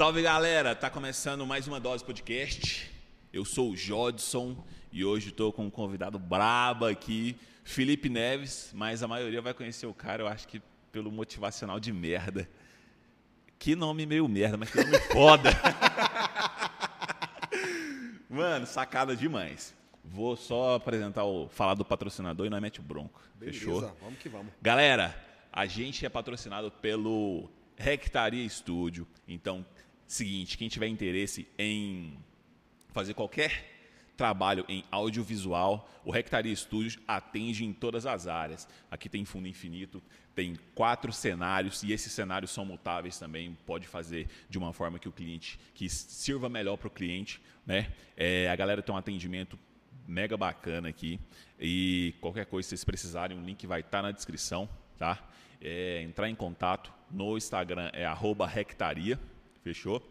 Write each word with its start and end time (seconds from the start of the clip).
Salve 0.00 0.22
galera, 0.22 0.74
tá 0.74 0.88
começando 0.88 1.46
mais 1.46 1.68
uma 1.68 1.78
dose 1.78 2.02
podcast. 2.02 2.90
Eu 3.30 3.44
sou 3.44 3.72
o 3.72 3.76
Jodson 3.76 4.56
e 4.90 5.04
hoje 5.04 5.28
estou 5.28 5.52
com 5.52 5.66
um 5.66 5.70
convidado 5.70 6.18
braba 6.18 6.88
aqui, 6.88 7.36
Felipe 7.64 8.08
Neves, 8.08 8.72
mas 8.74 9.02
a 9.02 9.06
maioria 9.06 9.42
vai 9.42 9.52
conhecer 9.52 9.84
o 9.84 9.92
cara, 9.92 10.22
eu 10.22 10.26
acho 10.26 10.48
que 10.48 10.62
pelo 10.90 11.12
motivacional 11.12 11.78
de 11.78 11.92
merda. 11.92 12.48
Que 13.58 13.76
nome 13.76 14.06
meio 14.06 14.26
merda, 14.26 14.56
mas 14.56 14.70
que 14.70 14.78
nome 14.78 14.98
foda. 15.12 15.50
Mano, 18.26 18.66
sacada 18.66 19.14
demais. 19.14 19.74
Vou 20.02 20.34
só 20.34 20.76
apresentar 20.76 21.24
o 21.24 21.46
falar 21.50 21.74
do 21.74 21.84
patrocinador 21.84 22.46
e 22.46 22.48
não 22.48 22.58
mete 22.58 22.80
o 22.80 22.82
bronco. 22.82 23.20
Beleza, 23.34 23.58
Fechou? 23.58 23.96
vamos 24.00 24.18
que 24.18 24.30
vamos. 24.30 24.50
Galera, 24.62 25.14
a 25.52 25.66
gente 25.66 26.06
é 26.06 26.08
patrocinado 26.08 26.70
pelo 26.70 27.50
Hectaria 27.76 28.48
Studio. 28.48 29.06
Então, 29.26 29.64
seguinte, 30.14 30.58
quem 30.58 30.68
tiver 30.68 30.88
interesse 30.88 31.46
em 31.58 32.18
fazer 32.92 33.14
qualquer 33.14 33.70
trabalho 34.16 34.66
em 34.68 34.84
audiovisual, 34.90 35.88
o 36.04 36.14
Hectaria 36.14 36.54
Studios 36.54 36.98
atende 37.08 37.64
em 37.64 37.72
todas 37.72 38.04
as 38.04 38.26
áreas. 38.26 38.68
Aqui 38.90 39.08
tem 39.08 39.24
fundo 39.24 39.48
infinito, 39.48 40.02
tem 40.34 40.56
quatro 40.74 41.10
cenários 41.10 41.82
e 41.82 41.92
esses 41.92 42.12
cenários 42.12 42.50
são 42.50 42.64
mutáveis 42.64 43.18
também. 43.18 43.56
Pode 43.64 43.88
fazer 43.88 44.28
de 44.48 44.58
uma 44.58 44.74
forma 44.74 44.98
que 44.98 45.08
o 45.08 45.12
cliente 45.12 45.58
que 45.72 45.88
sirva 45.88 46.50
melhor 46.50 46.76
para 46.76 46.88
o 46.88 46.90
cliente, 46.90 47.40
né? 47.64 47.90
É, 48.16 48.50
a 48.50 48.56
galera 48.56 48.82
tem 48.82 48.94
um 48.94 48.98
atendimento 48.98 49.58
mega 50.06 50.36
bacana 50.36 50.88
aqui 50.88 51.18
e 51.58 52.14
qualquer 52.20 52.44
coisa 52.44 52.68
vocês 52.68 52.84
precisarem, 52.84 53.38
o 53.38 53.42
link 53.42 53.66
vai 53.66 53.80
estar 53.80 54.02
na 54.02 54.10
descrição, 54.10 54.68
tá? 54.98 55.26
É, 55.62 56.02
entrar 56.02 56.28
em 56.28 56.34
contato 56.34 56.92
no 57.10 57.38
Instagram 57.38 57.90
é 57.94 58.04
@rectaria, 58.46 59.18
fechou? 59.62 60.02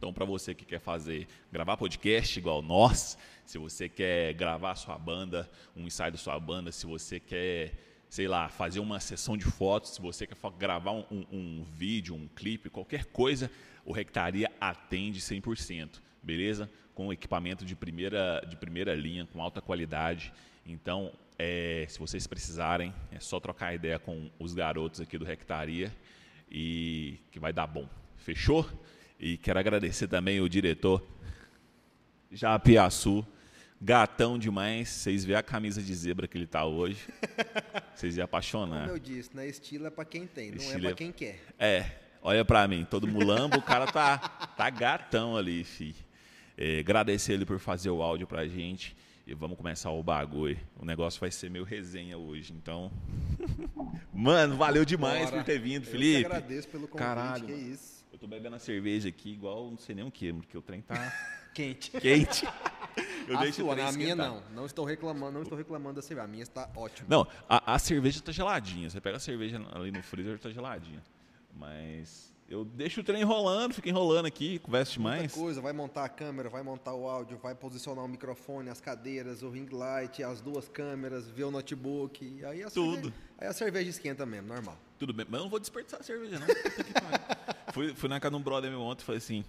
Então, 0.00 0.14
para 0.14 0.24
você 0.24 0.54
que 0.54 0.64
quer 0.64 0.80
fazer, 0.80 1.28
gravar 1.52 1.76
podcast 1.76 2.38
igual 2.38 2.62
nós, 2.62 3.18
se 3.44 3.58
você 3.58 3.86
quer 3.86 4.32
gravar 4.32 4.74
sua 4.74 4.96
banda, 4.96 5.46
um 5.76 5.86
ensaio 5.86 6.10
da 6.10 6.16
sua 6.16 6.40
banda, 6.40 6.72
se 6.72 6.86
você 6.86 7.20
quer, 7.20 7.74
sei 8.08 8.26
lá, 8.26 8.48
fazer 8.48 8.80
uma 8.80 8.98
sessão 8.98 9.36
de 9.36 9.44
fotos, 9.44 9.90
se 9.90 10.00
você 10.00 10.26
quer 10.26 10.36
gravar 10.58 10.92
um, 10.92 11.04
um, 11.10 11.26
um 11.30 11.64
vídeo, 11.64 12.14
um 12.14 12.26
clipe, 12.28 12.70
qualquer 12.70 13.04
coisa, 13.06 13.50
o 13.84 13.92
Rectaria 13.92 14.50
atende 14.58 15.20
100%, 15.20 16.00
beleza? 16.22 16.70
Com 16.94 17.12
equipamento 17.12 17.62
de 17.64 17.76
primeira, 17.76 18.42
de 18.48 18.56
primeira 18.56 18.94
linha, 18.94 19.26
com 19.26 19.42
alta 19.42 19.60
qualidade. 19.60 20.32
Então, 20.64 21.12
é, 21.38 21.84
se 21.88 21.98
vocês 21.98 22.26
precisarem, 22.26 22.94
é 23.12 23.20
só 23.20 23.38
trocar 23.38 23.74
ideia 23.74 23.98
com 23.98 24.30
os 24.38 24.54
garotos 24.54 24.98
aqui 24.98 25.18
do 25.18 25.26
Rectaria 25.26 25.94
e 26.50 27.18
que 27.30 27.38
vai 27.38 27.52
dar 27.52 27.66
bom. 27.66 27.86
Fechou? 28.34 28.64
E 29.18 29.36
quero 29.36 29.58
agradecer 29.58 30.06
também 30.06 30.40
o 30.40 30.48
diretor 30.48 31.04
Japiaçu. 32.30 33.26
Gatão 33.82 34.38
demais. 34.38 34.88
Vocês 34.88 35.24
vê 35.24 35.34
a 35.34 35.42
camisa 35.42 35.82
de 35.82 35.92
zebra 35.92 36.28
que 36.28 36.38
ele 36.38 36.46
tá 36.46 36.64
hoje. 36.64 37.08
Vocês 37.94 38.16
iam 38.16 38.24
apaixonar. 38.24 38.82
Como 38.86 38.92
eu 38.96 38.98
disse, 39.00 39.34
né? 39.34 39.48
Estilo 39.48 39.86
é 39.86 39.90
pra 39.90 40.04
quem 40.04 40.26
tem, 40.28 40.50
não 40.52 40.58
Estilo 40.58 40.78
é 40.78 40.80
pra 40.82 40.90
é- 40.90 40.94
quem 40.94 41.10
quer. 41.12 41.40
É, 41.58 41.90
olha 42.22 42.44
pra 42.44 42.68
mim, 42.68 42.86
todo 42.88 43.08
mulambo, 43.08 43.56
o 43.58 43.62
cara 43.62 43.86
tá, 43.90 44.18
tá 44.18 44.70
gatão 44.70 45.36
ali, 45.36 45.64
fi. 45.64 45.96
É, 46.56 46.78
agradecer 46.78 47.32
ele 47.32 47.44
por 47.44 47.58
fazer 47.58 47.90
o 47.90 48.02
áudio 48.02 48.26
pra 48.28 48.46
gente. 48.46 48.94
E 49.26 49.34
vamos 49.34 49.56
começar 49.56 49.90
o 49.90 50.02
bagulho. 50.04 50.58
O 50.78 50.84
negócio 50.84 51.18
vai 51.20 51.30
ser 51.32 51.50
meio 51.50 51.64
resenha 51.64 52.16
hoje, 52.16 52.52
então. 52.52 52.92
Mano, 54.14 54.56
valeu 54.56 54.84
demais 54.84 55.24
Bora. 55.30 55.36
por 55.38 55.44
ter 55.44 55.58
vindo, 55.58 55.84
Eu 55.84 55.90
Felipe. 55.90 56.20
que 56.20 56.26
agradeço 56.26 56.68
pelo 56.68 56.86
convite, 56.86 56.98
Caralho, 57.06 57.44
que 57.46 57.52
mano. 57.52 57.72
isso. 57.74 57.99
Tô 58.20 58.26
bebendo 58.26 58.54
a 58.56 58.58
cerveja 58.58 59.08
aqui 59.08 59.32
igual 59.32 59.70
não 59.70 59.78
sei 59.78 59.94
nem 59.94 60.04
o 60.04 60.10
que, 60.10 60.30
porque 60.30 60.56
o 60.56 60.60
trem 60.60 60.82
tá 60.82 60.94
Quente. 61.54 61.90
quente. 61.92 62.46
Eu 63.26 63.36
a 63.38 63.40
deixo 63.40 63.62
o 63.62 63.64
sua, 63.64 63.74
trem 63.74 63.86
a 63.86 63.92
minha 63.92 64.14
não. 64.14 64.42
Não 64.54 64.66
estou 64.66 64.84
reclamando, 64.84 65.32
não 65.32 65.42
estou 65.42 65.56
reclamando 65.56 65.96
da 65.96 66.02
cerveja. 66.02 66.24
A 66.26 66.28
minha 66.28 66.42
está 66.42 66.70
ótima. 66.76 67.08
Não, 67.08 67.26
a, 67.48 67.74
a 67.74 67.78
cerveja 67.78 68.20
tá 68.20 68.30
geladinha. 68.30 68.88
Você 68.90 69.00
pega 69.00 69.16
a 69.16 69.20
cerveja 69.20 69.60
ali 69.72 69.90
no 69.90 70.02
freezer, 70.02 70.38
tá 70.38 70.50
geladinha. 70.50 71.02
Mas 71.52 72.32
eu 72.48 72.64
deixo 72.64 73.00
o 73.00 73.04
trem 73.04 73.22
enrolando, 73.22 73.74
fico 73.74 73.88
enrolando 73.88 74.26
aqui, 74.26 74.58
converso 74.58 75.00
Muita 75.00 75.16
demais. 75.16 75.32
coisa, 75.32 75.60
vai 75.60 75.72
montar 75.72 76.04
a 76.04 76.08
câmera, 76.08 76.48
vai 76.48 76.62
montar 76.62 76.94
o 76.94 77.08
áudio, 77.08 77.38
vai 77.38 77.54
posicionar 77.54 78.04
o 78.04 78.08
microfone, 78.08 78.68
as 78.70 78.80
cadeiras, 78.80 79.42
o 79.42 79.50
ring 79.50 79.68
light, 79.70 80.22
as 80.22 80.40
duas 80.40 80.68
câmeras, 80.68 81.28
ver 81.28 81.44
o 81.44 81.50
notebook, 81.50 82.24
e 82.24 82.44
aí 82.44 82.62
a 82.62 82.70
Tudo. 82.70 82.94
cerveja, 82.94 83.14
aí 83.38 83.48
a 83.48 83.52
cerveja 83.52 83.90
esquenta 83.90 84.26
mesmo, 84.26 84.48
normal. 84.48 84.76
Tudo 84.98 85.12
bem, 85.12 85.26
mas 85.28 85.38
eu 85.38 85.44
não 85.44 85.50
vou 85.50 85.58
desperdiçar 85.60 86.00
a 86.00 86.02
cerveja, 86.02 86.38
não. 86.38 86.46
Fui, 87.72 87.94
fui 87.94 88.08
na 88.08 88.18
casa 88.20 88.30
de 88.34 88.40
um 88.40 88.42
brother 88.42 88.70
meu 88.70 88.80
ontem 88.80 89.02
e 89.02 89.04
falei 89.04 89.18
assim. 89.18 89.44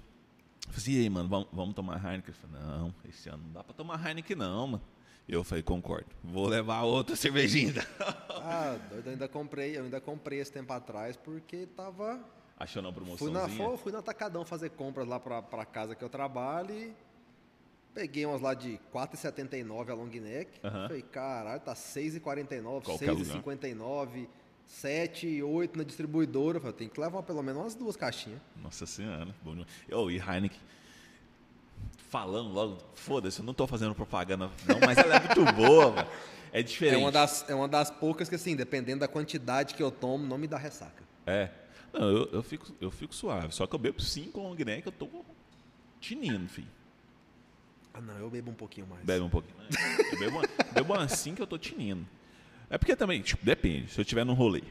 Falei 0.67 0.77
assim, 0.77 0.91
e 0.91 0.99
aí, 1.01 1.09
mano, 1.09 1.27
vamos, 1.27 1.47
vamos 1.51 1.73
tomar 1.75 1.95
Heineken? 1.97 2.33
Ele 2.33 2.37
falou, 2.37 2.67
não, 2.67 2.95
esse 3.09 3.27
ano 3.29 3.43
não 3.45 3.51
dá 3.51 3.63
pra 3.63 3.73
tomar 3.73 4.05
Heineken, 4.07 4.35
não, 4.37 4.67
mano. 4.67 4.83
Eu 5.27 5.43
falei, 5.43 5.63
concordo. 5.63 6.07
Vou 6.23 6.47
levar 6.47 6.81
outra 6.83 7.15
cervejinha. 7.15 7.67
ainda." 7.69 7.87
Ah, 8.43 8.75
doido, 8.89 9.05
eu 9.05 9.11
ainda 9.11 9.27
comprei, 9.27 9.77
eu 9.77 9.83
ainda 9.83 10.01
comprei 10.01 10.39
esse 10.39 10.51
tempo 10.51 10.73
atrás 10.73 11.15
porque 11.15 11.67
tava 11.75 12.19
Achou 12.57 12.81
na 12.81 12.91
Fui 12.91 12.95
promoçãozinha? 13.01 13.39
na, 13.39 13.47
fui, 13.47 13.77
fui 13.77 13.91
no 13.91 13.99
Atacadão 13.99 14.43
fazer 14.43 14.71
compras 14.71 15.07
lá 15.07 15.19
pra, 15.19 15.43
pra 15.43 15.63
casa 15.63 15.93
que 15.95 16.03
eu 16.03 16.09
trabalho 16.09 16.73
e 16.73 16.91
peguei 17.93 18.25
umas 18.25 18.41
lá 18.41 18.55
de 18.55 18.79
4,79 18.91 19.89
a 19.89 19.93
long 19.93 20.07
neck. 20.07 20.59
Falei, 20.59 21.03
caralho, 21.03 21.61
tá 21.61 21.75
6,49, 21.75 22.83
Qualquer 22.83 23.11
lugar. 23.11 23.43
6,59, 23.43 24.27
7, 24.71 25.43
8 25.43 25.77
na 25.77 25.83
distribuidora. 25.83 26.59
Falei, 26.59 26.73
tem 26.73 26.87
que 26.89 26.99
levar 26.99 27.21
pelo 27.23 27.43
menos 27.43 27.61
umas 27.61 27.75
duas 27.75 27.97
caixinhas. 27.97 28.39
Nossa 28.55 28.85
senhora, 28.85 29.27
bom 29.43 29.51
demais. 29.51 29.67
Oh, 29.91 30.09
e 30.09 30.17
Heineken, 30.17 30.59
falando 32.09 32.49
logo, 32.49 32.77
foda-se, 32.95 33.39
eu 33.39 33.45
não 33.45 33.53
tô 33.53 33.67
fazendo 33.67 33.93
propaganda, 33.93 34.49
não, 34.67 34.79
mas 34.79 34.97
ela 34.97 35.15
é 35.15 35.19
muito 35.19 35.43
boa, 35.53 35.91
velho. 35.91 36.07
É 36.53 36.63
diferente. 36.63 36.95
É 36.95 36.97
uma, 36.97 37.11
das, 37.11 37.49
é 37.49 37.55
uma 37.55 37.67
das 37.67 37.91
poucas 37.91 38.27
que, 38.29 38.35
assim, 38.35 38.55
dependendo 38.55 39.01
da 39.01 39.07
quantidade 39.07 39.75
que 39.75 39.83
eu 39.83 39.91
tomo, 39.91 40.25
não 40.25 40.37
me 40.37 40.47
dá 40.47 40.57
ressaca. 40.57 41.03
É. 41.25 41.49
Não, 41.93 42.09
eu, 42.09 42.29
eu, 42.31 42.43
fico, 42.43 42.73
eu 42.79 42.89
fico 42.89 43.13
suave. 43.13 43.53
Só 43.53 43.67
que 43.67 43.75
eu 43.75 43.79
bebo 43.79 44.01
cinco 44.01 44.39
long 44.39 44.55
neck, 44.55 44.85
eu 44.85 44.91
tô 44.91 45.07
tinindo, 45.99 46.47
filho. 46.47 46.67
Ah, 47.93 48.01
não, 48.01 48.17
eu 48.17 48.29
bebo 48.29 48.51
um 48.51 48.55
pouquinho 48.55 48.87
mais. 48.87 49.03
Bebe 49.03 49.21
um 49.21 49.29
pouquinho. 49.29 49.57
né? 49.57 49.67
Eu 50.13 50.19
bebo, 50.19 50.37
uma, 50.37 50.47
bebo 50.73 50.93
uma 50.93 51.03
assim 51.03 51.35
que 51.35 51.41
eu 51.41 51.47
tô 51.47 51.57
tinindo. 51.57 52.07
É 52.71 52.77
porque 52.77 52.95
também, 52.95 53.21
tipo, 53.21 53.43
depende. 53.45 53.91
Se 53.91 53.99
eu 53.99 54.05
tiver 54.05 54.23
num 54.23 54.33
rolê, 54.33 54.63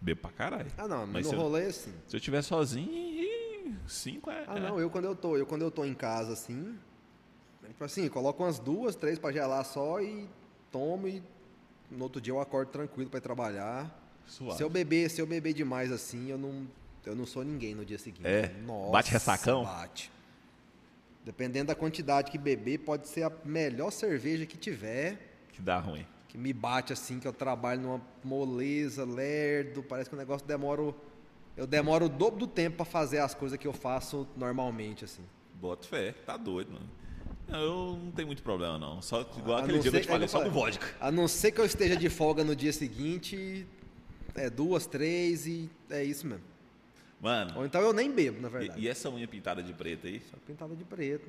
bebo 0.00 0.20
pra 0.22 0.30
caralho. 0.30 0.70
Ah, 0.78 0.86
não, 0.86 1.06
mas 1.06 1.24
no 1.26 1.30
se 1.30 1.34
eu- 1.36 1.40
rolê, 1.40 1.64
assim. 1.66 1.92
Se 2.06 2.16
eu 2.16 2.20
tiver 2.20 2.40
sozinho, 2.40 3.76
cinco 3.86 4.30
é. 4.30 4.44
Ah, 4.46 4.56
é. 4.56 4.60
não, 4.60 4.78
eu 4.80 4.88
quando 4.88 5.06
eu 5.06 5.16
tô, 5.16 5.36
eu 5.36 5.44
quando 5.44 5.62
eu 5.62 5.70
tô 5.70 5.84
em 5.84 5.92
casa 5.94 6.32
assim, 6.32 6.78
tipo 7.66 7.82
assim, 7.84 8.08
coloco 8.08 8.42
umas 8.42 8.58
duas, 8.58 8.94
três 8.94 9.18
pra 9.18 9.32
gelar 9.32 9.64
só 9.64 10.00
e 10.00 10.28
tomo 10.70 11.08
e 11.08 11.20
no 11.90 12.04
outro 12.04 12.20
dia 12.20 12.32
eu 12.32 12.40
acordo 12.40 12.70
tranquilo 12.70 13.10
pra 13.10 13.18
ir 13.18 13.22
trabalhar. 13.22 13.92
Suave. 14.26 14.56
Se 14.56 14.62
eu 14.62 14.70
beber, 14.70 15.10
se 15.10 15.20
eu 15.20 15.26
beber 15.26 15.52
demais 15.52 15.90
assim, 15.90 16.28
eu 16.30 16.38
não, 16.38 16.66
eu 17.04 17.16
não 17.16 17.26
sou 17.26 17.42
ninguém 17.42 17.74
no 17.74 17.84
dia 17.84 17.98
seguinte. 17.98 18.26
É? 18.26 18.48
Nossa, 18.64 18.92
Bate 18.92 19.10
ressacão? 19.10 19.64
Bate. 19.64 20.10
Dependendo 21.24 21.66
da 21.68 21.74
quantidade 21.74 22.30
que 22.30 22.38
beber, 22.38 22.78
pode 22.78 23.08
ser 23.08 23.24
a 23.24 23.32
melhor 23.44 23.90
cerveja 23.90 24.46
que 24.46 24.56
tiver, 24.56 25.18
Que 25.52 25.60
dá 25.60 25.78
ruim. 25.78 26.06
Que 26.28 26.36
me 26.38 26.52
bate 26.52 26.92
assim, 26.92 27.18
que 27.18 27.26
eu 27.26 27.32
trabalho 27.32 27.80
numa 27.80 28.00
moleza, 28.22 29.04
lerdo, 29.04 29.82
parece 29.82 30.10
que 30.10 30.14
o 30.16 30.18
negócio 30.18 30.46
demora 30.46 30.82
o- 30.82 30.94
eu 31.56 31.66
demoro 31.66 32.04
o 32.06 32.08
dobro 32.08 32.40
do 32.40 32.46
tempo 32.46 32.76
pra 32.76 32.84
fazer 32.84 33.18
as 33.18 33.34
coisas 33.34 33.58
que 33.58 33.66
eu 33.66 33.72
faço 33.72 34.26
normalmente 34.36 35.04
assim. 35.04 35.22
Bota 35.54 35.86
fé, 35.88 36.12
tá 36.24 36.36
doido, 36.36 36.72
mano. 36.72 36.86
Eu 37.48 37.98
não 38.04 38.10
tenho 38.12 38.26
muito 38.26 38.42
problema, 38.42 38.78
não. 38.78 39.00
Só 39.00 39.22
igual 39.38 39.58
A 39.58 39.62
aquele 39.62 39.78
dia 39.78 39.90
que 39.90 39.96
eu 39.96 40.00
te 40.02 40.06
falei, 40.06 40.26
é 40.26 40.28
só 40.28 40.38
com 40.38 40.50
falei. 40.50 40.62
vodka. 40.72 40.86
A 41.00 41.10
não 41.10 41.26
ser 41.26 41.50
que 41.50 41.60
eu 41.60 41.64
esteja 41.64 41.96
de 41.96 42.08
folga 42.10 42.44
no 42.44 42.54
dia 42.54 42.72
seguinte, 42.72 43.66
é 44.34 44.50
duas, 44.50 44.86
três 44.86 45.46
e 45.46 45.68
é 45.88 46.04
isso 46.04 46.26
mesmo. 46.26 46.44
Mano, 47.20 47.54
Ou 47.56 47.66
então 47.66 47.80
eu 47.80 47.92
nem 47.92 48.12
bebo, 48.12 48.40
na 48.40 48.48
verdade. 48.48 48.78
e, 48.78 48.84
e 48.84 48.88
essa 48.88 49.10
unha 49.10 49.26
pintada 49.26 49.60
de 49.62 49.72
preto 49.72 50.06
aí? 50.06 50.20
Só 50.30 50.36
pintada 50.46 50.76
de 50.76 50.84
preto. 50.84 51.26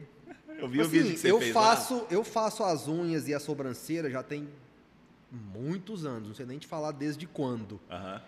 Eu 0.60 0.68
vi 0.68 0.80
o 0.80 0.82
Assim, 0.82 0.92
vídeo 0.92 1.12
que 1.14 1.18
você 1.20 1.32
eu 1.32 1.40
fez 1.40 1.54
faço, 1.54 2.06
eu 2.12 2.24
faço 2.24 2.64
as 2.64 2.88
unhas 2.88 3.28
e 3.28 3.34
a 3.34 3.40
sobrancelha 3.40 4.10
já 4.12 4.22
tem 4.22 4.48
muitos 5.32 6.06
anos, 6.06 6.28
não 6.30 6.36
sei 6.36 6.46
nem 6.46 6.58
te 6.58 6.68
falar 6.68 6.92
desde 6.92 7.26
quando. 7.28 7.80
Aham. 7.90 8.22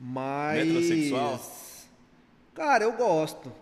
Mas 0.00 0.66
Metrosexual? 0.66 1.40
Cara, 2.54 2.84
eu 2.84 2.92
gosto. 2.92 3.52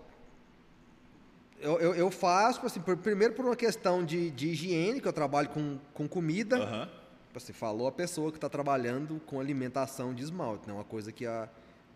Eu, 1.61 1.79
eu, 1.79 1.95
eu 1.95 2.11
faço, 2.11 2.55
tipo 2.55 2.67
assim, 2.67 2.81
por- 2.81 2.97
primeiro 2.97 3.35
por 3.35 3.45
uma 3.45 3.55
questão 3.55 4.05
de, 4.05 4.31
de 4.31 4.49
higiene, 4.49 5.01
que 5.01 5.07
eu 5.07 5.13
trabalho 5.13 5.49
com, 5.51 5.79
com 5.95 6.09
comida. 6.09 6.57
Aham. 6.59 6.89
Você 7.35 7.53
falou 7.53 7.87
a 7.87 7.93
pessoa 7.93 8.31
que 8.31 8.37
está 8.37 8.49
trabalhando 8.49 9.21
com 9.25 9.41
alimentação 9.41 10.13
de 10.13 10.23
esmalte, 10.23 10.67
né? 10.67 10.75
Uma 10.75 10.85
coisa 10.85 11.11
que 11.13 11.25
a, 11.25 11.49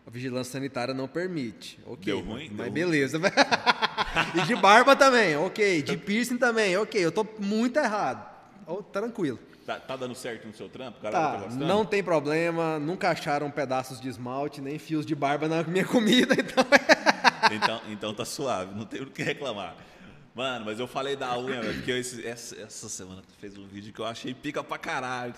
a 0.07 0.11
vigilância 0.11 0.53
sanitária 0.53 0.95
não 0.95 1.07
permite. 1.09 1.79
Ok. 1.85 2.05
Deu 2.05 2.21
ruim? 2.21 2.47
Mas 2.49 2.57
Deu 2.57 2.65
ruim. 2.65 2.73
beleza. 2.73 3.19
e 4.35 4.43
de 4.47 4.55
barba 4.57 4.95
também, 4.97 5.37
ok. 5.37 5.83
De 5.83 5.97
piercing 5.99 6.39
também, 6.39 6.77
ok. 6.79 7.05
Eu 7.05 7.13
tô 7.13 7.27
muito 7.39 7.77
errado. 7.79 8.27
Ô, 8.67 8.83
tranquilo. 8.83 9.39
Tá, 9.67 9.81
tá 9.81 9.97
dando 9.97 10.15
certo 10.15 10.47
no 10.47 10.55
seu 10.55 10.69
trampo? 10.69 11.01
Caralho, 11.01 11.43
Tá, 11.43 11.49
tá 11.49 11.55
não 11.57 11.85
tem 11.85 12.03
problema. 12.03 12.79
Nunca 12.79 13.11
acharam 13.11 13.51
pedaços 13.51 14.01
de 14.01 14.09
esmalte, 14.09 14.61
nem 14.61 14.79
fios 14.79 15.05
de 15.05 15.15
barba 15.15 15.49
na 15.49 15.63
minha 15.65 15.85
comida, 15.89 16.35
então. 16.35 16.65
então, 17.53 17.81
então 17.89 18.15
tá 18.15 18.25
suave, 18.25 18.75
não 18.75 18.85
tem 18.85 19.03
o 19.03 19.07
que 19.07 19.23
reclamar. 19.23 19.75
Mano, 20.35 20.67
mas 20.67 20.79
eu 20.79 20.87
falei 20.87 21.17
da 21.17 21.37
unha, 21.39 21.61
velho, 21.63 21.75
porque 21.77 21.91
esse- 21.93 22.25
essa, 22.27 22.55
essa 22.61 22.89
semana 22.89 23.23
tu 23.23 23.35
fez 23.41 23.57
um 23.59 23.67
vídeo 23.67 23.93
que 23.93 23.99
eu 24.01 24.05
achei 24.07 24.33
pica 24.35 24.63
pra 24.63 24.79
caralho. 24.79 25.35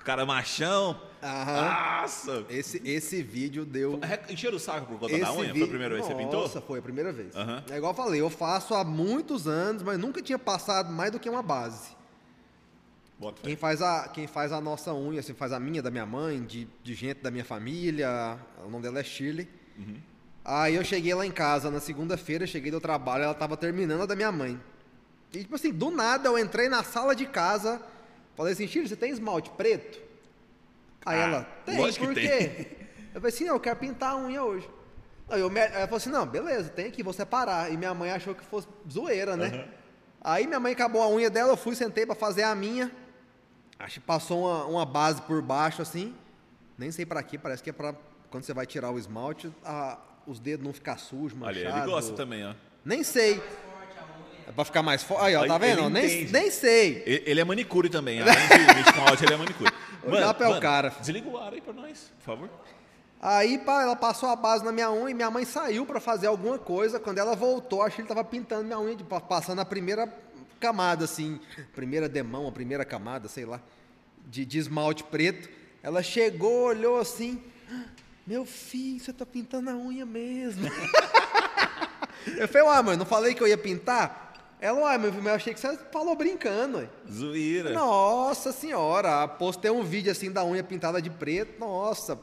O 0.00 0.04
cara 0.04 0.26
machão. 0.26 1.00
Aham. 1.22 2.02
Nossa! 2.02 2.44
Esse, 2.50 2.80
esse 2.84 3.22
vídeo 3.22 3.64
deu. 3.64 3.98
Encheram 4.28 4.56
o 4.56 4.60
saco 4.60 4.86
por 4.86 4.98
conta 5.00 5.12
Esse 5.14 5.22
da 5.22 5.30
unha? 5.32 5.36
Foi 5.44 5.46
vídeo- 5.52 5.64
a 5.64 5.68
primeira 5.68 5.94
vez 5.94 6.06
que 6.06 6.12
você 6.12 6.18
pintou? 6.22 6.42
Nossa, 6.42 6.60
foi 6.60 6.78
a 6.78 6.82
primeira 6.82 7.10
vez. 7.10 7.34
Aham. 7.34 7.64
É 7.70 7.76
igual 7.78 7.92
eu 7.92 7.96
falei, 7.96 8.20
eu 8.20 8.28
faço 8.28 8.74
há 8.74 8.84
muitos 8.84 9.48
anos, 9.48 9.82
mas 9.82 9.98
nunca 9.98 10.20
tinha 10.20 10.38
passado 10.38 10.92
mais 10.92 11.10
do 11.10 11.18
que 11.18 11.28
uma 11.30 11.42
base. 11.42 11.96
Bota. 13.18 13.40
Quem 13.42 13.56
faz 13.56 13.80
a, 13.80 14.08
quem 14.08 14.26
faz 14.26 14.52
a 14.52 14.60
nossa 14.60 14.92
unha, 14.92 15.20
assim, 15.20 15.34
faz 15.34 15.52
a 15.52 15.60
minha, 15.60 15.80
da 15.80 15.90
minha 15.90 16.04
mãe, 16.06 16.42
de, 16.42 16.66
de 16.82 16.94
gente 16.94 17.22
da 17.22 17.30
minha 17.30 17.44
família, 17.44 18.38
o 18.64 18.68
nome 18.68 18.82
dela 18.82 18.98
é 18.98 19.04
Shirley. 19.04 19.48
Uhum. 19.78 19.96
Aí 20.44 20.74
eu 20.74 20.84
cheguei 20.84 21.14
lá 21.14 21.24
em 21.24 21.30
casa 21.30 21.70
na 21.70 21.80
segunda-feira, 21.80 22.46
cheguei 22.46 22.70
do 22.70 22.80
trabalho, 22.80 23.24
ela 23.24 23.34
tava 23.34 23.56
terminando 23.56 24.02
a 24.02 24.06
da 24.06 24.16
minha 24.16 24.32
mãe. 24.32 24.60
E 25.32 25.38
tipo 25.38 25.54
assim, 25.54 25.72
do 25.72 25.90
nada 25.90 26.28
eu 26.28 26.38
entrei 26.38 26.68
na 26.68 26.82
sala 26.82 27.14
de 27.14 27.24
casa, 27.26 27.80
falei 28.36 28.52
assim, 28.52 28.66
Shirley, 28.66 28.88
você 28.88 28.96
tem 28.96 29.10
esmalte 29.10 29.50
preto? 29.50 29.98
Aí 31.06 31.18
Ah, 31.18 31.22
ela, 31.22 31.42
tem, 31.64 31.76
por 31.76 32.14
quê? 32.14 32.28
tem. 32.28 32.66
Eu 33.14 33.20
falei 33.20 33.32
assim, 33.34 33.44
não, 33.44 33.54
eu 33.54 33.60
quero 33.60 33.76
pintar 33.76 34.12
a 34.12 34.16
unha 34.16 34.42
hoje. 34.42 34.68
Aí 35.28 35.40
eu, 35.40 35.50
ela 35.56 35.86
falou 35.86 35.96
assim, 35.96 36.10
não, 36.10 36.26
beleza, 36.26 36.68
tem 36.68 36.86
aqui, 36.86 37.02
vou 37.02 37.12
separar. 37.12 37.72
E 37.72 37.76
minha 37.76 37.94
mãe 37.94 38.10
achou 38.10 38.34
que 38.34 38.44
fosse 38.44 38.66
zoeira, 38.90 39.36
né? 39.36 39.46
Aham. 39.46 39.68
Aí 40.20 40.46
minha 40.46 40.58
mãe 40.58 40.72
acabou 40.72 41.02
a 41.02 41.08
unha 41.08 41.30
dela, 41.30 41.52
eu 41.52 41.56
fui, 41.56 41.74
sentei 41.74 42.04
pra 42.04 42.14
fazer 42.14 42.42
a 42.42 42.54
minha. 42.54 42.90
Acho 43.78 43.94
que 44.00 44.06
passou 44.06 44.40
uma, 44.46 44.64
uma 44.66 44.84
base 44.86 45.20
por 45.22 45.40
baixo 45.42 45.82
assim. 45.82 46.14
Nem 46.78 46.90
sei 46.90 47.04
pra 47.06 47.22
quê, 47.22 47.38
parece 47.38 47.62
que 47.62 47.70
é 47.70 47.72
pra 47.72 47.94
quando 48.30 48.44
você 48.44 48.52
vai 48.54 48.66
tirar 48.66 48.90
o 48.90 48.98
esmalte, 48.98 49.52
a- 49.64 49.98
os 50.26 50.38
dedos 50.40 50.64
não 50.66 50.72
ficar 50.72 50.98
sujos, 50.98 51.38
Olha, 51.40 51.54
manchados. 51.54 51.78
ele 51.82 51.86
gosta 51.90 52.12
também, 52.14 52.44
ó. 52.46 52.54
Nem 52.84 53.02
sei. 53.04 53.40
É 54.46 54.52
pra 54.52 54.64
ficar 54.64 54.82
mais 54.82 55.02
forte. 55.02 55.24
Aí, 55.24 55.36
ó, 55.36 55.46
tá 55.46 55.56
vendo? 55.58 55.88
Nem, 55.88 56.24
nem 56.26 56.50
sei. 56.50 57.02
Ele 57.06 57.40
é 57.40 57.44
manicure 57.44 57.88
também, 57.88 58.20
além 58.20 58.34
de 58.34 58.98
áudio, 59.00 59.24
ele 59.26 59.34
é 59.34 59.36
manicure. 59.36 59.72
O 60.06 60.14
Japa 60.16 60.44
é 60.44 60.48
o 60.48 60.60
cara. 60.60 60.90
Desliga 61.00 61.26
o 61.30 61.38
ar 61.38 61.54
aí 61.54 61.62
pra 61.62 61.72
nós, 61.72 62.12
por 62.18 62.24
favor. 62.24 62.50
Aí, 63.22 63.56
pá, 63.60 63.80
ela 63.82 63.96
passou 63.96 64.28
a 64.28 64.36
base 64.36 64.62
na 64.62 64.70
minha 64.70 64.90
unha 64.92 65.10
e 65.10 65.14
minha 65.14 65.30
mãe 65.30 65.46
saiu 65.46 65.86
pra 65.86 65.98
fazer 65.98 66.26
alguma 66.26 66.58
coisa. 66.58 67.00
Quando 67.00 67.16
ela 67.16 67.34
voltou, 67.34 67.80
acho 67.80 67.96
que 67.96 68.02
ele 68.02 68.08
tava 68.08 68.22
pintando 68.22 68.64
minha 68.64 68.78
unha, 68.78 68.94
de- 68.96 69.02
passando 69.04 69.60
a 69.60 69.64
primeira 69.64 70.06
camada, 70.64 71.04
assim, 71.04 71.38
primeira 71.74 72.08
demão, 72.08 72.48
a 72.48 72.52
primeira 72.52 72.84
camada, 72.86 73.28
sei 73.28 73.44
lá, 73.44 73.60
de, 74.26 74.46
de 74.46 74.58
esmalte 74.58 75.04
preto. 75.04 75.48
Ela 75.82 76.02
chegou, 76.02 76.64
olhou 76.68 76.98
assim, 76.98 77.42
"Ah, 77.70 77.84
meu 78.26 78.46
filho, 78.46 78.98
você 78.98 79.12
tá 79.12 79.26
pintando 79.26 79.68
a 79.68 79.74
unha 79.76 80.06
mesmo. 80.06 80.66
eu 82.38 82.48
falei, 82.48 82.66
uai, 82.66 82.82
mãe, 82.82 82.96
não 82.96 83.04
falei 83.04 83.34
que 83.34 83.42
eu 83.42 83.46
ia 83.46 83.58
pintar? 83.58 84.22
Ela, 84.58 84.80
uai, 84.80 84.96
meu 84.96 85.12
filho, 85.12 85.28
eu 85.28 85.34
achei 85.34 85.52
que 85.52 85.60
você 85.60 85.76
falou 85.92 86.16
brincando, 86.16 86.78
ué. 86.78 86.88
Zoeira. 87.12 87.70
Nossa 87.74 88.50
senhora, 88.50 89.28
postei 89.28 89.70
um 89.70 89.82
vídeo 89.82 90.10
assim 90.10 90.30
da 90.32 90.42
unha 90.42 90.64
pintada 90.64 91.02
de 91.02 91.10
preto, 91.10 91.60
nossa, 91.60 92.18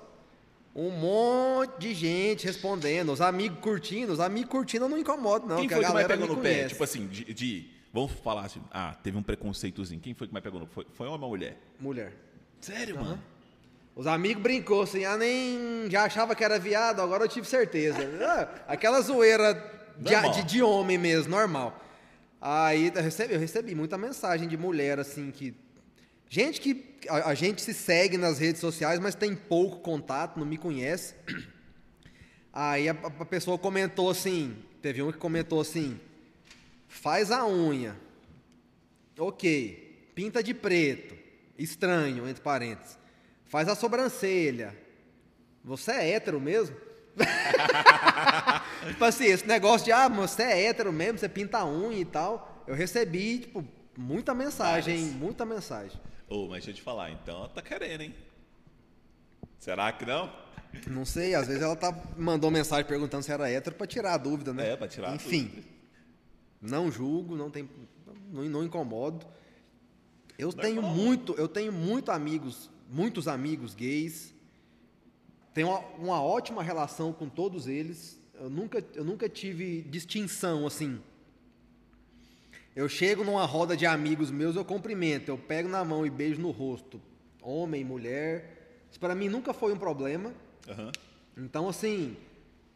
um 0.76 0.90
monte 0.90 1.78
de 1.78 1.94
gente 1.94 2.48
respondendo, 2.48 3.12
os 3.12 3.22
amigos 3.22 3.60
curtindo, 3.60 4.12
os 4.14 4.20
amigos 4.20 4.50
curtindo 4.50 4.86
eu 4.86 4.90
não 4.90 4.98
incomodo 4.98 5.46
não, 5.46 5.58
Quem 5.58 5.68
que 5.68 5.76
foi 5.76 5.84
a 5.84 5.88
que 5.90 5.94
mais 5.94 6.08
pegou 6.08 6.26
no 6.28 6.38
pé? 6.38 6.68
Tipo 6.68 6.84
assim, 6.84 7.06
de, 7.06 7.32
de- 7.32 7.81
Vamos 7.94 8.12
falar 8.14 8.46
assim, 8.46 8.62
ah, 8.72 8.96
teve 9.04 9.18
um 9.18 9.24
preconceitozinho. 9.24 10.00
Quem 10.00 10.14
foi 10.14 10.28
que 10.28 10.34
mais 10.34 10.44
pegou 10.44 10.60
no 10.60 10.66
Foi, 10.66 10.86
foi 10.94 11.08
homem 11.08 11.24
ou 11.24 11.30
mulher? 11.30 11.58
Mulher. 11.80 12.14
Sério, 12.62 12.96
mano? 12.96 13.22
Os 13.96 14.08
amigos 14.08 14.42
brincou 14.42 14.84
assim, 14.84 15.04
ah, 15.04 15.18
nem 15.18 15.90
já 15.90 16.04
achava 16.06 16.34
que 16.34 16.44
era 16.44 16.58
viado, 16.58 17.02
agora 17.02 17.26
eu 17.26 17.28
tive 17.28 17.46
certeza. 17.48 17.98
Ah, 18.24 18.48
Aquela 18.74 19.02
zoeira 19.02 19.54
de, 19.98 20.42
de, 20.42 20.44
de 20.44 20.64
homem 20.64 20.98
mesmo, 20.98 21.32
normal. 21.32 21.78
Aí 22.40 22.92
eu 22.96 23.04
recebi, 23.04 23.34
eu 23.34 23.40
recebi 23.40 23.76
muita 23.76 23.98
mensagem 23.98 24.48
de 24.48 24.58
mulher, 24.58 24.98
assim, 25.00 25.30
que. 25.30 25.54
Gente 26.30 26.62
que. 26.62 26.92
A, 27.10 27.30
a 27.32 27.34
gente 27.34 27.62
se 27.62 27.74
segue 27.74 28.18
nas 28.18 28.40
redes 28.40 28.62
sociais, 28.62 29.00
mas 29.00 29.14
tem 29.16 29.36
pouco 29.36 29.80
contato, 29.80 30.40
não 30.40 30.46
me 30.46 30.58
conhece. 30.58 31.14
Aí 32.54 32.88
a, 32.90 32.94
a 32.94 33.26
pessoa 33.26 33.58
comentou 33.58 34.10
assim, 34.10 34.56
teve 34.82 35.02
um 35.02 35.12
que 35.12 35.18
comentou 35.18 35.60
assim, 35.62 36.00
faz 36.92 37.32
a 37.32 37.46
unha. 37.48 37.96
Ok. 39.18 40.12
Pinta 40.14 40.44
de 40.44 40.54
preto. 40.54 41.16
Estranho, 41.58 42.28
entre 42.28 42.44
parênteses. 42.44 42.98
Faz 43.46 43.68
a 43.68 43.76
sobrancelha. 43.76 44.78
Você 45.64 45.92
é 45.92 46.10
hétero 46.12 46.40
mesmo? 46.40 46.76
tipo 48.88 49.04
assim, 49.06 49.26
esse 49.26 49.48
negócio 49.48 49.86
de, 49.86 49.92
ah, 49.92 50.08
você 50.08 50.44
é 50.44 50.66
hétero 50.66 50.92
mesmo, 50.92 51.20
você 51.20 51.30
pinta 51.30 51.60
a 51.60 51.66
unha 51.66 52.00
e 52.00 52.06
tal. 52.06 52.64
Eu 52.68 52.76
recebi, 52.76 53.40
tipo, 53.40 53.66
muita 53.98 54.34
mensagem, 54.34 54.98
Várias. 54.98 55.16
muita 55.16 55.46
mensagem. 55.46 56.00
Ô, 56.28 56.44
mas 56.48 56.64
deixa 56.64 56.72
eu 56.72 56.76
te 56.76 56.82
falar, 56.82 57.12
então 57.12 57.38
ela 57.40 57.50
tá 57.50 57.62
querendo, 57.62 58.02
hein? 58.02 58.16
Será 59.60 59.92
que 59.92 60.06
não? 60.06 60.34
Não 60.88 61.06
sei, 61.06 61.36
às 61.36 61.48
vezes 61.48 61.62
ela 61.62 61.76
tá, 61.76 61.94
mandou 62.18 62.50
mensagem 62.50 62.86
perguntando 62.86 63.24
se 63.24 63.32
era 63.32 63.50
hétero 63.50 63.76
pra 63.76 63.86
tirar 63.86 64.14
a 64.14 64.18
dúvida, 64.18 64.54
né? 64.54 64.72
É, 64.72 64.76
pra 64.78 64.88
tirar 64.88 65.12
a 65.12 65.16
Enfim, 65.16 65.46
dúvida. 65.46 65.68
Não 66.62 66.92
julgo, 66.92 67.36
não 67.36 67.50
tem, 67.50 67.68
não, 68.32 68.44
não 68.44 68.64
incomodo. 68.64 69.26
Eu 70.38 70.48
Normal. 70.48 70.66
tenho 70.66 70.82
muito, 70.82 71.34
eu 71.34 71.48
tenho 71.48 71.72
muito 71.72 72.12
amigos, 72.12 72.70
muitos 72.90 73.28
amigos 73.28 73.74
gays. 73.74 74.34
Tenho 75.54 75.70
uma, 75.70 75.80
uma 75.98 76.22
ótima 76.22 76.62
relação 76.62 77.12
com 77.12 77.28
todos 77.28 77.68
eles. 77.68 78.20
Eu 78.36 78.50
nunca, 78.50 78.84
eu 78.94 79.04
nunca 79.04 79.28
tive 79.28 79.82
distinção 79.82 80.66
assim. 80.66 81.00
Eu 82.76 82.88
chego 82.88 83.24
numa 83.24 83.46
roda 83.46 83.76
de 83.76 83.86
amigos 83.86 84.32
meus, 84.32 84.56
eu 84.56 84.64
cumprimento, 84.64 85.28
eu 85.30 85.38
pego 85.38 85.68
na 85.68 85.84
mão 85.84 86.06
e 86.06 86.10
beijo 86.10 86.42
no 86.42 86.52
rosto, 86.52 87.02
homem, 87.42 87.84
mulher. 87.84 88.86
Isso 88.90 89.00
para 89.00 89.14
mim 89.14 89.28
nunca 89.28 89.54
foi 89.54 89.74
um 89.74 89.78
problema. 89.78 90.34
Aham. 90.70 90.92
Então, 91.38 91.68
assim, 91.68 92.16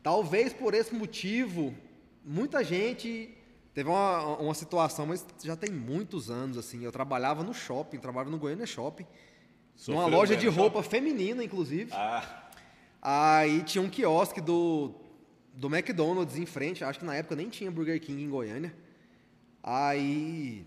talvez 0.03 0.53
por 0.53 0.73
esse 0.73 0.93
motivo, 0.93 1.73
muita 2.23 2.63
gente 2.63 3.34
teve 3.75 3.89
uma, 3.89 4.37
uma 4.37 4.53
situação, 4.53 5.05
mas 5.05 5.23
já 5.43 5.55
tem 5.55 5.69
muitos 5.69 6.31
anos, 6.31 6.57
assim. 6.57 6.83
Eu 6.83 6.91
trabalhava 6.91 7.43
no 7.43 7.53
shopping, 7.53 7.99
trabalhava 7.99 8.31
no 8.31 8.39
Goiânia 8.39 8.65
Shopping, 8.65 9.05
numa 9.87 10.03
Sofreu 10.03 10.17
loja 10.17 10.33
bem 10.33 10.39
de 10.39 10.47
roupa 10.47 10.81
feminina, 10.81 11.43
inclusive. 11.43 11.91
Ah, 11.93 12.43
Aí 13.01 13.61
tinha 13.63 13.81
um 13.83 13.89
quiosque 13.89 14.39
do, 14.39 14.95
do 15.53 15.67
McDonald's 15.67 16.37
em 16.37 16.45
frente, 16.45 16.83
acho 16.83 16.99
que 16.99 17.05
na 17.05 17.15
época 17.15 17.35
nem 17.35 17.49
tinha 17.49 17.69
Burger 17.69 18.01
King 18.01 18.23
em 18.23 18.29
Goiânia. 18.29 18.73
Aí 19.61 20.65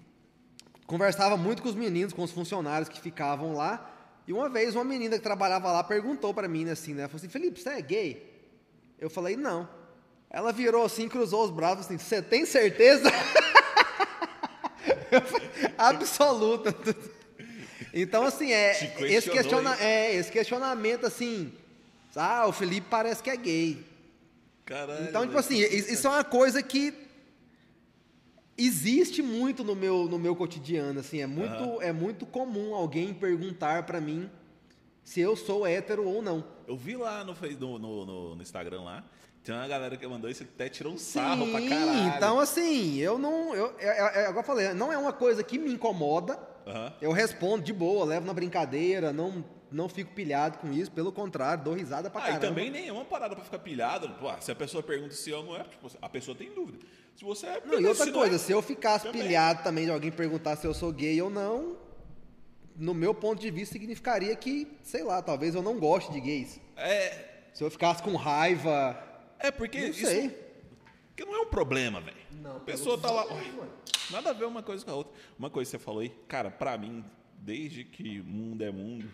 conversava 0.87 1.37
muito 1.37 1.63
com 1.63 1.69
os 1.69 1.75
meninos, 1.75 2.13
com 2.13 2.23
os 2.23 2.31
funcionários 2.31 2.89
que 2.91 3.01
ficavam 3.01 3.55
lá. 3.55 3.91
E 4.27 4.33
uma 4.35 4.51
vez 4.51 4.75
uma 4.75 4.85
menina 4.85 5.17
que 5.17 5.23
trabalhava 5.23 5.73
lá 5.73 5.83
perguntou 5.83 6.35
pra 6.35 6.47
mim 6.47 6.69
assim, 6.69 6.93
né? 6.93 7.09
Falou 7.09 7.17
assim, 7.17 7.29
Felipe, 7.29 7.59
você 7.59 7.71
é 7.71 7.81
gay? 7.81 8.45
Eu 8.99 9.09
falei, 9.09 9.35
não. 9.35 9.67
Ela 10.31 10.53
virou 10.53 10.85
assim, 10.85 11.09
cruzou 11.09 11.45
os 11.45 11.51
braços 11.51 11.87
assim, 11.87 11.99
você 11.99 12.23
tem 12.23 12.47
certeza? 12.47 13.11
Absoluta. 15.77 16.75
Então, 17.95 18.23
assim, 18.23 18.53
é, 18.53 18.73
esse, 19.07 19.31
questiona, 19.31 19.75
é, 19.81 20.15
esse 20.15 20.31
questionamento, 20.31 21.07
assim, 21.07 21.51
ah, 22.15 22.47
o 22.47 22.53
Felipe 22.53 22.87
parece 22.91 23.23
que 23.23 23.31
é 23.31 23.37
gay. 23.37 23.83
caralho. 24.67 25.09
Então, 25.09 25.27
tipo 25.27 25.39
assim, 25.39 25.57
is- 25.57 25.91
isso 25.91 26.07
é 26.07 26.11
uma 26.11 26.23
coisa 26.23 26.63
que 26.63 26.93
existe 28.59 29.23
muito 29.23 29.65
no 29.65 29.75
meu, 29.75 30.05
no 30.05 30.19
meu 30.19 30.37
cotidiano, 30.37 31.01
assim, 31.01 31.23
é 31.23 31.27
muito, 31.27 31.81
é 31.81 31.91
muito 31.91 32.27
comum 32.27 32.75
alguém 32.75 33.15
perguntar 33.15 33.85
pra 33.85 34.03
mim 34.03 34.31
se 35.03 35.21
eu 35.21 35.35
sou 35.35 35.67
hétero 35.67 36.05
ou 36.05 36.21
não. 36.21 36.45
Eu 36.67 36.77
vi 36.77 36.95
lá 36.95 37.25
no, 37.25 37.35
no, 37.35 37.79
no- 38.07 38.35
no 38.37 38.43
Instagram 38.43 38.83
lá, 38.83 39.03
tem 39.49 39.57
uma 39.57 39.67
galera 39.67 39.97
que 39.97 40.07
mandou 40.07 40.29
isso 40.29 40.43
até 40.43 40.69
tirou 40.69 40.93
um 40.93 40.99
sarro 40.99 41.51
pra 41.51 41.59
Sim, 41.61 41.69
caralho. 41.71 42.09
então 42.17 42.39
assim, 42.39 42.99
eu 42.99 43.19
não, 43.19 43.55
eu, 43.55 43.75
é, 43.79 43.87
é, 43.87 44.23
é, 44.23 44.27
agora 44.27 44.41
eu 44.41 44.43
falei, 44.45 44.75
não 44.75 44.93
é 44.93 44.99
uma 44.99 45.13
coisa 45.13 45.43
que 45.43 45.59
me 45.59 45.73
incomoda, 45.73 46.39
Aham. 46.67 46.93
eu 47.01 47.13
respondo 47.13 47.63
de 47.65 47.73
boa, 47.73 48.05
levo 48.05 48.27
na 48.27 48.35
brincadeira, 48.35 49.11
não, 49.11 49.43
não 49.73 49.89
fico 49.89 50.13
pilhado 50.13 50.59
com 50.59 50.71
isso, 50.71 50.93
pelo 50.93 51.11
contrário, 51.11 51.65
dou 51.65 51.73
risada 51.73 52.11
pra 52.11 52.21
Ah, 52.21 52.25
e 52.25 52.27
caramba. 52.33 52.47
também 52.47 52.71
nem 52.71 52.89
é 52.89 52.93
uma 52.93 53.07
parada 53.07 53.35
pra 53.35 53.43
ficar 53.43 53.59
pilhado. 53.59 54.11
Pô, 54.21 54.31
se 54.39 54.53
a 54.53 54.55
pessoa 54.55 54.83
pergunta 54.83 55.15
se 55.15 55.33
é 55.33 55.37
ou 55.37 55.45
não 55.45 55.57
é, 55.57 55.65
tipo, 55.65 55.91
a 56.03 56.09
pessoa 56.11 56.37
tem 56.37 56.53
dúvida. 56.53 56.79
Se 57.17 57.25
você 57.25 57.47
é. 57.47 57.63
Não, 57.65 57.81
e 57.81 57.87
outra 57.87 58.05
se 58.05 58.13
coisa, 58.13 58.35
é, 58.37 58.39
se 58.39 58.53
eu 58.53 58.61
ficasse 58.61 59.07
também. 59.07 59.23
pilhado 59.23 59.63
também 59.63 59.87
de 59.87 59.91
alguém 59.91 60.11
perguntar 60.11 60.57
se 60.57 60.67
eu 60.67 60.75
sou 60.75 60.93
gay 60.93 61.21
ou 61.23 61.31
não, 61.31 61.77
no 62.77 62.93
meu 62.93 63.15
ponto 63.15 63.41
de 63.41 63.51
vista 63.51 63.73
significaria 63.73 64.37
que, 64.37 64.69
sei 64.83 65.03
lá, 65.03 65.23
talvez 65.23 65.55
eu 65.55 65.63
não 65.63 65.79
goste 65.79 66.13
de 66.13 66.21
gays. 66.21 66.61
É, 66.77 67.25
Se 67.55 67.65
eu 67.65 67.71
ficasse 67.71 68.03
com 68.03 68.15
raiva. 68.15 69.08
É 69.39 69.51
porque 69.51 69.81
Não 69.81 69.89
isso. 69.89 70.07
sei. 70.07 70.31
Porque 71.09 71.25
não 71.25 71.35
é 71.37 71.41
um 71.41 71.47
problema, 71.51 72.01
velho. 72.01 72.17
Não, 72.43 72.57
A 72.57 72.61
pessoa 72.61 72.97
tá 72.99 73.11
lá. 73.11 73.25
Ué, 73.25 73.69
Nada 74.11 74.31
a 74.31 74.33
ver 74.33 74.45
uma 74.47 74.63
coisa 74.63 74.85
com 74.85 74.91
a 74.91 74.95
outra. 74.95 75.13
Uma 75.39 75.51
coisa 75.51 75.71
que 75.71 75.77
você 75.77 75.85
falou 75.85 76.01
aí, 76.01 76.11
cara, 76.29 76.51
pra 76.51 76.79
mim, 76.79 77.05
desde 77.39 77.85
que 77.85 78.21
mundo 78.23 78.63
é 78.65 78.71
mundo, 78.71 79.05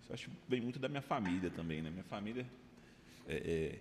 isso 0.00 0.10
eu 0.10 0.14
acho 0.14 0.28
que 0.30 0.36
vem 0.48 0.60
muito 0.60 0.78
da 0.78 0.88
minha 0.88 1.02
família 1.02 1.50
também, 1.50 1.80
né? 1.82 1.90
Minha 1.90 2.04
família. 2.04 2.46
é, 3.26 3.34
é, 3.34 3.78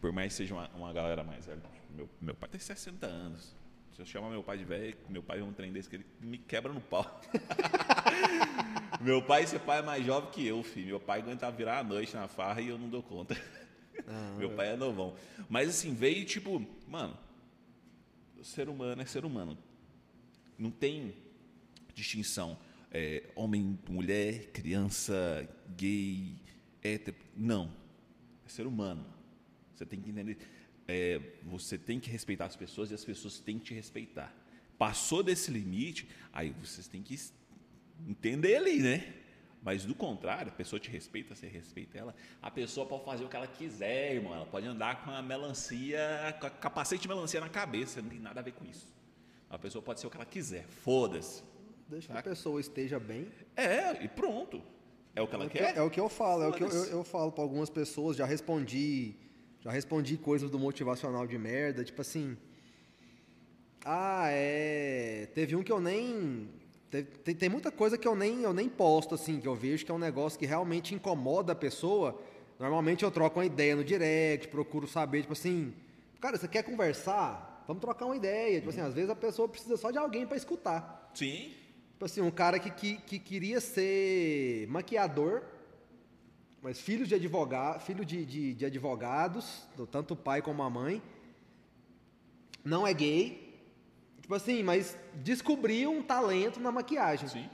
por 0.00 0.12
mais 0.12 0.32
que 0.32 0.36
seja 0.38 0.54
uma, 0.54 0.68
uma 0.74 0.92
galera 0.92 1.22
mais 1.24 1.46
velha. 1.46 1.60
Meu, 1.90 2.08
meu 2.20 2.34
pai 2.34 2.48
tem 2.48 2.60
60 2.60 3.06
anos. 3.06 3.54
Se 3.94 4.02
eu 4.02 4.06
chamar 4.06 4.28
meu 4.30 4.42
pai 4.42 4.58
de 4.58 4.64
velho, 4.64 4.96
meu 5.08 5.22
pai 5.22 5.40
é 5.40 5.42
um 5.42 5.52
trem 5.52 5.72
desse 5.72 5.88
que 5.88 5.96
ele 5.96 6.06
me 6.20 6.36
quebra 6.38 6.72
no 6.72 6.80
pau. 6.80 7.20
meu 9.00 9.22
pai, 9.22 9.42
esse 9.44 9.58
pai 9.58 9.78
é 9.78 9.82
mais 9.82 10.04
jovem 10.04 10.30
que 10.30 10.46
eu, 10.46 10.62
filho. 10.62 10.88
Meu 10.88 11.00
pai 11.00 11.20
aguenta 11.20 11.50
virar 11.50 11.78
a 11.78 11.84
noite 11.84 12.14
na 12.14 12.26
farra 12.28 12.60
e 12.60 12.68
eu 12.68 12.78
não 12.78 12.88
dou 12.88 13.02
conta. 13.02 13.36
Ah, 14.06 14.34
meu 14.38 14.50
pai 14.50 14.72
é 14.72 14.76
novão. 14.76 15.16
Mas 15.48 15.68
assim, 15.68 15.94
veio 15.94 16.24
tipo, 16.24 16.64
mano, 16.88 17.16
ser 18.42 18.68
humano 18.68 19.00
é 19.00 19.06
ser 19.06 19.24
humano. 19.24 19.56
Não 20.58 20.70
tem 20.70 21.14
distinção. 21.94 22.58
É, 22.90 23.24
homem, 23.34 23.78
mulher, 23.88 24.50
criança, 24.52 25.48
gay, 25.76 26.36
hétero. 26.82 27.16
Não. 27.36 27.72
É 28.46 28.48
ser 28.48 28.66
humano. 28.66 29.04
Você 29.74 29.84
tem 29.84 30.00
que 30.00 30.10
entender 30.10 30.38
é, 30.86 31.20
você 31.42 31.78
tem 31.78 31.98
que 31.98 32.10
respeitar 32.10 32.46
as 32.46 32.56
pessoas 32.56 32.90
e 32.90 32.94
as 32.94 33.04
pessoas 33.04 33.38
têm 33.38 33.58
que 33.58 33.66
te 33.66 33.74
respeitar. 33.74 34.34
Passou 34.78 35.22
desse 35.22 35.50
limite, 35.50 36.08
aí 36.32 36.54
vocês 36.62 36.86
têm 36.86 37.02
que 37.02 37.18
entender 38.06 38.56
ali, 38.56 38.80
né? 38.80 39.14
Mas 39.64 39.84
do 39.84 39.94
contrário, 39.94 40.52
a 40.52 40.54
pessoa 40.54 40.78
te 40.78 40.90
respeita, 40.90 41.34
você 41.34 41.46
respeita 41.46 41.96
ela. 41.96 42.14
A 42.42 42.50
pessoa 42.50 42.86
pode 42.86 43.04
fazer 43.04 43.24
o 43.24 43.28
que 43.28 43.36
ela 43.36 43.46
quiser, 43.46 44.14
irmão. 44.14 44.34
Ela 44.34 44.44
pode 44.44 44.66
andar 44.66 45.02
com 45.02 45.10
a 45.10 45.22
melancia, 45.22 46.36
com 46.38 46.46
a 46.46 46.50
capacete 46.50 47.02
de 47.02 47.08
melancia 47.08 47.40
na 47.40 47.48
cabeça. 47.48 48.02
Não 48.02 48.10
tem 48.10 48.20
nada 48.20 48.40
a 48.40 48.42
ver 48.42 48.52
com 48.52 48.64
isso. 48.66 48.94
A 49.48 49.58
pessoa 49.58 49.80
pode 49.80 50.00
ser 50.00 50.06
o 50.06 50.10
que 50.10 50.16
ela 50.16 50.26
quiser. 50.26 50.64
Foda-se. 50.66 51.42
Deixa 51.88 52.12
que 52.12 52.18
a 52.18 52.22
pessoa 52.22 52.60
esteja 52.60 53.00
bem. 53.00 53.26
É, 53.56 54.04
e 54.04 54.08
pronto. 54.08 54.62
É 55.16 55.22
o 55.22 55.26
que 55.26 55.34
ela 55.34 55.44
é 55.46 55.48
quer. 55.48 55.76
é 55.76 55.82
o 55.82 55.88
que 55.88 56.00
eu 56.00 56.08
falo. 56.08 56.42
É 56.42 56.48
o 56.48 56.52
que 56.52 56.62
eu, 56.62 56.68
eu, 56.68 56.84
eu 56.86 57.04
falo 57.04 57.32
para 57.32 57.42
algumas 57.42 57.70
pessoas. 57.70 58.16
Já 58.16 58.26
respondi 58.26 59.16
já 59.64 59.70
respondi 59.70 60.18
coisas 60.18 60.50
do 60.50 60.58
motivacional 60.58 61.26
de 61.26 61.38
merda, 61.38 61.82
tipo 61.82 62.02
assim. 62.02 62.36
Ah, 63.82 64.26
é. 64.28 65.26
Teve 65.34 65.56
um 65.56 65.62
que 65.62 65.72
eu 65.72 65.80
nem. 65.80 66.50
Tem, 67.02 67.34
tem 67.34 67.48
muita 67.48 67.72
coisa 67.72 67.98
que 67.98 68.06
eu 68.06 68.14
nem, 68.14 68.42
eu 68.42 68.52
nem 68.52 68.68
posto, 68.68 69.14
assim, 69.14 69.40
que 69.40 69.48
eu 69.48 69.54
vejo 69.54 69.84
que 69.84 69.90
é 69.90 69.94
um 69.94 69.98
negócio 69.98 70.38
que 70.38 70.46
realmente 70.46 70.94
incomoda 70.94 71.52
a 71.52 71.56
pessoa. 71.56 72.20
Normalmente 72.58 73.04
eu 73.04 73.10
troco 73.10 73.38
uma 73.38 73.46
ideia 73.46 73.74
no 73.74 73.82
direct, 73.82 74.48
procuro 74.48 74.86
saber, 74.86 75.22
tipo 75.22 75.32
assim, 75.32 75.74
cara, 76.20 76.36
você 76.36 76.46
quer 76.46 76.62
conversar? 76.62 77.64
Vamos 77.66 77.80
trocar 77.80 78.06
uma 78.06 78.16
ideia. 78.16 78.58
Tipo 78.58 78.70
assim, 78.70 78.80
às 78.80 78.94
vezes 78.94 79.10
a 79.10 79.16
pessoa 79.16 79.48
precisa 79.48 79.76
só 79.76 79.90
de 79.90 79.98
alguém 79.98 80.26
para 80.26 80.36
escutar. 80.36 81.10
Sim. 81.14 81.52
Tipo 81.92 82.04
assim, 82.04 82.20
um 82.20 82.30
cara 82.30 82.58
que, 82.58 82.70
que, 82.70 82.96
que 82.98 83.18
queria 83.18 83.60
ser 83.60 84.66
maquiador, 84.68 85.42
mas 86.62 86.80
filhos 86.80 87.08
de 87.08 87.14
advogado, 87.14 87.80
filho 87.80 88.04
de, 88.04 88.24
de, 88.24 88.54
de 88.54 88.66
advogados, 88.66 89.66
tanto 89.90 90.14
o 90.14 90.16
pai 90.16 90.40
como 90.42 90.62
a 90.62 90.70
mãe, 90.70 91.02
não 92.64 92.86
é 92.86 92.94
gay, 92.94 93.43
tipo 94.24 94.34
assim, 94.34 94.62
mas 94.62 94.96
descobriu 95.16 95.92
um 95.92 96.02
talento 96.02 96.58
na 96.58 96.72
maquiagem. 96.72 97.28
Sim. 97.28 97.46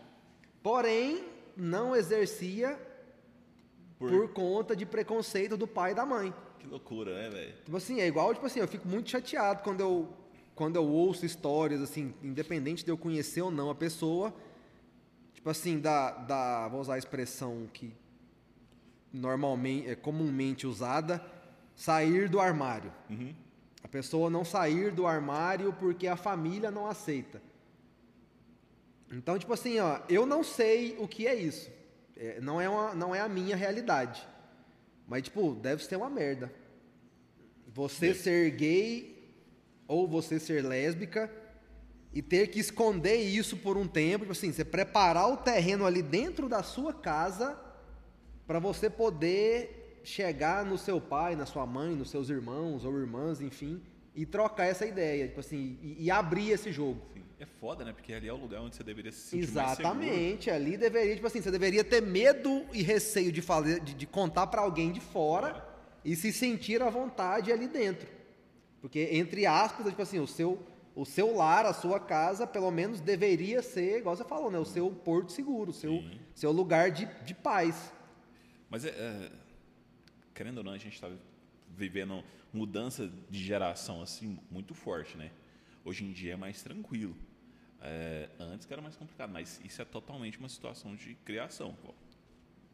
Porém, 0.63 1.25
não 1.57 1.97
exercia 1.97 2.79
por... 3.99 4.09
por 4.09 4.29
conta 4.29 4.77
de 4.77 4.87
preconceito 4.87 5.57
do 5.57 5.67
pai 5.67 5.91
e 5.91 5.95
da 5.97 6.07
mãe. 6.07 6.33
Que 6.61 6.69
loucura, 6.69 7.23
né, 7.23 7.29
velho? 7.29 7.53
Tipo 7.65 7.77
assim, 7.77 8.01
é 8.01 8.07
igual, 8.07 8.33
tipo 8.33 8.47
assim, 8.47 8.61
eu 8.61 8.69
fico 8.69 8.87
muito 8.87 9.11
chateado 9.11 9.65
quando 9.65 9.81
eu 9.81 10.09
quando 10.55 10.77
eu 10.77 10.87
ouço 10.87 11.27
histórias 11.27 11.81
assim, 11.81 12.15
independente 12.23 12.85
de 12.85 12.91
eu 12.91 12.97
conhecer 12.97 13.43
ou 13.43 13.51
não 13.51 13.69
a 13.69 13.75
pessoa, 13.75 14.33
tipo 15.33 15.51
assim, 15.51 15.81
da, 15.81 16.13
da 16.13 16.69
vou 16.69 16.81
usar 16.83 16.95
a 16.95 16.99
expressão 16.99 17.69
que 17.73 17.93
normalmente 19.13 19.89
é 19.89 19.97
comumente 19.97 20.69
usada, 20.69 21.25
sair 21.75 22.29
do 22.29 22.39
armário. 22.39 22.93
Uhum. 23.09 23.35
Pessoa 23.91 24.31
não 24.31 24.45
sair 24.45 24.93
do 24.93 25.07
armário 25.07 25.73
porque 25.73 26.07
a 26.07 26.17
família 26.17 26.71
não 26.71 26.87
aceita. 26.87 27.43
Então, 29.11 29.39
tipo 29.39 29.53
assim, 29.53 29.79
ó, 29.81 30.01
eu 30.09 30.25
não 30.25 30.45
sei 30.45 30.97
o 30.99 31.09
que 31.09 31.27
é 31.27 31.35
isso. 31.35 31.71
É, 32.17 32.41
não, 32.41 32.61
é 32.61 32.69
uma, 32.69 32.95
não 32.95 33.15
é 33.15 33.21
a 33.21 33.29
minha 33.29 33.57
realidade. 33.57 34.27
Mas, 35.09 35.25
tipo, 35.25 35.55
deve 35.55 35.83
ser 35.85 35.97
uma 35.97 36.09
merda. 36.09 36.53
Você 37.67 38.15
ser 38.15 38.51
gay 38.51 39.21
ou 39.89 40.07
você 40.07 40.39
ser 40.39 40.65
lésbica 40.65 41.29
e 42.13 42.23
ter 42.23 42.49
que 42.49 42.61
esconder 42.61 43.17
isso 43.17 43.57
por 43.57 43.77
um 43.77 43.89
tempo, 43.89 44.25
tipo 44.25 44.33
assim, 44.33 44.53
você 44.53 44.65
preparar 44.65 45.29
o 45.29 45.37
terreno 45.37 45.87
ali 45.87 46.03
dentro 46.03 46.49
da 46.49 46.63
sua 46.63 46.93
casa 46.93 47.59
para 48.47 48.59
você 48.59 48.91
poder 48.91 49.80
chegar 50.03 50.65
no 50.65 50.79
seu 50.79 51.01
pai, 51.01 51.37
na 51.37 51.47
sua 51.47 51.67
mãe, 51.67 51.95
nos 51.95 52.11
seus 52.11 52.29
irmãos 52.31 52.85
ou 52.85 52.99
irmãs, 52.99 53.41
enfim, 53.41 53.83
e 54.15 54.27
trocar 54.27 54.67
essa 54.67 54.87
ideia, 54.87 55.29
tipo 55.29 55.41
assim, 55.41 55.79
e, 55.83 56.05
e 56.05 56.11
abrir 56.11 56.51
esse 56.51 56.73
jogo. 56.73 57.01
Sim. 57.15 57.21
É 57.39 57.47
foda, 57.47 57.87
né? 57.87 57.93
Porque 57.95 58.13
ali 58.13 58.29
é 58.29 58.33
o 58.33 58.37
lugar 58.37 58.61
onde 58.61 58.77
você 58.77 58.85
deveria 58.85 59.11
se 59.11 59.31
sentir 59.31 59.45
Exatamente, 59.45 60.51
ali 60.51 60.77
deveria, 60.77 61.15
tipo 61.15 61.27
assim, 61.27 61.41
você 61.41 61.51
deveria 61.51 61.83
ter 61.83 62.03
medo 62.03 62.67
e 62.71 62.83
receio 62.83 63.33
de, 63.33 63.41
falar, 63.41 63.81
de, 63.81 63.95
de 63.95 64.07
contar 64.07 64.49
para 64.49 64.61
alguém 64.61 64.93
de 64.93 65.01
fora 65.01 65.65
é. 66.05 66.11
e 66.11 66.15
se 66.15 66.35
sentir 66.35 66.83
à 66.83 66.91
vontade 66.91 67.51
ali 67.51 67.67
dentro. 67.67 68.07
Porque, 68.83 69.09
entre 69.13 69.47
aspas, 69.47 69.87
tipo 69.87 70.03
assim, 70.03 70.19
o 70.19 70.27
seu, 70.27 70.59
o 70.95 71.07
seu 71.07 71.35
lar, 71.35 71.65
a 71.65 71.73
sua 71.73 71.99
casa, 71.99 72.47
pelo 72.47 72.71
menos 72.71 73.01
deveria 73.01 73.63
ser, 73.63 74.01
igual 74.01 74.15
você 74.15 74.25
falou, 74.25 74.51
né? 74.51 74.59
O 74.59 74.67
seu 74.67 74.91
porto 74.91 75.33
seguro, 75.33 75.71
o 75.71 75.75
seu, 75.75 76.03
seu 76.35 76.53
lugar 76.53 76.91
de, 76.91 77.07
de 77.25 77.35
paz. 77.35 77.91
Mas, 78.69 78.85
é, 78.85 78.91
é, 78.91 79.31
querendo 80.41 80.57
ou 80.57 80.65
não, 80.65 80.73
a 80.73 80.79
gente 80.79 80.95
está 80.95 81.11
vivendo 81.77 82.25
mudança 82.51 83.13
de 83.29 83.45
geração 83.45 84.01
assim 84.01 84.39
muito 84.51 84.73
forte, 84.73 85.15
né? 85.15 85.31
Hoje 85.85 86.03
em 86.03 86.13
dia 86.13 86.33
é 86.33 86.37
mais 86.37 86.63
tranquilo. 86.63 87.15
É, 87.83 88.27
antes 88.39 88.67
que 88.67 88.73
era 88.73 88.81
mais 88.81 88.97
complicado, 88.97 89.31
mas 89.31 89.61
isso 89.63 89.83
é 89.83 89.85
totalmente 89.85 90.39
uma 90.39 90.49
situação 90.49 90.97
de 90.97 91.15
criação. 91.27 91.77
Pô. 91.85 91.93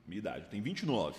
Minha 0.07 0.21
idade, 0.21 0.45
eu 0.45 0.49
tenho 0.49 0.63
29. 0.63 1.19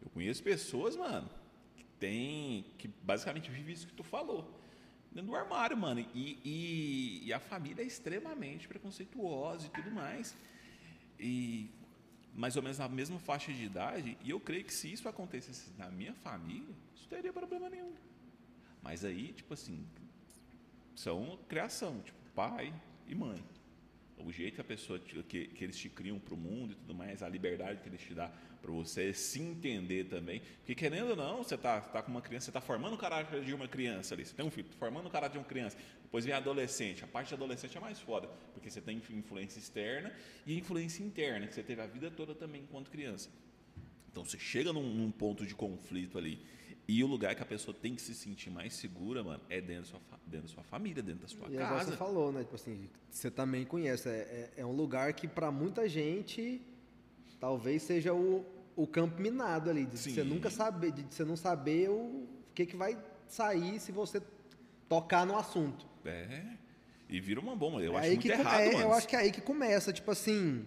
Eu 0.00 0.08
conheço 0.08 0.42
pessoas, 0.42 0.96
mano, 0.96 1.28
que 1.76 1.84
tem. 2.00 2.64
que 2.78 2.88
basicamente 3.02 3.50
vive 3.50 3.72
isso 3.72 3.86
que 3.86 3.92
tu 3.92 4.02
falou. 4.02 4.58
Dentro 5.12 5.32
do 5.32 5.36
armário, 5.36 5.76
mano. 5.76 6.00
E, 6.14 6.38
e, 6.42 7.26
e 7.26 7.32
a 7.34 7.38
família 7.38 7.82
é 7.82 7.86
extremamente 7.86 8.66
preconceituosa 8.66 9.66
e 9.66 9.68
tudo 9.68 9.90
mais. 9.90 10.34
E 11.20 11.68
mais 12.34 12.56
ou 12.56 12.62
menos 12.62 12.78
na 12.78 12.88
mesma 12.88 13.18
faixa 13.18 13.52
de 13.52 13.64
idade, 13.64 14.18
e 14.22 14.30
eu 14.30 14.40
creio 14.40 14.64
que 14.64 14.74
se 14.74 14.92
isso 14.92 15.08
acontecesse 15.08 15.70
na 15.78 15.90
minha 15.90 16.12
família, 16.14 16.74
isso 16.94 17.08
teria 17.08 17.32
problema 17.32 17.70
nenhum. 17.70 17.94
Mas 18.82 19.04
aí, 19.04 19.32
tipo 19.32 19.54
assim, 19.54 19.86
são 20.94 21.38
criação, 21.48 22.00
tipo, 22.00 22.18
pai 22.34 22.74
e 23.06 23.14
mãe. 23.14 23.42
O 24.18 24.32
jeito 24.32 24.54
que 24.54 24.60
a 24.60 24.64
pessoa 24.64 24.98
que, 24.98 25.48
que 25.48 25.64
eles 25.64 25.76
te 25.76 25.88
criam 25.88 26.18
para 26.18 26.34
o 26.34 26.36
mundo 26.36 26.72
e 26.72 26.74
tudo 26.76 26.94
mais, 26.94 27.22
a 27.22 27.28
liberdade 27.28 27.80
que 27.80 27.88
eles 27.88 28.00
te 28.00 28.14
dão 28.14 28.30
para 28.62 28.72
você 28.72 29.12
se 29.12 29.42
entender 29.42 30.04
também. 30.04 30.40
Porque 30.58 30.74
querendo 30.74 31.10
ou 31.10 31.16
não, 31.16 31.38
você 31.38 31.54
está 31.54 31.80
tá 31.80 32.02
com 32.02 32.10
uma 32.10 32.22
criança, 32.22 32.46
você 32.46 32.50
está 32.50 32.60
formando 32.62 32.94
o 32.94 32.96
caráter 32.96 33.44
de 33.44 33.52
uma 33.52 33.68
criança 33.68 34.14
ali. 34.14 34.24
Você 34.24 34.34
tem 34.34 34.46
um 34.46 34.50
filho, 34.50 34.66
formando 34.78 35.06
o 35.06 35.10
caráter 35.10 35.32
de 35.32 35.38
uma 35.38 35.44
criança. 35.44 35.76
Depois 36.02 36.24
vem 36.24 36.32
a 36.32 36.38
adolescente. 36.38 37.04
A 37.04 37.06
parte 37.06 37.28
de 37.28 37.34
adolescente 37.34 37.76
é 37.76 37.80
mais 37.80 38.00
foda, 38.00 38.26
porque 38.54 38.70
você 38.70 38.80
tem 38.80 39.02
influência 39.10 39.58
externa 39.58 40.10
e 40.46 40.56
influência 40.56 41.02
interna, 41.02 41.46
que 41.46 41.54
você 41.54 41.62
teve 41.62 41.82
a 41.82 41.86
vida 41.86 42.10
toda 42.10 42.34
também 42.34 42.62
enquanto 42.62 42.90
criança. 42.90 43.28
Então 44.10 44.24
você 44.24 44.38
chega 44.38 44.72
num, 44.72 44.94
num 44.94 45.10
ponto 45.10 45.44
de 45.44 45.54
conflito 45.54 46.16
ali. 46.16 46.40
E 46.86 47.02
o 47.02 47.06
lugar 47.06 47.34
que 47.34 47.42
a 47.42 47.46
pessoa 47.46 47.74
tem 47.74 47.94
que 47.94 48.02
se 48.02 48.14
sentir 48.14 48.50
mais 48.50 48.74
segura, 48.74 49.24
mano, 49.24 49.40
é 49.48 49.60
dentro 49.60 49.84
da 49.84 49.88
sua, 49.88 50.00
dentro 50.26 50.48
da 50.48 50.52
sua 50.52 50.62
família, 50.64 51.02
dentro 51.02 51.22
da 51.22 51.28
sua 51.28 51.48
e 51.48 51.56
casa. 51.56 51.82
E 51.82 51.86
você 51.86 51.96
falou, 51.96 52.30
né? 52.30 52.42
Tipo 52.42 52.56
assim, 52.56 52.90
você 53.10 53.30
também 53.30 53.64
conhece. 53.64 54.08
É, 54.08 54.12
é, 54.12 54.52
é 54.58 54.66
um 54.66 54.72
lugar 54.72 55.12
que, 55.14 55.26
para 55.26 55.50
muita 55.50 55.88
gente, 55.88 56.60
talvez 57.40 57.82
seja 57.82 58.12
o, 58.12 58.44
o 58.76 58.86
campo 58.86 59.20
minado 59.20 59.70
ali. 59.70 59.86
De 59.86 59.96
você 59.96 60.22
nunca 60.22 60.50
saber, 60.50 60.92
de 60.92 61.02
você 61.08 61.24
não 61.24 61.36
saber 61.36 61.88
o 61.88 62.28
que, 62.54 62.66
que 62.66 62.76
vai 62.76 62.98
sair 63.26 63.80
se 63.80 63.90
você 63.90 64.22
tocar 64.86 65.26
no 65.26 65.38
assunto. 65.38 65.86
É. 66.04 66.42
E 67.08 67.18
vira 67.18 67.40
uma 67.40 67.56
bomba. 67.56 67.80
Eu 67.80 67.96
é 67.96 68.00
acho 68.00 68.08
muito 68.10 68.26
errado, 68.26 68.60
é, 68.60 68.82
Eu 68.82 68.92
acho 68.92 69.08
que 69.08 69.16
é 69.16 69.20
aí 69.20 69.32
que 69.32 69.40
começa, 69.40 69.90
tipo 69.90 70.10
assim. 70.10 70.66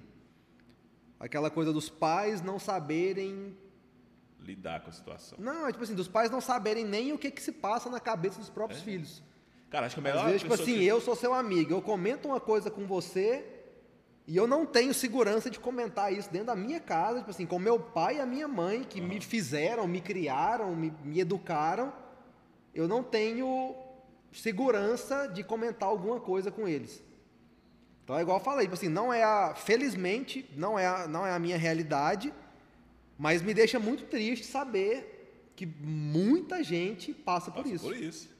Aquela 1.19 1.49
coisa 1.49 1.73
dos 1.73 1.89
pais 1.89 2.41
não 2.41 2.59
saberem 2.59 3.55
lidar 4.47 4.81
com 4.81 4.89
a 4.89 4.93
situação. 4.93 5.37
Não, 5.39 5.67
é 5.67 5.71
tipo 5.71 5.83
assim, 5.83 5.93
dos 5.93 6.07
pais 6.07 6.31
não 6.31 6.39
saberem 6.39 6.85
nem 6.85 7.11
o 7.11 7.17
que, 7.17 7.29
que 7.29 7.41
se 7.41 7.51
passa 7.51 7.89
na 7.89 7.99
cabeça 7.99 8.39
dos 8.39 8.49
próprios 8.49 8.81
é. 8.81 8.83
filhos. 8.85 9.21
Cara, 9.69 9.85
acho 9.85 9.95
que 9.95 9.99
é 9.99 10.03
melhor. 10.03 10.21
Às 10.21 10.25
vezes, 10.25 10.41
tipo 10.41 10.53
assim, 10.53 10.77
que... 10.77 10.85
eu 10.85 11.01
sou 11.01 11.15
seu 11.15 11.33
amigo, 11.33 11.73
eu 11.73 11.81
comento 11.81 12.29
uma 12.29 12.39
coisa 12.39 12.71
com 12.71 12.87
você 12.87 13.45
e 14.25 14.35
eu 14.35 14.47
não 14.47 14.65
tenho 14.65 14.93
segurança 14.93 15.49
de 15.49 15.59
comentar 15.59 16.11
isso 16.13 16.31
dentro 16.31 16.47
da 16.47 16.55
minha 16.55 16.79
casa, 16.79 17.19
tipo 17.19 17.31
assim, 17.31 17.45
com 17.45 17.59
meu 17.59 17.79
pai 17.79 18.17
e 18.17 18.19
a 18.21 18.25
minha 18.25 18.47
mãe, 18.47 18.83
que 18.83 19.01
uhum. 19.01 19.07
me 19.07 19.21
fizeram, 19.21 19.87
me 19.87 19.99
criaram, 19.99 20.73
me, 20.75 20.93
me 21.03 21.19
educaram. 21.19 21.91
Eu 22.73 22.87
não 22.87 23.03
tenho 23.03 23.75
segurança 24.31 25.27
de 25.27 25.43
comentar 25.43 25.89
alguma 25.89 26.19
coisa 26.19 26.49
com 26.49 26.67
eles. 26.67 27.03
Então 28.03 28.17
é 28.17 28.21
igual 28.21 28.37
eu 28.37 28.43
falei, 28.43 28.65
tipo 28.65 28.75
assim, 28.75 28.87
não 28.87 29.13
é 29.13 29.23
a, 29.23 29.53
felizmente, 29.53 30.49
não 30.55 30.79
é 30.79 30.87
a, 30.87 31.07
não 31.07 31.25
é 31.25 31.33
a 31.33 31.39
minha 31.39 31.57
realidade, 31.57 32.33
mas 33.17 33.41
me 33.41 33.53
deixa 33.53 33.79
muito 33.79 34.05
triste 34.05 34.45
saber 34.45 35.51
que 35.55 35.65
muita 35.65 36.63
gente 36.63 37.13
passa 37.13 37.49
por 37.51 37.63
Passa 37.63 37.75
isso. 37.75 37.83
por 37.85 37.95
isso. 37.97 38.37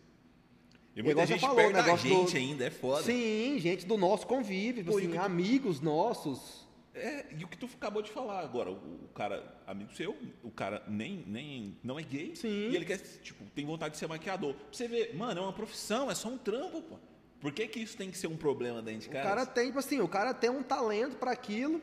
E 0.95 0.99
Igual 0.99 1.15
muita 1.15 1.27
gente 1.27 1.41
falou, 1.41 1.55
perto 1.55 1.69
o 1.69 1.73
da 1.73 1.83
negócio 1.83 2.09
gente 2.09 2.31
do- 2.31 2.37
ainda, 2.37 2.65
é 2.65 2.69
foda. 2.71 3.03
Sim, 3.03 3.57
gente 3.59 3.85
do 3.85 3.97
nosso 3.97 4.25
convívio, 4.25 4.83
tipo 4.83 4.91
Pô, 4.91 4.97
assim, 4.97 5.07
o 5.07 5.11
tu- 5.13 5.19
amigos 5.19 5.79
nossos. 5.81 6.65
É, 6.95 7.25
e 7.37 7.43
o 7.43 7.47
que 7.47 7.55
tu 7.55 7.69
acabou 7.75 8.01
de 8.01 8.09
falar 8.09 8.39
agora, 8.39 8.71
o, 8.71 8.75
o 8.75 9.09
cara, 9.13 9.55
amigo 9.67 9.93
seu, 9.95 10.17
o 10.43 10.49
cara 10.49 10.83
nem, 10.87 11.23
nem 11.27 11.77
não 11.83 11.99
é 11.99 12.01
gay, 12.03 12.35
Sim. 12.35 12.47
e 12.71 12.75
ele 12.75 12.85
quer, 12.85 12.97
tipo, 13.21 13.43
tem 13.53 13.63
vontade 13.65 13.93
de 13.93 13.99
ser 13.99 14.07
maquiador. 14.07 14.55
Pra 14.55 14.65
você 14.71 14.87
ver, 14.87 15.15
mano, 15.15 15.39
é 15.39 15.43
uma 15.43 15.53
profissão, 15.53 16.09
é 16.09 16.15
só 16.15 16.27
um 16.29 16.37
trampo, 16.39 16.81
pô. 16.81 16.95
Por 17.39 17.51
que 17.51 17.67
que 17.67 17.79
isso 17.79 17.95
tem 17.95 18.09
que 18.09 18.17
ser 18.17 18.25
um 18.25 18.35
problema 18.35 18.81
dentro 18.81 19.01
de 19.01 19.09
O 19.09 19.11
casa? 19.11 19.27
cara 19.29 19.45
tem, 19.45 19.67
tipo 19.67 19.77
assim, 19.77 19.99
o 20.01 20.07
cara 20.07 20.33
tem 20.33 20.49
um 20.49 20.63
talento 20.63 21.17
pra 21.17 21.29
aquilo, 21.31 21.79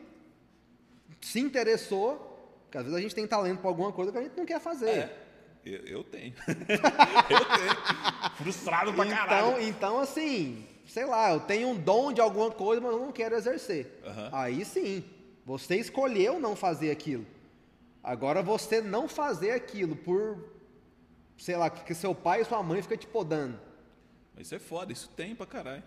se 1.21 1.39
interessou, 1.39 2.34
porque 2.65 2.77
às 2.77 2.83
vezes 2.83 2.97
a 2.97 3.01
gente 3.01 3.15
tem 3.15 3.25
talento 3.27 3.59
pra 3.59 3.69
alguma 3.69 3.91
coisa 3.91 4.11
que 4.11 4.17
a 4.17 4.21
gente 4.21 4.35
não 4.37 4.45
quer 4.45 4.59
fazer. 4.59 4.89
É, 4.89 5.17
eu, 5.65 5.79
eu 5.85 6.03
tenho. 6.03 6.33
eu 6.47 7.45
tenho. 7.45 8.35
Frustrado 8.35 8.93
pra 8.93 9.05
então, 9.05 9.17
caralho. 9.17 9.61
então, 9.63 9.99
assim, 9.99 10.65
sei 10.85 11.05
lá, 11.05 11.31
eu 11.33 11.39
tenho 11.39 11.69
um 11.69 11.75
dom 11.79 12.11
de 12.13 12.21
alguma 12.21 12.51
coisa, 12.51 12.81
mas 12.81 12.91
eu 12.91 12.99
não 12.99 13.11
quero 13.11 13.35
exercer. 13.35 13.99
Aham. 14.05 14.29
Aí 14.31 14.65
sim, 14.65 15.03
você 15.45 15.75
escolheu 15.77 16.39
não 16.39 16.55
fazer 16.55 16.91
aquilo. 16.91 17.25
Agora 18.03 18.43
você 18.43 18.81
não 18.81 19.07
fazer 19.07 19.51
aquilo 19.51 19.95
por, 19.95 20.37
sei 21.37 21.55
lá, 21.55 21.69
porque 21.71 21.93
seu 21.95 22.13
pai 22.13 22.41
e 22.41 22.45
sua 22.45 22.61
mãe 22.61 22.81
ficam 22.81 22.97
te 22.97 23.07
podando. 23.07 23.59
Mas 24.35 24.47
isso 24.47 24.55
é 24.55 24.59
foda, 24.59 24.91
isso 24.93 25.09
tem 25.15 25.33
pra 25.33 25.45
caralho. 25.45 25.81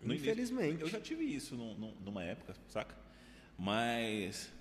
No 0.00 0.12
início- 0.12 0.30
Infelizmente. 0.30 0.82
Eu 0.82 0.88
já 0.88 1.00
tive 1.00 1.24
isso 1.24 1.56
num- 1.56 1.94
numa 2.04 2.22
época, 2.22 2.54
saca? 2.68 2.94
Mas. 3.58 4.52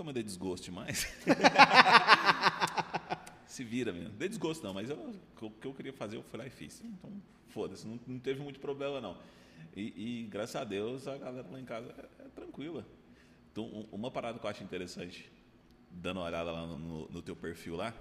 Como 0.00 0.08
eu 0.08 0.14
dei 0.14 0.22
desgosto 0.22 0.64
demais. 0.64 1.06
Se 3.46 3.62
vira 3.62 3.92
mesmo. 3.92 4.14
Dei 4.14 4.30
desgosto 4.30 4.64
não, 4.64 4.72
mas 4.72 4.88
eu- 4.88 5.14
o 5.42 5.50
que 5.50 5.66
eu 5.66 5.74
queria 5.74 5.92
fazer 5.92 6.16
eu 6.16 6.22
fui 6.22 6.38
lá 6.38 6.46
e 6.46 6.50
fiz. 6.50 6.82
Então, 6.82 7.12
foda-se, 7.48 7.86
não, 7.86 8.00
não 8.06 8.18
teve 8.18 8.40
muito 8.40 8.58
problema 8.60 8.98
não. 8.98 9.18
E, 9.76 10.22
e, 10.22 10.26
graças 10.28 10.56
a 10.56 10.64
Deus 10.64 11.06
a 11.06 11.18
galera 11.18 11.46
lá 11.50 11.60
em 11.60 11.66
casa 11.66 11.94
é, 12.18 12.22
é 12.24 12.28
tranquila. 12.28 12.86
Então, 13.52 13.64
um- 13.66 13.86
uma 13.92 14.10
parada 14.10 14.38
que 14.38 14.46
eu 14.46 14.48
acho 14.48 14.64
interessante, 14.64 15.30
dando 15.90 16.16
uma 16.16 16.24
olhada 16.26 16.50
lá 16.50 16.66
no, 16.66 17.06
no- 17.10 17.20
teu 17.20 17.36
perfil 17.36 17.76
lá, 17.76 17.92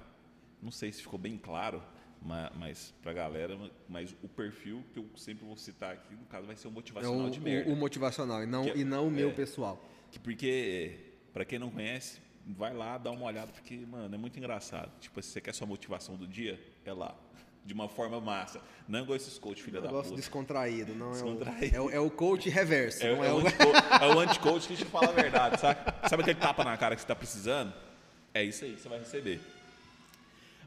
não 0.63 0.71
sei 0.71 0.93
se 0.93 1.01
ficou 1.01 1.19
bem 1.19 1.37
claro, 1.37 1.83
mas, 2.21 2.49
mas 2.55 2.93
pra 3.01 3.11
galera, 3.11 3.57
mas 3.89 4.15
o 4.23 4.29
perfil 4.29 4.85
que 4.93 4.99
eu 4.99 5.09
sempre 5.17 5.45
vou 5.45 5.57
citar 5.57 5.95
aqui, 5.95 6.15
no 6.15 6.23
caso, 6.27 6.47
vai 6.47 6.55
ser 6.55 6.69
o 6.69 6.71
É 6.71 6.73
motivacional 6.75 7.25
o, 7.25 7.29
de 7.29 7.41
merda. 7.41 7.69
o- 7.69 7.73
o 7.73 7.75
motivacional, 7.75 8.41
e 8.41 8.45
não, 8.45 8.63
Que 8.63 8.69
é- 8.69 8.77
e 8.77 8.85
não 8.85 9.05
o 9.07 9.11
meu 9.11 9.31
é. 9.31 9.33
pessoal. 9.33 9.83
Que 10.11 10.17
porque, 10.17 10.97
pra 11.39 11.45
quem 11.45 11.57
não 11.57 11.69
conhece, 11.69 12.19
vai 12.45 12.73
lá, 12.73 12.97
dá 12.97 13.09
uma 13.11 13.25
olhada, 13.25 13.49
porque, 13.53 13.77
mano, 13.77 14.13
é 14.13 14.17
muito 14.17 14.37
engraçado. 14.37 14.91
Tipo, 14.99 15.21
se 15.21 15.29
você 15.31 15.39
quer 15.39 15.53
sua 15.53 15.65
motivação 15.65 16.17
do 16.17 16.27
dia, 16.27 16.59
é 16.83 16.91
lá. 16.91 17.15
De 17.63 17.73
uma 17.73 17.87
forma 17.87 18.19
massa. 18.19 18.59
Não 18.89 18.99
é 18.99 19.01
igual 19.03 19.15
esses 19.15 19.37
coach, 19.39 19.63
filha 19.63 19.79
da 19.79 19.87
puta. 19.87 20.15
descontraído, 20.17 20.93
não 20.93 21.07
é 21.11 21.13
Descontraído. 21.13 21.75
é 21.77 21.79
o, 21.79 21.89
é 21.91 21.99
o 22.01 22.09
coach 22.11 22.49
reverso, 22.49 23.05
É, 23.05 23.15
não 23.15 23.23
é 23.23 23.29
é, 23.29 23.33
o 23.33 23.39
é 24.11 24.15
o 24.15 24.19
anti-coach 24.19 24.67
que 24.67 24.75
te 24.75 24.83
fala 24.83 25.07
a 25.09 25.11
verdade, 25.13 25.61
sabe? 25.61 25.79
Sabe 26.09 26.23
aquele 26.23 26.39
tapa 26.39 26.65
na 26.65 26.75
cara 26.75 26.93
que 26.93 27.01
você 27.01 27.07
tá 27.07 27.15
precisando? 27.15 27.73
É 28.33 28.43
isso 28.43 28.65
aí 28.65 28.73
que 28.75 28.81
você 28.81 28.89
vai 28.89 28.99
receber. 28.99 29.39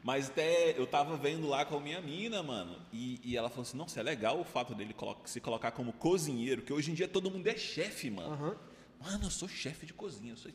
Mas 0.03 0.27
até 0.29 0.71
eu 0.75 0.87
tava 0.87 1.15
vendo 1.17 1.47
lá 1.47 1.65
com 1.65 1.77
a 1.77 1.79
minha 1.79 2.01
mina, 2.01 2.41
mano, 2.41 2.77
e, 2.91 3.21
e 3.23 3.37
ela 3.37 3.47
falou 3.49 3.61
assim: 3.61 3.77
nossa, 3.77 3.99
é 3.99 4.03
legal 4.03 4.39
o 4.39 4.43
fato 4.43 4.73
dele 4.73 4.93
colo- 4.93 5.21
se 5.25 5.39
colocar 5.39 5.69
como 5.71 5.93
cozinheiro, 5.93 6.63
que 6.63 6.73
hoje 6.73 6.89
em 6.89 6.95
dia 6.95 7.07
todo 7.07 7.29
mundo 7.29 7.45
é 7.45 7.55
chefe, 7.55 8.09
mano. 8.09 8.33
Aham. 8.33 8.55
Mano, 9.03 9.25
eu 9.25 9.29
sou 9.31 9.47
chefe 9.47 9.85
de 9.85 9.93
cozinha. 9.93 10.33
Eu 10.33 10.37
sou... 10.37 10.51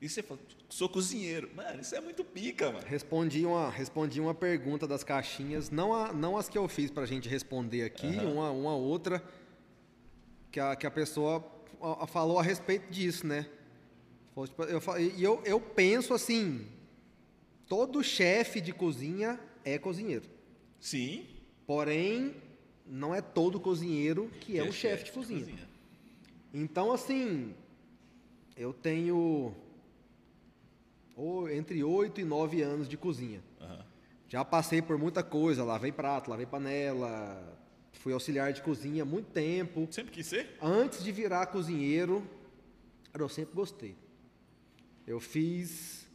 E 0.00 0.08
você 0.08 0.22
fala, 0.22 0.40
sou 0.68 0.88
cozinheiro. 0.88 1.50
Mano, 1.54 1.80
isso 1.80 1.94
é 1.94 2.00
muito 2.00 2.24
pica, 2.24 2.70
mano. 2.72 2.86
Respondi 2.86 3.44
uma, 3.44 3.68
respondi 3.70 4.18
uma 4.20 4.34
pergunta 4.34 4.86
das 4.86 5.04
caixinhas, 5.04 5.68
não, 5.70 5.92
a, 5.94 6.12
não 6.12 6.36
as 6.38 6.48
que 6.48 6.56
eu 6.56 6.66
fiz 6.68 6.90
pra 6.90 7.04
gente 7.04 7.28
responder 7.28 7.82
aqui, 7.84 8.06
uma, 8.06 8.50
uma 8.50 8.74
outra 8.74 9.22
que 10.50 10.58
a, 10.58 10.74
que 10.74 10.86
a 10.86 10.90
pessoa 10.90 11.44
a- 11.82 12.04
a 12.04 12.06
falou 12.06 12.38
a 12.38 12.42
respeito 12.42 12.90
disso, 12.90 13.26
né? 13.26 13.46
Falou, 14.34 14.48
tipo, 14.48 14.62
eu 14.62 14.80
E 14.98 15.22
eu, 15.22 15.42
eu 15.44 15.60
penso 15.60 16.14
assim, 16.14 16.66
todo 17.68 18.02
chefe 18.02 18.60
de 18.60 18.72
cozinha 18.72 19.38
é 19.64 19.78
cozinheiro. 19.78 20.24
Sim. 20.80 21.26
Porém, 21.66 22.34
não 22.86 23.14
é 23.14 23.20
todo 23.20 23.60
cozinheiro 23.60 24.30
que 24.40 24.58
é 24.58 24.62
um 24.64 24.72
chefe 24.72 25.04
de 25.04 25.12
cozinha. 25.12 25.68
Então, 26.54 26.90
assim, 26.90 27.54
eu 28.60 28.74
tenho 28.74 29.54
entre 31.50 31.82
8 31.82 32.20
e 32.20 32.24
9 32.24 32.60
anos 32.60 32.86
de 32.86 32.96
cozinha. 32.96 33.40
Aham. 33.58 33.84
Já 34.28 34.44
passei 34.44 34.82
por 34.82 34.98
muita 34.98 35.22
coisa, 35.22 35.64
lavei 35.64 35.90
prato, 35.90 36.30
lavei 36.30 36.44
panela, 36.44 37.58
fui 37.92 38.12
auxiliar 38.12 38.52
de 38.52 38.60
cozinha 38.62 39.02
há 39.02 39.06
muito 39.06 39.30
tempo. 39.32 39.88
Sempre 39.90 40.12
quis 40.12 40.26
ser? 40.26 40.58
Antes 40.62 41.02
de 41.02 41.10
virar 41.10 41.46
cozinheiro, 41.46 42.22
eu 43.14 43.28
sempre 43.30 43.54
gostei. 43.54 43.96
Eu 45.06 45.20
fiz. 45.20 46.06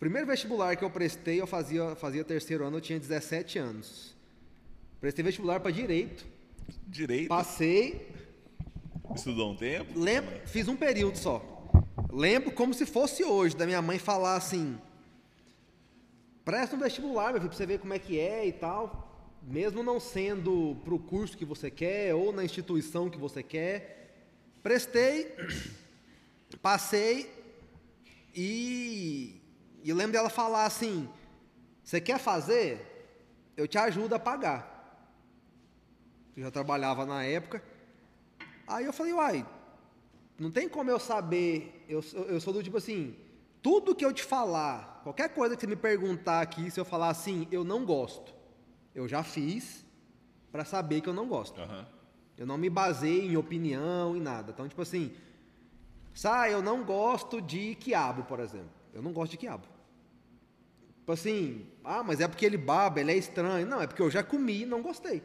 Primeiro 0.00 0.26
vestibular 0.26 0.74
que 0.76 0.84
eu 0.84 0.90
prestei, 0.90 1.40
eu 1.40 1.46
fazia, 1.46 1.94
fazia 1.94 2.24
terceiro 2.24 2.64
ano, 2.64 2.78
eu 2.78 2.80
tinha 2.80 2.98
17 2.98 3.58
anos. 3.58 4.16
Prestei 4.98 5.22
vestibular 5.22 5.60
para 5.60 5.70
direito, 5.70 6.24
Direito. 6.88 7.28
passei, 7.28 8.08
Estudou 9.14 9.52
um 9.52 9.56
tempo? 9.56 9.98
Lembro, 9.98 10.40
fiz 10.46 10.68
um 10.68 10.76
período 10.76 11.16
só. 11.18 11.51
Lembro 12.14 12.52
como 12.52 12.74
se 12.74 12.84
fosse 12.84 13.24
hoje, 13.24 13.56
da 13.56 13.64
minha 13.64 13.80
mãe 13.80 13.98
falar 13.98 14.36
assim: 14.36 14.78
presta 16.44 16.76
um 16.76 16.78
vestibular, 16.78 17.32
meu 17.32 17.40
filho, 17.40 17.48
pra 17.48 17.56
você 17.56 17.64
ver 17.64 17.78
como 17.78 17.94
é 17.94 17.98
que 17.98 18.20
é 18.20 18.46
e 18.46 18.52
tal. 18.52 19.08
Mesmo 19.42 19.82
não 19.82 19.98
sendo 19.98 20.76
pro 20.84 20.98
curso 20.98 21.38
que 21.38 21.44
você 21.46 21.70
quer 21.70 22.14
ou 22.14 22.30
na 22.30 22.44
instituição 22.44 23.08
que 23.08 23.16
você 23.16 23.42
quer. 23.42 24.28
Prestei, 24.62 25.34
passei 26.60 27.32
e, 28.34 29.40
e 29.82 29.90
lembro 29.94 30.12
dela 30.12 30.28
falar 30.28 30.66
assim: 30.66 31.08
você 31.82 31.98
quer 31.98 32.18
fazer? 32.18 32.90
Eu 33.56 33.66
te 33.66 33.78
ajudo 33.78 34.14
a 34.14 34.18
pagar. 34.18 34.70
Eu 36.36 36.42
já 36.42 36.50
trabalhava 36.50 37.06
na 37.06 37.24
época. 37.24 37.62
Aí 38.66 38.84
eu 38.84 38.92
falei, 38.92 39.14
uai, 39.14 39.46
não 40.38 40.50
tem 40.50 40.68
como 40.68 40.90
eu 40.90 40.98
saber, 40.98 41.84
eu, 41.88 42.02
sou- 42.02 42.24
eu 42.24 42.40
sou 42.40 42.52
do 42.52 42.62
tipo 42.62 42.76
assim, 42.78 43.14
tudo 43.62 43.94
que 43.94 44.04
eu 44.04 44.12
te 44.12 44.22
falar, 44.22 45.00
qualquer 45.04 45.28
coisa 45.30 45.54
que 45.54 45.60
você 45.60 45.66
me 45.66 45.76
perguntar 45.76 46.40
aqui, 46.40 46.70
se 46.70 46.80
eu 46.80 46.84
falar 46.84 47.08
assim, 47.10 47.46
eu 47.50 47.62
não 47.64 47.84
gosto, 47.84 48.34
eu 48.94 49.06
já 49.06 49.22
fiz 49.22 49.84
para 50.50 50.64
saber 50.64 51.00
que 51.00 51.08
eu 51.08 51.14
não 51.14 51.26
gosto. 51.28 51.60
Aham. 51.60 51.86
Eu 52.36 52.46
não 52.46 52.58
me 52.58 52.68
baseio 52.68 53.30
em 53.30 53.36
opinião, 53.36 54.16
em 54.16 54.20
nada. 54.20 54.50
Então, 54.52 54.66
tipo 54.68 54.82
assim, 54.82 55.12
sai, 56.12 56.52
eu 56.52 56.62
não 56.62 56.82
gosto 56.82 57.40
de 57.40 57.74
quiabo, 57.76 58.24
por 58.24 58.40
exemplo. 58.40 58.70
Eu 58.92 59.00
não 59.02 59.12
gosto 59.12 59.32
de 59.32 59.36
quiabo. 59.36 59.66
Tipo 60.98 61.12
assim, 61.12 61.66
ah, 61.84 62.02
mas 62.02 62.20
é 62.20 62.26
porque 62.28 62.44
ele 62.44 62.56
baba, 62.56 63.00
ele 63.00 63.12
é 63.12 63.16
estranho. 63.16 63.66
Não, 63.66 63.80
é 63.80 63.86
porque 63.86 64.02
eu 64.02 64.10
já 64.10 64.22
comi 64.22 64.62
e 64.62 64.66
não 64.66 64.82
gostei. 64.82 65.22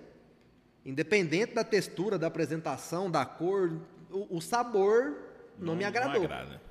Independente 0.86 1.54
da 1.54 1.63
textura, 1.63 2.17
da 2.20 2.28
apresentação, 2.28 3.10
da 3.10 3.26
cor, 3.26 3.80
o, 4.12 4.38
o 4.38 4.41
sabor 4.41 5.17
não, 5.58 5.76
me 5.76 5.84
agradou. 5.84 6.24
agrada. 6.24 6.62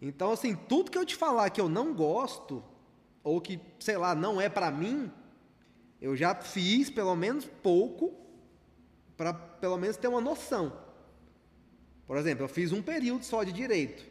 Então, 0.00 0.30
assim, 0.32 0.54
tudo 0.54 0.90
que 0.90 0.98
eu 0.98 1.04
te 1.04 1.16
falar 1.16 1.50
que 1.50 1.60
eu 1.60 1.68
não 1.68 1.92
gosto, 1.92 2.62
ou 3.22 3.40
que, 3.40 3.60
sei 3.80 3.96
lá, 3.96 4.14
não 4.14 4.40
é 4.40 4.48
pra 4.48 4.70
mim, 4.70 5.10
eu 6.00 6.16
já 6.16 6.34
fiz 6.34 6.88
pelo 6.88 7.16
menos 7.16 7.44
pouco, 7.44 8.14
pra 9.16 9.32
pelo 9.32 9.76
menos 9.76 9.96
ter 9.96 10.08
uma 10.08 10.20
noção. 10.20 10.72
Por 12.06 12.16
exemplo, 12.16 12.44
eu 12.44 12.48
fiz 12.48 12.72
um 12.72 12.80
período 12.80 13.24
só 13.24 13.42
de 13.42 13.52
direito. 13.52 14.04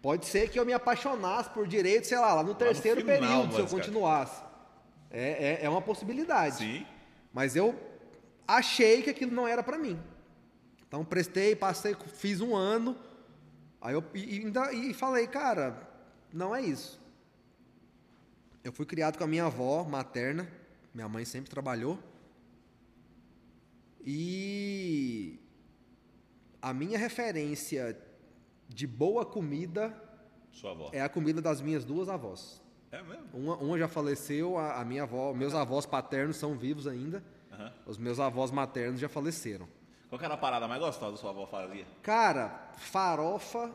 Pode 0.00 0.26
ser 0.26 0.50
que 0.50 0.58
eu 0.58 0.66
me 0.66 0.72
apaixonasse 0.72 1.50
por 1.50 1.66
direito, 1.66 2.06
sei 2.06 2.18
lá, 2.18 2.34
lá 2.34 2.42
no 2.42 2.54
terceiro 2.54 3.00
final, 3.00 3.18
período, 3.18 3.54
se 3.54 3.60
eu 3.60 3.66
continuasse. 3.66 4.42
É, 5.10 5.60
é, 5.62 5.64
é 5.64 5.68
uma 5.68 5.80
possibilidade. 5.80 6.56
Sim. 6.56 6.86
Mas 7.32 7.56
eu 7.56 7.74
achei 8.46 9.02
que 9.02 9.10
aquilo 9.10 9.32
não 9.32 9.48
era 9.48 9.62
pra 9.62 9.78
mim. 9.78 9.98
Então 10.94 11.04
prestei, 11.04 11.56
passei, 11.56 11.92
fiz 12.06 12.40
um 12.40 12.54
ano. 12.54 12.96
Aí 13.80 13.94
eu 13.94 14.04
e, 14.14 14.38
ainda, 14.38 14.72
e 14.72 14.94
falei, 14.94 15.26
cara, 15.26 15.90
não 16.32 16.54
é 16.54 16.62
isso. 16.62 17.00
Eu 18.62 18.72
fui 18.72 18.86
criado 18.86 19.18
com 19.18 19.24
a 19.24 19.26
minha 19.26 19.46
avó 19.46 19.82
materna, 19.82 20.48
minha 20.94 21.08
mãe 21.08 21.24
sempre 21.24 21.50
trabalhou. 21.50 21.98
E 24.06 25.40
a 26.62 26.72
minha 26.72 26.96
referência 26.96 27.98
de 28.68 28.86
boa 28.86 29.26
comida 29.26 30.00
é 30.92 31.00
a 31.00 31.08
comida 31.08 31.42
das 31.42 31.60
minhas 31.60 31.84
duas 31.84 32.08
avós. 32.08 32.62
É, 32.92 33.02
mesmo? 33.02 33.26
Uma, 33.32 33.56
uma 33.56 33.76
já 33.76 33.88
faleceu, 33.88 34.56
a, 34.56 34.80
a 34.80 34.84
minha 34.84 35.02
avó, 35.02 35.34
meus 35.34 35.54
avós 35.54 35.86
paternos 35.86 36.36
são 36.36 36.56
vivos 36.56 36.86
ainda. 36.86 37.20
Aham. 37.50 37.72
Os 37.84 37.98
meus 37.98 38.20
avós 38.20 38.52
maternos 38.52 39.00
já 39.00 39.08
faleceram. 39.08 39.68
Qual 40.08 40.18
que 40.18 40.24
era 40.24 40.34
a 40.34 40.38
parada 40.38 40.68
mais 40.68 40.80
gostosa 40.80 41.14
que 41.14 41.20
sua 41.20 41.30
avó 41.30 41.46
fazia? 41.46 41.86
Cara, 42.02 42.70
farofa 42.76 43.72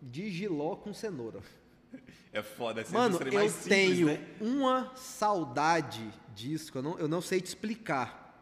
de 0.00 0.30
giló 0.30 0.76
com 0.76 0.92
cenoura. 0.94 1.40
É 2.32 2.44
foda, 2.44 2.80
essa 2.80 2.92
Mano, 2.96 3.16
eu 3.16 3.22
simples, 3.50 3.64
tenho 3.64 4.06
né? 4.06 4.24
uma 4.40 4.92
saudade 4.94 6.08
disso, 6.32 6.70
que 6.70 6.78
eu 6.78 6.82
não, 6.82 6.96
eu 6.96 7.08
não 7.08 7.20
sei 7.20 7.40
te 7.40 7.46
explicar. 7.46 8.40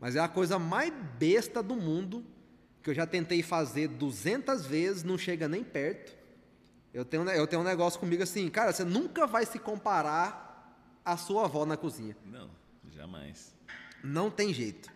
Mas 0.00 0.16
é 0.16 0.18
a 0.18 0.26
coisa 0.26 0.58
mais 0.58 0.92
besta 1.16 1.62
do 1.62 1.76
mundo, 1.76 2.24
que 2.82 2.90
eu 2.90 2.94
já 2.94 3.06
tentei 3.06 3.44
fazer 3.44 3.86
200 3.86 4.66
vezes, 4.66 5.04
não 5.04 5.16
chega 5.16 5.46
nem 5.48 5.62
perto. 5.62 6.16
Eu 6.92 7.04
tenho, 7.04 7.22
um 7.22 7.26
ne- 7.26 7.38
eu 7.38 7.46
tenho 7.46 7.62
um 7.62 7.64
negócio 7.64 8.00
comigo 8.00 8.24
assim, 8.24 8.50
cara, 8.50 8.72
você 8.72 8.82
nunca 8.82 9.24
vai 9.24 9.46
se 9.46 9.60
comparar 9.60 10.76
à 11.04 11.16
sua 11.16 11.44
avó 11.44 11.64
na 11.64 11.76
cozinha. 11.76 12.16
Não, 12.24 12.50
jamais. 12.90 13.54
Não 14.02 14.32
tem 14.32 14.52
jeito. 14.52 14.90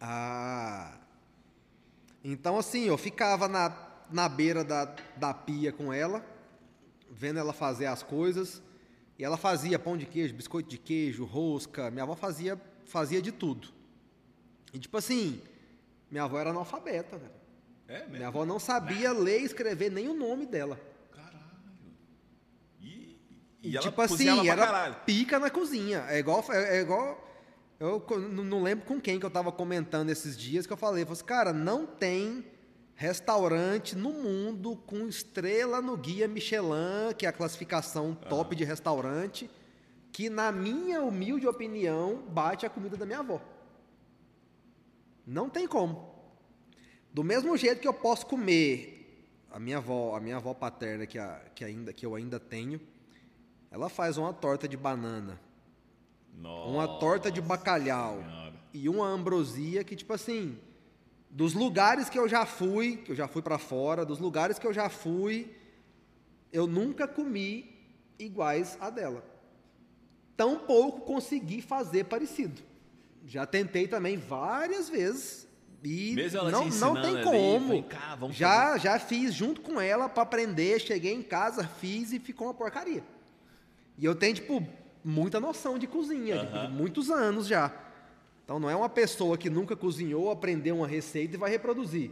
Ah. 0.00 0.98
Então, 2.22 2.58
assim, 2.58 2.84
eu 2.84 2.98
ficava 2.98 3.46
na, 3.48 3.74
na 4.10 4.28
beira 4.28 4.64
da, 4.64 4.94
da 5.16 5.32
pia 5.32 5.72
com 5.72 5.92
ela, 5.92 6.24
vendo 7.10 7.38
ela 7.38 7.52
fazer 7.52 7.86
as 7.86 8.02
coisas. 8.02 8.62
E 9.18 9.24
ela 9.24 9.36
fazia 9.36 9.78
pão 9.78 9.96
de 9.96 10.04
queijo, 10.06 10.34
biscoito 10.34 10.68
de 10.68 10.76
queijo, 10.78 11.24
rosca. 11.24 11.90
Minha 11.90 12.02
avó 12.02 12.14
fazia, 12.14 12.60
fazia 12.84 13.22
de 13.22 13.32
tudo. 13.32 13.68
E, 14.74 14.78
tipo 14.78 14.96
assim, 14.96 15.40
minha 16.10 16.24
avó 16.24 16.38
era 16.38 16.50
analfabeta, 16.50 17.16
velho. 17.16 17.32
É 17.88 18.00
mesmo? 18.00 18.16
Minha 18.16 18.28
avó 18.28 18.44
não 18.44 18.58
sabia 18.58 19.12
ler 19.12 19.40
e 19.40 19.44
escrever 19.44 19.90
nem 19.90 20.08
o 20.08 20.14
nome 20.14 20.44
dela. 20.44 20.78
Caralho. 21.12 21.38
E, 22.80 23.16
E, 23.62 23.70
e 23.70 23.76
ela 23.76 23.88
tipo 23.88 24.02
assim, 24.02 24.48
era 24.48 24.66
caralho. 24.66 24.96
pica 25.06 25.38
na 25.38 25.48
cozinha. 25.48 26.04
É 26.08 26.18
igual. 26.18 26.44
É, 26.50 26.78
é 26.78 26.80
igual 26.80 27.25
eu 27.78 28.02
não 28.28 28.62
lembro 28.62 28.86
com 28.86 29.00
quem 29.00 29.18
que 29.20 29.26
eu 29.26 29.30
tava 29.30 29.52
comentando 29.52 30.10
esses 30.10 30.36
dias 30.36 30.66
que 30.66 30.72
eu 30.72 30.76
falei. 30.76 31.02
Eu 31.02 31.06
falei 31.06 31.18
assim, 31.18 31.26
cara, 31.26 31.52
não 31.52 31.86
tem 31.86 32.44
restaurante 32.94 33.94
no 33.94 34.10
mundo 34.10 34.76
com 34.86 35.06
estrela 35.06 35.82
no 35.82 35.96
guia 35.96 36.26
Michelin, 36.26 37.12
que 37.16 37.26
é 37.26 37.28
a 37.28 37.32
classificação 37.32 38.14
top 38.14 38.56
de 38.56 38.64
restaurante, 38.64 39.50
que 40.10 40.30
na 40.30 40.50
minha 40.50 41.02
humilde 41.02 41.46
opinião 41.46 42.22
bate 42.28 42.64
a 42.64 42.70
comida 42.70 42.96
da 42.96 43.04
minha 43.04 43.18
avó. 43.18 43.40
Não 45.26 45.50
tem 45.50 45.66
como. 45.68 46.14
Do 47.12 47.22
mesmo 47.24 47.56
jeito 47.56 47.80
que 47.80 47.88
eu 47.88 47.92
posso 47.94 48.24
comer 48.26 48.94
a 49.50 49.58
minha 49.58 49.78
avó, 49.78 50.16
a 50.16 50.20
minha 50.20 50.36
avó 50.36 50.54
paterna 50.54 51.06
que, 51.06 51.18
a- 51.18 51.42
que 51.54 51.64
ainda 51.64 51.92
que 51.92 52.04
eu 52.06 52.14
ainda 52.14 52.38
tenho, 52.40 52.80
ela 53.70 53.88
faz 53.88 54.16
uma 54.16 54.32
torta 54.32 54.66
de 54.68 54.76
banana, 54.76 55.38
uma 56.42 56.98
torta 56.98 57.30
de 57.30 57.40
bacalhau 57.40 58.18
Senhora. 58.18 58.54
e 58.72 58.88
uma 58.88 59.06
ambrosia 59.06 59.82
que 59.82 59.96
tipo 59.96 60.12
assim, 60.12 60.58
dos 61.30 61.54
lugares 61.54 62.08
que 62.08 62.18
eu 62.18 62.28
já 62.28 62.44
fui, 62.46 62.98
que 62.98 63.12
eu 63.12 63.16
já 63.16 63.28
fui 63.28 63.42
pra 63.42 63.58
fora, 63.58 64.04
dos 64.04 64.18
lugares 64.18 64.58
que 64.58 64.66
eu 64.66 64.72
já 64.72 64.88
fui, 64.88 65.50
eu 66.52 66.66
nunca 66.66 67.06
comi 67.06 67.74
iguais 68.18 68.76
a 68.80 68.90
dela. 68.90 69.24
Tampouco 70.36 71.00
consegui 71.02 71.62
fazer 71.62 72.04
parecido. 72.04 72.62
Já 73.26 73.44
tentei 73.46 73.88
também 73.88 74.16
várias 74.16 74.88
vezes 74.88 75.46
e 75.82 76.16
ela 76.20 76.50
te 76.50 76.78
não, 76.78 76.94
não 76.94 77.02
tem 77.02 77.16
ali, 77.16 77.24
como. 77.24 77.68
vem 77.68 77.82
cá, 77.82 78.18
já 78.30 78.78
já 78.78 78.98
fiz 78.98 79.34
junto 79.34 79.60
com 79.60 79.80
ela 79.80 80.08
pra 80.08 80.22
aprender, 80.22 80.80
cheguei 80.80 81.12
em 81.12 81.22
casa, 81.22 81.64
fiz 81.64 82.12
e 82.12 82.18
ficou 82.18 82.46
uma 82.48 82.54
porcaria. 82.54 83.04
E 83.98 84.04
eu 84.04 84.14
tenho 84.14 84.34
tipo 84.34 84.66
muita 85.06 85.38
noção 85.38 85.78
de 85.78 85.86
cozinha, 85.86 86.40
tipo, 86.40 86.58
de 86.58 86.68
muitos 86.68 87.10
anos 87.10 87.46
já. 87.46 87.72
Então 88.44 88.58
não 88.58 88.68
é 88.68 88.74
uma 88.74 88.88
pessoa 88.88 89.38
que 89.38 89.48
nunca 89.48 89.76
cozinhou, 89.76 90.30
aprendeu 90.30 90.78
uma 90.78 90.86
receita 90.86 91.36
e 91.36 91.38
vai 91.38 91.48
reproduzir. 91.48 92.10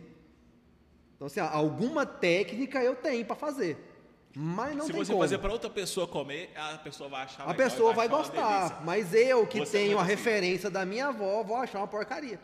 Então 1.17 1.27
assim, 1.27 1.41
alguma 1.41 2.07
técnica 2.07 2.83
eu 2.83 2.95
tenho 2.95 3.25
pra 3.25 3.35
fazer. 3.35 3.91
Mas 4.37 4.77
não 4.77 4.87
Se 4.87 4.93
tem 4.93 5.05
você 5.05 5.13
como. 5.13 5.23
fazer 5.23 5.39
pra 5.39 5.53
outra 5.53 5.71
pessoa 5.71 6.07
comer, 6.07 6.51
a 6.57 6.79
pessoa 6.79 7.09
vai 7.09 7.23
achar 7.23 7.49
A 7.49 7.55
pessoa 7.55 7.93
vai 7.93 8.09
uma 8.09 8.19
gostar, 8.19 8.85
mas 8.85 9.15
eu 9.15 9.47
que 9.47 9.61
Você 9.61 9.79
tenho 9.79 9.97
a 9.99 10.03
vai 10.03 10.11
referência 10.11 10.71
da 10.71 10.85
minha 10.85 11.09
avó, 11.09 11.43
vou 11.43 11.57
achar 11.57 11.79
uma 11.79 11.87
porcaria. 11.87 12.41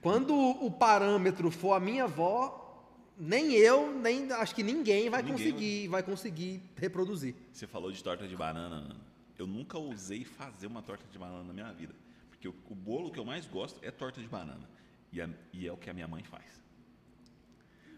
Quando 0.00 0.34
o 0.34 0.70
parâmetro 0.70 1.50
for 1.50 1.72
a 1.72 1.80
minha 1.80 2.04
avó, 2.04 2.86
nem 3.18 3.52
eu, 3.52 3.92
nem 3.92 4.30
acho 4.32 4.54
que 4.54 4.62
ninguém 4.62 5.10
vai 5.10 5.22
Ninguém 5.22 5.36
conseguir, 5.36 5.88
vai 5.88 6.02
conseguir 6.04 6.62
reproduzir. 6.76 7.34
Você 7.52 7.66
falou 7.66 7.90
de 7.90 8.02
torta 8.02 8.28
de 8.28 8.36
banana. 8.36 9.07
Eu 9.38 9.46
nunca 9.46 9.78
ousei 9.78 10.24
fazer 10.24 10.66
uma 10.66 10.82
torta 10.82 11.04
de 11.10 11.18
banana 11.18 11.44
na 11.44 11.52
minha 11.54 11.72
vida. 11.72 11.94
Porque 12.30 12.48
o, 12.48 12.54
o 12.68 12.74
bolo 12.74 13.10
que 13.10 13.18
eu 13.18 13.24
mais 13.24 13.46
gosto 13.46 13.78
é 13.82 13.90
torta 13.90 14.20
de 14.20 14.26
banana. 14.28 14.68
E, 15.12 15.20
a- 15.22 15.30
e 15.52 15.66
é 15.66 15.72
o 15.72 15.76
que 15.76 15.88
a 15.88 15.94
minha 15.94 16.08
mãe 16.08 16.22
faz. 16.24 16.44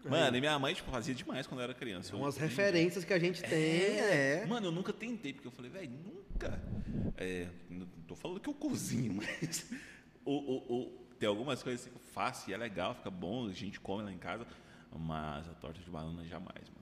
Mano, 0.05 0.35
e 0.35 0.39
minha 0.39 0.57
mãe 0.57 0.73
tipo, 0.73 0.89
fazia 0.89 1.13
demais 1.13 1.45
quando 1.45 1.59
eu 1.59 1.65
era 1.65 1.73
criança. 1.75 2.13
Eu 2.13 2.19
Umas 2.19 2.35
referências 2.37 3.05
que 3.05 3.13
a 3.13 3.19
gente 3.19 3.41
tem, 3.43 3.99
é. 3.99 4.45
Mano, 4.47 4.67
eu 4.67 4.71
nunca 4.71 4.91
tentei, 4.91 5.31
porque 5.33 5.47
eu 5.47 5.51
falei, 5.51 5.69
velho, 5.69 5.91
nunca. 5.91 6.59
É, 7.17 7.47
não 7.69 7.85
tô 8.07 8.15
falando 8.15 8.39
que 8.39 8.49
eu 8.49 8.53
cozinho, 8.53 9.13
mas 9.21 9.69
tem 11.19 11.29
algumas 11.29 11.61
coisas 11.61 11.85
que 11.85 11.91
eu 11.95 11.99
faço 12.13 12.49
e 12.49 12.53
é 12.53 12.57
legal, 12.57 12.95
fica 12.95 13.11
bom, 13.11 13.47
a 13.47 13.53
gente 13.53 13.79
come 13.79 14.01
lá 14.03 14.11
em 14.11 14.17
casa, 14.17 14.45
mas 14.91 15.47
a 15.47 15.53
torta 15.53 15.79
de 15.79 15.89
banana 15.89 16.23
jamais, 16.25 16.67
mano. 16.69 16.80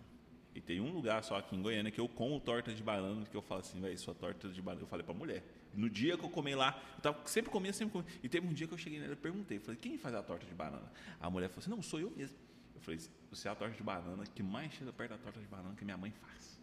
E 0.60 0.62
tem 0.62 0.82
um 0.82 0.92
lugar 0.92 1.24
só 1.24 1.38
aqui 1.38 1.56
em 1.56 1.62
Goiânia 1.62 1.90
que 1.90 2.02
eu 2.02 2.10
como 2.10 2.38
torta 2.38 2.74
de 2.74 2.84
banana, 2.84 3.26
que 3.26 3.36
eu 3.36 3.42
falo 3.42 3.62
assim, 3.62 3.80
velho, 3.80 3.98
sua 3.98 4.14
torta 4.14 4.50
de 4.50 4.62
banana. 4.62 4.84
Eu 4.84 4.88
falei 4.88 5.06
pra 5.06 5.16
mulher. 5.16 5.42
No 5.74 5.90
dia 5.90 6.18
que 6.18 6.26
eu 6.26 6.30
comi 6.30 6.54
lá, 6.54 6.78
eu 6.98 7.02
tava, 7.02 7.18
sempre 7.28 7.50
comia, 7.50 7.72
sempre 7.72 7.94
comia. 7.94 8.08
E 8.22 8.28
teve 8.28 8.46
um 8.46 8.52
dia 8.52 8.68
que 8.68 8.74
eu 8.74 8.78
cheguei 8.78 9.00
nela 9.00 9.14
e 9.14 9.16
perguntei, 9.16 9.58
falei, 9.58 9.80
quem 9.80 9.98
faz 9.98 10.14
a 10.14 10.22
torta 10.22 10.46
de 10.46 10.54
banana? 10.54 10.92
A 11.18 11.30
mulher 11.30 11.48
falou 11.48 11.62
assim, 11.62 11.70
não, 11.70 11.82
sou 11.82 12.02
eu 12.02 12.12
mesmo. 12.12 12.36
Eu 12.76 12.82
falei, 12.82 13.00
você 13.32 13.48
é 13.48 13.52
a 13.52 13.56
torta 13.56 13.74
de 13.74 13.82
banana 13.82 14.26
que 14.36 14.44
mais 14.44 14.74
chega 14.74 14.92
perto 14.92 15.12
da 15.12 15.18
torta 15.18 15.40
de 15.40 15.48
banana 15.48 15.74
que 15.78 15.86
minha 15.86 15.98
mãe 15.98 16.12
faz. 16.12 16.60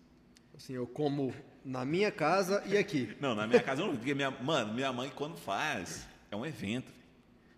Assim, 0.55 0.75
eu 0.75 0.87
como 0.87 1.35
na 1.65 1.87
minha 1.87 2.13
casa 2.13 2.63
e 2.67 2.77
aqui. 2.77 3.17
Não, 3.19 3.35
na 3.35 3.47
minha 3.47 3.63
casa 3.63 3.81
eu 3.81 3.87
não. 3.87 3.97
Porque 3.97 4.13
minha, 4.13 4.31
mano, 4.31 4.75
minha 4.75 4.93
mãe, 4.93 5.11
quando 5.15 5.39
faz, 5.39 6.07
é 6.31 6.37
um 6.37 6.45
evento. 6.45 6.93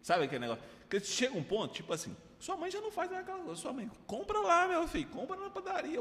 Sabe 0.03 0.23
aquele 0.23 0.43
negócio? 0.43 0.63
Porque 0.83 1.01
chega 1.01 1.37
um 1.37 1.43
ponto, 1.43 1.75
tipo 1.75 1.93
assim, 1.93 2.17
sua 2.39 2.57
mãe 2.57 2.71
já 2.71 2.81
não 2.81 2.91
faz 2.91 3.11
mais 3.11 3.23
aquela 3.23 3.43
coisa. 3.43 3.61
Sua 3.61 3.73
mãe, 3.73 3.91
compra 4.07 4.39
lá, 4.41 4.69
meu 4.69 4.87
filho, 4.89 5.09
compra 5.09 5.37
na 5.37 5.51
padaria. 5.51 6.01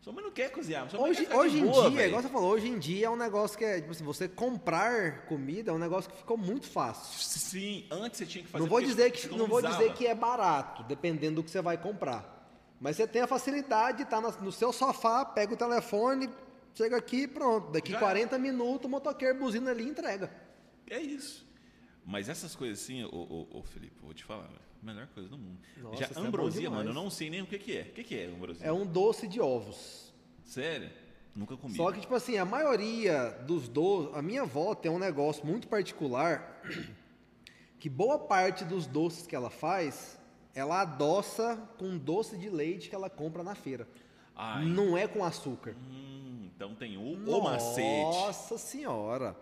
Sua 0.00 0.12
mãe 0.12 0.22
não 0.24 0.30
quer 0.30 0.50
cozinhar. 0.52 0.86
Hoje, 0.96 1.26
quer 1.26 1.34
hoje 1.36 1.58
em 1.58 1.66
boa, 1.66 1.90
dia, 1.90 1.98
velho. 1.98 2.08
igual 2.08 2.22
você 2.22 2.28
falou, 2.28 2.50
hoje 2.52 2.68
em 2.68 2.78
dia 2.78 3.06
é 3.06 3.10
um 3.10 3.16
negócio 3.16 3.58
que 3.58 3.64
é, 3.64 3.80
tipo 3.80 3.90
assim, 3.90 4.04
você 4.04 4.28
comprar 4.28 5.26
comida 5.26 5.70
é 5.70 5.74
um 5.74 5.78
negócio 5.78 6.08
que 6.10 6.16
ficou 6.16 6.36
muito 6.36 6.66
fácil. 6.68 7.18
Sim, 7.20 7.84
antes 7.90 8.18
você 8.18 8.26
tinha 8.26 8.44
que 8.44 8.48
fazer 8.50 8.62
Não 8.62 8.70
vou 8.70 8.80
dizer 8.80 9.10
que 9.10 9.28
não 9.36 9.46
vou 9.48 9.60
dizer 9.60 9.92
que 9.94 10.06
é 10.06 10.14
barato, 10.14 10.84
dependendo 10.84 11.36
do 11.36 11.42
que 11.42 11.50
você 11.50 11.60
vai 11.60 11.76
comprar. 11.76 12.36
Mas 12.80 12.94
você 12.96 13.08
tem 13.08 13.22
a 13.22 13.26
facilidade 13.26 13.98
de 13.98 14.02
estar 14.04 14.20
na- 14.20 14.30
no 14.30 14.52
seu 14.52 14.72
sofá, 14.72 15.24
pega 15.24 15.52
o 15.52 15.56
telefone, 15.56 16.30
chega 16.72 16.96
aqui, 16.96 17.26
pronto. 17.26 17.72
Daqui 17.72 17.90
Já 17.90 17.98
40 17.98 18.38
minutos 18.38 18.86
o 18.86 18.88
motoqueiro 18.88 19.36
buzina 19.36 19.72
ali 19.72 19.82
e 19.84 19.88
entrega. 19.88 20.30
É 20.88 21.00
isso. 21.00 21.44
Mas 22.06 22.28
essas 22.28 22.54
coisas 22.54 22.80
assim, 22.82 23.02
ô, 23.04 23.08
ô, 23.10 23.58
ô, 23.58 23.62
Felipe, 23.64 23.96
vou 24.00 24.14
te 24.14 24.22
falar, 24.24 24.46
velho, 24.46 24.60
melhor 24.82 25.06
coisa 25.08 25.28
do 25.28 25.38
mundo. 25.38 25.58
Nossa, 25.78 25.96
Já 25.96 26.06
é 26.06 26.24
ambrosia, 26.26 26.62
demais. 26.62 26.78
mano, 26.78 26.90
eu 26.90 26.94
não 26.94 27.10
sei 27.10 27.30
nem 27.30 27.42
o 27.42 27.46
que, 27.46 27.58
que 27.58 27.76
é. 27.76 27.82
O 27.82 27.92
que, 27.92 28.04
que 28.04 28.18
é 28.18 28.26
ambrosia? 28.26 28.66
É 28.66 28.72
um 28.72 28.86
doce 28.86 29.26
de 29.28 29.40
ovos. 29.40 30.12
Sério? 30.44 30.90
Nunca 31.34 31.56
comi. 31.56 31.76
Só 31.76 31.92
que, 31.92 32.00
tipo 32.00 32.14
assim, 32.14 32.36
a 32.38 32.44
maioria 32.44 33.30
dos 33.46 33.68
doces. 33.68 34.14
A 34.16 34.22
minha 34.22 34.42
avó 34.42 34.74
tem 34.74 34.90
um 34.90 34.98
negócio 34.98 35.46
muito 35.46 35.68
particular 35.68 36.62
que 37.78 37.88
boa 37.88 38.18
parte 38.18 38.64
dos 38.64 38.86
doces 38.86 39.26
que 39.26 39.36
ela 39.36 39.50
faz, 39.50 40.18
ela 40.54 40.80
adoça 40.80 41.56
com 41.78 41.96
doce 41.96 42.36
de 42.36 42.48
leite 42.50 42.88
que 42.88 42.94
ela 42.94 43.08
compra 43.10 43.42
na 43.44 43.54
feira. 43.54 43.86
Ai, 44.34 44.64
Não 44.64 44.96
é 44.96 45.06
com 45.06 45.24
açúcar. 45.24 45.74
hum, 45.90 46.48
então 46.54 46.74
tem 46.74 46.96
o, 46.96 47.02
o 47.14 47.42
macete. 47.42 48.02
Nossa 48.02 48.56
senhora. 48.58 49.36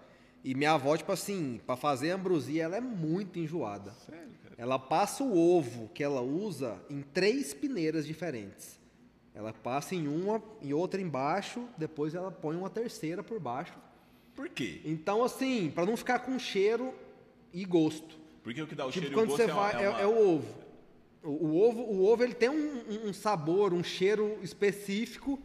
E 0.45 0.55
minha 0.55 0.73
avó, 0.73 0.97
tipo 0.97 1.11
assim, 1.13 1.61
pra 1.67 1.77
fazer 1.77 2.11
ambrosia, 2.11 2.65
ela 2.65 2.77
é 2.77 2.81
muito 2.81 3.39
enjoada. 3.39 3.93
Sério? 4.07 4.27
Ela 4.59 4.79
passa 4.79 5.23
o 5.23 5.37
ovo 5.39 5.89
que 5.93 6.03
ela 6.03 6.21
usa 6.23 6.81
em 6.89 7.03
três 7.03 7.53
peneiras 7.53 8.07
diferentes. 8.07 8.79
Ela 9.35 9.53
passa 9.53 9.95
em 9.95 10.09
uma 10.09 10.43
e 10.63 10.73
outra 10.73 11.01
embaixo, 11.01 11.65
depois 11.77 12.15
ela 12.15 12.31
põe 12.31 12.57
uma 12.57 12.71
terceira 12.71 13.23
por 13.23 13.39
baixo. 13.39 13.75
Por 14.35 14.49
quê? 14.49 14.81
Então, 14.85 15.23
assim, 15.23 15.71
pra 15.75 15.85
não 15.85 15.97
ficar 15.97 16.21
com 16.21 16.39
cheiro 16.39 16.95
e 17.53 17.65
gosto. 17.65 18.17
Porque 18.43 18.63
o 18.63 18.67
que 18.67 18.75
dá 18.75 18.87
o 18.87 18.91
tipo, 18.91 19.07
cheiro 19.07 19.21
e 19.21 19.25
o 19.25 19.27
gosto 19.27 19.37
você 19.37 19.51
é, 19.51 19.55
vai, 19.55 19.77
é 19.77 19.85
é, 19.85 19.89
uma- 19.91 20.01
é 20.01 20.07
o 20.07 20.29
ovo. 20.37 20.55
O, 21.23 21.29
o 21.29 21.69
ovo. 21.69 21.83
O 21.83 22.05
ovo 22.07 22.23
ele 22.25 22.35
tem 22.35 22.49
um- 22.49 23.09
um 23.09 23.13
sabor, 23.13 23.75
um 23.75 23.83
cheiro 23.83 24.39
específico, 24.43 25.39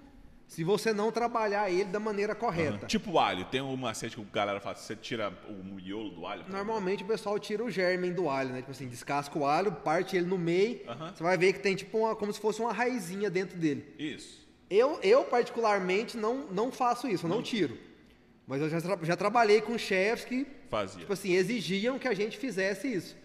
se 0.51 0.65
você 0.65 0.91
não 0.91 1.13
trabalhar 1.13 1.69
ele 1.71 1.85
da 1.85 1.97
maneira 1.97 2.35
correta. 2.35 2.85
Tipo 2.85 3.11
o 3.11 3.19
alho, 3.19 3.45
tem 3.45 3.61
um 3.61 3.77
macete 3.77 4.17
que 4.17 4.21
o 4.21 4.25
galera 4.25 4.59
fala, 4.59 4.75
você 4.75 4.93
tira 4.97 5.31
o 5.47 5.63
miolo 5.63 6.09
do 6.09 6.25
alho. 6.27 6.43
Normalmente 6.49 7.03
o 7.05 7.07
pessoal 7.07 7.39
tira 7.39 7.63
o 7.63 7.71
germen 7.71 8.11
do 8.11 8.29
alho, 8.29 8.49
né? 8.49 8.57
Tipo 8.57 8.71
assim, 8.71 8.85
descasca 8.85 9.39
o 9.39 9.45
alho, 9.45 9.71
parte 9.71 10.17
ele 10.17 10.25
no 10.25 10.37
meio, 10.37 10.81
Aham. 10.89 11.13
você 11.15 11.23
vai 11.23 11.37
ver 11.37 11.53
que 11.53 11.59
tem 11.59 11.73
tipo 11.73 11.99
uma, 11.99 12.17
como 12.17 12.33
se 12.33 12.39
fosse 12.41 12.59
uma 12.59 12.73
raizinha 12.73 13.29
dentro 13.29 13.57
dele. 13.57 13.95
Isso. 13.97 14.45
Eu, 14.69 14.99
eu 15.01 15.23
particularmente, 15.23 16.17
não, 16.17 16.47
não 16.51 16.69
faço 16.69 17.07
isso, 17.07 17.25
eu 17.27 17.29
não 17.29 17.41
tiro. 17.41 17.77
Mas 18.45 18.59
eu 18.61 18.69
já, 18.69 18.81
tra- 18.81 18.99
já 19.03 19.15
trabalhei 19.15 19.61
com 19.61 19.77
chefs 19.77 20.25
que, 20.25 20.45
Fazia. 20.69 20.99
tipo 20.99 21.13
assim, 21.13 21.31
exigiam 21.33 21.97
que 21.97 22.09
a 22.09 22.13
gente 22.13 22.37
fizesse 22.37 22.93
isso. 22.93 23.15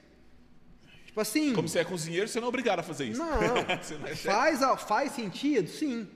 Tipo 1.07 1.21
assim, 1.21 1.53
Como 1.55 1.69
você 1.69 1.81
é 1.81 1.85
cozinheiro, 1.85 2.29
você 2.29 2.39
não 2.39 2.47
é 2.47 2.49
obrigado 2.51 2.79
a 2.79 2.83
fazer 2.85 3.07
isso. 3.07 3.19
não, 3.19 3.41
não 3.99 4.07
é 4.07 4.15
faz, 4.15 4.61
faz 4.87 5.11
sentido? 5.11 5.69
Sim. 5.69 6.07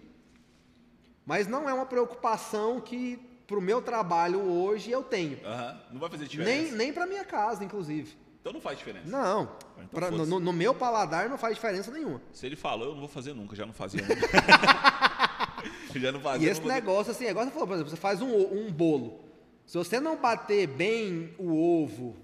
Mas 1.31 1.47
não 1.47 1.69
é 1.69 1.73
uma 1.73 1.87
preocupação 1.87 2.81
que 2.81 3.17
pro 3.47 3.61
meu 3.61 3.81
trabalho 3.81 4.41
hoje 4.41 4.91
eu 4.91 5.01
tenho. 5.01 5.39
Aham. 5.47 5.81
Não 5.93 6.01
vai 6.01 6.11
fazer 6.11 6.27
diferença. 6.27 6.63
Nem, 6.63 6.73
nem 6.73 6.93
pra 6.93 7.07
minha 7.07 7.25
casa, 7.25 7.63
inclusive. 7.65 8.17
Então 8.41 8.53
não 8.53 8.61
faz 8.61 8.77
diferença. 8.79 9.07
Não. 9.09 9.43
Então 9.77 9.87
Pra- 10.01 10.11
no, 10.11 10.41
no- 10.41 10.53
meu 10.53 10.75
paladar 10.75 11.29
não 11.29 11.39
faz 11.39 11.55
diferença 11.55 11.89
nenhuma. 11.93 12.21
Se 12.33 12.47
ele 12.47 12.57
falou, 12.57 12.87
eu 12.89 12.93
não 12.95 12.99
vou 12.99 13.09
fazer 13.09 13.33
nunca, 13.33 13.55
já 13.55 13.65
não 13.65 13.73
fazia 13.73 14.03
nunca. 14.03 14.27
Já 15.95 16.11
não 16.13 16.21
fazia. 16.21 16.49
E 16.49 16.51
esse 16.51 16.63
negócio, 16.63 17.13
assim, 17.13 17.27
é 17.27 17.31
igual 17.31 17.45
você 17.45 17.51
falou, 17.53 17.67
por 17.69 17.75
exemplo, 17.75 17.91
você 17.91 17.97
faz 17.97 18.21
um, 18.23 18.29
o- 18.31 18.67
um 18.67 18.73
bolo. 18.73 19.21
Se 19.67 19.79
você 19.79 20.01
não 20.01 20.17
bater 20.17 20.67
bem 20.67 21.33
o 21.39 21.53
ovo 21.83 22.17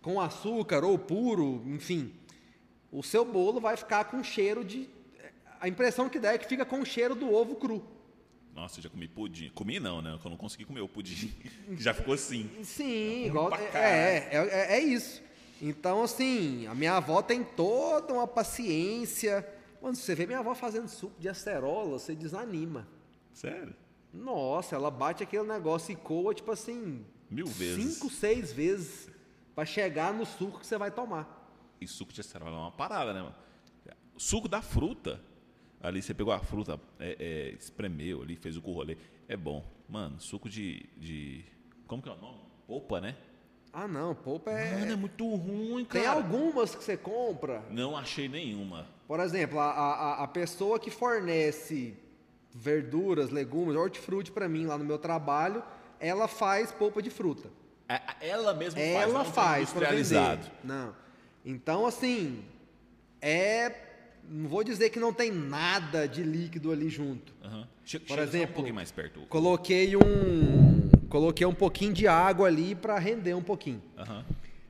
com 0.00 0.20
açúcar 0.20 0.82
ou 0.84 0.98
puro, 0.98 1.62
enfim, 1.66 2.12
o 2.90 3.02
seu 3.04 3.24
bolo 3.24 3.60
vai 3.60 3.76
ficar 3.76 4.04
com 4.06 4.20
cheiro 4.24 4.64
de. 4.64 4.88
A 5.60 5.68
impressão 5.68 6.08
que 6.08 6.18
dá 6.18 6.32
é 6.32 6.38
que 6.38 6.46
fica 6.48 6.64
com 6.64 6.80
o 6.80 6.84
cheiro 6.84 7.14
do 7.14 7.32
ovo 7.32 7.54
cru. 7.56 7.84
Nossa, 8.54 8.78
eu 8.78 8.84
já 8.84 8.90
comi 8.90 9.08
pudim. 9.08 9.50
Comi 9.54 9.80
não, 9.80 10.02
né? 10.02 10.18
Eu 10.22 10.30
não 10.30 10.36
consegui 10.36 10.64
comer 10.64 10.80
o 10.82 10.88
pudim. 10.88 11.32
Já 11.78 11.94
ficou 11.94 12.12
assim. 12.14 12.50
Sim, 12.62 13.26
igual. 13.26 13.52
É, 13.54 13.66
caralho. 13.68 14.50
é, 14.50 14.74
é, 14.74 14.76
é 14.76 14.80
isso. 14.80 15.22
Então, 15.60 16.02
assim, 16.02 16.66
a 16.66 16.74
minha 16.74 16.94
avó 16.96 17.22
tem 17.22 17.42
toda 17.42 18.12
uma 18.12 18.26
paciência. 18.26 19.46
Quando 19.80 19.96
você 19.96 20.14
vê 20.14 20.26
minha 20.26 20.40
avó 20.40 20.54
fazendo 20.54 20.86
suco 20.88 21.18
de 21.18 21.28
acerola, 21.28 21.98
você 21.98 22.14
desanima. 22.14 22.86
Sério? 23.32 23.74
Nossa, 24.12 24.76
ela 24.76 24.90
bate 24.90 25.22
aquele 25.22 25.44
negócio 25.44 25.90
e 25.92 25.96
coa, 25.96 26.34
tipo 26.34 26.50
assim, 26.52 27.04
Mil 27.30 27.46
vezes. 27.46 27.94
cinco, 27.94 28.10
seis 28.10 28.52
vezes 28.52 29.08
pra 29.54 29.64
chegar 29.64 30.12
no 30.12 30.26
suco 30.26 30.60
que 30.60 30.66
você 30.66 30.76
vai 30.76 30.90
tomar. 30.90 31.48
E 31.80 31.88
suco 31.88 32.12
de 32.12 32.20
acerola 32.20 32.54
é 32.54 32.58
uma 32.60 32.70
parada, 32.72 33.14
né, 33.14 33.22
mano? 33.22 33.34
Suco 34.18 34.46
da 34.46 34.60
fruta. 34.60 35.20
Ali 35.82 36.00
você 36.00 36.14
pegou 36.14 36.32
a 36.32 36.38
fruta, 36.38 36.78
é, 37.00 37.16
é, 37.18 37.48
espremeu 37.58 38.22
ali, 38.22 38.36
fez 38.36 38.56
o 38.56 38.60
rolê. 38.60 38.96
É 39.28 39.36
bom. 39.36 39.64
Mano, 39.88 40.20
suco 40.20 40.48
de, 40.48 40.86
de. 40.96 41.44
Como 41.86 42.02
que 42.02 42.08
é 42.08 42.12
o 42.12 42.16
nome? 42.16 42.38
Polpa, 42.66 43.00
né? 43.00 43.16
Ah, 43.72 43.88
não, 43.88 44.14
polpa 44.14 44.50
é. 44.50 44.78
Mano, 44.80 44.92
é 44.92 44.96
muito 44.96 45.26
ruim, 45.34 45.84
cara. 45.84 46.04
Tem 46.04 46.06
algumas 46.06 46.74
que 46.74 46.84
você 46.84 46.96
compra. 46.96 47.62
Não 47.70 47.96
achei 47.96 48.28
nenhuma. 48.28 48.86
Por 49.08 49.18
exemplo, 49.18 49.58
a, 49.58 49.70
a, 49.70 50.22
a 50.24 50.28
pessoa 50.28 50.78
que 50.78 50.90
fornece 50.90 51.94
verduras, 52.54 53.30
legumes, 53.30 53.74
hortifruti 53.76 54.30
pra 54.30 54.48
mim 54.48 54.66
lá 54.66 54.76
no 54.78 54.84
meu 54.84 54.98
trabalho, 54.98 55.62
ela 55.98 56.28
faz 56.28 56.70
polpa 56.70 57.00
de 57.02 57.08
fruta. 57.10 57.48
A- 57.88 58.16
Ela 58.20 58.54
mesma 58.54 58.78
faz, 58.78 58.90
ela 58.94 59.12
não 59.12 59.24
faz 59.24 59.72
para 59.72 59.92
industrializado. 59.94 60.50
Não. 60.62 60.94
Então, 61.44 61.86
assim, 61.86 62.44
é. 63.20 63.88
Não 64.34 64.48
vou 64.48 64.64
dizer 64.64 64.88
que 64.88 64.98
não 64.98 65.12
tem 65.12 65.30
nada 65.30 66.08
de 66.08 66.22
líquido 66.22 66.72
ali 66.72 66.88
junto. 66.88 67.34
Che- 67.84 67.98
Por 68.00 68.18
exemplo, 68.18 68.64
um 68.64 68.72
mais 68.72 68.90
perto. 68.90 69.20
Coloquei 69.28 69.94
um. 69.94 70.88
Coloquei 71.10 71.46
um 71.46 71.52
pouquinho 71.54 71.92
de 71.92 72.08
água 72.08 72.46
ali 72.48 72.74
pra 72.74 72.98
render 72.98 73.34
um 73.34 73.42
pouquinho. 73.42 73.82
Aham. 73.98 74.24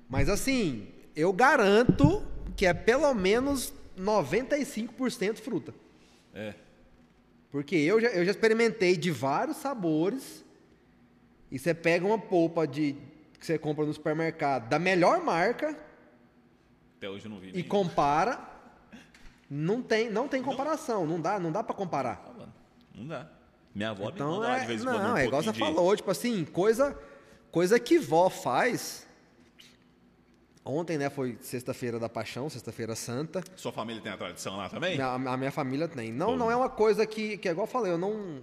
Mas 0.08 0.28
assim, 0.28 0.88
eu 1.14 1.32
garanto 1.32 2.26
que 2.56 2.66
é 2.66 2.74
pelo 2.74 3.14
menos 3.14 3.72
95% 3.96 5.36
fruta. 5.36 5.72
É. 6.34 6.54
Porque 7.52 7.76
eu 7.76 8.00
já, 8.00 8.08
eu 8.08 8.24
já 8.24 8.30
experimentei 8.32 8.96
de 8.96 9.10
vários 9.12 9.58
sabores. 9.58 10.44
E 11.50 11.58
você 11.58 11.72
pega 11.72 12.04
uma 12.04 12.18
polpa 12.18 12.66
de, 12.66 12.96
que 13.38 13.46
você 13.46 13.58
compra 13.58 13.84
no 13.84 13.92
supermercado 13.92 14.68
da 14.70 14.78
melhor 14.78 15.22
marca 15.22 15.76
Até 16.96 17.08
hoje 17.10 17.26
eu 17.26 17.30
não 17.30 17.38
vi. 17.38 17.52
e 17.54 17.62
compara. 17.62 18.50
Não 19.54 19.82
tem, 19.82 20.08
não 20.10 20.26
tem 20.26 20.42
comparação. 20.42 21.06
Não 21.06 21.20
dá, 21.20 21.38
não 21.38 21.52
dá 21.52 21.62
para 21.62 21.74
comparar. 21.74 22.24
Ah, 22.40 22.46
Não 22.94 23.06
dá. 23.06 23.28
Minha 23.74 23.90
avó 23.90 24.06
me 24.06 24.12
Então 24.12 24.30
manda 24.32 24.46
lá 24.48 24.56
é, 24.56 24.60
de 24.60 24.66
vez 24.66 24.80
em 24.80 24.84
quando 24.84 25.02
não, 25.02 25.12
um 25.12 25.16
é 25.18 25.26
igual 25.26 25.42
você 25.42 25.52
de- 25.52 25.58
falou, 25.58 25.94
tipo 25.96 26.10
assim, 26.10 26.44
coisa, 26.46 26.98
coisa 27.50 27.78
que 27.78 27.98
vó 27.98 28.30
faz. 28.30 29.06
Ontem, 30.64 30.96
né, 30.96 31.10
foi 31.10 31.36
sexta-feira 31.40 31.98
da 31.98 32.08
Paixão, 32.08 32.48
sexta-feira 32.48 32.94
santa. 32.94 33.42
Sua 33.56 33.72
família 33.72 34.00
tem 34.00 34.10
a 34.12 34.16
tradição 34.16 34.56
lá 34.56 34.68
também? 34.70 34.94
Minha- 34.94 35.12
a 35.14 35.36
minha 35.36 35.50
família 35.50 35.86
tem. 35.88 36.12
Não, 36.12 36.36
não 36.36 36.50
é 36.50 36.56
uma 36.56 36.68
coisa 36.70 37.04
que, 37.04 37.36
que 37.36 37.48
é 37.48 37.50
igual 37.52 37.66
eu 37.66 37.70
falei, 37.70 37.92
eu 37.92 37.98
não. 37.98 38.40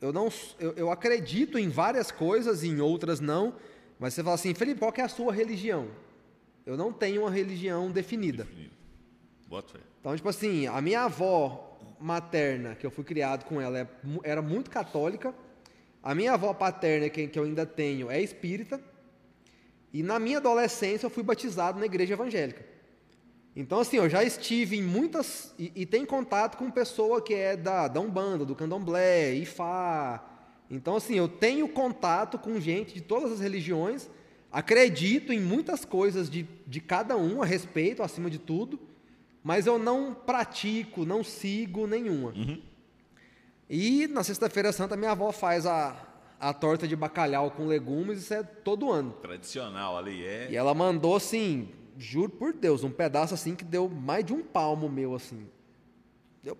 Eu 0.00 0.12
não. 0.12 0.28
Eu, 0.58 0.72
eu 0.74 0.90
acredito 0.90 1.58
em 1.58 1.68
várias 1.70 2.10
coisas, 2.10 2.62
em 2.64 2.80
outras 2.80 3.18
não. 3.20 3.54
Mas 3.98 4.14
você 4.14 4.22
fala 4.22 4.34
assim, 4.34 4.52
Felipe, 4.54 4.78
qual 4.80 4.92
que 4.92 5.00
é 5.00 5.04
a 5.04 5.08
sua 5.08 5.32
religião? 5.32 5.88
Eu 6.66 6.76
não 6.76 6.92
tenho 6.92 7.22
uma 7.22 7.30
religião 7.30 7.90
definida. 7.90 8.44
Definido. 8.44 8.77
Então, 10.00 10.14
tipo 10.14 10.28
assim, 10.28 10.66
a 10.66 10.80
minha 10.80 11.02
avó 11.02 11.76
materna, 11.98 12.74
que 12.74 12.86
eu 12.86 12.90
fui 12.90 13.04
criado 13.04 13.44
com 13.44 13.60
ela, 13.60 13.78
é 13.78 13.88
era 14.22 14.42
muito 14.42 14.70
católica. 14.70 15.34
A 16.02 16.14
minha 16.14 16.32
avó 16.32 16.52
paterna, 16.54 17.08
que, 17.08 17.30
eu 17.34 17.44
ainda 17.44 17.66
tenho, 17.66 18.10
é 18.10 18.20
espírita. 18.20 18.80
E 19.92 20.02
na 20.02 20.18
minha 20.18 20.38
adolescência 20.38 21.06
eu 21.06 21.10
fui 21.10 21.22
batizado 21.22 21.78
na 21.80 21.86
igreja 21.86 22.14
evangélica. 22.14 22.64
Então, 23.56 23.80
assim, 23.80 23.96
eu 23.96 24.08
já 24.08 24.22
estive 24.22 24.76
em 24.76 24.82
muitas. 24.82 25.52
E, 25.58 25.72
e 25.74 25.86
tenho 25.86 26.06
contato 26.06 26.56
com 26.56 26.70
pessoa 26.70 27.20
que 27.20 27.34
é 27.34 27.56
da, 27.56 27.88
da 27.88 28.00
Umbanda, 28.00 28.44
do 28.44 28.54
Candomblé, 28.54 29.34
Ifá. 29.34 30.24
Então, 30.70 30.96
assim, 30.96 31.14
eu 31.14 31.26
tenho 31.26 31.66
contato 31.68 32.38
com 32.38 32.60
gente 32.60 32.94
de 32.94 33.00
todas 33.00 33.32
as 33.32 33.40
religiões. 33.40 34.08
Acredito 34.52 35.32
em 35.32 35.40
muitas 35.40 35.84
coisas 35.84 36.30
de, 36.30 36.46
de 36.66 36.80
cada 36.80 37.16
um, 37.16 37.42
a 37.42 37.46
respeito, 37.46 38.02
acima 38.02 38.30
de 38.30 38.38
tudo. 38.38 38.78
Mas 39.42 39.66
eu 39.66 39.78
não 39.78 40.14
pratico, 40.14 41.04
não 41.04 41.22
sigo 41.22 41.86
nenhuma. 41.86 42.34
E 43.68 44.06
na 44.08 44.24
Sexta-feira 44.24 44.72
Santa, 44.72 44.96
minha 44.96 45.10
avó 45.12 45.30
faz 45.30 45.66
a, 45.66 45.96
a 46.40 46.52
torta 46.52 46.88
de 46.88 46.96
bacalhau 46.96 47.50
com 47.50 47.66
legumes, 47.66 48.18
isso 48.18 48.34
é 48.34 48.42
todo 48.42 48.90
ano. 48.90 49.12
Tradicional 49.20 49.96
ali 49.96 50.24
é. 50.24 50.50
E 50.50 50.56
ela 50.56 50.74
mandou 50.74 51.14
assim, 51.16 51.68
juro 51.96 52.30
por 52.30 52.52
Deus, 52.52 52.82
um 52.82 52.90
pedaço 52.90 53.34
assim 53.34 53.54
que 53.54 53.64
deu 53.64 53.88
mais 53.88 54.24
de 54.24 54.32
um 54.32 54.42
palmo 54.42 54.88
meu 54.88 55.14
assim. 55.14 55.46
Eu 56.42 56.56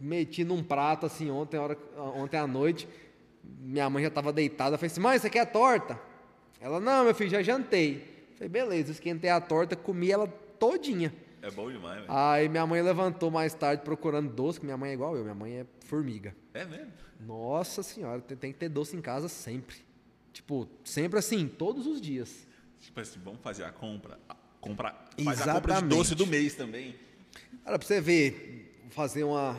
meti 0.00 0.44
num 0.44 0.62
prato 0.62 1.06
assim 1.06 1.30
ontem, 1.30 1.58
hora, 1.58 1.76
ontem 2.16 2.36
à 2.36 2.46
noite. 2.46 2.88
Minha 3.42 3.90
mãe 3.90 4.02
já 4.02 4.08
estava 4.08 4.32
deitada, 4.32 4.74
eu 4.74 4.78
falei 4.78 4.90
assim: 4.90 5.00
"Mãe, 5.00 5.18
você 5.18 5.28
quer 5.28 5.46
torta?" 5.50 6.00
Ela: 6.60 6.80
"Não, 6.80 7.04
meu 7.04 7.14
filho, 7.14 7.30
já 7.30 7.42
jantei." 7.42 8.26
Eu 8.30 8.36
falei: 8.36 8.48
"Beleza, 8.48 8.92
esquentei 8.92 9.30
a 9.30 9.40
torta, 9.40 9.74
comi 9.76 10.10
ela 10.10 10.26
todinha." 10.58 11.12
É 11.46 11.50
bom 11.50 11.70
demais, 11.70 11.96
velho. 12.00 12.06
Aí 12.12 12.48
minha 12.48 12.66
mãe 12.66 12.80
levantou 12.82 13.30
mais 13.30 13.52
tarde 13.54 13.82
procurando 13.82 14.30
doce, 14.32 14.58
que 14.58 14.64
minha 14.64 14.76
mãe 14.78 14.90
é 14.90 14.94
igual 14.94 15.16
eu, 15.16 15.22
minha 15.22 15.34
mãe 15.34 15.52
é 15.60 15.66
formiga. 15.86 16.34
É 16.54 16.64
mesmo? 16.64 16.90
Nossa 17.20 17.82
senhora, 17.82 18.20
tem, 18.20 18.36
tem 18.36 18.52
que 18.52 18.58
ter 18.58 18.68
doce 18.68 18.96
em 18.96 19.00
casa 19.00 19.28
sempre. 19.28 19.76
Tipo, 20.32 20.68
sempre 20.84 21.18
assim, 21.18 21.46
todos 21.46 21.86
os 21.86 22.00
dias. 22.00 22.46
Tipo 22.80 23.00
assim, 23.00 23.20
vamos 23.22 23.40
fazer 23.40 23.64
a 23.64 23.70
compra. 23.70 24.18
a- 24.28 24.36
Comprar, 24.60 25.10
faz 25.22 25.46
a 25.46 25.54
compra 25.54 25.74
de 25.82 25.88
doce 25.88 26.14
do 26.14 26.26
mês 26.26 26.54
também. 26.54 26.94
Cara, 27.62 27.78
pra 27.78 27.86
você 27.86 28.00
ver, 28.00 28.82
fazer 28.88 29.22
uma. 29.24 29.54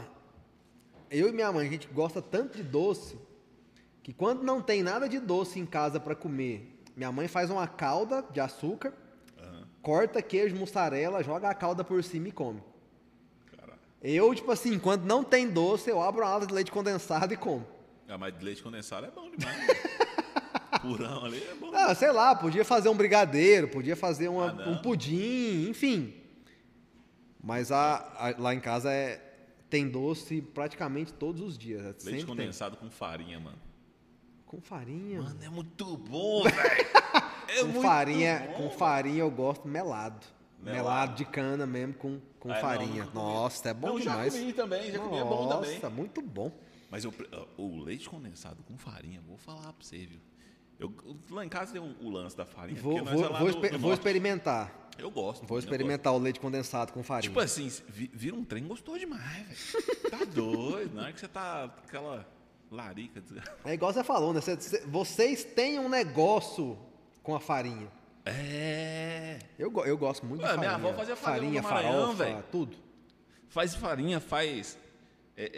Eu 1.11 1.29
e 1.29 1.31
minha 1.31 1.51
mãe, 1.51 1.67
a 1.67 1.69
gente 1.69 1.87
gosta 1.87 2.21
tanto 2.23 2.57
de 2.57 2.63
doce 2.63 3.15
que 4.01 4.11
quando 4.11 4.41
não 4.41 4.59
tem 4.61 4.81
nada 4.81 5.07
de 5.07 5.19
doce 5.19 5.59
em 5.59 5.65
casa 5.65 5.99
pra 5.99 6.15
comer, 6.15 6.75
minha 6.95 7.11
mãe 7.11 7.27
faz 7.27 7.51
uma 7.51 7.67
calda 7.67 8.23
de 8.31 8.39
açúcar, 8.39 8.93
corta 9.85 10.19
queijo, 10.19 10.55
mussarela, 10.55 11.21
joga 11.23 11.47
a 11.47 11.53
calda 11.53 11.83
por 11.83 12.03
cima 12.03 12.27
e 12.29 12.31
come. 12.31 12.59
Eu, 14.01 14.33
tipo 14.33 14.51
assim, 14.51 14.79
quando 14.79 15.03
não 15.05 15.23
tem 15.23 15.47
doce, 15.47 15.89
eu 15.91 16.01
abro 16.01 16.21
uma 16.23 16.29
lata 16.31 16.47
de 16.47 16.53
leite 16.53 16.71
condensado 16.71 17.31
e 17.33 17.37
como. 17.37 17.65
Ah, 18.07 18.17
mas 18.17 18.33
leite 18.41 18.63
condensado 18.63 19.05
é 19.05 19.11
bom 19.11 19.29
demais. 19.29 19.55
velho. 19.67 19.79
Purão 20.81 21.25
ali 21.25 21.41
é 21.43 21.53
bom. 21.55 21.71
Ah, 21.73 21.93
sei 21.95 22.11
lá, 22.11 22.35
podia 22.35 22.65
fazer 22.65 22.89
um 22.89 22.95
brigadeiro, 22.95 23.67
podia 23.67 23.95
fazer 23.95 24.27
uma- 24.27 24.49
Ah, 24.49 24.53
não. 24.53 24.71
um 24.73 24.77
pudim, 24.81 25.67
enfim. 25.69 26.13
Mas 27.43 27.71
a, 27.71 27.95
a- 28.17 28.35
lá 28.39 28.53
em 28.55 28.59
casa 28.59 28.91
é, 28.91 29.21
tem 29.69 29.87
doce 29.87 30.41
praticamente 30.41 31.13
todos 31.13 31.41
os 31.41 31.57
dias. 31.57 31.81
é, 31.81 31.85
Leite 31.85 32.01
sempre 32.03 32.17
tem. 32.17 32.25
condensado 32.25 32.77
com 32.77 32.89
farinha, 32.89 33.39
mano. 33.39 33.57
Com 34.45 34.59
farinha. 34.61 35.21
Mano, 35.21 35.43
é 35.43 35.49
muito 35.49 35.95
bom, 35.97 36.43
velho. 36.43 36.85
É 37.49 37.63
com 37.63 37.81
farinha, 37.81 38.47
bom, 38.47 38.53
com 38.53 38.69
farinha 38.71 39.19
eu 39.19 39.31
gosto 39.31 39.67
melado. 39.67 40.25
melado. 40.59 40.75
Melado. 40.77 41.15
de 41.15 41.25
cana 41.25 41.65
mesmo 41.67 41.93
com, 41.95 42.19
com 42.39 42.49
Ah, 42.51 42.55
não, 42.55 42.61
farinha. 42.61 43.03
comi. 43.05 43.13
Nossa, 43.15 43.69
é 43.69 43.73
bom 43.73 43.87
Não, 43.87 43.99
demais. 43.99 44.33
Já 44.33 44.39
comi 44.39 44.53
também, 44.53 44.91
já 44.91 44.99
comi, 44.99 45.17
é 45.17 45.23
bom 45.23 45.47
também. 45.49 45.73
Nossa, 45.75 45.89
muito 45.89 46.21
bom. 46.21 46.51
Mas 46.89 47.03
eu, 47.03 47.13
o 47.57 47.79
leite 47.83 48.09
condensado 48.09 48.63
com 48.63 48.77
farinha, 48.77 49.21
vou 49.27 49.37
falar 49.37 49.73
pra 49.73 49.85
você, 49.85 49.97
viu? 50.05 50.19
Eu, 50.79 50.93
lá 51.29 51.45
em 51.45 51.49
casa 51.49 51.71
tem 51.73 51.81
o, 51.81 51.95
o 52.01 52.09
lance 52.09 52.35
da 52.35 52.45
farinha. 52.45 52.81
Vou, 52.81 52.95
porque 52.97 53.09
nós 53.09 53.19
vou, 53.19 53.25
é 53.25 53.29
lá 53.31 53.39
vou, 53.39 53.47
do- 53.49 53.53
exper- 53.55 53.71
do 53.73 53.79
vou 53.79 53.93
experimentar. 53.93 54.89
Eu 54.97 55.09
gosto. 55.11 55.45
Vou 55.45 55.57
experimentar 55.59 56.13
o 56.13 56.17
leite 56.17 56.39
condensado 56.39 56.91
com 56.93 56.99
gosto. 56.99 57.07
farinha. 57.07 57.29
Tipo 57.29 57.39
assim, 57.39 57.69
vi- 57.87 58.11
vira 58.13 58.35
um 58.35 58.43
trem 58.43 58.65
gostoso 58.67 58.99
demais, 58.99 59.45
velho. 59.47 59.85
Tá 60.11 60.23
doido. 60.25 60.93
Na 60.95 61.03
hora 61.03 61.13
que 61.13 61.19
você 61.19 61.27
tá 61.27 61.67
com 61.69 61.81
aquela 61.87 62.27
larica. 62.71 63.21
É 63.63 63.73
igual 63.73 63.93
você 63.93 64.03
falou, 64.03 64.33
né? 64.33 64.41
Cê- 64.41 64.59
cê- 64.59 64.85
vocês 64.85 65.43
têm 65.43 65.79
um 65.79 65.87
negócio 65.89 66.77
com 67.25 67.35
a 67.35 67.39
farinha. 67.39 67.91
É. 68.23 69.39
Eu, 69.57 69.73
eu 69.83 69.97
gosto 69.97 70.25
muito 70.25 70.41
Ué, 70.43 70.51
de 70.51 70.57
minha 70.59 70.71
farinha. 70.71 70.89
avó 70.89 70.97
fazia 70.97 71.15
farinha 71.15 71.61
farinha, 71.61 71.83
Maranhão, 71.91 72.01
farofa, 72.15 72.23
velho. 72.23 72.43
tudo. 72.51 72.77
Faz 73.49 73.75
farinha, 73.75 74.19
faz. 74.19 74.77
é, 75.35 75.51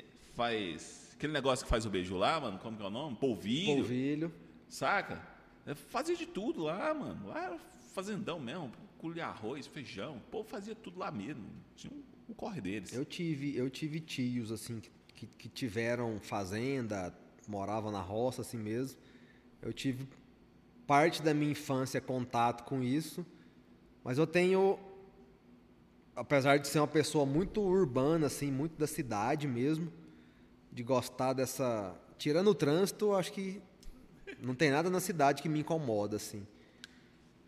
é, 0.00 0.04
faz 0.34 1.12
aquele 1.14 1.32
negócio 1.32 1.64
que 1.64 1.70
faz 1.70 1.84
o 1.86 1.90
beijo 1.90 2.16
lá, 2.16 2.40
mano, 2.40 2.58
como 2.58 2.76
que 2.76 2.82
é 2.82 2.86
o 2.86 2.90
nome? 2.90 3.16
Polvilho. 3.16 3.76
Polvilho. 3.76 4.32
Saca? 4.68 5.22
Eu 5.66 5.76
fazia 5.76 6.16
de 6.16 6.26
tudo 6.26 6.62
lá, 6.64 6.92
mano. 6.94 7.28
Lá 7.28 7.44
era 7.44 7.58
fazendão 7.92 8.40
mesmo. 8.40 8.72
Colher 8.98 9.22
arroz, 9.22 9.66
feijão. 9.66 10.16
O 10.16 10.20
povo 10.30 10.48
fazia 10.48 10.74
tudo 10.74 10.98
lá 10.98 11.10
mesmo. 11.10 11.44
Tinha 11.76 11.92
um, 11.92 12.02
um 12.30 12.34
corre 12.34 12.60
deles. 12.62 12.92
Eu 12.94 13.04
tive, 13.04 13.54
eu 13.56 13.68
tive 13.68 14.00
tios, 14.00 14.50
assim, 14.50 14.80
que, 15.14 15.26
que 15.26 15.48
tiveram 15.48 16.18
fazenda, 16.20 17.14
moravam 17.46 17.90
na 17.90 18.00
roça, 18.00 18.40
assim 18.40 18.58
mesmo. 18.58 18.98
Eu 19.62 19.72
tive 19.72 20.06
parte 20.86 21.22
da 21.22 21.34
minha 21.34 21.52
infância 21.52 22.00
contato 22.00 22.64
com 22.64 22.82
isso. 22.82 23.24
Mas 24.02 24.18
eu 24.18 24.26
tenho, 24.26 24.78
apesar 26.14 26.58
de 26.58 26.68
ser 26.68 26.78
uma 26.78 26.88
pessoa 26.88 27.24
muito 27.24 27.60
urbana, 27.60 28.26
assim, 28.26 28.50
muito 28.50 28.78
da 28.78 28.86
cidade 28.86 29.46
mesmo, 29.48 29.92
de 30.72 30.82
gostar 30.82 31.32
dessa. 31.32 31.94
Tirando 32.18 32.48
o 32.48 32.54
trânsito, 32.54 33.14
acho 33.14 33.32
que 33.32 33.60
não 34.40 34.54
tem 34.54 34.70
nada 34.70 34.90
na 34.90 35.00
cidade 35.00 35.42
que 35.42 35.48
me 35.48 35.60
incomoda, 35.60 36.16
assim. 36.16 36.46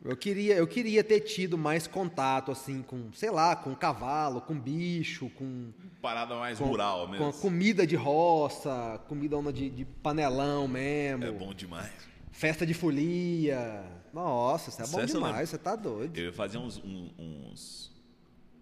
Eu 0.05 0.17
queria, 0.17 0.55
eu 0.55 0.67
queria 0.67 1.03
ter 1.03 1.21
tido 1.21 1.59
mais 1.59 1.87
contato, 1.87 2.53
assim, 2.53 2.83
com, 2.83 3.13
sei 3.13 3.31
lá, 3.31 3.57
com 3.57 3.75
cavalo, 3.75 4.41
com 4.41 4.59
bicho, 4.59 5.29
com. 5.31 5.73
Parada 6.01 6.37
mais 6.37 6.59
com, 6.59 6.65
rural 6.67 7.09
mesmo. 7.09 7.33
Com 7.33 7.39
comida 7.39 7.87
de 7.87 7.97
roça, 7.97 9.01
comida 9.09 9.37
de, 9.53 9.69
de 9.69 9.85
panelão 9.85 10.69
mesmo. 10.69 11.25
É 11.25 11.33
bom 11.33 11.53
demais. 11.53 12.16
Festa 12.37 12.67
de 12.67 12.75
folia. 12.75 13.83
Nossa, 14.13 14.69
isso 14.71 14.83
é 14.83 14.87
bom 14.87 15.05
demais, 15.07 15.49
você 15.49 15.59
tá 15.59 15.75
doido. 15.75 16.17
Eu 16.19 16.33
fazia 16.35 16.61
uns, 16.61 16.77
um- 16.79 17.11
uns, 17.19 17.91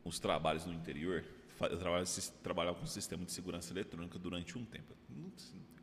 uns 0.04 0.18
trabalhos 0.20 0.64
no 0.64 0.72
interior. 0.72 1.24
Eu 1.60 1.76
trabalhava, 1.78 2.04
trabalhava 2.42 2.78
com 2.78 2.87
sistema 2.87 3.24
de 3.24 3.32
segurança 3.32 3.72
eletrônica 3.72 4.16
durante 4.18 4.56
um 4.56 4.64
tempo. 4.64 4.94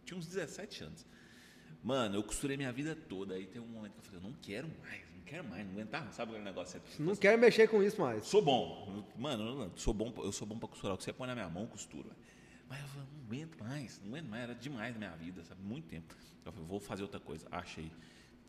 Tinha 0.05 0.17
uns 0.17 0.25
17 0.25 0.83
anos. 0.85 1.05
Mano, 1.83 2.15
eu 2.15 2.23
costurei 2.23 2.55
minha 2.55 2.71
vida 2.71 2.95
toda. 2.95 3.33
Aí 3.35 3.45
tem 3.45 3.61
um 3.61 3.67
momento 3.67 3.93
que 3.93 3.99
eu 3.99 4.03
falei, 4.03 4.19
eu 4.19 4.23
não 4.29 4.37
quero 4.41 4.67
mais, 4.81 5.01
não 5.15 5.21
quero 5.25 5.43
mais, 5.49 5.65
não 5.65 5.73
aguentar. 5.73 6.13
Sabe 6.13 6.31
aquele 6.31 6.45
negócio? 6.45 6.79
Você 6.85 7.01
Não 7.03 7.15
quero 7.15 7.37
mexer 7.39 7.67
com 7.67 7.83
isso 7.83 7.99
mais. 7.99 8.25
Sou 8.25 8.41
bom. 8.41 9.03
Mano, 9.17 9.63
eu 9.63 9.71
sou 9.75 9.93
bom, 9.93 10.13
eu 10.17 10.31
sou 10.31 10.47
bom 10.47 10.57
pra 10.57 10.67
costurar. 10.69 10.95
O 10.95 10.97
que 10.97 11.03
você 11.03 11.11
põe 11.11 11.27
na 11.27 11.33
minha 11.35 11.49
mão, 11.49 11.63
eu 11.63 11.69
costuro. 11.69 12.03
velho. 12.09 12.15
Mas 12.69 12.79
eu 12.81 12.87
falei, 12.87 13.07
não 13.17 13.20
aguento 13.31 13.57
mais, 13.63 13.99
não 14.03 14.09
aguento 14.09 14.29
mais. 14.29 14.43
Era 14.43 14.55
demais 14.55 14.93
na 14.93 14.99
minha 14.99 15.15
vida, 15.15 15.43
sabe? 15.43 15.61
Muito 15.61 15.87
tempo. 15.87 16.13
Eu 16.45 16.51
falei, 16.51 16.67
vou 16.67 16.79
fazer 16.79 17.03
outra 17.03 17.19
coisa. 17.19 17.47
Achei. 17.49 17.91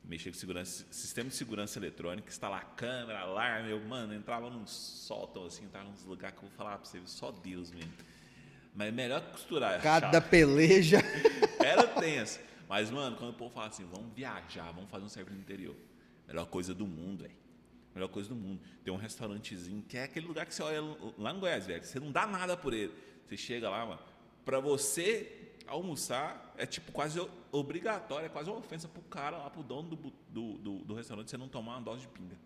Mexer 0.05 0.33
com 0.33 0.37
segurança, 0.37 0.85
sistema 0.91 1.29
de 1.31 1.37
segurança 1.37 1.79
eletrônica, 1.79 2.29
instalar 2.29 2.75
câmera, 2.75 3.21
alarme. 3.21 3.71
Eu, 3.71 3.81
mano, 3.85 4.13
entrava 4.13 4.51
num 4.51 4.67
sótão, 4.67 5.47
assim, 5.47 5.65
entrava 5.65 5.89
nos 5.89 6.05
lugares 6.05 6.37
que 6.37 6.45
eu 6.45 6.49
vou 6.49 6.59
falar 6.59 6.77
pra 6.79 6.85
você, 6.85 7.01
só 7.05 7.31
Deus 7.31 7.71
mesmo. 7.71 7.93
Mas 8.75 8.89
é 8.89 8.91
melhor 8.91 9.21
que 9.21 9.31
costurar. 9.31 9.75
é 9.75 9.79
Cada 9.79 10.21
peleja. 10.21 10.99
Era 11.65 11.87
tenso. 11.87 12.41
Mas, 12.69 12.91
mano, 12.91 13.17
quando 13.17 13.31
o 13.31 13.35
povo 13.35 13.55
fala 13.55 13.69
assim, 13.69 13.87
vamos 13.93 14.13
viajar, 14.13 14.73
vamos 14.73 14.91
fazer 14.91 15.05
um 15.05 15.09
serviço 15.09 15.37
no 15.37 15.43
interior. 15.43 15.77
Melhor 16.27 16.47
coisa 16.47 16.75
do 16.75 16.87
mundo, 16.87 17.23
velho. 17.23 17.37
Melhor 17.95 18.09
coisa 18.09 18.29
do 18.29 18.35
mundo. 18.35 18.61
Tem 18.83 18.93
um 18.93 18.97
restaurantezinho 18.97 19.83
que 19.83 19.97
é 19.99 20.05
aquele 20.05 20.27
lugar 20.27 20.47
que 20.47 20.55
você 20.55 20.63
olha 20.65 20.81
lá 21.17 21.33
no 21.33 21.39
Goiás, 21.39 21.67
velho. 21.67 21.85
Você 21.85 22.01
não 22.01 22.11
dá 22.11 22.27
nada 22.27 22.57
por 22.57 22.73
ele. 22.73 22.93
Você 23.29 23.37
chega 23.37 23.71
lá, 23.71 23.87
mano. 23.87 24.01
Pra 24.45 24.61
você 24.61 25.55
almoçar, 25.67 26.55
é 26.57 26.67
tipo 26.67 26.93
quase 26.93 27.21
obrigatório, 27.51 28.27
é 28.27 28.29
quase 28.29 28.51
uma 28.51 28.59
ofensa 28.59 28.89
pro 28.89 29.03
cara 29.03 29.39
lá, 29.39 29.51
pro 29.51 29.63
dono 29.63 29.91
do, 29.91 30.13
do, 30.29 30.59
do, 30.59 30.79
do 30.85 30.95
restaurante, 30.95 31.31
você 31.31 31.37
não 31.37 31.49
tomar 31.49 31.77
uma 31.77 31.83
dose 31.83 32.03
de 32.03 32.09
pinga. 32.09 32.37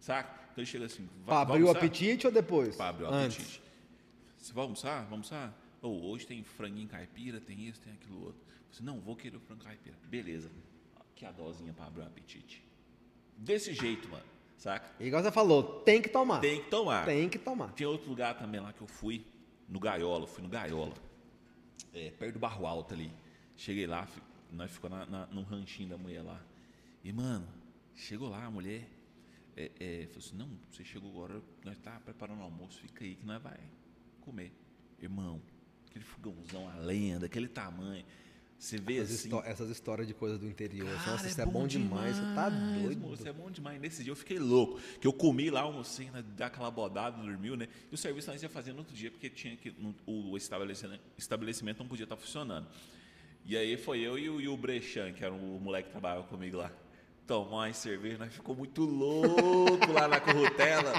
Saca? 0.00 0.30
Então 0.52 0.62
ele 0.62 0.66
chega 0.66 0.84
assim, 0.86 1.08
Pra 1.24 1.40
abrir 1.40 1.62
o 1.62 1.70
apetite 1.70 2.26
ou 2.26 2.32
depois? 2.32 2.76
Pra 2.76 2.88
abrir 2.88 3.04
o 3.04 3.08
Antes. 3.08 3.38
apetite. 3.38 3.62
Você 4.38 4.52
vai 4.52 4.64
almoçar? 4.64 5.04
Vamos 5.06 5.32
almoçar? 5.32 5.58
Ou 5.80 6.04
hoje 6.10 6.26
tem 6.26 6.42
franguinho 6.44 6.88
caipira, 6.88 7.40
tem 7.40 7.60
isso, 7.66 7.80
tem 7.80 7.92
aquilo 7.92 8.24
outro. 8.26 8.40
Você, 8.70 8.82
não, 8.82 9.00
vou 9.00 9.14
querer 9.16 9.36
o 9.36 9.40
frango 9.40 9.64
caipira. 9.64 9.96
Beleza. 10.04 10.50
Aqui 11.10 11.24
a 11.24 11.30
dosinha 11.32 11.72
pra 11.72 11.86
abrir 11.86 12.02
o 12.02 12.06
apetite. 12.06 12.62
Desse 13.36 13.72
jeito, 13.72 14.08
mano. 14.08 14.24
Saca? 14.58 14.90
Igual 15.00 15.22
você 15.22 15.30
falou, 15.30 15.80
tem 15.80 16.00
que 16.00 16.08
tomar. 16.08 16.40
Tem 16.40 16.62
que 16.62 16.70
tomar. 16.70 17.04
Tem 17.04 17.28
que 17.28 17.38
tomar. 17.38 17.72
Tinha 17.72 17.88
outro 17.88 18.08
lugar 18.08 18.36
também 18.38 18.60
lá 18.60 18.72
que 18.72 18.80
eu 18.80 18.86
fui, 18.86 19.24
no 19.68 19.80
Gaiola, 19.80 20.26
fui 20.26 20.42
no 20.42 20.48
Gaiola. 20.48 20.94
É, 21.92 22.10
perto 22.10 22.34
do 22.34 22.38
Barro 22.38 22.66
Alto 22.66 22.94
ali. 22.94 23.10
Cheguei 23.56 23.86
lá, 23.86 24.08
nós 24.50 24.70
ficamos 24.70 25.08
na, 25.08 25.26
na, 25.26 25.42
ranchinho 25.42 25.90
da 25.90 25.98
mulher 25.98 26.22
lá. 26.22 26.40
E, 27.02 27.12
mano, 27.12 27.46
chegou 27.94 28.28
lá 28.28 28.44
a 28.44 28.50
mulher, 28.50 28.88
é, 29.56 29.70
é, 29.78 30.06
falou 30.06 30.18
assim, 30.18 30.36
não, 30.36 30.50
você 30.70 30.84
chegou 30.84 31.10
agora, 31.10 31.42
nós 31.64 31.78
tá 31.78 32.00
preparando 32.00 32.40
o 32.40 32.42
almoço, 32.42 32.80
fica 32.80 33.04
aí 33.04 33.14
que 33.14 33.24
nós 33.24 33.40
vai 33.42 33.58
comer. 34.20 34.52
Irmão, 35.00 35.40
aquele 35.88 36.04
fogãozão, 36.04 36.68
a 36.68 36.76
lenha, 36.76 37.18
daquele 37.18 37.48
tamanho. 37.48 38.04
Você 38.58 38.78
vê 38.78 38.96
Essas, 38.96 39.10
assim. 39.16 39.28
histó- 39.28 39.42
essas 39.44 39.68
histórias 39.68 40.06
de 40.08 40.14
coisa 40.14 40.38
do 40.38 40.46
interior. 40.48 40.88
Cara, 40.98 41.10
Nossa, 41.12 41.26
isso 41.28 41.40
é 41.40 41.44
bom 41.46 41.66
demais. 41.66 42.16
Você 42.16 42.22
tá 42.34 42.48
doido. 42.48 43.00
moço, 43.00 43.28
é 43.28 43.32
bom 43.32 43.50
demais. 43.50 43.78
Nesse 43.80 44.02
dia 44.02 44.10
eu 44.12 44.16
fiquei 44.16 44.38
louco. 44.38 44.80
Que 45.00 45.06
eu 45.06 45.12
comi 45.12 45.50
lá, 45.50 45.60
almocei, 45.60 46.08
dá 46.36 46.46
aquela 46.46 46.70
bodada, 46.70 47.20
dormiu, 47.22 47.56
né? 47.56 47.68
E 47.90 47.94
o 47.94 47.98
serviço 47.98 48.30
nós 48.30 48.42
ia 48.42 48.48
fazer 48.48 48.72
no 48.72 48.78
outro 48.78 48.94
dia, 48.94 49.10
porque 49.10 49.28
tinha 49.28 49.54
que. 49.56 49.70
no- 49.72 49.94
o 50.06 50.36
estabelecimento, 50.36 51.02
estabelecimento 51.18 51.78
não 51.80 51.88
podia 51.88 52.04
estar 52.04 52.16
funcionando. 52.16 52.66
E 53.44 53.56
aí 53.56 53.76
foi 53.76 54.00
eu 54.00 54.18
e 54.18 54.30
o, 54.30 54.40
e 54.40 54.48
o 54.48 54.56
Brechan, 54.56 55.12
que 55.12 55.22
era 55.22 55.34
o 55.34 55.60
moleque 55.60 55.88
que 55.88 55.92
trabalhava 55.92 56.22
comigo 56.26 56.56
lá. 56.56 56.72
Tomar 57.26 57.68
uma 57.68 57.72
cerveja, 57.72 58.18
nós 58.18 58.34
ficou 58.34 58.54
muito 58.54 58.82
louco 58.82 59.90
lá 59.92 60.06
na 60.06 60.20
corrutela, 60.20 60.92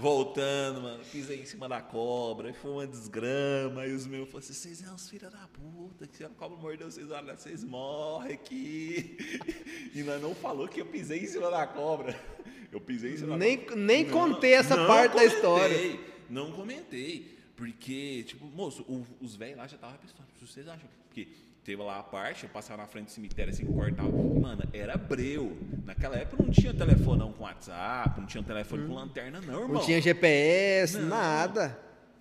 voltando, 0.00 0.82
mano. 0.82 1.02
Pisei 1.10 1.40
em 1.40 1.44
cima 1.44 1.68
da 1.68 1.80
cobra, 1.80 2.54
foi 2.54 2.70
uma 2.70 2.86
desgrama. 2.86 3.84
E 3.86 3.92
os 3.92 4.06
meus 4.06 4.28
falaram 4.28 4.38
assim: 4.44 4.52
vocês 4.52 4.78
são 4.78 4.94
uns 4.94 5.10
filhos 5.10 5.32
da 5.32 5.48
puta, 5.48 6.06
que 6.06 6.16
se 6.16 6.24
a 6.24 6.28
cobra 6.28 6.56
mordeu 6.56 6.88
vocês, 6.90 7.10
olha, 7.10 7.36
vocês 7.36 7.64
morrem 7.64 8.34
aqui. 8.34 9.16
E 9.94 10.02
nós 10.04 10.22
não 10.22 10.32
falou 10.34 10.68
que 10.68 10.80
eu 10.80 10.86
pisei 10.86 11.24
em 11.24 11.26
cima 11.26 11.50
da 11.50 11.66
cobra. 11.66 12.18
Eu 12.70 12.80
pisei 12.80 13.14
em 13.14 13.16
cima 13.16 13.36
Nem- 13.36 13.56
da 13.56 13.62
cobra. 13.64 13.76
nem 13.76 14.08
contei 14.08 14.52
essa 14.54 14.76
parte 14.86 15.16
da 15.16 15.24
história. 15.24 15.98
Não 16.30 16.52
comentei. 16.52 17.36
Porque, 17.56 18.22
tipo, 18.22 18.44
moço, 18.46 18.82
o- 18.82 19.04
os 19.20 19.34
velhos 19.34 19.56
lá 19.56 19.66
já 19.66 19.74
estavam 19.74 19.96
pistolos. 19.98 20.30
Vocês 20.40 20.68
acham? 20.68 20.88
Porque 21.08 21.26
teve 21.64 21.82
lá 21.82 21.98
a 21.98 22.02
parte, 22.02 22.44
eu 22.44 22.50
passava 22.50 22.82
na 22.82 22.88
frente 22.88 23.06
do 23.06 23.10
cemitério 23.12 23.52
assim 23.52 23.66
portal. 23.66 24.10
Mano, 24.10 24.62
era 24.72 24.96
breu. 24.96 25.56
Naquela 25.84 26.16
época 26.16 26.42
não 26.42 26.50
tinha 26.50 26.72
telefone 26.72 27.18
não 27.18 27.32
com 27.32 27.44
WhatsApp, 27.44 28.18
não 28.20 28.26
tinha 28.26 28.42
telefone 28.42 28.86
com 28.86 28.94
lanterna, 28.94 29.40
não, 29.40 29.62
irmão. 29.62 29.68
Não 29.74 29.80
tinha 29.80 30.00
GPS, 30.00 30.98
Não. 30.98 31.08
nada. 31.08 31.78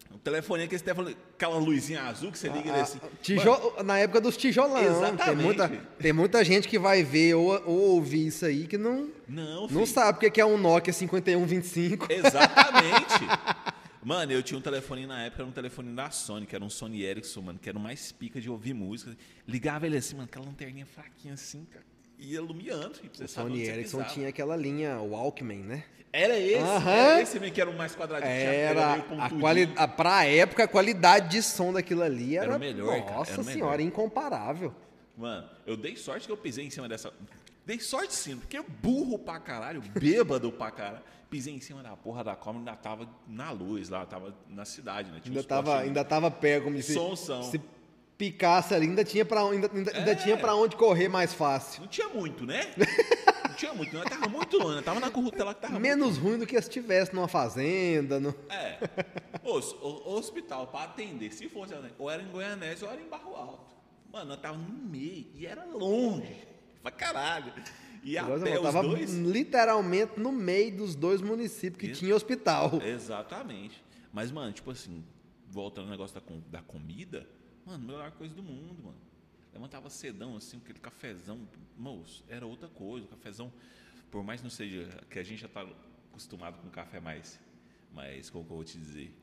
O 0.10 0.18
telefone 0.18 0.64
aquele 0.64 0.82
telefone, 0.82 1.18
aquela 1.36 1.58
luzinha 1.58 2.02
azul 2.04 2.32
que 2.32 2.40
você 2.40 2.48
liga 2.50 2.72
Ah, 2.74 2.82
assim. 2.82 3.00
tijo- 3.22 3.74
Na 3.84 4.00
época 4.00 4.20
dos 4.22 4.36
tijolão. 4.38 4.76
Tem 4.78 4.86
Exatamente. 4.88 5.44
muita, 5.46 5.70
tem 6.00 6.14
muita 6.14 6.44
gente 6.44 6.68
que 6.68 6.80
vai 6.80 7.04
ver 7.04 7.36
ou, 7.36 7.52
ou 7.66 7.78
ouvir 7.96 8.28
isso 8.28 8.46
aí 8.46 8.66
que 8.68 8.78
não, 8.78 9.10
Não, 9.28 9.62
não 9.62 9.68
filho. 9.70 9.86
sabe 9.88 10.18
o 10.18 10.20
que 10.22 10.32
que 10.32 10.42
é 10.42 10.46
um 10.46 10.58
Nokia 10.58 10.92
5125. 10.94 12.08
Exatamente. 12.12 13.26
Mano, 14.08 14.32
eu 14.32 14.42
tinha 14.42 14.58
um 14.58 14.62
telefone 14.62 15.06
na 15.06 15.24
época, 15.26 15.42
era 15.42 15.50
um 15.50 15.52
telefone 15.52 15.94
da 15.94 16.10
Sony, 16.10 16.46
que 16.46 16.56
era 16.56 16.64
um 16.64 16.70
Sony 16.70 17.04
Ericsson, 17.04 17.42
mano, 17.42 17.60
que 17.60 17.68
era 17.68 17.78
o 17.78 17.82
mais 17.82 18.10
pica 18.14 18.40
de 18.40 18.50
ouvir 18.50 18.74
música. 18.74 19.18
Ligava 19.46 19.86
ele 19.86 19.98
assim, 19.98 20.16
mano, 20.16 20.30
aquela 20.32 20.46
lanterninha 20.46 20.86
fraquinha 20.86 21.34
assim, 21.34 21.66
cara, 21.66 21.84
ia 22.18 22.38
iluminando. 22.38 22.94
você 23.14 23.26
O 23.26 23.28
Sony 23.28 23.64
Ericsson 23.64 24.04
tinha 24.04 24.30
aquela 24.30 24.56
linha 24.56 24.98
Walkman, 25.02 25.58
né? 25.60 25.84
Era 26.14 26.40
esse, 26.40 26.56
Aham. 26.64 26.90
era 26.90 27.22
esse 27.22 27.38
mesmo 27.38 27.54
que 27.54 27.60
era 27.60 27.70
o 27.70 27.78
mais 27.78 27.98
quadradinho. 27.98 28.32
tinha- 28.32 28.50
Era 28.50 28.92
meio 29.10 29.22
a 29.22 29.30
quali... 29.30 29.74
a, 29.76 29.88
pra 29.90 30.24
época, 30.24 30.64
a 30.64 30.68
qualidade 30.70 31.30
de 31.32 31.44
som 31.44 31.74
daquilo 31.74 32.02
ali 32.02 32.38
era, 32.38 32.46
Era 32.46 32.56
o 32.56 32.60
melhor, 32.62 33.02
cara, 33.04 33.18
nossa 33.18 33.32
era 33.34 33.42
o 33.42 33.46
melhor. 33.46 33.58
senhora, 33.60 33.82
incomparável. 33.82 34.74
Mano, 35.18 35.50
eu 35.66 35.76
dei 35.76 35.98
sorte 35.98 36.26
que 36.28 36.32
eu 36.32 36.38
pisei 36.38 36.66
em 36.66 36.70
cima 36.70 36.88
dessa. 36.88 37.12
Dei 37.68 37.82
sorte 37.82 38.16
sim, 38.16 38.38
porque 38.38 38.58
burro 38.82 39.20
pra 39.20 39.42
caralho, 39.42 39.82
bêbado 39.82 40.54
pra 40.54 40.72
caralho. 40.72 41.04
Pisei 41.30 41.54
em 41.54 41.60
cima 41.60 41.84
da 41.84 41.98
porra 41.98 42.24
da 42.24 42.34
cobra, 42.34 42.60
ainda 42.60 42.74
tava 42.78 43.10
na 43.28 43.52
luz 43.52 43.90
lá, 43.90 44.06
tava 44.06 44.34
na 44.48 44.64
cidade, 44.64 45.12
né? 45.12 45.20
Tinha 45.22 45.36
Ainda 45.36 45.44
tava, 45.46 45.78
ainda 45.80 46.06
tava 46.06 46.32
pé, 46.32 46.62
como 46.62 46.82
se, 46.82 46.94
Sonzão. 46.94 47.44
se 47.44 47.60
picasse 48.18 48.74
ali, 48.74 48.88
ainda 48.88 49.04
tinha 49.04 49.26
pra, 49.26 49.42
ainda, 49.42 49.70
ainda, 49.74 49.98
ainda 49.98 50.12
É. 50.12 50.16
tinha 50.16 50.38
pra 50.38 50.56
onde 50.56 50.78
correr 50.78 51.10
mais 51.10 51.34
fácil. 51.34 51.82
Não 51.82 51.90
tinha 51.90 52.08
muito, 52.08 52.46
né? 52.46 52.74
Não 53.50 53.56
tinha 53.58 53.74
muito, 53.74 53.94
não. 53.94 54.02
Tava 54.06 54.30
muito 54.30 54.58
longe, 54.58 54.76
né? 54.78 54.82
Tava 54.82 55.02
na 55.02 55.12
corrutela 55.12 55.54
que 55.54 55.60
tava 55.60 55.78
Menos 55.78 56.18
ruim 56.18 56.38
do 56.40 56.48
que 56.48 56.62
se 56.62 56.70
tivesse 56.70 57.14
numa 57.14 57.28
fazenda. 57.28 58.18
No... 58.18 58.34
É. 58.50 58.80
O, 59.44 59.58
o- 59.60 60.14
hospital 60.18 60.68
para 60.68 60.86
atender, 60.86 61.34
se 61.34 61.50
fosse 61.50 61.74
ou 62.00 62.10
era 62.10 62.24
em 62.24 62.28
Goianese 62.32 62.86
ou 62.86 62.90
era 62.92 63.02
em 63.02 63.10
Barro 63.10 63.36
Alto. 63.36 63.76
Mano, 64.10 64.32
eu 64.34 64.38
tava 64.38 64.58
no 64.58 64.70
meio 64.90 65.28
e 65.36 65.46
era 65.46 65.66
longe. 65.66 66.47
Pra 66.92 66.92
caralho. 66.92 67.54
E 68.04 68.18
a 68.18 68.24
pé 68.26 68.56
eu 68.56 68.62
os 68.62 68.62
tava 68.62 68.82
dois. 68.84 69.14
literalmente 69.18 70.20
no 70.20 70.32
meio 70.32 70.76
dos 70.78 70.96
dois 70.96 71.22
municípios 71.22 71.80
que 71.82 71.92
tinha 71.98 72.16
hospital. 72.16 72.82
Exatamente. 72.82 73.84
Mas, 74.14 74.32
mano, 74.32 74.54
tipo 74.54 74.72
assim, 74.72 75.04
voltando 75.50 75.86
ao 75.86 75.92
negócio 75.92 76.14
da, 76.16 76.22
com- 76.22 76.42
da 76.50 76.62
comida, 76.62 77.28
mano, 77.66 77.86
melhor 77.86 78.12
coisa 78.12 78.34
do 78.34 78.42
mundo, 78.44 78.82
mano. 78.84 78.98
Levantava 79.54 79.90
cedão, 79.90 80.36
assim, 80.38 80.58
aquele 80.58 80.80
cafezão. 80.80 81.48
Moço, 81.76 82.24
era 82.30 82.46
outra 82.46 82.70
coisa. 82.70 83.06
O 83.06 83.10
cafezão, 83.10 83.52
por 84.10 84.24
mais 84.24 84.42
não 84.42 84.50
seja. 84.50 84.88
que 85.10 85.20
a 85.20 85.24
gente 85.24 85.42
já 85.42 85.48
tá 85.48 85.66
acostumado 86.12 86.58
com 86.62 86.70
café 86.70 87.00
mais. 87.00 87.40
Mas, 87.94 88.30
como 88.30 88.46
que 88.46 88.52
eu 88.52 88.56
vou 88.56 88.64
te 88.64 88.78
dizer? 88.78 89.14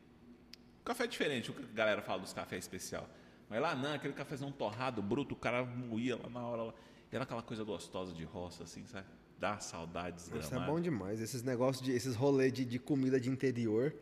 Café 0.84 1.04
é 1.04 1.06
diferente, 1.06 1.50
o 1.50 1.54
que 1.54 1.62
a 1.62 1.66
galera 1.74 2.02
fala 2.02 2.20
dos 2.20 2.32
cafés 2.34 2.64
especial. 2.64 3.08
Mas 3.48 3.60
lá 3.60 3.74
não, 3.74 3.94
aquele 3.94 4.12
cafezão 4.12 4.52
torrado, 4.52 5.00
bruto, 5.00 5.34
o 5.34 5.38
cara 5.38 5.64
moía 5.64 6.16
lá 6.16 6.28
na 6.28 6.40
hora. 6.46 6.62
Lá. 6.64 6.74
Era 7.14 7.22
aquela 7.22 7.42
coisa 7.42 7.62
gostosa 7.62 8.12
de 8.12 8.24
roça, 8.24 8.64
assim, 8.64 8.84
sabe? 8.86 9.06
Dá 9.38 9.58
saudade 9.60 10.20
Isso 10.36 10.54
é 10.54 10.66
bom 10.66 10.80
demais. 10.80 11.20
Esses 11.20 11.44
negócios, 11.44 11.84
de, 11.84 11.92
esses 11.92 12.16
rolês 12.16 12.52
de, 12.52 12.64
de 12.64 12.78
comida 12.78 13.20
de 13.20 13.30
interior. 13.30 13.94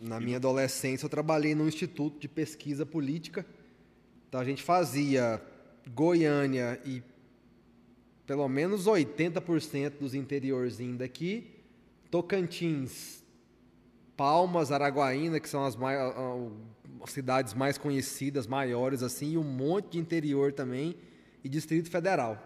Na 0.00 0.18
minha 0.18 0.38
adolescência, 0.38 1.04
eu 1.04 1.08
trabalhei 1.08 1.54
num 1.54 1.68
instituto 1.68 2.18
de 2.18 2.26
pesquisa 2.26 2.84
política. 2.84 3.46
Então, 4.28 4.40
a 4.40 4.44
gente 4.44 4.60
fazia 4.60 5.40
Goiânia 5.94 6.80
e 6.84 7.00
pelo 8.26 8.48
menos 8.48 8.86
80% 8.86 9.98
dos 10.00 10.12
interiorzinhos 10.12 10.98
daqui. 10.98 11.48
Tocantins, 12.10 13.22
Palmas, 14.16 14.72
Araguaína, 14.72 15.38
que 15.38 15.48
são 15.48 15.64
as, 15.64 15.76
as 17.02 17.10
cidades 17.10 17.54
mais 17.54 17.78
conhecidas, 17.78 18.48
maiores, 18.48 19.02
assim, 19.02 19.32
e 19.32 19.38
um 19.38 19.44
monte 19.44 19.92
de 19.92 19.98
interior 19.98 20.52
também, 20.52 20.96
e 21.42 21.48
Distrito 21.48 21.90
Federal. 21.90 22.38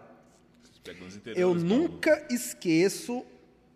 Eu 1.35 1.53
nunca 1.53 2.25
esqueço 2.29 3.25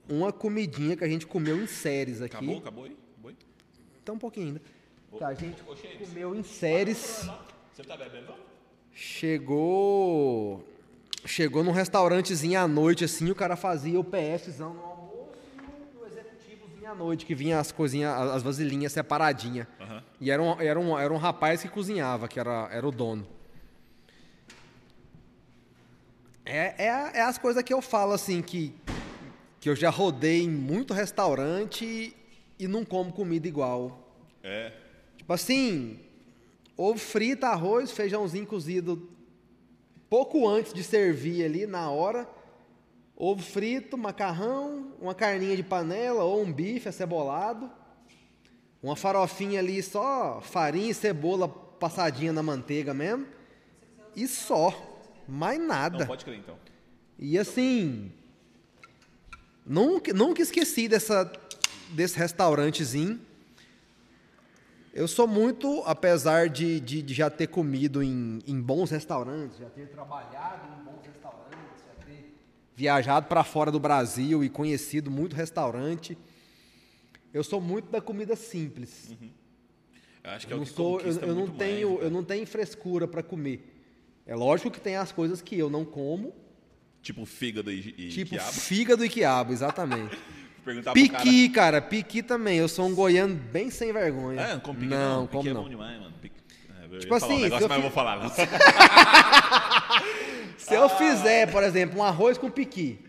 uma 0.07 0.32
comidinha 0.32 0.95
que 0.95 1.03
a 1.03 1.07
gente 1.07 1.28
comeu 1.28 1.61
em 1.61 1.67
séries 1.67 2.22
aqui. 2.22 2.36
Acabou, 2.36 2.57
acabou 2.57 2.84
aí? 2.86 2.97
Acabou 3.11 3.32
aí? 3.32 3.38
Tá 4.03 4.13
um 4.13 4.17
pouquinho 4.17 4.47
ainda. 4.47 4.61
Que 5.17 5.24
a 5.24 5.34
gente 5.34 5.61
Ô, 5.63 5.76
comeu 6.05 6.36
em 6.36 6.43
séries. 6.43 7.30
Você 7.74 7.84
tá 7.84 7.97
bebendo? 7.97 8.28
não? 8.28 8.36
Chegou. 8.93 10.65
Chegou 11.26 11.63
num 11.63 11.72
restaurantezinho 11.72 12.59
à 12.59 12.67
noite, 12.67 13.03
assim, 13.03 13.30
o 13.30 13.36
cara 13.36 13.55
fazia 13.55 13.99
o 13.99 14.03
PFzão 14.03 14.74
no 14.74 14.82
almoço 14.82 15.32
e 15.93 15.97
o 15.97 16.07
executivozinho 16.07 16.89
à 16.89 16.95
noite, 16.95 17.26
que 17.26 17.36
vinha 17.36 17.59
as 17.59 17.72
coisinhas, 17.72 18.11
as 18.11 18.32
as 18.38 18.43
vasilhinhas 18.43 18.91
separadinhas. 18.91 19.67
Aham. 19.80 20.03
E 20.19 20.32
era 20.32 20.41
um, 20.41 20.59
era, 20.59 20.80
um, 20.80 20.97
era 20.97 21.13
um 21.13 21.17
rapaz 21.17 21.61
que 21.61 21.67
cozinhava, 21.69 22.28
que 22.28 22.39
era, 22.39 22.69
era 22.72 22.88
o 22.88 22.91
dono. 22.91 23.28
É, 26.53 26.75
é, 26.77 26.87
é 27.13 27.21
as 27.21 27.37
coisas 27.37 27.63
que 27.63 27.73
eu 27.73 27.81
falo, 27.81 28.11
assim, 28.11 28.41
que, 28.41 28.75
que 29.57 29.69
eu 29.69 29.75
já 29.75 29.89
rodei 29.89 30.41
em 30.41 30.49
muito 30.49 30.93
restaurante 30.93 32.13
e 32.59 32.67
não 32.67 32.83
como 32.83 33.13
comida 33.13 33.47
igual. 33.47 34.13
É. 34.43 34.73
Tipo 35.15 35.31
assim, 35.31 35.97
ovo 36.75 36.99
frito, 36.99 37.45
arroz, 37.45 37.91
feijãozinho 37.91 38.45
cozido 38.45 39.09
pouco 40.09 40.45
antes 40.45 40.73
de 40.73 40.83
servir 40.83 41.45
ali, 41.45 41.65
na 41.65 41.89
hora. 41.89 42.27
Ovo 43.15 43.41
frito, 43.41 43.97
macarrão, 43.97 44.91
uma 44.99 45.15
carninha 45.15 45.55
de 45.55 45.63
panela 45.63 46.25
ou 46.25 46.41
um 46.43 46.51
bife 46.51 46.89
acebolado. 46.89 47.71
Uma 48.83 48.97
farofinha 48.97 49.59
ali 49.59 49.81
só, 49.81 50.41
farinha 50.41 50.91
e 50.91 50.93
cebola 50.93 51.47
passadinha 51.47 52.33
na 52.33 52.43
manteiga 52.43 52.93
mesmo. 52.93 53.25
E 54.13 54.27
só. 54.27 54.90
Mais 55.28 55.59
nada. 55.59 55.99
Não, 55.99 56.07
pode 56.07 56.26
crer 56.26 56.38
então. 56.38 56.57
E 57.17 57.38
assim, 57.38 58.11
nunca, 59.65 60.13
nunca 60.13 60.41
esqueci 60.41 60.88
dessa, 60.88 61.32
desse 61.91 62.17
restaurantezinho. 62.17 63.19
Eu 64.93 65.07
sou 65.07 65.26
muito, 65.26 65.82
apesar 65.86 66.49
de, 66.49 66.80
de, 66.82 67.01
de 67.01 67.13
já 67.13 67.30
ter 67.30 67.47
comido 67.47 68.03
em, 68.03 68.39
em 68.45 68.59
bons 68.59 68.89
restaurantes, 68.91 69.57
já 69.57 69.69
ter 69.69 69.88
trabalhado 69.88 70.67
em 70.67 70.84
bons 70.84 71.05
restaurantes, 71.05 71.84
já 71.88 72.05
ter 72.05 72.36
viajado 72.76 73.28
para 73.28 73.43
fora 73.43 73.72
do 73.72 73.80
Brasil 73.80 74.43
e 74.43 74.49
conhecido 74.49 75.09
muito 75.09 75.34
restaurante. 75.34 76.17
Eu 77.34 77.43
sou 77.43 77.61
muito 77.61 77.89
da 77.89 78.01
comida 78.01 78.36
simples. 78.36 79.15
Eu 80.24 80.32
acho 80.32 80.45
que 80.45 80.51
é 80.51 80.55
Eu 80.55 80.57
o 80.57 80.59
não 80.59 80.67
que 80.67 80.74
sou, 80.74 80.99
eu, 80.99 81.13
eu 81.19 81.36
não 81.36 81.47
tenho, 81.47 81.89
mais, 81.89 81.99
né? 82.01 82.05
eu 82.07 82.11
não 82.11 82.24
tenho 82.24 82.45
frescura 82.45 83.07
para 83.07 83.24
comer. 83.24 83.80
É 84.26 84.36
lógico 84.36 84.72
que 84.72 84.80
tem 84.80 84.95
as 84.95 85.11
coisas 85.11 85.41
que 85.41 85.57
eu 85.57 85.69
não 85.69 85.84
como, 85.86 86.34
Tipo 87.01 87.26
fígado 87.26 87.72
e, 87.72 87.95
e 87.97 88.09
Tipo 88.09 88.32
quiabo. 88.32 88.51
fígado 88.51 89.05
e 89.05 89.09
quiabo, 89.09 89.53
exatamente. 89.53 90.17
Perguntar 90.63 90.93
pro 90.93 91.09
cara... 91.09 91.24
piqui, 91.24 91.49
cara, 91.49 91.82
piqui 91.82 92.22
também. 92.22 92.59
Eu 92.59 92.67
sou 92.67 92.86
um 92.86 92.93
goiano 92.93 93.34
bem 93.34 93.72
sem 93.72 93.91
vergonha. 93.91 94.39
É, 94.39 94.53
não 94.53 94.59
come 94.59 94.80
piqui 94.82 94.91
não. 94.91 95.22
não. 95.22 95.28
Piqui 95.28 95.38
como 95.38 95.49
é 95.49 95.53
não. 95.53 95.63
bom 95.63 95.69
demais, 95.69 95.99
mano. 95.99 96.13
Piqui... 96.22 96.36
É, 96.93 96.97
Tipo 96.99 97.19
falar 97.19 97.32
um 97.32 97.36
assim, 97.36 97.43
negócio, 97.43 97.57
se 97.57 97.63
eu 97.63 97.69
mas 97.69 97.78
eu 97.78 97.82
vou 97.82 97.91
falar. 97.91 98.19
Não. 98.19 98.30
Se 100.57 100.74
eu 100.76 100.88
fizer, 100.89 101.51
por 101.51 101.63
exemplo, 101.63 101.99
um 101.99 102.03
arroz 102.03 102.38
com 102.38 102.49
piqui, 102.49 102.99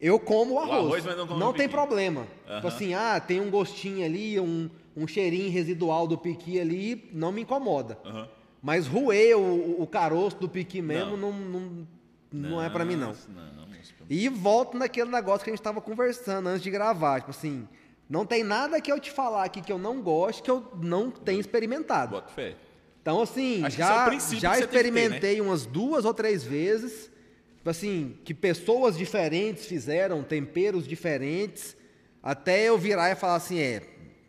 eu 0.00 0.18
como 0.18 0.54
o 0.54 0.58
arroz. 0.58 0.86
arroz, 0.86 1.04
mas 1.04 1.16
não 1.16 1.26
come 1.26 1.42
o 1.44 1.52
tem 1.52 1.68
piqui. 1.68 1.74
problema. 1.74 2.26
Tipo 2.56 2.66
assim, 2.66 2.94
ah, 2.94 3.20
tem 3.20 3.40
um 3.40 3.50
gostinho 3.50 4.04
ali, 4.04 4.40
um, 4.40 4.68
um 4.96 5.06
cheirinho 5.06 5.50
residual 5.50 6.06
do 6.08 6.18
piqui 6.18 6.58
ali, 6.60 7.08
não 7.12 7.30
me 7.30 7.42
incomoda. 7.42 7.98
Aham. 8.04 8.28
Mas 8.62 8.86
roer 8.86 9.36
o, 9.38 9.82
o 9.82 9.86
caroço 9.86 10.36
do 10.36 10.48
piqui 10.48 10.82
mesmo 10.82 11.16
Não. 11.16 11.32
não, 11.32 11.40
não, 11.40 11.88
não, 12.32 12.62
é 12.62 12.68
pra 12.68 12.84
mim, 12.84 12.96
não. 12.96 13.08
Nossa, 13.08 13.28
não 13.28 13.50
moço. 13.80 13.94
E 14.08 14.28
volto 14.28 14.76
naquele 14.76 15.10
negócio 15.10 15.44
que 15.44 15.50
a 15.50 15.52
gente 15.52 15.60
estava 15.60 15.80
conversando 15.80 16.48
antes 16.48 16.62
de 16.62 16.70
gravar. 16.70 17.20
Tipo 17.20 17.30
assim, 17.30 17.66
não 18.08 18.26
tem 18.26 18.42
nada 18.42 18.80
que 18.80 18.90
eu 18.90 18.98
te 18.98 19.10
falar 19.10 19.44
aqui 19.44 19.60
que 19.60 19.72
eu 19.72 19.78
não 19.78 20.02
gosto, 20.02 20.42
que 20.42 20.50
eu 20.50 20.66
não 20.80 21.10
tenho 21.10 21.40
experimentado. 21.40 22.12
Bota 22.12 22.28
fé. 22.28 22.56
Então, 23.02 23.22
assim, 23.22 23.64
Acho 23.64 23.76
esse 23.76 24.36
é 24.36 24.40
já, 24.40 24.50
já 24.54 24.66
que 24.66 24.66
ter, 24.66 24.90
né? 24.90 24.90
experimentei 24.90 25.40
umas 25.40 25.64
duas 25.64 26.04
ou 26.04 26.12
três 26.12 26.44
vezes. 26.44 27.10
Tipo 27.56 27.70
assim, 27.70 28.16
que 28.24 28.34
pessoas 28.34 28.96
diferentes 28.96 29.66
fizeram, 29.66 30.22
temperos 30.22 30.86
diferentes, 30.86 31.76
até 32.22 32.68
eu 32.68 32.78
virar 32.78 33.10
e 33.10 33.14
falar 33.14 33.36
assim, 33.36 33.58
é, 33.58 33.82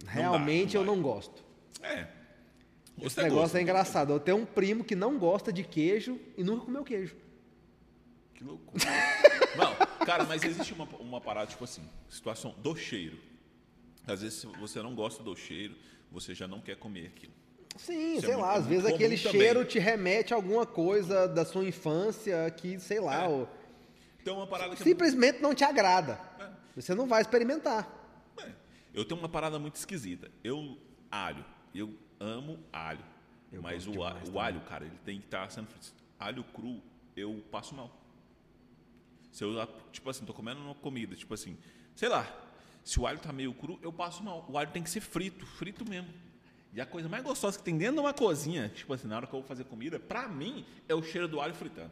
realmente 0.05 0.75
não 0.75 0.81
eu 0.81 0.87
vai. 0.87 0.95
não 0.95 1.01
gosto. 1.01 1.43
É. 1.81 2.07
Esse 3.01 3.19
é 3.19 3.23
negócio 3.23 3.41
gosto. 3.43 3.55
é 3.57 3.61
engraçado. 3.61 4.13
Eu 4.13 4.19
tenho 4.19 4.37
um 4.37 4.45
primo 4.45 4.83
que 4.83 4.95
não 4.95 5.17
gosta 5.17 5.51
de 5.51 5.63
queijo 5.63 6.19
e 6.37 6.43
nunca 6.43 6.65
comeu 6.65 6.83
queijo. 6.83 7.15
Que 8.33 8.43
loucura. 8.43 8.83
não, 9.57 10.05
cara, 10.05 10.23
mas 10.23 10.43
existe 10.43 10.73
uma, 10.73 10.85
uma 10.99 11.21
parada, 11.21 11.47
tipo 11.47 11.63
assim, 11.63 11.81
situação 12.09 12.55
do 12.59 12.75
cheiro. 12.75 13.17
Às 14.07 14.21
vezes, 14.21 14.39
se 14.39 14.47
você 14.47 14.81
não 14.81 14.95
gosta 14.95 15.21
do 15.23 15.35
cheiro, 15.35 15.75
você 16.11 16.33
já 16.33 16.47
não 16.47 16.59
quer 16.59 16.75
comer 16.75 17.07
aquilo. 17.07 17.33
Sim, 17.77 18.15
Isso 18.17 18.25
é 18.25 18.27
sei 18.27 18.29
muito- 18.31 18.41
lá, 18.41 18.53
é 18.53 18.57
às 18.57 18.65
muito 18.65 18.69
vezes 18.69 18.85
aquele 18.85 19.17
também. 19.17 19.31
cheiro 19.41 19.63
te 19.65 19.79
remete 19.79 20.33
a 20.33 20.35
alguma 20.35 20.65
coisa 20.65 21.27
da 21.27 21.45
sua 21.45 21.63
infância 21.63 22.49
que, 22.51 22.79
sei 22.79 22.99
lá, 22.99 23.23
É. 23.23 23.27
ó, 23.29 23.45
Então, 24.21 24.37
uma 24.37 24.47
parada 24.47 24.75
que... 24.75 24.83
simplesmente 24.83 25.39
não 25.41 25.53
te 25.55 25.63
agrada. 25.63 26.19
Você 26.75 26.93
não 26.95 27.07
vai 27.07 27.21
experimentar. 27.21 27.87
É. 28.39 28.49
Eu 28.93 29.05
tenho 29.05 29.19
uma 29.19 29.29
parada 29.29 29.57
muito 29.59 29.75
esquisita. 29.75 30.29
Eu, 30.43 30.77
alho, 31.09 31.45
eu 31.73 31.93
amo 32.21 32.59
alho. 32.71 33.03
mas 33.61 33.87
o, 33.87 34.03
a- 34.03 34.15
o 34.31 34.39
alho, 34.39 34.61
cara, 34.61 34.85
ele 34.85 34.97
tem 35.03 35.19
que 35.19 35.25
estar 35.25 35.49
sendo 35.49 35.67
frito. 35.67 35.93
Alho 36.19 36.43
cru, 36.43 36.81
eu 37.15 37.43
passo 37.51 37.75
mal. 37.75 37.89
Se 39.31 39.43
eu, 39.43 39.55
tipo 39.91 40.09
assim, 40.09 40.23
tô 40.25 40.33
comendo 40.33 40.61
uma 40.61 40.75
comida, 40.75 41.15
tipo 41.15 41.33
assim, 41.33 41.57
sei 41.95 42.09
lá, 42.09 42.27
se 42.83 42.99
o 42.99 43.07
alho 43.07 43.19
tá 43.19 43.31
meio 43.33 43.53
cru, 43.53 43.79
eu 43.81 43.91
passo 43.91 44.23
mal. 44.23 44.45
O 44.49 44.57
alho 44.57 44.69
tem 44.71 44.83
que 44.83 44.89
ser 44.89 45.01
frito, 45.01 45.45
frito 45.45 45.87
mesmo. 45.89 46.09
E 46.73 46.79
a 46.79 46.85
coisa 46.85 47.09
mais 47.09 47.23
gostosa 47.23 47.57
que 47.57 47.63
tem 47.63 47.77
dentro 47.77 47.95
de 47.95 47.99
uma 48.01 48.13
cozinha, 48.13 48.69
tipo 48.69 48.93
assim, 48.93 49.07
na 49.07 49.17
hora 49.17 49.27
que 49.27 49.33
eu 49.33 49.39
vou 49.39 49.47
fazer 49.47 49.65
comida, 49.65 49.99
pra 49.99 50.27
mim, 50.27 50.65
é 50.87 50.95
o 50.95 51.01
cheiro 51.03 51.27
do 51.27 51.41
alho 51.41 51.53
fritando. 51.53 51.91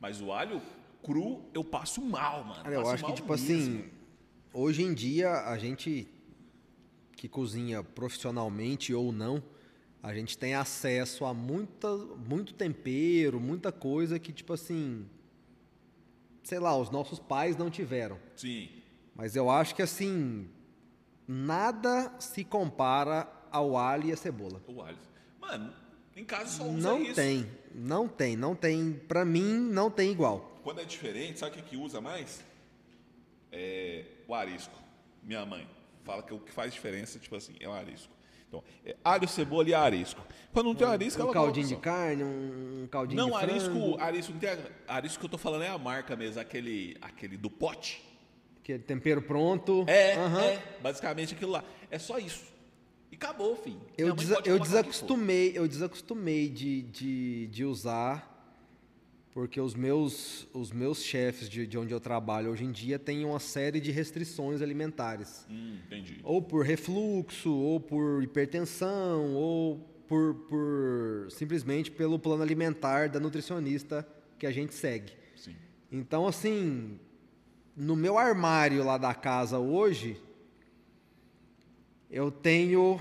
Mas 0.00 0.20
o 0.20 0.30
alho 0.32 0.60
cru, 1.02 1.42
eu 1.52 1.64
passo 1.64 2.00
mal, 2.00 2.44
mano. 2.44 2.62
Cara, 2.62 2.74
eu 2.74 2.88
acho 2.88 3.04
que, 3.04 3.12
tipo 3.12 3.32
mesmo. 3.32 3.46
assim, 3.52 3.90
hoje 4.52 4.82
em 4.82 4.94
dia, 4.94 5.30
a 5.30 5.58
gente 5.58 6.08
que 7.16 7.28
cozinha 7.28 7.82
profissionalmente 7.82 8.92
ou 8.94 9.10
não, 9.12 9.42
a 10.04 10.12
gente 10.12 10.36
tem 10.36 10.54
acesso 10.54 11.24
a 11.24 11.32
muita, 11.32 11.88
muito 11.96 12.52
tempero, 12.52 13.40
muita 13.40 13.72
coisa 13.72 14.18
que, 14.18 14.34
tipo 14.34 14.52
assim, 14.52 15.08
sei 16.42 16.58
lá, 16.58 16.76
os 16.76 16.90
nossos 16.90 17.18
pais 17.18 17.56
não 17.56 17.70
tiveram. 17.70 18.18
Sim. 18.36 18.68
Mas 19.14 19.34
eu 19.34 19.48
acho 19.48 19.74
que, 19.74 19.80
assim, 19.80 20.46
nada 21.26 22.12
se 22.18 22.44
compara 22.44 23.26
ao 23.50 23.78
alho 23.78 24.08
e 24.08 24.12
a 24.12 24.16
cebola. 24.16 24.62
O 24.66 24.82
alho. 24.82 24.98
Mano, 25.40 25.72
em 26.14 26.22
casa 26.22 26.50
só 26.58 26.64
usa 26.64 26.86
Não 26.86 27.00
isso. 27.02 27.14
tem, 27.14 27.50
não 27.74 28.06
tem, 28.06 28.36
não 28.36 28.54
tem. 28.54 28.92
Pra 29.08 29.24
mim, 29.24 29.58
não 29.58 29.90
tem 29.90 30.10
igual. 30.12 30.60
Quando 30.62 30.82
é 30.82 30.84
diferente, 30.84 31.38
sabe 31.38 31.52
o 31.52 31.62
que, 31.62 31.70
que 31.70 31.76
usa 31.78 32.02
mais? 32.02 32.44
É 33.50 34.04
o 34.28 34.34
arisco. 34.34 34.78
Minha 35.22 35.46
mãe 35.46 35.66
fala 36.04 36.22
que 36.22 36.34
o 36.34 36.38
que 36.40 36.52
faz 36.52 36.74
diferença, 36.74 37.18
tipo 37.18 37.34
assim, 37.36 37.54
é 37.58 37.66
o 37.66 37.72
arisco. 37.72 38.13
Então, 38.58 38.64
é 38.84 38.96
alho, 39.04 39.26
cebola 39.28 39.68
e 39.68 39.74
arisco. 39.74 40.20
Quando 40.52 40.66
não 40.66 40.74
tem 40.74 40.86
arisco, 40.86 41.20
Um 41.20 41.24
ela 41.24 41.32
caldinho 41.32 41.66
de 41.66 41.76
carne, 41.76 42.22
um 42.22 42.86
caldinho 42.90 43.16
Não, 43.20 43.30
de 43.30 43.36
frango. 43.38 43.52
arisco, 43.52 43.96
arisco 44.00 44.32
não 44.32 44.38
tem. 44.38 44.50
a- 44.50 44.58
Arisco 44.94 45.18
que 45.20 45.26
eu 45.26 45.30
tô 45.30 45.38
falando 45.38 45.62
é 45.62 45.68
a 45.68 45.78
marca 45.78 46.14
mesmo, 46.14 46.40
aquele, 46.40 46.96
aquele 47.00 47.36
do 47.36 47.50
pote. 47.50 48.02
Que 48.62 48.74
é 48.74 48.78
tempero 48.78 49.20
pronto. 49.20 49.84
É, 49.88 50.14
Aham. 50.14 50.40
é, 50.42 50.62
basicamente 50.80 51.34
aquilo 51.34 51.50
lá. 51.50 51.64
É 51.90 51.98
só 51.98 52.18
isso. 52.18 52.44
E 53.12 53.16
acabou, 53.16 53.54
filho. 53.56 53.80
Eu, 53.98 54.14
desa- 54.14 54.40
eu 54.44 54.58
desacostumei, 54.58 55.52
eu 55.54 55.68
desacostumei 55.68 56.48
de, 56.48 56.82
de, 56.82 57.46
de 57.48 57.64
usar, 57.64 58.33
porque 59.34 59.60
os 59.60 59.74
meus, 59.74 60.46
os 60.54 60.70
meus 60.70 61.02
chefes 61.02 61.48
de, 61.48 61.66
de 61.66 61.76
onde 61.76 61.92
eu 61.92 61.98
trabalho 61.98 62.52
hoje 62.52 62.64
em 62.64 62.70
dia 62.70 63.00
têm 63.00 63.24
uma 63.24 63.40
série 63.40 63.80
de 63.80 63.90
restrições 63.90 64.62
alimentares. 64.62 65.44
Hum, 65.50 65.78
entendi. 65.84 66.20
Ou 66.22 66.40
por 66.40 66.64
refluxo, 66.64 67.52
ou 67.52 67.80
por 67.80 68.22
hipertensão, 68.22 69.34
ou 69.34 69.78
por, 70.06 70.34
por 70.48 71.26
simplesmente 71.32 71.90
pelo 71.90 72.16
plano 72.16 72.44
alimentar 72.44 73.08
da 73.08 73.18
nutricionista 73.18 74.06
que 74.38 74.46
a 74.46 74.52
gente 74.52 74.72
segue. 74.72 75.12
Sim. 75.34 75.56
Então, 75.90 76.28
assim, 76.28 77.00
no 77.76 77.96
meu 77.96 78.16
armário 78.16 78.84
lá 78.84 78.96
da 78.96 79.14
casa 79.14 79.58
hoje, 79.58 80.16
eu 82.08 82.30
tenho 82.30 83.00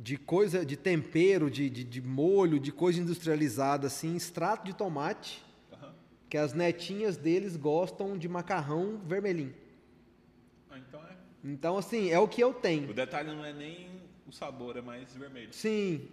de 0.00 0.16
coisa, 0.16 0.64
de 0.64 0.76
tempero, 0.76 1.50
de, 1.50 1.68
de, 1.68 1.84
de 1.84 2.00
molho, 2.00 2.58
de 2.58 2.72
coisa 2.72 3.00
industrializada, 3.00 3.86
assim, 3.86 4.16
extrato 4.16 4.64
de 4.64 4.74
tomate, 4.74 5.44
Aham. 5.72 5.92
que 6.28 6.36
as 6.38 6.52
netinhas 6.54 7.16
deles 7.16 7.56
gostam 7.56 8.16
de 8.16 8.28
macarrão 8.28 8.98
vermelhinho. 9.06 9.54
Ah, 10.70 10.78
então 10.78 11.00
é. 11.00 11.16
Então, 11.44 11.76
assim, 11.76 12.10
é 12.10 12.18
o 12.18 12.26
que 12.28 12.40
eu 12.42 12.50
O 12.50 12.54
tenho. 12.54 12.92
detalhe 12.94 13.28
não 13.34 13.44
é 13.44 13.52
nem 13.52 13.88
o 14.26 14.32
sabor, 14.32 14.76
é 14.76 14.80
mais 14.80 15.14
vermelho. 15.14 15.52
Sim. 15.52 16.08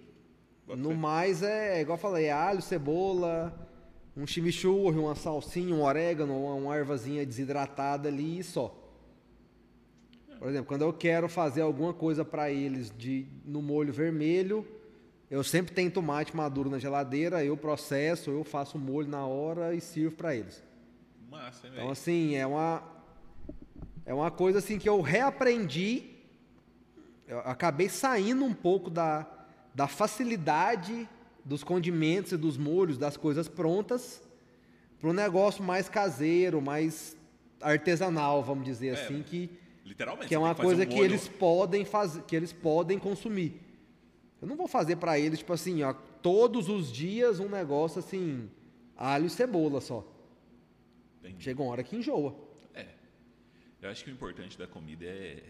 Bota 0.65 0.79
No 0.79 0.89
fé. 0.89 0.95
mais 0.95 1.43
é, 1.43 1.81
igual 1.81 1.97
eu 1.97 2.01
falei, 2.01 2.25
é 2.25 2.31
alho, 2.31 2.61
cebola, 2.61 3.57
um 4.17 4.27
chimichurri, 4.27 4.97
uma 4.97 5.15
salsinha, 5.15 5.73
um 5.73 5.81
orégano, 5.83 6.37
uma, 6.37 6.53
uma 6.55 6.75
ervazinha 6.77 7.25
desidratada 7.25 8.09
ali 8.09 8.39
e 8.39 8.43
só. 8.43 8.75
Por 10.39 10.49
exemplo, 10.49 10.67
quando 10.67 10.83
eu 10.83 10.93
quero 10.93 11.27
fazer 11.27 11.61
alguma 11.61 11.93
coisa 11.93 12.23
para 12.23 12.49
eles 12.51 12.91
de 12.95 13.25
no 13.45 13.61
molho 13.61 13.91
vermelho, 13.91 14.65
eu 15.29 15.43
sempre 15.43 15.73
tenho 15.73 15.91
tomate 15.91 16.35
maduro 16.35 16.69
na 16.69 16.79
geladeira, 16.79 17.43
eu 17.43 17.57
processo, 17.57 18.29
eu 18.29 18.43
faço 18.43 18.77
o 18.77 18.81
molho 18.81 19.07
na 19.07 19.25
hora 19.25 19.73
e 19.73 19.81
sirvo 19.81 20.15
para 20.15 20.35
eles. 20.35 20.63
Massa, 21.29 21.67
hein, 21.67 21.73
Então 21.75 21.89
assim, 21.89 22.35
é 22.35 22.45
uma 22.45 22.83
é 24.05 24.13
uma 24.13 24.31
coisa 24.31 24.59
assim 24.59 24.79
que 24.79 24.87
eu 24.87 25.01
reaprendi. 25.01 26.03
Eu 27.27 27.39
acabei 27.39 27.89
saindo 27.89 28.45
um 28.45 28.53
pouco 28.53 28.89
da, 28.89 29.27
da 29.75 29.85
facilidade 29.85 31.07
dos 31.43 31.61
condimentos 31.63 32.31
e 32.31 32.37
dos 32.37 32.57
molhos, 32.57 32.97
das 32.97 33.17
coisas 33.17 33.49
prontas, 33.49 34.21
para 34.99 35.09
um 35.09 35.13
negócio 35.13 35.61
mais 35.63 35.89
caseiro, 35.89 36.61
mais 36.61 37.17
artesanal, 37.61 38.43
vamos 38.43 38.63
dizer 38.65 38.87
É, 38.87 38.91
assim, 38.93 39.21
que, 39.23 39.49
Literalmente. 39.87 40.27
que 40.27 40.35
é 40.35 40.39
uma 40.39 40.53
fazer 40.53 40.67
coisa 40.67 40.83
um 40.83 40.87
que 40.87 40.99
eles 40.99 41.27
podem 41.27 41.85
fazer, 41.85 42.21
que 42.23 42.35
eles 42.35 42.51
podem 42.51 42.99
consumir. 42.99 43.61
Eu 44.41 44.47
não 44.47 44.55
vou 44.55 44.67
fazer 44.67 44.97
para 44.97 45.17
eles 45.17 45.39
tipo 45.39 45.53
assim, 45.53 45.81
ó, 45.83 45.93
todos 45.93 46.67
os 46.69 46.91
dias 46.91 47.39
um 47.39 47.49
negócio 47.49 47.99
assim, 47.99 48.49
alho 48.95 49.25
e 49.25 49.29
cebola 49.29 49.79
só. 49.81 50.05
Entendi. 51.19 51.43
Chega 51.43 51.61
uma 51.61 51.71
hora 51.71 51.83
que 51.83 51.95
enjoa. 51.95 52.35
É. 52.73 52.87
Eu 53.81 53.89
acho 53.89 54.03
que 54.03 54.11
o 54.11 54.13
importante 54.13 54.57
da 54.57 54.67
comida 54.67 55.05
é 55.05 55.43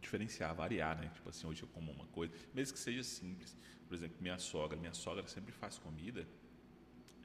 diferenciar, 0.00 0.54
variar, 0.54 0.98
né? 1.00 1.10
Tipo 1.14 1.28
assim, 1.30 1.46
hoje 1.46 1.62
eu 1.62 1.68
como 1.68 1.90
uma 1.90 2.06
coisa, 2.06 2.32
mesmo 2.52 2.74
que 2.74 2.78
seja 2.80 3.02
simples. 3.02 3.56
Por 3.88 3.94
exemplo, 3.94 4.16
minha 4.20 4.38
sogra, 4.38 4.78
minha 4.78 4.94
sogra 4.94 5.26
sempre 5.26 5.52
faz 5.52 5.78
comida. 5.78 6.26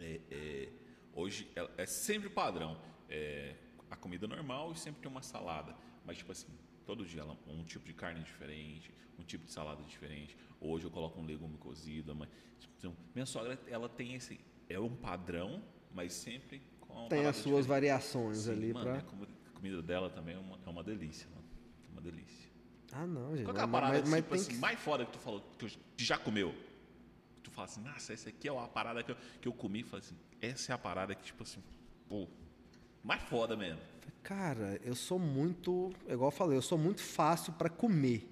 é, 0.02 0.22
é, 0.32 0.70
hoje 1.14 1.52
ela- 1.54 1.70
é 1.78 1.86
sempre 1.86 2.30
padrão. 2.30 2.80
É, 3.10 3.54
a 3.90 3.96
comida 3.96 4.28
normal 4.28 4.72
e 4.72 4.78
sempre 4.78 5.02
tem 5.02 5.12
uma 5.12 5.22
salada. 5.22 5.76
Mas, 6.06 6.18
tipo 6.18 6.32
assim, 6.32 6.48
todo 6.86 7.06
dia 7.06 7.22
ela, 7.22 7.38
um 7.48 7.64
tipo 7.64 7.86
de 7.86 7.94
carne 7.94 8.24
diferente, 8.24 8.94
um 9.18 9.24
tipo 9.24 9.46
de 9.46 9.52
salada 9.52 9.84
diferente. 9.84 10.36
Hoje 10.60 10.86
eu 10.86 10.92
coloco 10.92 11.20
um 11.20 11.26
legume 11.26 11.58
cozido. 11.58 12.16
Mas, 12.16 12.30
então, 12.78 12.96
minha 13.14 13.26
sogra, 13.26 13.60
ela 13.68 13.90
tem 13.90 14.16
esse. 14.16 14.40
É 14.68 14.80
um 14.80 14.96
padrão, 14.96 15.64
mas 15.94 16.14
sempre 16.14 16.62
com 16.82 17.08
Tem 17.08 17.26
as 17.26 17.36
suas 17.38 17.44
diferente. 17.66 17.68
variações 17.68 18.38
Sim, 18.40 18.52
ali 18.52 18.74
mano, 18.74 18.86
pra. 18.92 19.00
a 19.00 19.02
comi- 19.02 19.28
a 19.48 19.50
comida 19.52 19.82
dela 19.82 20.10
também 20.10 20.36
é 20.36 20.40
uma, 20.40 20.60
é 20.66 20.70
uma 20.70 20.84
delícia, 20.84 21.28
mano. 21.30 21.44
É 21.88 21.92
uma 21.92 22.02
delícia. 22.02 22.50
Ah, 22.92 23.06
não, 23.06 23.36
gente. 23.36 23.46
Qual 23.46 23.58
é 23.58 23.62
a 23.62 23.68
parada 23.68 24.00
mas, 24.00 24.10
mas 24.10 24.22
tipo 24.24 24.34
assim, 24.36 24.52
que- 24.52 24.58
mais 24.58 24.80
foda 24.80 25.06
que 25.06 25.12
tu 25.12 25.20
falou, 25.20 25.42
que, 25.58 25.68
que 25.98 26.04
já 26.04 26.18
comeu? 26.18 26.56
Tu 27.44 27.52
fala 27.52 27.66
assim, 27.66 27.82
nossa, 27.82 28.14
essa 28.14 28.30
aqui 28.30 28.48
é 28.48 28.52
uma 28.52 28.68
parada 28.68 29.04
que 29.04 29.12
eu, 29.12 29.18
que 29.42 29.48
eu 29.48 29.54
comi. 29.54 29.84
Fala 29.84 30.00
assim, 30.00 30.16
essa 30.42 30.72
é 30.72 30.76
a 30.76 30.78
parada 30.78 31.14
que, 31.16 31.24
tipo 31.24 31.44
assim, 31.44 31.64
pô, 32.08 32.28
mais 33.04 33.22
foda 33.24 33.56
mesmo. 33.56 33.80
Cara, 34.24 34.80
eu 34.84 34.96
sou 34.96 35.18
muito. 35.20 35.92
Igual 36.08 36.28
eu 36.28 36.36
falei, 36.36 36.58
eu 36.58 36.62
sou 36.62 36.78
muito 36.78 37.02
fácil 37.02 37.54
pra 37.54 37.70
comer. 37.70 38.30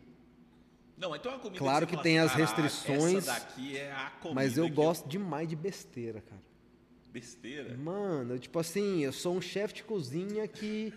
Não, 0.97 1.15
então 1.15 1.31
é 1.31 1.35
uma 1.35 1.41
comida 1.41 1.59
Claro 1.59 1.85
que 1.85 1.93
fala 1.93 2.03
tem 2.03 2.19
assim, 2.19 2.41
as 2.41 2.49
"Caraca, 2.51 2.61
restrições, 2.63 3.27
Essa 3.27 3.39
daqui 3.39 3.77
é 3.77 3.91
a 3.91 4.09
comida 4.19 4.33
Mas 4.35 4.57
eu 4.57 4.65
que 4.65 4.71
gosto 4.71 5.07
demais 5.07 5.47
de 5.47 5.55
besteira, 5.55 6.21
cara. 6.21 6.41
Besteira. 7.11 7.77
Mano, 7.77 8.33
eu, 8.33 8.39
tipo 8.39 8.57
assim, 8.59 9.03
eu 9.03 9.13
sou 9.13 9.35
um 9.35 9.41
chefe 9.41 9.75
de 9.75 9.83
cozinha 9.83 10.47
que, 10.47 10.91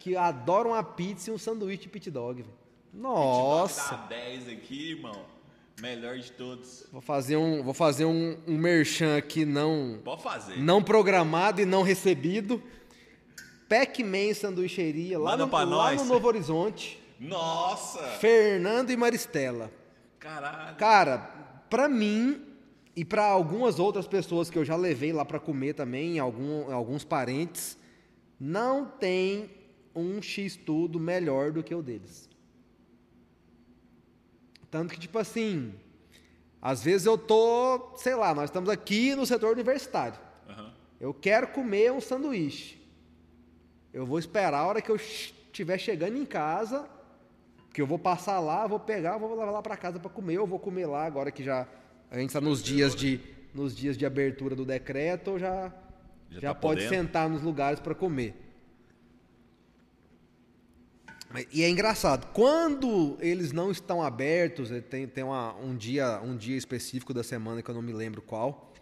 que 0.00 0.16
adora 0.16 0.68
uma 0.68 0.82
pizza 0.82 1.30
e 1.30 1.32
um 1.32 1.38
sanduíche 1.38 1.82
de 1.82 1.88
pit 1.88 2.10
dog, 2.10 2.42
velho. 2.42 2.54
Nossa! 2.92 3.94
Dá 3.96 4.06
10 4.08 4.48
aqui, 4.48 4.90
irmão. 4.92 5.24
Melhor 5.80 6.18
de 6.18 6.32
todos. 6.32 6.86
Vou 6.90 7.00
fazer 7.02 7.36
um, 7.36 7.62
vou 7.62 7.74
fazer 7.74 8.04
um, 8.04 8.36
um 8.46 8.56
merchan 8.56 9.16
aqui 9.16 9.44
não, 9.44 10.00
Pode 10.02 10.22
fazer. 10.22 10.56
não 10.58 10.82
programado 10.82 11.60
e 11.60 11.66
não 11.66 11.82
recebido. 11.82 12.62
Pac-Man 13.68 14.34
Sanduicheria, 14.34 15.18
lá, 15.18 15.36
no, 15.36 15.46
lá 15.50 15.92
no 15.94 16.04
Novo 16.04 16.28
Horizonte. 16.28 17.02
Nossa! 17.18 18.02
Fernando 18.18 18.90
e 18.90 18.96
Maristela. 18.96 19.70
Caralho. 20.18 20.76
Cara, 20.76 21.18
pra 21.68 21.88
mim 21.88 22.42
e 22.94 23.04
pra 23.04 23.24
algumas 23.24 23.78
outras 23.78 24.06
pessoas 24.06 24.48
que 24.48 24.58
eu 24.58 24.64
já 24.64 24.76
levei 24.76 25.12
lá 25.12 25.24
pra 25.24 25.38
comer 25.38 25.74
também, 25.74 26.18
algum, 26.18 26.72
alguns 26.72 27.04
parentes, 27.04 27.76
não 28.38 28.86
tem 28.86 29.50
um 29.94 30.20
X-tudo 30.20 31.00
melhor 31.00 31.52
do 31.52 31.62
que 31.62 31.74
o 31.74 31.82
deles. 31.82 32.28
Tanto 34.70 34.94
que, 34.94 35.00
tipo 35.00 35.18
assim, 35.18 35.74
às 36.60 36.82
vezes 36.82 37.06
eu 37.06 37.16
tô, 37.16 37.94
sei 37.96 38.14
lá, 38.14 38.34
nós 38.34 38.44
estamos 38.44 38.68
aqui 38.68 39.14
no 39.14 39.24
setor 39.24 39.52
universitário. 39.52 40.18
Aham. 40.48 40.72
Eu 41.00 41.14
quero 41.14 41.48
comer 41.48 41.92
um 41.92 42.00
sanduíche. 42.00 42.85
Eu 43.96 44.04
vou 44.04 44.18
esperar 44.18 44.52
a 44.58 44.66
hora 44.66 44.82
que 44.82 44.90
eu 44.90 44.96
estiver 44.96 45.78
chegando 45.78 46.18
em 46.18 46.26
casa, 46.26 46.86
que 47.72 47.80
eu 47.80 47.86
vou 47.86 47.98
passar 47.98 48.38
lá, 48.40 48.66
vou 48.66 48.78
pegar, 48.78 49.16
vou 49.16 49.30
levar 49.30 49.50
lá 49.50 49.62
para 49.62 49.74
casa 49.74 49.98
para 49.98 50.10
comer. 50.10 50.34
Eu 50.34 50.46
vou 50.46 50.58
comer 50.58 50.84
lá 50.84 51.06
agora 51.06 51.30
que 51.30 51.42
já 51.42 51.66
a 52.10 52.18
gente 52.18 52.28
está 52.28 52.40
nos 52.40 52.62
dias 52.62 52.94
de 52.94 53.18
nos 53.54 53.74
dias 53.74 53.96
de 53.96 54.04
abertura 54.04 54.54
do 54.54 54.66
decreto, 54.66 55.38
já 55.38 55.72
Já 56.30 56.40
já, 56.40 56.48
tá 56.52 56.60
pode 56.60 56.82
podendo? 56.84 56.94
sentar 57.06 57.26
nos 57.26 57.40
lugares 57.40 57.80
para 57.80 57.94
comer. 57.94 58.34
E 61.50 61.62
é 61.64 61.68
engraçado, 61.70 62.26
quando 62.34 63.16
eles 63.18 63.52
não 63.52 63.70
estão 63.70 64.02
abertos, 64.02 64.70
eh, 64.70 64.80
tem, 64.82 65.06
tem 65.06 65.24
uma- 65.24 65.54
um, 65.56 65.74
dia, 65.74 66.20
um 66.22 66.36
dia 66.36 66.56
específico 66.56 67.14
da 67.14 67.22
semana 67.22 67.62
que 67.62 67.70
eu 67.70 67.74
não 67.74 67.82
me 67.82 67.92
lembro 67.94 68.20
qual. 68.20 68.74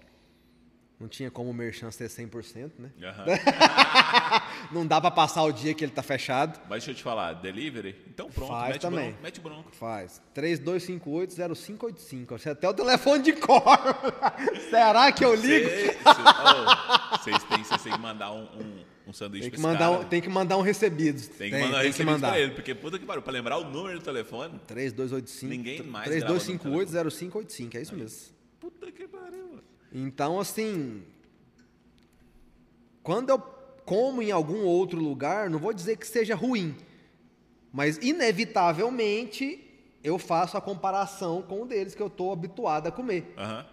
Não 1.05 1.09
tinha 1.09 1.31
como 1.31 1.51
o 1.51 1.53
merchan 1.55 1.91
ser 1.91 2.09
100%, 2.09 2.71
né? 2.79 2.91
Aham. 3.03 3.27
Não 4.73 4.87
dá 4.87 4.99
pra 4.99 5.11
passar 5.11 5.43
o 5.43 5.53
dia 5.53 5.75
que 5.75 5.85
ele 5.85 5.93
tá 5.93 6.03
fechado. 6.03 6.59
Mas 6.63 6.79
deixa 6.79 6.93
eu 6.93 6.95
te 6.95 7.03
falar, 7.03 7.35
delivery? 7.35 7.95
Então 8.09 8.31
pronto, 8.31 8.49
Faz 8.49 8.69
mete 8.73 8.81
também. 8.81 9.09
bronco. 9.11 9.23
Mete 9.23 9.39
bronco. 9.39 9.71
Faz. 9.77 10.23
3258-0585. 10.35 12.27
Você 12.39 12.49
até 12.49 12.67
o 12.67 12.73
telefone 12.73 13.23
de 13.23 13.35
cor. 13.35 13.63
Será 14.71 15.13
que 15.13 15.23
eu 15.23 15.35
ligo? 15.35 15.69
Vocês 17.19 17.45
têm, 17.45 17.63
vocês 17.63 17.83
têm 17.83 17.93
que 17.93 18.01
mandar 18.01 18.33
um, 18.33 18.45
um, 18.45 18.85
um 19.09 19.13
sanduíche 19.13 19.51
Tem 19.51 19.59
que, 19.59 19.61
mandar 19.61 19.91
um, 19.91 19.97
cara. 19.97 20.09
tem 20.09 20.23
que 20.23 20.29
mandar 20.31 20.57
um 20.57 20.63
recebido. 20.63 21.21
Tem 21.37 21.51
que 21.51 21.59
mandar 21.59 21.81
tem 21.81 21.87
recebido 21.89 22.19
pra 22.19 22.41
ele, 22.41 22.53
porque 22.53 22.75
puta 22.75 22.99
que 22.99 23.05
pariu, 23.05 23.21
pra 23.21 23.31
lembrar 23.31 23.59
o 23.59 23.65
número 23.65 23.99
do 23.99 24.05
telefone. 24.07 24.59
3285. 24.67 25.51
Ninguém 25.51 25.83
mais 25.83 26.09
3258-0585. 26.11 27.75
É 27.75 27.83
isso 27.83 27.95
mesmo. 27.95 28.33
Puta 28.59 28.91
que. 28.91 29.04
Então, 29.95 30.39
assim. 30.41 31.03
Quando 33.03 33.31
eu 33.31 33.39
como 33.85 34.23
em 34.23 34.31
algum 34.31 34.65
outro 34.65 34.99
lugar, 34.99 35.51
não 35.51 35.59
vou 35.59 35.73
dizer 35.73 35.99
que 35.99 36.07
seja 36.07 36.35
ruim. 36.35 36.75
Mas, 37.71 37.99
inevitavelmente, 37.99 39.61
eu 40.03 40.19
faço 40.19 40.57
a 40.57 40.61
comparação 40.61 41.43
com 41.43 41.63
o 41.63 41.67
deles 41.67 41.95
que 41.95 42.01
eu 42.01 42.07
estou 42.07 42.33
habituado 42.33 42.87
a 42.87 42.91
comer. 42.91 43.33
Aham. 43.37 43.67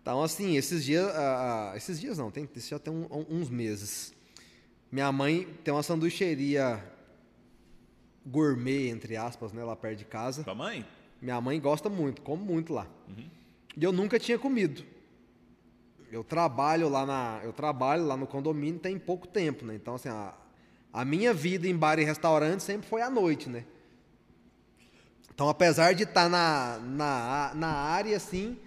Então, 0.00 0.22
assim, 0.22 0.56
esses 0.56 0.84
dias. 0.84 1.04
ah, 1.14 1.72
ah, 1.72 1.76
esses 1.76 2.00
dias 2.00 2.16
não, 2.16 2.30
tem, 2.30 2.48
isso 2.54 2.68
já 2.70 2.78
tem 2.78 2.92
um- 2.94 3.26
uns 3.28 3.50
meses. 3.50 4.14
Minha 4.90 5.10
mãe 5.12 5.46
tem 5.64 5.74
uma 5.74 5.82
sanduicheria 5.82 6.82
gourmet, 8.24 8.88
entre 8.88 9.16
aspas, 9.16 9.52
né, 9.52 9.64
lá 9.64 9.74
perto 9.76 9.98
de 9.98 10.04
casa. 10.04 10.44
Tua 10.44 10.54
mãe? 10.54 10.86
Minha 11.20 11.40
mãe 11.40 11.60
gosta 11.60 11.88
muito, 11.88 12.22
come 12.22 12.42
muito 12.44 12.72
lá. 12.72 12.86
Uhum. 13.08 13.28
E 13.76 13.82
eu 13.84 13.92
nunca 13.92 14.18
tinha 14.18 14.38
comido. 14.38 14.84
Eu 16.10 16.24
trabalho 16.24 16.88
lá 16.88 17.04
na, 17.04 17.40
eu 17.44 17.52
trabalho 17.52 18.06
lá 18.06 18.16
no 18.16 18.26
condomínio 18.26 18.80
tem 18.80 18.98
pouco 18.98 19.26
tempo, 19.26 19.64
né? 19.64 19.74
Então 19.74 19.94
assim, 19.94 20.08
a, 20.08 20.34
a 20.92 21.04
minha 21.04 21.34
vida 21.34 21.68
em 21.68 21.76
bar 21.76 21.98
e 21.98 22.04
restaurante 22.04 22.62
sempre 22.62 22.88
foi 22.88 23.02
à 23.02 23.10
noite, 23.10 23.48
né? 23.48 23.64
Então, 25.38 25.48
apesar 25.48 25.94
de 25.94 26.02
estar 26.02 26.28
na, 26.28 26.80
na, 26.80 27.52
na 27.54 27.68
área 27.68 28.16
assim, 28.16 28.58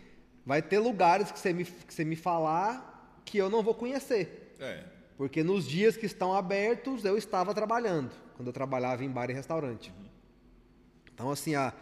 vai 0.45 0.61
ter 0.61 0.79
lugares 0.79 1.29
que 1.29 1.37
você 1.37 1.51
me 1.51 1.65
que 1.65 1.93
você 1.93 2.05
me 2.05 2.15
falar 2.15 3.19
que 3.25 3.37
eu 3.37 3.49
não 3.49 3.61
vou 3.61 3.73
conhecer. 3.73 4.55
É. 4.57 4.83
Porque 5.17 5.43
nos 5.43 5.67
dias 5.67 5.97
que 5.97 6.05
estão 6.05 6.33
abertos, 6.33 7.03
eu 7.03 7.17
estava 7.17 7.53
trabalhando, 7.53 8.11
quando 8.37 8.47
eu 8.47 8.53
trabalhava 8.53 9.03
em 9.03 9.09
bar 9.09 9.29
e 9.29 9.33
restaurante. 9.33 9.93
Então, 11.13 11.29
assim, 11.29 11.55
a, 11.55 11.73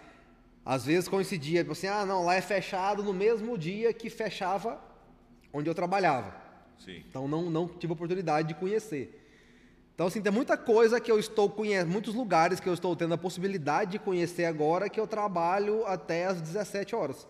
Às 0.66 0.86
vezes 0.86 1.08
coincidia, 1.08 1.62
tipo 1.62 1.74
assim, 1.74 1.88
ah, 1.88 2.06
não, 2.06 2.26
lá 2.26 2.36
é 2.36 2.42
fechado 2.42 3.04
no 3.04 3.14
mesmo 3.14 3.58
dia 3.58 3.94
que 3.94 4.10
fechava 4.10 4.82
onde 5.54 5.70
eu 5.70 5.76
trabalhava. 5.76 6.34
Sim. 6.78 7.04
Então 7.10 7.28
não, 7.28 7.50
não 7.50 7.68
tive 7.68 7.94
oportunidade 7.94 8.48
de 8.50 8.54
conhecer. 8.54 9.16
Então, 9.94 10.08
assim, 10.08 10.22
tem 10.22 10.32
muita 10.32 10.56
coisa 10.56 10.98
que 11.02 11.12
eu 11.12 11.20
estou 11.20 11.50
conhecendo, 11.50 11.92
muitos 11.92 12.16
lugares 12.16 12.62
que 12.62 12.70
eu 12.70 12.74
estou 12.74 12.96
tendo 12.96 13.14
a 13.14 13.18
possibilidade 13.18 13.92
de 13.92 14.00
conhecer 14.00 14.46
agora 14.46 14.88
que 14.90 14.98
eu 14.98 15.06
trabalho 15.06 15.86
até 15.86 16.26
às 16.26 16.40
17 16.40 16.96
horas. 16.96 17.28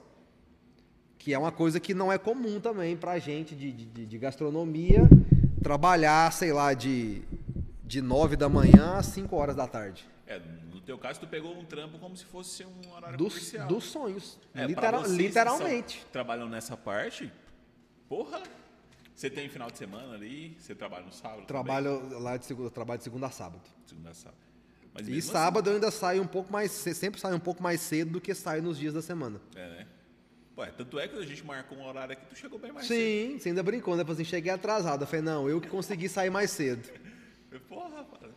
Que 1.18 1.34
é 1.34 1.40
uma 1.40 1.52
coisa 1.52 1.80
que 1.80 1.96
não 1.96 2.12
é 2.14 2.18
comum 2.20 2.60
também 2.60 2.96
pra 2.96 3.18
gente 3.18 3.56
de, 3.56 3.72
de, 3.72 4.06
de 4.06 4.18
gastronomia, 4.20 5.02
trabalhar, 5.64 6.32
sei 6.32 6.54
lá, 6.54 6.74
de, 6.76 7.24
de 7.84 8.02
9 8.04 8.36
da 8.36 8.48
manhã 8.48 8.98
às 8.98 9.08
5 9.08 9.36
horas 9.36 9.56
da 9.56 9.66
tarde. 9.68 10.08
É, 10.28 10.40
no 10.72 10.80
teu 10.80 10.98
caso, 11.00 11.20
tu 11.22 11.28
pegou 11.28 11.58
um 11.58 11.66
trampo 11.66 11.98
como 11.98 12.16
se 12.16 12.24
fosse 12.26 12.64
um 12.64 12.94
horário 12.96 13.18
Dos, 13.18 13.34
comercial. 13.34 13.68
dos 13.68 13.84
sonhos. 13.86 14.40
É, 14.54 14.60
pra 14.60 14.68
Litera- 14.68 14.98
vocês 15.00 15.18
que 15.18 15.24
literalmente. 15.24 16.06
trabalham 16.12 16.48
nessa 16.48 16.78
parte, 16.78 17.32
porra. 18.10 18.42
Você 19.16 19.30
tem 19.30 19.48
final 19.50 19.70
de 19.70 19.78
semana 19.78 20.14
ali, 20.14 20.56
você 20.58 20.74
trabalha 20.74 21.06
no 21.06 21.12
sábado 21.12 21.46
Trabalho 21.46 22.20
lá 22.20 22.38
de 22.38 22.46
segunda, 22.46 22.70
trabalho 22.70 22.98
de 22.98 23.04
segunda 23.04 23.28
a 23.28 23.30
sábado. 23.30 23.62
também? 23.62 23.86
Segunda 23.86 24.10
a 24.10 24.14
sábado. 24.14 24.40
Mas 24.94 25.08
E 25.08 25.12
mesmo 25.12 25.32
sábado 25.32 25.70
eu 25.70 25.74
ainda 25.76 25.92
saio 25.92 26.22
um 26.22 26.28
pouco 26.28 26.52
mais, 26.52 26.72
sempre 26.72 27.20
saio 27.20 27.36
um 27.36 27.40
pouco 27.40 27.62
mais 27.62 27.82
cedo 27.82 28.12
do 28.12 28.22
que 28.22 28.34
saio 28.34 28.64
nos 28.64 28.78
dias 28.78 28.94
da 28.94 29.02
semana. 29.02 29.40
Assim, 29.52 29.60
é, 29.60 29.70
né? 29.70 29.88
Pô, 30.56 30.64
é, 30.64 30.72
tanto 30.72 31.00
é 31.00 31.08
que 31.08 31.18
a 31.18 31.26
gente 31.26 31.46
marcou 31.46 31.78
um 31.78 31.86
horário 31.86 32.14
aqui, 32.14 32.26
tu 32.28 32.36
chegou 32.36 32.58
bem 32.58 32.72
mais 32.72 32.88
cedo. 32.88 32.98
Sim, 32.98 33.40
você 33.40 33.50
ainda 33.50 33.62
brincou, 33.62 33.96
né? 33.96 34.04
Falei 34.04 34.16
assim, 34.22 34.26
cheguei 34.26 34.52
atrasado. 34.52 35.04
Eu 35.04 35.08
falei, 35.08 35.22
não, 35.22 35.48
eu 35.48 35.62
que 35.62 35.68
consegui 35.68 36.10
sair 36.10 36.30
mais 36.30 36.52
cedo. 36.52 36.90
Porra, 37.68 37.98
rapaz. 37.98 38.32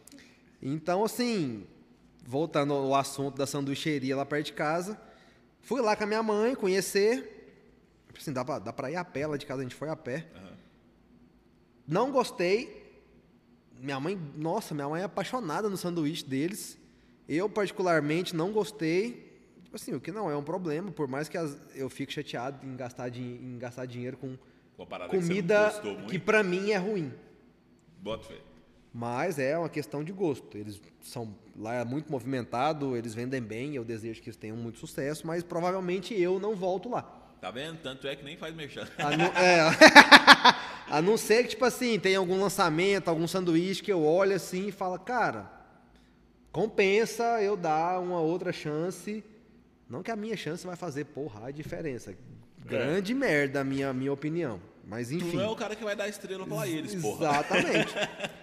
Então, 0.60 1.04
assim, 1.04 1.66
voltando 2.24 2.74
ao 2.74 2.94
assunto 2.94 3.36
da 3.36 3.46
sanduicheria 3.46 4.16
lá 4.16 4.24
perto 4.24 4.46
de 4.46 4.52
casa, 4.52 5.00
fui 5.60 5.80
lá 5.80 5.96
com 5.96 6.04
a 6.04 6.06
minha 6.06 6.22
mãe 6.22 6.54
conhecer. 6.54 7.41
Assim, 8.22 8.32
dá 8.32 8.44
pra, 8.44 8.58
dá 8.60 8.72
pra 8.72 8.90
ir 8.90 8.96
a 8.96 9.04
pé 9.04 9.26
lá 9.26 9.36
de 9.36 9.44
casa, 9.44 9.60
a 9.60 9.64
gente 9.64 9.74
foi 9.74 9.88
a 9.88 9.96
pé. 9.96 10.28
Aham. 10.36 10.52
Não 11.86 12.10
gostei. 12.12 12.80
Minha 13.80 13.98
mãe, 13.98 14.16
nossa, 14.36 14.74
minha 14.74 14.88
mãe 14.88 15.02
é 15.02 15.04
apaixonada 15.04 15.68
no 15.68 15.76
sanduíche 15.76 16.24
deles. 16.24 16.78
Eu, 17.28 17.48
particularmente, 17.48 18.34
não 18.34 18.52
gostei. 18.52 19.30
Tipo 19.64 19.74
assim, 19.76 19.92
o 19.94 20.00
que 20.00 20.12
não 20.12 20.30
é 20.30 20.36
um 20.36 20.42
problema, 20.44 20.90
por 20.92 21.08
mais 21.08 21.28
que 21.28 21.36
as- 21.36 21.58
eu 21.74 21.90
fique 21.90 22.12
chateado 22.12 22.64
em 22.64 22.76
gastar, 22.76 23.08
em 23.16 23.58
gastar 23.58 23.86
dinheiro 23.86 24.16
com 24.16 24.36
Com 24.76 24.86
que 24.86 25.16
comida 25.16 25.72
muito. 25.84 26.06
que 26.10 26.18
pra 26.18 26.42
mim 26.44 26.70
é 26.70 26.76
ruim. 26.76 27.12
Bota 28.00 28.24
fé. 28.24 28.38
Mas 28.94 29.38
é 29.38 29.56
uma 29.58 29.68
questão 29.70 30.04
de 30.04 30.12
gosto. 30.12 30.56
Eles 30.56 30.80
são 31.00 31.34
lá 31.56 31.74
é 31.74 31.84
muito 31.84 32.10
movimentado, 32.12 32.96
eles 32.96 33.14
vendem 33.14 33.40
bem, 33.40 33.74
eu 33.74 33.84
desejo 33.84 34.20
que 34.22 34.28
eles 34.28 34.36
tenham 34.36 34.56
muito 34.56 34.78
sucesso, 34.78 35.26
mas 35.26 35.42
provavelmente 35.42 36.14
eu 36.14 36.38
não 36.38 36.54
volto 36.54 36.88
lá. 36.90 37.18
Tá 37.42 37.50
vendo? 37.50 37.76
Tanto 37.82 38.06
é 38.06 38.14
que 38.14 38.24
nem 38.24 38.36
faz 38.36 38.54
merchan. 38.54 38.86
A 38.96 39.16
não, 39.16 39.24
é, 39.34 39.62
a 40.88 41.02
não 41.02 41.16
ser 41.16 41.42
que, 41.42 41.48
tipo 41.48 41.64
assim, 41.64 41.98
tem 41.98 42.14
algum 42.14 42.40
lançamento, 42.40 43.08
algum 43.08 43.26
sanduíche 43.26 43.82
que 43.82 43.90
eu 43.90 44.04
olho 44.04 44.36
assim 44.36 44.68
e 44.68 44.70
falo, 44.70 44.96
cara, 45.00 45.50
compensa 46.52 47.42
eu 47.42 47.56
dar 47.56 47.98
uma 47.98 48.20
outra 48.20 48.52
chance. 48.52 49.24
Não 49.90 50.04
que 50.04 50.12
a 50.12 50.14
minha 50.14 50.36
chance 50.36 50.64
vai 50.64 50.76
fazer, 50.76 51.06
porra, 51.06 51.48
a 51.48 51.50
diferença. 51.50 52.14
Grande 52.64 53.12
merda, 53.12 53.62
a 53.62 53.64
minha, 53.64 53.92
minha 53.92 54.12
opinião. 54.12 54.60
Mas 54.86 55.08
Tu 55.08 55.14
enfim. 55.14 55.36
não 55.38 55.42
é 55.42 55.48
o 55.48 55.56
cara 55.56 55.74
que 55.74 55.82
vai 55.82 55.96
dar 55.96 56.08
estrela 56.08 56.46
pra 56.46 56.68
eles, 56.68 56.94
porra. 56.94 57.24
Exatamente. 57.28 57.92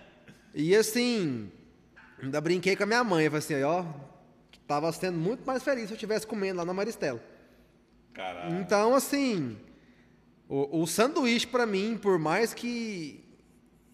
e 0.54 0.76
assim, 0.76 1.50
ainda 2.22 2.41
brinquei 2.41 2.76
com 2.76 2.84
a 2.84 2.86
minha 2.86 3.04
mãe, 3.06 3.24
eu 3.24 3.32
falei 3.32 3.45
assim, 3.45 3.64
ó, 3.64 3.86
tava 4.68 4.91
sendo 4.91 5.18
muito 5.18 5.45
mais 5.45 5.64
feliz 5.64 5.86
se 5.86 5.93
eu 5.93 5.95
estivesse 5.95 6.28
comendo 6.28 6.58
lá 6.58 6.66
na 6.66 6.74
Maristela. 6.74 7.39
Caralho. 8.20 8.59
Então, 8.59 8.93
assim, 8.93 9.57
o, 10.49 10.82
o 10.82 10.86
sanduíche 10.86 11.47
pra 11.47 11.65
mim, 11.65 11.97
por 11.97 12.20
mais 12.20 12.53
que 12.53 13.24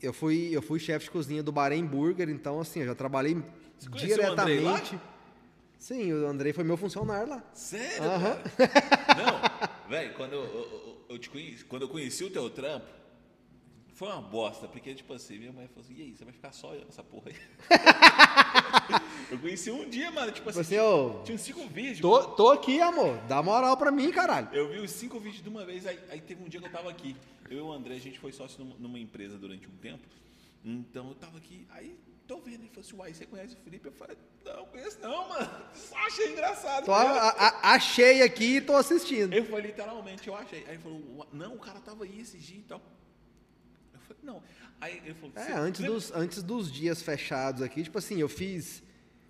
eu 0.01 0.11
fui, 0.11 0.49
eu 0.51 0.61
fui 0.63 0.80
chefe 0.80 1.05
de 1.05 1.11
cozinha 1.11 1.43
do 1.43 1.51
Bahrein 1.51 1.86
Burger, 1.86 2.28
então 2.30 2.59
assim, 2.59 2.80
eu 2.80 2.88
já 2.88 2.95
trabalhei 2.95 3.36
Você 3.78 3.88
conheceu 3.89 4.17
o 4.32 4.36
diretamente. 4.36 4.99
Sim, 5.78 6.11
o 6.13 6.26
Andrei 6.28 6.53
foi 6.53 6.63
meu 6.63 6.76
funcionário 6.78 7.30
lá. 7.30 7.43
Sério, 7.53 7.99
cara? 8.01 8.41
Não, 9.86 9.89
velho, 9.89 10.13
quando 10.15 10.34
eu- 10.34 10.43
eu- 10.43 11.05
eu 11.09 11.19
te 11.19 11.30
conheci, 11.30 11.63
quando 11.65 11.84
eu 11.84 11.89
conheci 11.89 12.23
o 12.23 12.32
teu 12.32 12.49
trampo, 12.49 12.88
foi 13.96 14.08
uma 14.10 14.22
bosta, 14.22 14.68
porque, 14.68 14.93
tipo 14.93 15.14
assim, 15.14 15.39
minha 15.39 15.52
mãe 15.54 15.68
falou 15.68 15.82
assim, 15.84 15.96
e 15.98 16.02
aí, 16.04 16.16
você 16.16 16.24
vai 16.24 16.34
ficar 16.34 16.52
só 16.52 16.72
nessa 16.74 17.02
porra 17.04 17.32
aí? 17.32 17.36
eu 19.32 19.39
conheci 19.39 19.72
um 19.72 19.89
dia, 19.89 20.12
mano, 20.12 20.32
tipo 20.32 20.50
assim, 20.50 20.62
Tipo 20.62 20.74
assim, 20.76 20.80
ô, 20.80 21.24
tinha 21.24 21.36
uns 21.36 21.41
cinco 21.41 21.66
vídeos. 21.68 22.00
tô, 22.02 22.24
tô 22.36 22.50
aqui, 22.52 22.80
amor, 22.82 23.18
dá 23.28 23.41
moral 23.41 23.76
pra 23.78 23.91
mim, 23.91 24.12
caralho. 24.12 24.50
Eu 24.52 24.70
vi 24.70 24.80
os 24.80 24.91
cinco 24.91 25.20
vídeos 25.20 25.41
de 25.41 25.50
uma 25.50 25.66
vez, 25.66 25.86
aí, 25.88 26.00
aí 26.10 26.22
teve 26.22 26.43
um 26.43 26.48
dia 26.48 26.60
que 26.60 26.68
eu 26.68 26.72
tava 26.72 26.89
aqui. 26.89 27.16
Eu 27.50 27.58
e 27.58 27.62
o 27.62 27.72
André, 27.72 27.96
a 27.96 28.00
gente 28.00 28.20
foi 28.20 28.32
sócio 28.32 28.64
numa, 28.64 28.76
numa 28.78 29.00
empresa 29.00 29.38
durante 29.38 29.68
um 29.68 29.76
tempo. 29.78 30.06
Então 30.64 31.08
eu 31.10 31.16
tava 31.16 31.38
aqui, 31.38 31.66
aí 31.70 31.98
tô 32.28 32.38
vendo, 32.39 32.62
ele 32.62 32.70
falou 32.70 32.82
assim, 32.82 32.98
uai, 32.98 33.14
você 33.14 33.26
conhece 33.26 33.54
o 33.54 33.58
Felipe? 33.60 33.88
Eu 33.88 33.91
falei, 33.93 34.18
não, 34.43 34.66
conheço 34.66 35.00
não, 35.00 35.30
mano. 35.30 35.50
Só 35.74 35.96
achei 35.98 36.32
engraçado. 36.34 36.86
Tô, 36.86 36.91
a- 36.91 37.30
a- 37.30 37.74
achei 37.76 38.24
aqui 38.24 38.58
e 38.58 38.62
tô 38.62 38.76
assistindo. 38.76 39.32
Eu 39.34 39.46
falei, 39.46 39.68
literalmente, 39.68 40.28
eu 40.28 40.36
achei. 40.36 40.60
Aí 40.66 40.72
ele 40.74 40.80
falou, 40.80 41.00
"Ua- 41.18 41.28
não, 41.32 41.54
o 41.54 41.60
cara 41.60 41.80
tava 41.80 42.04
aí 42.04 42.20
esse 42.20 42.38
dia 42.39 42.58
e 42.58 42.64
tal. 42.64 42.82
Não. 44.26 44.41
Aí 44.82 45.01
ele 45.05 45.13
falou, 45.13 45.32
É, 45.36 45.43
"Você- 45.45 45.51
antes 45.53 45.82
você- 45.82 45.88
dos, 45.88 46.11
antes 46.13 46.43
dos 46.43 46.71
dias 46.71 47.01
fechados 47.01 47.61
aqui, 47.61 47.84
tipo 47.84 47.97
assim, 47.97 48.19
eu 48.19 48.28
fiz 48.30 48.84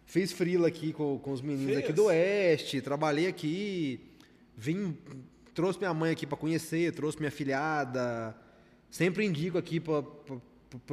fiz 0.07 0.31
frila 0.31 0.67
aqui 0.67 0.93
com, 0.93 1.17
com 1.19 1.31
os 1.31 1.41
meninos 1.41 1.73
Fez? 1.73 1.79
aqui 1.79 1.91
do 1.93 2.05
Oeste, 2.05 2.79
trabalhei 2.81 3.27
aqui, 3.27 3.99
vim, 4.55 4.95
trouxe 5.53 5.79
minha 5.79 5.93
mãe 5.95 6.11
aqui 6.11 6.25
pra 6.27 6.37
conhecer, 6.37 6.93
trouxe 6.93 7.17
minha 7.19 7.31
filhada, 7.31 8.35
sempre 8.89 9.25
indico 9.25 9.57
aqui 9.57 9.79
para 9.79 10.03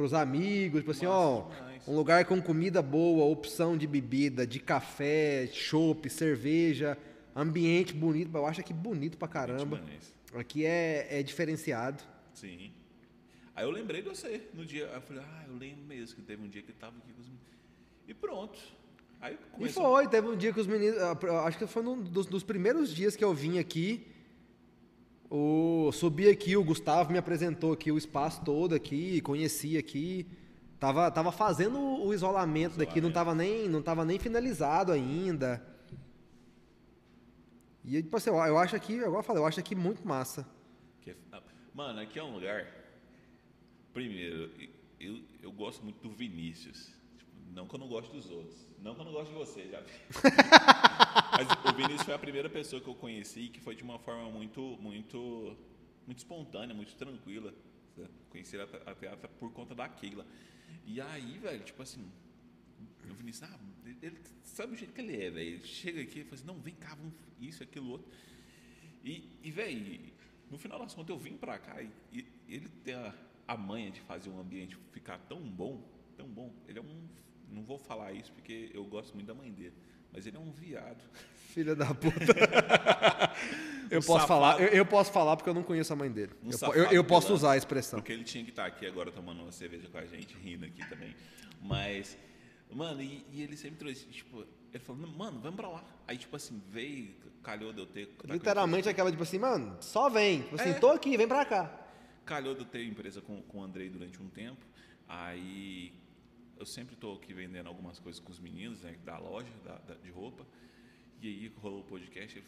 os 0.03 0.13
amigos, 0.15 0.79
tipo 0.81 0.91
assim, 0.91 1.05
ó, 1.05 1.43
demais. 1.49 1.87
um 1.87 1.95
lugar 1.95 2.25
com 2.25 2.41
comida 2.41 2.81
boa, 2.81 3.23
opção 3.25 3.77
de 3.77 3.85
bebida, 3.85 4.47
de 4.47 4.59
café, 4.59 5.47
chopp, 5.53 6.09
cerveja, 6.09 6.97
ambiente 7.35 7.93
bonito, 7.93 8.35
eu 8.35 8.45
acho 8.47 8.61
aqui 8.61 8.73
bonito 8.73 9.15
pra 9.17 9.27
caramba. 9.27 9.79
Aqui 10.33 10.65
é, 10.65 11.07
é 11.19 11.21
diferenciado. 11.23 12.01
Sim. 12.33 12.71
Aí 13.55 13.65
eu 13.65 13.71
lembrei 13.71 14.01
de 14.01 14.09
você 14.09 14.49
no 14.53 14.65
dia. 14.65 14.87
Aí 14.89 14.95
eu 14.95 15.01
falei, 15.01 15.23
ah, 15.23 15.45
eu 15.47 15.55
lembro 15.55 15.83
mesmo 15.85 16.15
que 16.15 16.21
teve 16.23 16.41
um 16.43 16.47
dia 16.47 16.61
que 16.61 16.71
ele 16.71 16.77
tava 16.79 16.97
aqui 16.97 17.13
com 17.13 17.21
os 17.21 17.27
meninos. 17.27 17.47
E 18.07 18.13
pronto. 18.13 18.59
Aí 19.21 19.35
E 19.35 19.37
começou. 19.51 19.83
foi, 19.83 20.07
teve 20.07 20.27
um 20.27 20.35
dia 20.35 20.51
que 20.51 20.59
os 20.59 20.67
meninos. 20.67 20.97
ah, 21.01 21.17
eu 21.23 21.39
Acho 21.39 21.57
que 21.57 21.67
foi 21.67 21.83
num 21.83 22.01
dos, 22.01 22.25
dos 22.25 22.43
primeiros 22.43 22.93
dias 22.93 23.15
que 23.15 23.23
eu 23.23 23.33
vim 23.33 23.59
aqui. 23.59 24.07
O, 25.29 25.91
subi 25.91 26.27
aqui, 26.29 26.55
o 26.55 26.63
Gustavo 26.63 27.11
me 27.11 27.17
apresentou 27.17 27.73
aqui 27.73 27.91
o 27.91 27.97
espaço 27.97 28.43
todo 28.43 28.75
aqui, 28.75 29.19
conheci 29.21 29.77
aqui. 29.77 30.27
Tava, 30.79 31.09
tava 31.09 31.31
fazendo 31.31 31.79
o 31.79 32.07
o 32.07 32.13
isolamento 32.13 32.77
daqui, 32.77 32.99
não 32.99 33.11
tava, 33.11 33.33
nem, 33.33 33.69
não 33.69 33.81
tava 33.81 34.03
nem 34.03 34.19
finalizado 34.19 34.91
ainda. 34.91 35.65
E 37.85 38.01
tipo 38.03 38.15
assim, 38.17 38.29
eu 38.29 38.35
eu 38.35 38.57
acho 38.57 38.75
aqui, 38.75 38.93
igual 38.95 39.15
eu 39.15 39.23
falei, 39.23 39.41
eu 39.41 39.47
acho 39.47 39.59
aqui 39.59 39.73
muito 39.75 40.05
massa. 40.07 40.45
É- 41.07 41.15
ah, 41.31 41.41
Mano, 41.73 41.99
aqui 42.01 42.19
é 42.19 42.23
um 42.23 42.33
lugar. 42.35 42.67
Primeiro, 43.93 44.51
eu, 44.99 45.21
eu 45.41 45.51
gosto 45.51 45.83
muito 45.83 46.01
do 46.01 46.09
Vinícius. 46.13 46.91
Tipo, 47.17 47.31
não 47.53 47.67
que 47.67 47.75
eu 47.75 47.79
não 47.79 47.87
gosto 47.87 48.11
dos 48.11 48.29
outros. 48.31 48.65
Não 48.81 48.95
que 48.95 49.01
eu 49.01 49.05
não 49.05 49.11
gosto 49.11 49.31
de 49.31 49.37
você, 49.37 49.67
já 49.69 49.79
vi. 49.81 49.91
Mas 51.31 51.47
o 51.73 51.75
Vinícius 51.77 52.03
foi 52.03 52.13
a 52.13 52.19
primeira 52.19 52.49
pessoa 52.49 52.81
que 52.81 52.87
eu 52.87 52.95
conheci 52.95 53.47
que 53.49 53.59
foi 53.59 53.75
de 53.75 53.83
uma 53.83 53.99
forma 53.99 54.29
muito, 54.29 54.61
muito, 54.81 55.55
muito 56.05 56.17
espontânea, 56.19 56.75
muito 56.75 56.95
tranquila. 56.95 57.53
né? 57.97 58.07
Conheci 58.29 58.57
até, 58.59 58.77
até- 58.89 59.07
até 59.09 59.27
por 59.27 59.51
conta 59.51 59.75
da 59.75 59.87
Keila. 59.87 60.25
E 60.85 60.99
aí, 60.99 61.37
velho, 61.37 61.63
tipo 61.63 61.81
assim, 61.81 62.05
o 63.09 63.13
Vinícius, 63.13 63.49
ah, 63.49 63.59
ele, 63.85 63.97
ele 64.01 64.17
sabe 64.43 64.73
o 64.73 64.75
jeito 64.75 64.93
que 64.93 65.01
ele 65.01 65.15
é, 65.15 65.29
velho. 65.29 65.47
Ele 65.55 65.63
chega 65.63 66.01
aqui 66.01 66.19
e 66.19 66.23
fala 66.23 66.35
assim, 66.35 66.45
não, 66.47 66.59
vem 66.59 66.75
cá, 66.75 66.95
vamos 66.95 67.13
isso, 67.39 67.61
aquilo, 67.63 67.89
outro. 67.91 68.11
E, 69.03 69.29
e 69.43 69.51
velho, 69.51 69.99
no 70.49 70.57
final 70.57 70.79
das 70.79 70.93
contas 70.93 71.09
eu 71.09 71.17
vim 71.19 71.35
pra 71.37 71.57
cá 71.59 71.81
e, 71.81 71.89
e 72.11 72.25
ele 72.47 72.69
tem 72.83 72.93
a, 72.95 73.13
a 73.53 73.57
manha 73.57 73.91
de 73.91 74.01
fazer 74.01 74.29
um 74.29 74.39
ambiente 74.39 74.77
ficar 74.91 75.17
tão 75.19 75.39
bom, 75.41 75.81
tão 76.17 76.27
bom. 76.27 76.53
Ele 76.67 76.79
é 76.79 76.81
um. 76.81 77.07
Não 77.49 77.63
vou 77.63 77.77
falar 77.77 78.11
isso 78.13 78.31
porque 78.33 78.71
eu 78.73 78.83
gosto 78.85 79.13
muito 79.13 79.27
da 79.27 79.33
mãe 79.33 79.51
dele, 79.51 79.73
mas 80.11 80.25
ele 80.25 80.37
é 80.37 80.39
um 80.39 80.51
viado. 80.51 81.03
Filha 81.53 81.75
da 81.75 81.93
puta. 81.93 82.33
eu 83.91 83.99
Um 83.99 84.03
posso 84.03 84.25
falar, 84.27 84.59
eu, 84.59 84.69
eu 84.69 84.85
posso 84.85 85.11
falar 85.11 85.35
porque 85.37 85.47
eu 85.49 85.53
não 85.53 85.61
conheço 85.61 85.93
a 85.93 85.95
mãe 85.95 86.11
dele. 86.11 86.31
Um 86.43 86.49
eu, 86.49 86.73
eu, 86.73 86.91
eu 86.91 87.03
posso 87.03 87.31
usar 87.31 87.51
a 87.51 87.57
expressão. 87.57 87.99
Porque 87.99 88.11
ele 88.11 88.23
tinha 88.23 88.43
que 88.43 88.49
estar 88.49 88.65
aqui 88.65 88.87
agora 88.87 89.11
tomando 89.11 89.43
uma 89.43 89.51
cerveja 89.51 89.87
com 89.87 89.97
a 89.99 90.05
gente, 90.05 90.35
rindo 90.35 90.65
aqui 90.65 90.83
também. 90.89 91.15
Mas, 91.61 92.17
mano, 92.71 93.03
e, 93.03 93.23
e 93.31 93.43
ele 93.43 93.55
sempre 93.55 93.77
trouxe, 93.77 94.05
tipo, 94.07 94.43
ele 94.73 94.83
falou, 94.83 95.07
mano, 95.07 95.39
vamos 95.39 95.55
pra 95.55 95.69
lá. 95.69 95.83
Aí, 96.07 96.17
tipo 96.17 96.35
assim, 96.35 96.59
veio, 96.69 97.13
calhou 97.43 97.71
de 97.71 97.81
eu 97.81 97.85
ter. 97.85 98.09
Literalmente 98.25 98.89
aquela 98.89 99.11
tipo 99.11 99.21
assim, 99.21 99.37
mano, 99.37 99.77
só 99.79 100.09
vem. 100.09 100.41
Tipo 100.41 100.55
assim, 100.55 100.69
É. 100.71 100.73
tô 100.73 100.89
aqui, 100.89 101.15
vem 101.15 101.27
pra 101.27 101.45
cá. 101.45 101.82
Calhou 102.25 102.55
de 102.55 102.65
ter 102.65 102.85
empresa 102.85 103.21
com, 103.21 103.41
com 103.43 103.59
o 103.59 103.63
Andrei 103.63 103.89
durante 103.89 104.21
um 104.21 104.29
tempo. 104.29 104.65
Aí 105.07 105.93
eu 106.57 106.65
sempre 106.65 106.93
estou 106.95 107.15
aqui 107.15 107.33
vendendo 107.33 107.67
algumas 107.67 107.99
coisas 107.99 108.19
com 108.21 108.31
os 108.31 108.39
meninos 108.39 108.81
né, 108.83 108.95
da 109.03 109.17
loja 109.17 109.51
da- 109.63 109.77
da- 109.79 109.95
de 109.95 110.09
roupa. 110.09 110.45
e 111.21 111.27
aí 111.27 111.47
rolou 111.61 111.79
o 111.81 111.83
podcast. 111.83 112.43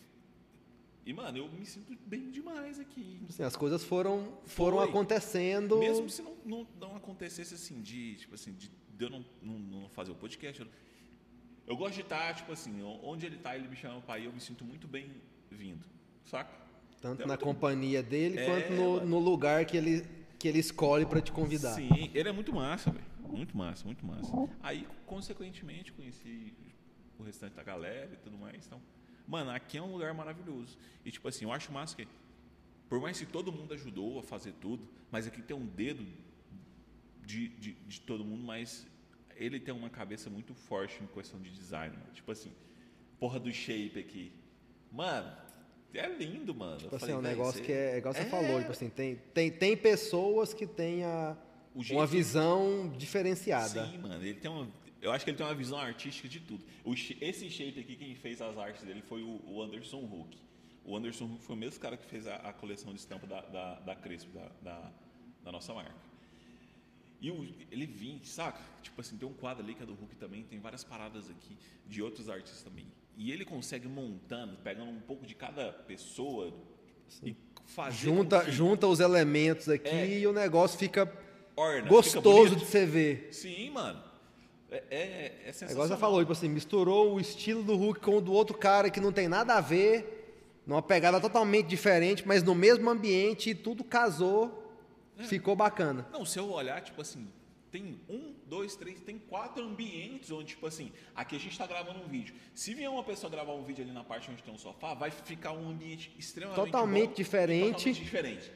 E, 1.05 1.13
mano, 1.13 1.37
eu 1.37 1.47
me 1.51 1.65
sinto 1.65 1.95
bem 2.05 2.31
demais 2.31 2.79
aqui. 2.79 3.19
Assim, 3.29 3.43
as 3.43 3.55
coisas 3.55 3.83
foram, 3.83 4.37
foram 4.45 4.77
Foi. 4.77 4.89
acontecendo. 4.89 5.77
Mesmo 5.77 6.09
se 6.09 6.21
não, 6.21 6.35
não, 6.43 6.67
não 6.79 6.95
acontecesse 6.95 7.53
assim, 7.53 7.81
de, 7.81 8.15
tipo 8.15 8.33
assim, 8.33 8.53
de, 8.53 8.69
de 8.97 9.03
eu 9.03 9.09
não, 9.09 9.23
não, 9.41 9.59
não 9.59 9.89
fazer 9.89 10.11
o 10.11 10.15
podcast. 10.15 10.61
Eu, 10.61 10.67
eu 11.67 11.77
gosto 11.77 11.93
de 11.95 12.01
estar, 12.01 12.33
tipo 12.35 12.51
assim, 12.51 12.81
onde 13.03 13.25
ele 13.25 13.37
tá, 13.37 13.55
ele 13.55 13.67
me 13.67 13.75
chama 13.75 14.01
pra 14.01 14.17
ir, 14.17 14.25
eu 14.25 14.33
me 14.33 14.41
sinto 14.41 14.65
muito 14.65 14.87
bem 14.87 15.11
vindo, 15.51 15.85
saca? 16.25 16.64
Tanto 17.05 17.21
É 17.21 17.25
na 17.27 17.33
muito- 17.33 17.43
companhia 17.43 18.01
dele, 18.01 18.39
É, 18.39 18.45
quanto 18.47 18.73
no, 18.73 19.05
no 19.05 19.19
lugar 19.19 19.63
que 19.65 19.77
ele, 19.77 20.03
que 20.39 20.47
ele 20.47 20.57
escolhe 20.57 21.05
pra 21.05 21.21
te 21.21 21.31
convidar. 21.31 21.75
Sim, 21.75 22.09
ele 22.15 22.27
é 22.27 22.31
muito 22.31 22.51
massa, 22.51 22.89
velho. 22.89 23.05
Muito 23.29 23.55
massa, 23.55 23.85
muito 23.85 24.03
massa. 24.03 24.31
Aí, 24.63 24.87
consequentemente, 25.05 25.91
conheci 25.91 26.51
o 27.19 27.21
restante 27.21 27.53
da 27.53 27.61
galera 27.61 28.09
e 28.11 28.17
tudo 28.17 28.35
mais. 28.39 28.65
Então, 28.65 28.81
mano, 29.27 29.51
aqui 29.51 29.77
é 29.77 29.81
um 29.83 29.91
lugar 29.91 30.15
maravilhoso. 30.15 30.79
E, 31.05 31.11
tipo 31.11 31.27
assim, 31.27 31.45
eu 31.45 31.51
acho 31.51 31.71
massa 31.71 31.95
que, 31.95 32.07
por 32.89 32.99
mais 32.99 33.19
que 33.19 33.25
todo 33.27 33.51
mundo 33.51 33.75
ajudou 33.75 34.17
a 34.17 34.23
fazer 34.23 34.53
tudo, 34.53 34.89
mas 35.11 35.27
aqui 35.27 35.43
tem 35.43 35.55
um 35.55 35.67
dedo 35.67 36.03
de, 37.23 37.49
de, 37.49 37.73
de 37.73 38.01
todo 38.01 38.25
mundo, 38.25 38.43
mas 38.43 38.87
ele 39.35 39.59
tem 39.59 39.75
uma 39.75 39.91
cabeça 39.91 40.27
muito 40.27 40.55
forte 40.55 41.03
em 41.03 41.05
questão 41.05 41.39
de 41.39 41.51
design. 41.51 41.95
Mano. 41.95 42.11
Tipo 42.13 42.31
assim, 42.31 42.51
porra 43.19 43.39
do 43.39 43.53
shape 43.53 43.99
aqui. 43.99 44.31
Mano, 44.91 45.44
é 45.93 46.07
lindo, 46.09 46.53
mano. 46.53 46.77
Tipo 46.77 46.95
assim, 46.95 47.11
é 47.11 47.15
um 47.17 47.21
negócio 47.21 47.63
que 47.63 47.71
é, 47.71 47.97
igual 47.97 48.13
você 48.13 48.21
É. 48.21 48.25
falou, 48.25 48.59
tipo 48.59 48.71
assim, 48.71 48.89
tem, 48.89 49.15
tem, 49.33 49.51
tem 49.51 49.77
pessoas 49.77 50.53
que 50.53 50.65
têm 50.67 51.03
a, 51.03 51.37
uma 51.73 52.05
que- 52.07 52.15
visão 52.15 52.91
diferenciada. 52.97 53.85
Sim, 53.87 53.97
mano. 53.99 54.15
Ele 54.15 54.33
tem 54.35 54.49
uma, 54.51 54.67
eu 55.01 55.11
acho 55.11 55.23
que 55.23 55.31
ele 55.31 55.37
tem 55.37 55.45
uma 55.45 55.55
visão 55.55 55.77
artística 55.77 56.27
de 56.27 56.39
tudo. 56.39 56.65
O 56.83 56.93
esse 56.93 57.49
shape 57.49 57.79
aqui, 57.79 57.95
quem 57.95 58.15
fez 58.15 58.41
as 58.41 58.57
artes 58.57 58.83
dele 58.83 59.01
foi 59.01 59.21
o, 59.23 59.41
o 59.45 59.61
Anderson 59.61 59.99
Huck. 60.03 60.37
O 60.83 60.95
Anderson 60.95 61.25
Huck 61.25 61.43
foi 61.43 61.55
o 61.55 61.59
mesmo 61.59 61.79
cara 61.79 61.95
que 61.97 62.05
fez 62.05 62.27
a, 62.27 62.35
a 62.35 62.53
coleção 62.53 62.93
de 62.93 62.99
estampa 62.99 63.25
da, 63.25 63.41
da, 63.41 63.75
da 63.79 63.95
Crespo, 63.95 64.31
da, 64.33 64.51
da, 64.61 64.91
da 65.43 65.51
nossa 65.51 65.73
marca. 65.73 65.95
E 67.21 67.31
o- 67.31 67.47
ele 67.71 67.85
vinha, 67.87 68.19
saca? 68.23 68.59
Tipo 68.83 68.99
assim, 69.01 69.17
tem 69.17 69.27
um 69.27 69.33
quadro 69.33 69.63
ali 69.63 69.73
que 69.73 69.81
é 69.81 69.85
do 69.85 69.93
Hulk 69.93 70.15
também, 70.17 70.43
tem 70.43 70.59
várias 70.59 70.83
paradas 70.83 71.29
aqui 71.29 71.57
de 71.87 72.01
outros 72.03 72.29
artistas 72.29 72.61
também. 72.61 72.85
E 73.17 73.31
ele 73.31 73.45
consegue 73.45 73.87
montando, 73.87 74.57
pegando 74.57 74.89
um 74.91 74.99
pouco 74.99 75.25
de 75.25 75.33
cada 75.35 75.71
pessoa 75.71 76.53
e 77.23 77.35
fazer 77.65 78.09
com 78.09 78.15
Junta, 78.15 78.41
que 78.45 78.51
junta 78.51 78.87
os 78.87 78.99
elementos 78.99 79.69
aqui 79.69 79.87
É. 79.87 80.19
e 80.19 80.27
o 80.27 80.33
negócio 80.33 80.77
fica 80.77 81.11
orna, 81.55 81.83
fica 81.83 81.89
gostoso 81.89 82.49
bonito. 82.49 82.59
de 82.59 82.65
você 82.65 82.85
ver. 82.85 83.29
Sim, 83.31 83.69
mano. 83.71 84.03
É, 84.69 84.83
é, 84.89 84.99
é 84.99 85.41
É 85.45 85.51
sensacional. 85.53 85.71
igual 85.73 85.87
você 85.87 85.97
falou, 85.97 86.19
tipo 86.19 86.31
assim, 86.33 86.49
misturou 86.49 87.13
o 87.13 87.19
estilo 87.19 87.63
do 87.63 87.75
Hulk 87.77 88.01
com 88.01 88.17
o 88.17 88.21
do 88.21 88.33
outro 88.33 88.57
cara 88.57 88.89
que 88.89 88.99
não 88.99 89.11
tem 89.13 89.27
nada 89.29 89.53
a 89.55 89.61
ver, 89.61 90.11
numa 90.67 90.81
pegada 90.81 91.21
totalmente 91.21 91.67
diferente, 91.67 92.27
mas 92.27 92.43
no 92.43 92.53
mesmo 92.53 92.89
ambiente 92.89 93.51
e 93.51 93.55
tudo 93.55 93.83
casou, 93.83 94.63
É. 95.17 95.23
ficou 95.23 95.55
bacana. 95.55 96.05
Não, 96.11 96.25
se 96.25 96.37
eu 96.37 96.49
olhar, 96.51 96.81
tipo 96.81 96.99
assim, 97.01 97.25
tem 97.75 97.99
um, 98.07 98.33
dois, 98.47 98.77
três, 98.77 99.01
tem 99.01 99.19
quatro 99.19 99.61
ambientes 99.61 100.31
onde, 100.31 100.45
tipo 100.45 100.65
assim, 100.65 100.93
aqui 101.13 101.35
a 101.35 101.39
gente 101.39 101.51
está 101.51 101.67
gravando 101.67 101.99
um 101.99 102.07
vídeo. 102.07 102.33
Se 102.53 102.73
vier 102.73 102.89
uma 102.89 103.03
pessoa 103.03 103.29
gravar 103.29 103.51
um 103.53 103.63
vídeo 103.63 103.83
ali 103.83 103.91
na 103.91 104.03
parte 104.03 104.31
onde 104.31 104.41
tem 104.41 104.53
um 104.53 104.57
sofá, 104.57 104.93
vai 104.93 105.11
ficar 105.11 105.51
um 105.51 105.69
ambiente 105.69 106.15
extremamente 106.17 106.63
Totalmente 106.63 107.09
bom 107.09 107.15
diferente. 107.15 107.73
Totalmente 107.73 108.01
diferente. 108.01 108.51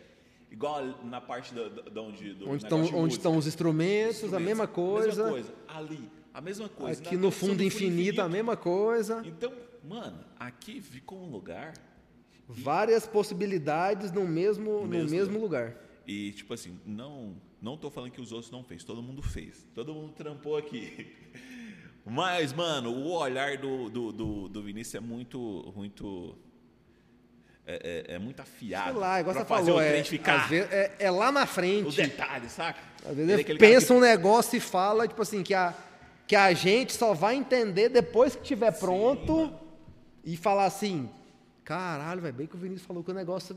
Igual 0.50 1.04
na 1.04 1.20
parte 1.20 1.54
da, 1.54 1.68
da, 1.68 1.82
da 1.82 2.02
onde, 2.02 2.34
do 2.34 2.50
Onde 2.50 2.64
estão, 2.64 2.82
de 2.82 2.96
onde 2.96 3.14
estão 3.14 3.38
os 3.38 3.46
instrumentos, 3.46 4.24
a 4.24 4.26
Instrumentos, 4.28 4.46
mesma 4.46 4.68
coisa. 4.68 5.08
mesma 5.08 5.30
coisa. 5.30 5.54
Ali, 5.68 6.10
a 6.34 6.40
mesma 6.40 6.70
coisa. 6.70 7.02
Aqui 7.04 7.18
no 7.18 7.30
fundo 7.30 7.58
do 7.58 7.64
infinito, 7.64 8.22
a 8.22 8.30
mesma 8.30 8.56
coisa. 8.56 9.22
Então, 9.26 9.52
mano, 9.84 10.24
aqui 10.40 10.82
ficou 10.82 11.22
um 11.22 11.30
lugar 11.30 11.74
Várias 12.52 13.06
possibilidades 13.06 14.12
no 14.12 14.28
mesmo, 14.28 14.82
no 14.82 14.88
mesmo 14.88 15.12
mesmo 15.12 15.40
lugar. 15.40 15.76
E, 16.08 16.32
tipo 16.32 16.52
assim, 16.52 16.80
não 16.84 17.36
não 17.62 17.78
tô 17.78 17.90
falando 17.90 18.12
que 18.12 18.22
os 18.22 18.32
outros 18.32 18.52
não 18.52 18.64
fez, 18.64 18.84
todo 18.84 19.02
mundo 19.02 19.22
fez. 19.22 19.68
Todo 19.76 19.94
mundo 19.94 20.14
trampou 20.14 20.58
aqui. 20.58 21.08
Mas, 22.06 22.54
mano, 22.54 22.92
o 22.92 23.12
olhar 23.12 23.58
do, 23.58 23.90
do, 23.90 24.12
do, 24.12 24.50
do 24.50 24.64
Vinícius 24.64 24.96
é 24.96 25.00
muito. 25.00 25.72
muito 25.76 26.36
é, 27.66 28.06
é, 28.10 28.16
é 28.16 28.20
muito 28.20 28.42
afiado. 28.42 28.92
Sei 28.94 29.00
lá, 29.00 29.20
igual 29.20 29.36
você 29.36 29.46
fazer 29.46 29.66
falou, 29.66 29.82
é, 29.82 30.02
vezes 30.02 30.72
é, 30.72 30.96
é 31.00 31.12
lá 31.12 31.32
na 31.32 31.44
O 31.44 31.48
frente. 31.48 31.96
detalhe, 31.96 32.50
saca? 32.50 32.80
Às 33.06 33.12
Ele 33.12 33.26
vezes 33.26 33.30
é 33.32 33.34
ele 33.52 33.60
cara 33.60 33.60
pensa 33.60 33.94
um 33.94 34.00
negócio 34.00 34.58
e 34.58 34.60
fala, 34.60 35.08
tipo 35.08 35.22
assim, 35.22 35.44
que 35.44 35.54
a, 35.54 35.76
que 36.26 36.36
a 36.36 36.52
gente 36.54 36.94
só 36.94 37.14
vai 37.14 37.36
entender 37.36 37.90
depois 37.90 38.36
que 38.36 38.42
estiver 38.42 38.72
pronto 38.72 39.36
mano. 39.36 39.60
e 40.24 40.36
falar 40.36 40.66
assim, 40.66 41.10
caralho, 41.64 42.22
vai 42.22 42.32
bem 42.32 42.48
que 42.48 42.56
o 42.56 42.58
Vinícius 42.60 42.88
falou 42.88 43.04
que 43.04 43.12
o 43.12 43.14
negócio 43.14 43.56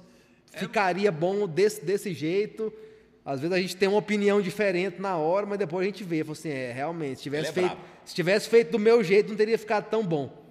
É 0.53 0.59
ficaria 0.59 1.11
bom 1.11 1.49
desse, 1.49 1.83
desse 1.83 2.13
jeito. 2.13 2.71
Às 3.25 3.41
vezes 3.41 3.57
a 3.57 3.61
gente 3.61 3.77
tem 3.77 3.89
uma 3.89 3.99
opinião 3.99 4.41
diferente 4.43 5.01
na 5.01 5.17
hora, 5.17 5.47
mas 5.47 5.59
depois 5.59 5.85
a 5.87 5.91
gente 5.91 6.03
vê, 6.03 6.25
fala 6.25 6.33
assim, 6.33 6.49
é, 6.51 6.73
realmente, 6.73 7.19
se 7.19 7.23
tivesse, 7.23 7.51
é 7.51 7.53
feito, 7.53 7.77
se 8.05 8.15
tivesse 8.15 8.49
feito 8.49 8.71
do 8.73 8.79
meu 8.79 9.03
jeito, 9.05 9.29
não 9.29 9.37
teria 9.37 9.57
ficado 9.57 9.89
tão 9.89 10.05
bom. 10.05 10.43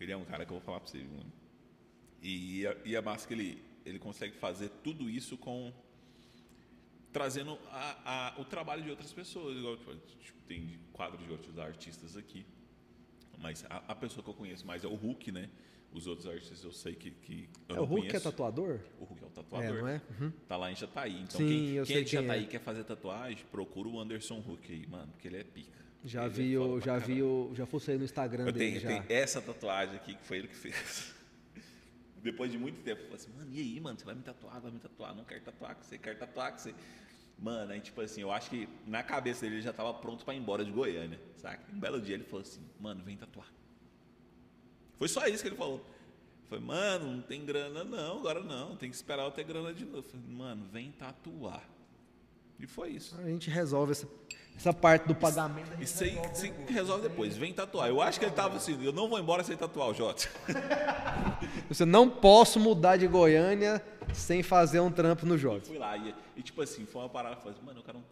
Ele 0.00 0.12
é 0.12 0.16
um 0.16 0.24
cara 0.24 0.44
que 0.44 0.50
eu 0.52 0.56
vou 0.56 0.64
falar 0.64 0.80
pra 0.80 0.88
você, 0.88 0.98
mano. 0.98 1.30
E, 2.22 2.66
a- 2.66 2.76
e 2.84 2.96
a 2.96 3.02
massa 3.02 3.28
que 3.28 3.34
ele, 3.34 3.62
ele 3.84 3.98
consegue 3.98 4.34
fazer 4.36 4.70
tudo 4.82 5.08
isso 5.10 5.36
com. 5.36 5.72
trazendo 7.12 7.56
a- 7.70 8.32
a- 8.36 8.40
o 8.40 8.44
trabalho 8.44 8.82
de 8.82 8.90
outras 8.90 9.12
pessoas. 9.12 9.56
Igual, 9.56 9.76
tipo, 9.76 9.94
tipo, 10.20 10.38
tem 10.48 10.78
quadros 10.92 11.24
de 11.24 11.30
outros 11.30 11.56
artistas 11.60 12.16
aqui. 12.16 12.44
Mas 13.38 13.64
a, 13.70 13.84
a 13.88 13.94
pessoa 13.94 14.22
que 14.24 14.30
eu 14.30 14.34
conheço 14.34 14.66
mais 14.66 14.82
é 14.82 14.88
o 14.88 14.94
Hulk, 14.94 15.30
né? 15.30 15.48
Os 15.94 16.06
outros 16.08 16.26
artistas 16.26 16.62
eu 16.64 16.72
sei 16.72 16.94
que. 16.94 17.12
que 17.12 17.48
eu 17.68 17.76
É 17.76 17.78
não 17.78 17.84
o 17.84 17.86
Hulk 17.86 18.02
que 18.02 18.06
é 18.08 18.10
conheço. 18.10 18.30
tatuador? 18.30 18.80
O 19.00 19.04
Hulk 19.04 19.22
é 19.22 19.26
o 19.26 19.30
tatuador. 19.30 19.76
É, 19.78 19.80
não 19.80 19.88
é? 19.88 20.02
Uhum. 20.20 20.32
Tá 20.48 20.56
lá 20.56 20.70
em 20.72 20.74
Jataí. 20.76 21.20
Então, 21.22 21.40
Sim, 21.40 21.46
quem, 21.46 21.68
eu 21.70 21.84
quem 21.86 21.94
sei 21.94 22.02
é 22.02 22.04
de 22.04 22.10
quem 22.10 22.20
Jataí 22.22 22.40
é. 22.40 22.42
e 22.42 22.46
quer 22.48 22.60
fazer 22.60 22.82
tatuagem, 22.84 23.44
procura 23.50 23.88
o 23.88 24.00
Anderson 24.00 24.40
Hulk 24.40 24.72
aí, 24.72 24.86
mano, 24.88 25.12
porque 25.12 25.28
ele 25.28 25.36
é 25.38 25.44
pica. 25.44 25.84
Já 26.04 26.24
Ele 26.26 26.28
é 26.28 26.34
vi, 26.34 26.56
pra 26.58 26.80
já 26.84 26.98
vi, 26.98 27.22
o, 27.22 27.50
já 27.54 27.64
fucei 27.64 27.96
no 27.96 28.04
Instagram 28.04 28.46
Eu 28.46 28.52
dele 28.52 28.78
tenho, 28.78 28.80
já. 28.80 28.88
tenho 28.88 29.04
essa 29.08 29.40
tatuagem 29.40 29.94
aqui 29.96 30.14
que 30.14 30.24
foi 30.24 30.38
ele 30.38 30.48
que 30.48 30.56
fez. 30.56 31.14
Depois 32.22 32.50
de 32.50 32.58
muito 32.58 32.82
tempo, 32.82 33.02
eu 33.02 33.06
falei 33.06 33.16
assim, 33.22 33.30
mano, 33.36 33.50
e 33.52 33.60
aí, 33.60 33.80
mano, 33.80 33.98
você 33.98 34.04
vai 34.04 34.14
me 34.14 34.22
tatuar, 34.22 34.60
vai 34.60 34.70
me 34.70 34.78
tatuar, 34.80 35.14
não 35.14 35.24
quero 35.24 35.42
tatuar 35.42 35.74
com 35.76 35.82
você, 35.82 35.96
quero 35.98 36.18
tatuar 36.18 36.52
com 36.52 36.58
você. 36.58 36.74
Mano, 37.38 37.72
aí 37.72 37.80
tipo 37.80 38.00
assim, 38.00 38.20
eu 38.22 38.30
acho 38.32 38.48
que 38.50 38.68
na 38.86 39.02
cabeça 39.02 39.42
dele 39.42 39.56
ele 39.56 39.62
já 39.62 39.72
tava 39.72 39.92
pronto 39.94 40.24
pra 40.24 40.34
ir 40.34 40.38
embora 40.38 40.64
de 40.64 40.70
Goiânia, 40.70 41.20
saca? 41.36 41.62
Um 41.72 41.78
belo 41.78 42.00
dia 42.00 42.14
ele 42.14 42.24
falou 42.24 42.40
assim, 42.42 42.62
mano, 42.80 43.02
vem 43.04 43.16
tatuar. 43.16 43.46
Foi 45.04 45.08
só 45.10 45.26
isso 45.26 45.42
que 45.42 45.50
ele 45.50 45.56
falou. 45.56 45.84
Foi, 46.48 46.58
mano, 46.58 47.16
não 47.16 47.20
tem 47.20 47.44
grana 47.44 47.84
não, 47.84 48.20
agora 48.20 48.42
não, 48.42 48.74
tem 48.74 48.88
que 48.88 48.96
esperar 48.96 49.24
eu 49.24 49.30
ter 49.30 49.44
grana 49.44 49.70
de 49.74 49.84
novo. 49.84 50.02
Falei, 50.02 50.24
mano, 50.26 50.64
vem 50.72 50.92
tatuar. 50.92 51.62
E 52.58 52.66
foi 52.66 52.92
isso. 52.92 53.14
A 53.20 53.28
gente 53.28 53.50
resolve 53.50 53.92
essa, 53.92 54.08
essa 54.56 54.72
parte 54.72 55.06
do 55.06 55.14
pagamento. 55.14 55.70
Isso 55.78 56.02
aí 56.02 56.12
resolve 56.12 56.36
se 56.36 56.48
depois. 56.48 56.70
resolve 56.70 57.08
depois, 57.10 57.36
vem 57.36 57.52
tatuar. 57.52 57.90
Eu 57.90 58.00
acho 58.00 58.18
que 58.18 58.24
ele 58.24 58.32
tava 58.32 58.56
assim, 58.56 58.82
eu 58.82 58.94
não 58.94 59.06
vou 59.06 59.18
embora 59.18 59.44
sem 59.44 59.54
tatuar 59.58 59.88
o 59.88 59.94
Jota. 59.94 60.26
Você 61.68 61.84
não 61.84 62.08
posso 62.08 62.58
mudar 62.58 62.96
de 62.96 63.06
Goiânia 63.06 63.84
sem 64.14 64.42
fazer 64.42 64.80
um 64.80 64.90
trampo 64.90 65.26
no 65.26 65.36
Jota. 65.36 65.66
fui 65.66 65.76
lá 65.76 65.98
e, 65.98 66.14
e, 66.34 66.42
tipo 66.42 66.62
assim, 66.62 66.86
foi 66.86 67.02
uma 67.02 67.10
parada, 67.10 67.36
falei 67.36 67.58
mano, 67.62 67.80
eu 67.80 67.84
quero 67.84 67.98
um 67.98 68.02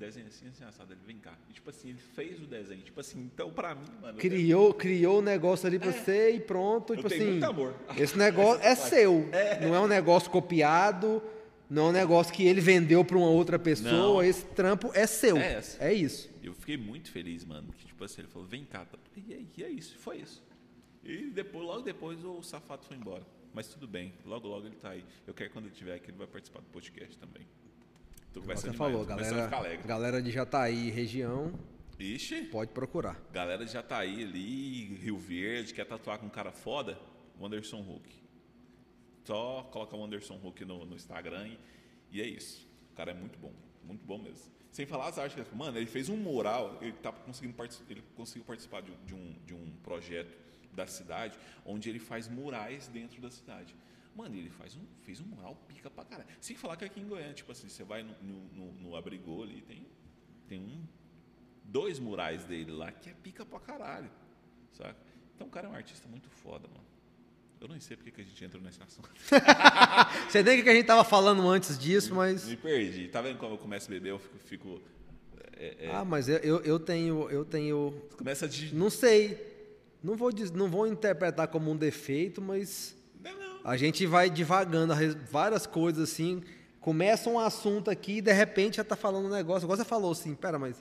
desenho 0.00 0.26
assim, 0.26 0.48
assim, 0.48 0.64
assado. 0.64 0.92
Ele, 0.92 1.00
vem 1.06 1.18
cá. 1.18 1.36
E 1.48 1.52
tipo 1.52 1.68
assim, 1.68 1.90
ele 1.90 1.98
fez 1.98 2.40
o 2.42 2.46
desenho. 2.46 2.80
Tipo 2.80 3.00
assim, 3.00 3.20
então 3.32 3.52
pra 3.52 3.74
mim, 3.74 3.86
mano, 4.00 4.18
eu 4.18 4.20
Criou, 4.20 4.74
criou 4.74 5.18
o 5.18 5.22
negócio 5.22 5.66
ali 5.66 5.78
pra 5.78 5.92
você 5.92 6.32
e 6.32 6.40
pronto. 6.40 6.96
Tipo 6.96 7.08
tenho 7.08 7.22
assim, 7.22 7.30
muito 7.32 7.44
amor. 7.44 7.74
esse 7.96 8.18
negócio 8.18 8.62
é 8.64 8.74
seu. 8.74 9.28
Não 9.60 9.74
é 9.74 9.80
um 9.80 9.86
negócio 9.86 10.30
copiado, 10.30 11.22
não 11.68 11.86
é 11.86 11.88
um 11.90 11.92
negócio 11.92 12.32
que 12.32 12.44
ele 12.44 12.60
vendeu 12.60 13.04
pra 13.04 13.16
uma 13.16 13.28
outra 13.28 13.58
pessoa. 13.58 13.92
Não. 13.92 14.22
Esse 14.22 14.44
trampo 14.46 14.90
é 14.94 15.06
seu. 15.06 15.36
É. 15.36 15.62
É 15.78 15.92
isso. 15.92 16.30
Eu 16.42 16.54
fiquei 16.54 16.76
muito 16.76 17.10
feliz, 17.10 17.44
mano. 17.44 17.72
Que 17.76 17.86
tipo 17.86 18.02
assim, 18.02 18.22
ele 18.22 18.28
falou, 18.28 18.48
vem 18.48 18.64
cá. 18.64 18.86
E, 19.14 19.34
aí, 19.34 19.46
e 19.56 19.62
é 19.62 19.68
isso, 19.68 19.96
foi 19.98 20.18
isso. 20.18 20.42
E 21.04 21.30
depois, 21.30 21.64
logo 21.64 21.82
depois 21.82 22.24
o 22.24 22.42
safado 22.42 22.84
foi 22.84 22.96
embora. 22.96 23.24
Mas 23.52 23.68
tudo 23.68 23.86
bem, 23.86 24.14
logo 24.24 24.48
logo 24.48 24.66
ele 24.66 24.76
tá 24.76 24.90
aí. 24.90 25.04
Eu 25.26 25.34
quero 25.34 25.50
que 25.50 25.54
quando 25.54 25.66
ele 25.66 25.74
tiver 25.74 25.94
aqui, 25.94 26.10
ele 26.10 26.18
vai 26.18 26.26
participar 26.26 26.60
do 26.60 26.66
podcast 26.66 27.18
também. 27.18 27.46
Vai 28.34 28.56
ser 28.56 28.62
Você 28.62 28.70
demais, 28.70 28.76
falou, 28.92 29.04
tô 29.04 29.12
começando 29.12 29.38
a 29.40 29.44
ficar 29.44 29.50
galera, 29.50 29.68
alegre. 29.68 29.88
galera 29.88 30.22
de 30.22 30.30
Jataí 30.30 30.90
região, 30.90 31.52
Ixi, 31.98 32.42
pode 32.44 32.70
procurar. 32.72 33.20
galera 33.32 33.64
de 33.64 33.72
Jataí 33.72 34.22
ali, 34.22 34.94
Rio 34.94 35.18
Verde, 35.18 35.74
quer 35.74 35.84
tatuar 35.84 36.18
com 36.18 36.26
um 36.26 36.30
cara 36.30 36.52
foda? 36.52 36.98
O 37.38 37.44
Anderson 37.44 37.80
Huck. 37.80 38.08
Só 39.24 39.64
coloca 39.72 39.96
o 39.96 40.04
Anderson 40.04 40.38
Huck 40.42 40.64
no, 40.64 40.84
no 40.84 40.94
Instagram 40.94 41.48
e, 41.48 41.58
e 42.12 42.20
é 42.20 42.26
isso. 42.26 42.68
O 42.92 42.96
cara 42.96 43.10
é 43.10 43.14
muito 43.14 43.38
bom, 43.38 43.52
muito 43.84 44.04
bom 44.06 44.18
mesmo. 44.18 44.50
Sem 44.70 44.86
falar 44.86 45.08
as 45.08 45.18
artes, 45.18 45.36
mano, 45.52 45.76
ele 45.76 45.86
fez 45.86 46.08
um 46.08 46.16
mural, 46.16 46.78
ele 46.80 46.92
tá 46.92 47.10
conseguindo 47.10 47.54
ele 47.88 48.02
conseguiu 48.14 48.44
participar 48.44 48.82
de, 48.82 48.92
de 49.04 49.14
um, 49.14 49.34
de 49.44 49.52
um 49.54 49.72
projeto 49.82 50.36
da 50.72 50.86
cidade, 50.86 51.36
onde 51.66 51.88
ele 51.90 51.98
faz 51.98 52.28
murais 52.28 52.86
dentro 52.86 53.20
da 53.20 53.30
cidade. 53.30 53.74
Mano, 54.20 54.36
ele 54.36 54.50
faz 54.50 54.76
um, 54.76 54.84
fez 55.00 55.18
um 55.18 55.24
mural 55.24 55.56
pica 55.66 55.88
pra 55.88 56.04
caralho. 56.04 56.28
Sem 56.42 56.54
falar 56.54 56.76
que 56.76 56.84
aqui 56.84 57.00
em 57.00 57.08
Goiânia, 57.08 57.32
tipo 57.32 57.50
assim, 57.50 57.70
você 57.70 57.82
vai 57.82 58.02
no, 58.02 58.14
no, 58.22 58.72
no, 58.74 58.94
Abrigô 58.94 59.42
ali, 59.42 59.62
tem, 59.62 59.86
tem 60.46 60.60
um, 60.60 60.86
dois 61.64 61.98
murais 61.98 62.44
dele 62.44 62.70
lá 62.70 62.92
que 62.92 63.08
é 63.08 63.14
pica 63.14 63.46
pra 63.46 63.58
caralho, 63.58 64.10
saca? 64.74 64.94
Então 65.34 65.46
o 65.46 65.50
cara 65.50 65.68
é 65.68 65.70
um 65.70 65.74
artista 65.74 66.06
muito 66.06 66.28
foda, 66.28 66.68
mano. 66.68 66.84
Eu 67.62 67.68
não 67.68 67.80
sei 67.80 67.96
porque 67.96 68.10
que 68.10 68.20
a 68.20 68.24
gente 68.24 68.44
entrou 68.44 68.62
nesse 68.62 68.82
assunto. 68.82 69.08
Você 70.28 70.42
nem 70.42 70.60
o 70.60 70.64
que 70.64 70.68
a 70.68 70.74
gente 70.74 70.86
tava 70.86 71.02
falando 71.02 71.48
antes 71.48 71.78
disso, 71.78 72.14
mas. 72.14 72.46
Me 72.46 72.58
perdi. 72.58 73.08
Tá 73.08 73.22
vendo 73.22 73.38
como 73.38 73.54
eu 73.54 73.58
começo 73.58 73.86
a 73.86 73.90
beber, 73.90 74.10
eu 74.10 74.18
fico. 74.18 74.38
fico 74.44 74.82
é, 75.56 75.86
é, 75.86 75.90
Ah, 75.94 76.04
mas 76.04 76.28
eu, 76.28 76.60
eu, 76.60 76.78
tenho. 76.78 77.30
Eu 77.30 77.42
tenho. 77.42 78.02
começa 78.18 78.46
de. 78.46 78.74
Não 78.74 78.90
sei. 78.90 79.48
Não 80.02 80.14
vou, 80.14 80.30
não 80.54 80.70
vou 80.70 80.86
interpretar 80.86 81.48
como 81.48 81.70
um 81.70 81.76
defeito, 81.76 82.42
mas. 82.42 82.99
A 83.64 83.76
gente 83.76 84.06
vai 84.06 84.30
divagando 84.30 84.94
várias 85.30 85.66
coisas 85.66 86.10
assim. 86.10 86.42
Começa 86.80 87.28
um 87.28 87.38
assunto 87.38 87.90
aqui 87.90 88.18
e 88.18 88.20
de 88.20 88.32
repente 88.32 88.78
já 88.78 88.84
tá 88.84 88.96
falando 88.96 89.26
um 89.26 89.30
negócio. 89.30 89.64
Agora 89.64 89.76
você 89.76 89.84
falou 89.84 90.12
assim, 90.12 90.34
pera, 90.34 90.58
mas 90.58 90.76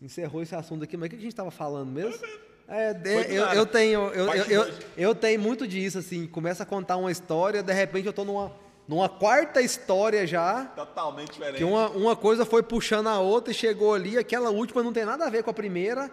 encerrou 0.00 0.42
esse 0.42 0.54
assunto 0.54 0.84
aqui, 0.84 0.96
mas 0.96 1.06
o 1.06 1.10
que 1.10 1.16
a 1.16 1.20
gente 1.20 1.34
tava 1.34 1.50
falando 1.50 1.90
mesmo? 1.90 2.24
É, 2.66 2.96
eu, 3.28 3.44
eu 3.48 3.66
tenho, 3.66 4.00
eu, 4.08 4.26
eu, 4.32 4.44
eu, 4.44 4.74
eu 4.96 5.14
tenho 5.14 5.38
muito 5.38 5.68
disso, 5.68 5.98
assim, 5.98 6.26
começa 6.26 6.62
a 6.62 6.66
contar 6.66 6.96
uma 6.96 7.12
história, 7.12 7.62
de 7.62 7.72
repente 7.74 8.06
eu 8.06 8.12
tô 8.12 8.24
numa, 8.24 8.50
numa 8.88 9.06
quarta 9.06 9.60
história 9.60 10.26
já, 10.26 10.64
Totalmente 10.74 11.32
diferente. 11.32 11.58
que 11.58 11.64
uma, 11.64 11.90
uma 11.90 12.16
coisa 12.16 12.46
foi 12.46 12.62
puxando 12.62 13.08
a 13.08 13.20
outra 13.20 13.50
e 13.50 13.54
chegou 13.54 13.92
ali, 13.92 14.16
aquela 14.16 14.48
última 14.48 14.82
não 14.82 14.94
tem 14.94 15.04
nada 15.04 15.26
a 15.26 15.30
ver 15.30 15.42
com 15.42 15.50
a 15.50 15.54
primeira, 15.54 16.10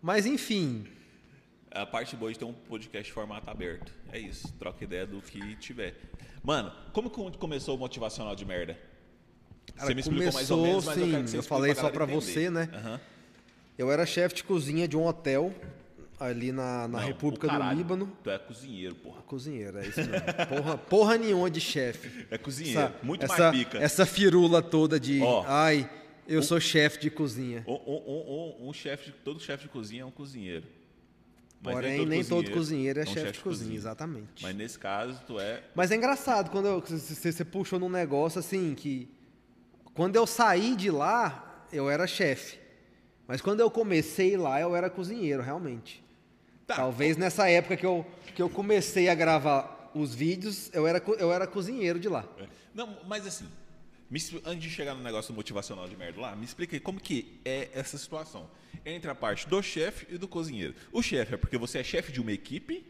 mas 0.00 0.24
enfim, 0.24 0.86
A 1.82 1.86
parte 1.86 2.16
boa 2.16 2.32
de 2.32 2.38
ter 2.38 2.44
um 2.44 2.52
podcast 2.52 3.12
formato 3.12 3.50
aberto. 3.50 3.92
É 4.12 4.18
isso. 4.18 4.52
Troca 4.58 4.82
ideia 4.84 5.06
do 5.06 5.20
que 5.20 5.56
tiver. 5.56 5.94
Mano, 6.42 6.72
como 6.92 7.10
que 7.10 7.38
começou 7.38 7.74
o 7.76 7.78
motivacional 7.78 8.34
de 8.34 8.44
merda? 8.44 8.78
Cara, 9.74 9.88
você 9.88 9.94
me 9.94 10.00
explicou 10.00 10.32
mais 10.32 10.50
ou 10.50 10.58
começou, 10.58 10.62
menos, 10.68 10.84
mas 10.86 10.96
eu 10.98 11.10
quero 11.10 11.24
que 11.24 11.30
você 11.30 11.38
eu 11.38 11.42
falei 11.42 11.74
pra 11.74 11.82
só 11.82 11.88
entender. 11.90 12.12
você, 12.14 12.50
né? 12.50 12.68
Aham. 12.72 13.00
eu 13.76 13.90
era 13.92 14.06
chefe 14.06 14.36
de 14.36 14.44
cozinha 14.44 14.86
de 14.88 14.96
um 14.96 15.04
hotel 15.06 15.52
ali 16.18 16.50
na, 16.52 16.88
na 16.88 17.00
Não, 17.00 17.06
República 17.06 17.46
caralho, 17.48 17.72
do 17.74 17.76
Líbano. 17.78 18.12
Tu 18.22 18.30
é 18.30 18.38
cozinheiro, 18.38 18.94
porra. 18.94 19.20
Cozinheiro, 19.22 19.78
é 19.78 19.86
isso 19.86 20.00
mesmo. 20.00 20.20
Porra, 20.48 20.78
porra 20.78 21.18
nenhuma 21.18 21.50
de 21.50 21.60
chefe. 21.60 22.26
É 22.30 22.38
cozinheiro. 22.38 22.80
Essa, 22.80 22.94
muito 23.02 23.24
essa, 23.24 23.38
mais 23.38 23.56
pica. 23.58 23.78
Essa 23.78 24.06
firula 24.06 24.62
toda 24.62 24.98
de, 24.98 25.20
Ó. 25.20 25.44
ai, 25.46 25.90
eu 26.26 26.42
sou 26.42 26.58
chefe 26.60 27.00
de 27.00 27.10
cozinha. 27.10 27.64
Um, 27.66 27.72
um- 27.74 28.56
um- 28.64 28.68
um 28.68 28.72
chefe, 28.72 29.06
de- 29.10 29.16
todo 29.18 29.38
chefe 29.40 29.64
de 29.64 29.68
cozinha 29.68 30.02
é 30.02 30.04
um 30.06 30.10
cozinheiro. 30.10 30.64
Mas 31.66 31.74
Porém, 31.74 32.06
nem 32.06 32.24
todo 32.24 32.48
cozinheiro 32.52 33.00
é, 33.00 33.04
chefe 33.04 33.32
de 33.32 33.40
cozinha, 33.40 33.64
cozinha. 33.64 33.76
exatamente. 33.76 34.40
Mas 34.40 34.54
nesse 34.54 34.78
caso, 34.78 35.20
tu 35.26 35.40
é. 35.40 35.64
Mas 35.74 35.90
é 35.90 35.96
engraçado 35.96 36.48
quando 36.48 36.80
você 36.80 37.44
puxou 37.44 37.80
num 37.80 37.88
negócio 37.88 38.38
assim 38.38 38.72
que 38.72 39.08
quando 39.92 40.14
eu 40.14 40.28
saí 40.28 40.76
de 40.76 40.92
lá, 40.92 41.66
eu 41.72 41.90
era 41.90 42.06
chefe. 42.06 42.58
Mas 43.26 43.40
quando 43.40 43.58
eu 43.58 43.68
comecei 43.68 44.36
lá, 44.36 44.60
eu 44.60 44.76
era 44.76 44.88
cozinheiro, 44.88 45.42
realmente. 45.42 46.04
Tá. 46.68 46.76
Talvez 46.76 47.16
nessa 47.16 47.48
época 47.50 47.76
que 47.76 47.86
eu, 47.86 48.06
que 48.32 48.40
eu 48.40 48.48
comecei 48.48 49.08
a 49.08 49.14
gravar 49.14 49.90
os 49.92 50.14
vídeos, 50.14 50.70
eu 50.72 50.86
era, 50.86 51.02
eu 51.18 51.32
era 51.32 51.48
cozinheiro 51.48 51.98
de 51.98 52.08
lá. 52.08 52.24
É. 52.38 52.46
Não, 52.72 52.96
mas 53.08 53.26
assim, 53.26 53.46
me 54.10 54.20
antes 54.44 54.62
de 54.62 54.70
chegar 54.70 54.94
no 54.94 55.02
negócio 55.02 55.34
motivacional 55.34 55.88
de 55.88 55.96
merda 55.96 56.20
lá, 56.20 56.36
me 56.36 56.44
explica 56.44 56.76
aí 56.76 56.80
como 56.80 57.00
que 57.00 57.40
é 57.44 57.68
essa 57.74 57.98
situação 57.98 58.48
entre 58.84 59.10
a 59.10 59.14
parte 59.14 59.48
do 59.48 59.60
chefe 59.62 60.06
e 60.14 60.18
do 60.18 60.28
cozinheiro. 60.28 60.74
O 60.92 61.02
chefe 61.02 61.34
é 61.34 61.36
porque 61.36 61.58
você 61.58 61.78
é 61.78 61.84
chefe 61.84 62.12
de 62.12 62.20
uma 62.20 62.30
equipe 62.32 62.86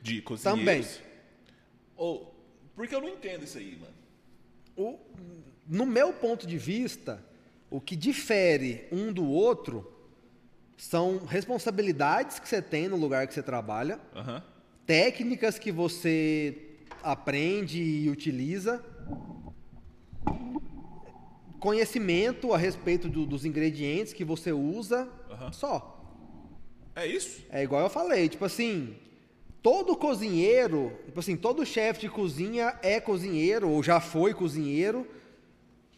de 0.00 0.22
cozinheiros? 0.22 0.96
Também. 0.96 1.10
Ou 1.96 2.34
porque 2.74 2.94
eu 2.94 3.00
não 3.00 3.08
entendo 3.10 3.44
isso 3.44 3.58
aí, 3.58 3.76
mano. 3.78 3.94
O- 4.76 4.98
no 5.66 5.84
meu 5.84 6.12
ponto 6.14 6.46
de 6.46 6.56
vista, 6.56 7.22
o 7.68 7.80
que 7.80 7.94
difere 7.94 8.86
um 8.90 9.12
do 9.12 9.24
outro 9.26 9.92
são 10.78 11.18
responsabilidades 11.26 12.38
que 12.38 12.48
você 12.48 12.62
tem 12.62 12.88
no 12.88 12.96
lugar 12.96 13.26
que 13.28 13.34
você 13.34 13.42
trabalha, 13.42 14.00
Aham. 14.16 14.42
técnicas 14.86 15.58
que 15.58 15.70
você 15.70 16.56
aprende 17.02 17.82
e 17.82 18.08
utiliza, 18.08 18.82
conhecimento 21.58 22.52
a 22.54 22.58
respeito 22.58 23.08
do- 23.08 23.26
dos 23.26 23.44
ingredientes 23.44 24.12
que 24.12 24.24
você 24.24 24.52
usa, 24.52 25.08
Aham. 25.30 25.52
só. 25.52 25.96
É 26.94 27.06
isso? 27.06 27.44
É 27.50 27.62
igual 27.62 27.82
eu 27.82 27.90
falei, 27.90 28.28
tipo 28.28 28.44
assim, 28.44 28.96
todo 29.62 29.96
cozinheiro, 29.96 30.92
tipo 31.04 31.20
assim, 31.20 31.36
todo 31.36 31.64
chefe 31.66 32.00
de 32.02 32.08
cozinha 32.08 32.78
é 32.82 32.98
cozinheiro 33.00 33.68
ou 33.68 33.82
já 33.82 34.00
foi 34.00 34.32
cozinheiro, 34.34 35.06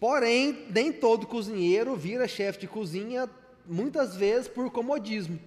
porém, 0.00 0.66
nem 0.70 0.92
todo 0.92 1.26
cozinheiro 1.26 1.94
vira 1.96 2.26
chefe 2.28 2.60
de 2.60 2.66
cozinha 2.66 3.28
muitas 3.66 4.16
vezes 4.16 4.48
por 4.48 4.68
comodismo. 4.70 5.38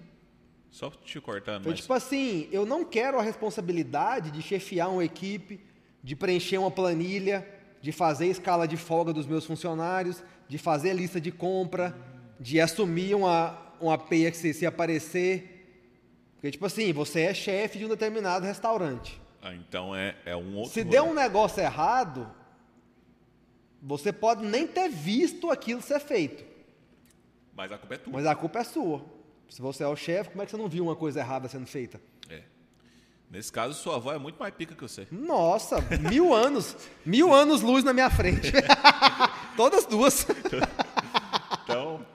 Só 0.70 0.90
te 0.90 1.20
cortando, 1.20 1.60
Então, 1.60 1.70
mas 1.72 1.80
tipo 1.80 1.92
assim, 1.92 2.48
eu 2.50 2.66
não 2.66 2.84
quero 2.84 3.18
a 3.18 3.22
responsabilidade 3.22 4.30
de 4.30 4.42
chefiar 4.42 4.88
uma 4.88 5.04
equipe, 5.04 5.60
de 6.02 6.16
preencher 6.16 6.58
uma 6.58 6.70
planilha, 6.70 7.46
de 7.86 7.92
fazer 7.92 8.26
escala 8.26 8.66
de 8.66 8.76
folga 8.76 9.12
dos 9.12 9.28
meus 9.28 9.46
funcionários, 9.46 10.20
de 10.48 10.58
fazer 10.58 10.92
lista 10.92 11.20
de 11.20 11.30
compra, 11.30 11.96
de 12.40 12.60
assumir 12.60 13.14
uma, 13.14 13.56
uma 13.80 13.96
peia 13.96 14.28
que 14.28 14.36
se, 14.36 14.52
se 14.52 14.66
aparecer. 14.66 15.94
Porque, 16.34 16.50
tipo 16.50 16.66
assim, 16.66 16.92
você 16.92 17.20
é 17.20 17.32
chefe 17.32 17.78
de 17.78 17.84
um 17.84 17.88
determinado 17.88 18.44
restaurante. 18.44 19.22
Ah, 19.40 19.54
então 19.54 19.94
é, 19.94 20.16
é 20.24 20.34
um 20.34 20.56
outro. 20.56 20.72
Se 20.72 20.82
der 20.82 21.00
um 21.00 21.14
negócio 21.14 21.62
errado, 21.62 22.28
você 23.80 24.12
pode 24.12 24.44
nem 24.44 24.66
ter 24.66 24.88
visto 24.88 25.48
aquilo 25.48 25.80
ser 25.80 26.00
feito, 26.00 26.44
Mas 27.54 27.70
a 27.70 27.78
culpa 27.78 27.94
é 27.94 27.98
tua. 27.98 28.12
mas 28.12 28.26
a 28.26 28.34
culpa 28.34 28.58
é 28.58 28.64
sua. 28.64 29.04
Se 29.48 29.62
você 29.62 29.84
é 29.84 29.86
o 29.86 29.94
chefe, 29.94 30.30
como 30.30 30.42
é 30.42 30.44
que 30.44 30.50
você 30.50 30.56
não 30.56 30.68
viu 30.68 30.82
uma 30.82 30.96
coisa 30.96 31.20
errada 31.20 31.46
sendo 31.46 31.68
feita? 31.68 32.00
É. 32.28 32.42
Nesse 33.30 33.50
caso, 33.52 33.74
sua 33.74 33.96
avó 33.96 34.12
é 34.12 34.18
muito 34.18 34.38
mais 34.38 34.54
pica 34.54 34.74
que 34.74 34.82
você. 34.82 35.06
Nossa, 35.10 35.78
mil 36.10 36.32
anos. 36.32 36.76
Mil 37.04 37.34
anos 37.34 37.60
luz 37.60 37.82
na 37.82 37.92
minha 37.92 38.08
frente. 38.08 38.52
Todas 39.56 39.84
duas. 39.86 40.26
Então, 41.64 42.06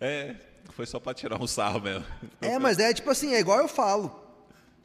é. 0.00 0.34
Foi 0.70 0.86
só 0.86 0.98
pra 0.98 1.12
tirar 1.14 1.40
um 1.40 1.46
sarro 1.46 1.80
mesmo. 1.80 2.04
É, 2.40 2.58
mas 2.58 2.78
é 2.78 2.92
tipo 2.94 3.10
assim, 3.10 3.34
é 3.34 3.38
igual 3.40 3.58
eu 3.58 3.68
falo. 3.68 4.20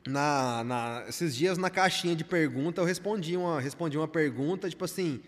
Na, 0.05 0.63
na- 0.63 1.05
esses 1.07 1.35
dias 1.35 1.57
na 1.57 1.69
caixinha 1.69 2.15
de 2.15 2.23
pergunta 2.23 2.79
eu 2.81 2.85
respondi 2.85 3.35
uma, 3.35 3.59
respondi 3.59 3.97
uma 3.97 4.07
pergunta, 4.07 4.69
tipo 4.69 4.85
assim. 4.85 5.21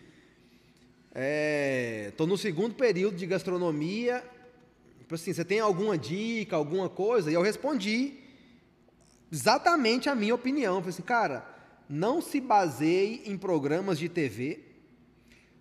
É, 1.15 2.11
tô 2.17 2.27
no 2.27 2.37
segundo 2.37 2.75
período 2.75 3.15
de 3.17 3.25
gastronomia. 3.25 4.23
Tipo 4.99 5.15
assim, 5.15 5.33
você 5.33 5.43
tem 5.43 5.59
alguma 5.59 5.97
dica, 5.97 6.55
alguma 6.55 6.87
coisa? 6.87 7.31
E 7.31 7.33
eu 7.33 7.41
respondi 7.41 8.13
exatamente 9.31 10.09
a 10.09 10.15
minha 10.15 10.35
opinião. 10.35 10.75
Falei 10.75 10.89
assim, 10.89 11.01
cara, 11.01 11.45
não 11.89 12.21
se 12.21 12.39
baseie 12.39 13.23
em 13.25 13.37
programas 13.37 13.97
de 13.97 14.07
TV. 14.07 14.65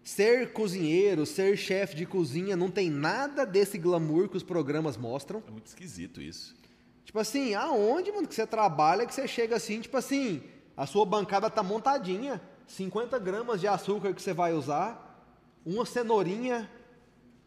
Ser 0.03 0.53
cozinheiro, 0.53 1.27
ser 1.27 1.57
chefe 1.57 1.95
de 1.95 2.07
cozinha 2.07 2.57
não 2.57 2.71
tem 2.71 2.89
nada 2.89 3.45
desse 3.45 3.77
glamour 3.77 4.29
que 4.29 4.37
os 4.37 4.43
programas 4.43 4.97
mostram. 4.97 5.43
É 5.47 5.51
muito 5.51 5.66
esquisito 5.66 6.21
isso. 6.21 6.57
Tipo 7.05 7.19
assim, 7.19 7.55
aonde, 7.55 8.12
mano, 8.12 8.29
que 8.29 8.35
você 8.35 8.47
trabalha 8.47 9.07
que 9.07 9.14
você 9.14 9.27
chega 9.27 9.57
assim, 9.57 9.81
tipo 9.81 9.97
assim, 9.97 10.43
a 10.77 10.87
sua 10.87 11.05
bancada 11.07 11.51
tá 11.51 11.62
montadinha, 11.62 12.41
50 12.66 13.19
gramas 13.19 13.61
de 13.61 13.66
açúcar 13.66 14.12
que 14.12 14.21
você 14.21 14.33
vai 14.33 14.53
usar, 14.53 15.27
uma 15.64 15.87
cenourinha, 15.87 16.71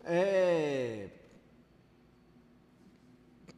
é, 0.03 1.09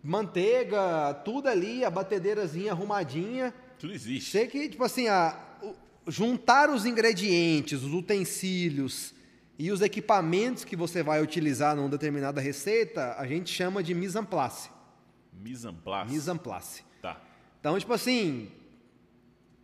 manteiga, 0.04 1.14
tudo 1.26 1.48
ali, 1.48 1.86
a 1.86 1.90
batedeirazinha 1.90 2.72
arrumadinha. 2.74 3.54
Tudo 3.80 3.94
existe. 3.94 4.32
Sei 4.32 4.48
que, 4.48 4.68
tipo 4.70 4.84
assim, 4.84 5.08
a, 5.08 5.38
o- 5.62 6.12
juntar 6.12 6.70
os 6.70 6.86
ingredientes, 6.86 7.82
os 7.84 7.94
utensílios 7.94 9.14
e 9.58 9.72
os 9.72 9.82
equipamentos 9.82 10.66
que 10.66 10.76
você 10.76 11.02
vai 11.02 11.22
utilizar 11.22 11.76
numa 11.76 11.88
determinada 11.90 12.42
receita, 12.42 13.16
a 13.18 13.26
gente 13.26 13.50
chama 13.52 13.82
de 13.82 13.94
mise 13.96 14.18
en 14.20 14.26
place. 14.26 14.70
Mise 15.32 15.68
en 15.68 15.74
place. 15.76 16.12
Mise 16.12 16.30
en 16.32 16.38
place. 16.38 16.84
Tá. 17.02 17.22
Então, 17.60 17.78
tipo 17.80 17.94
assim, 17.94 18.52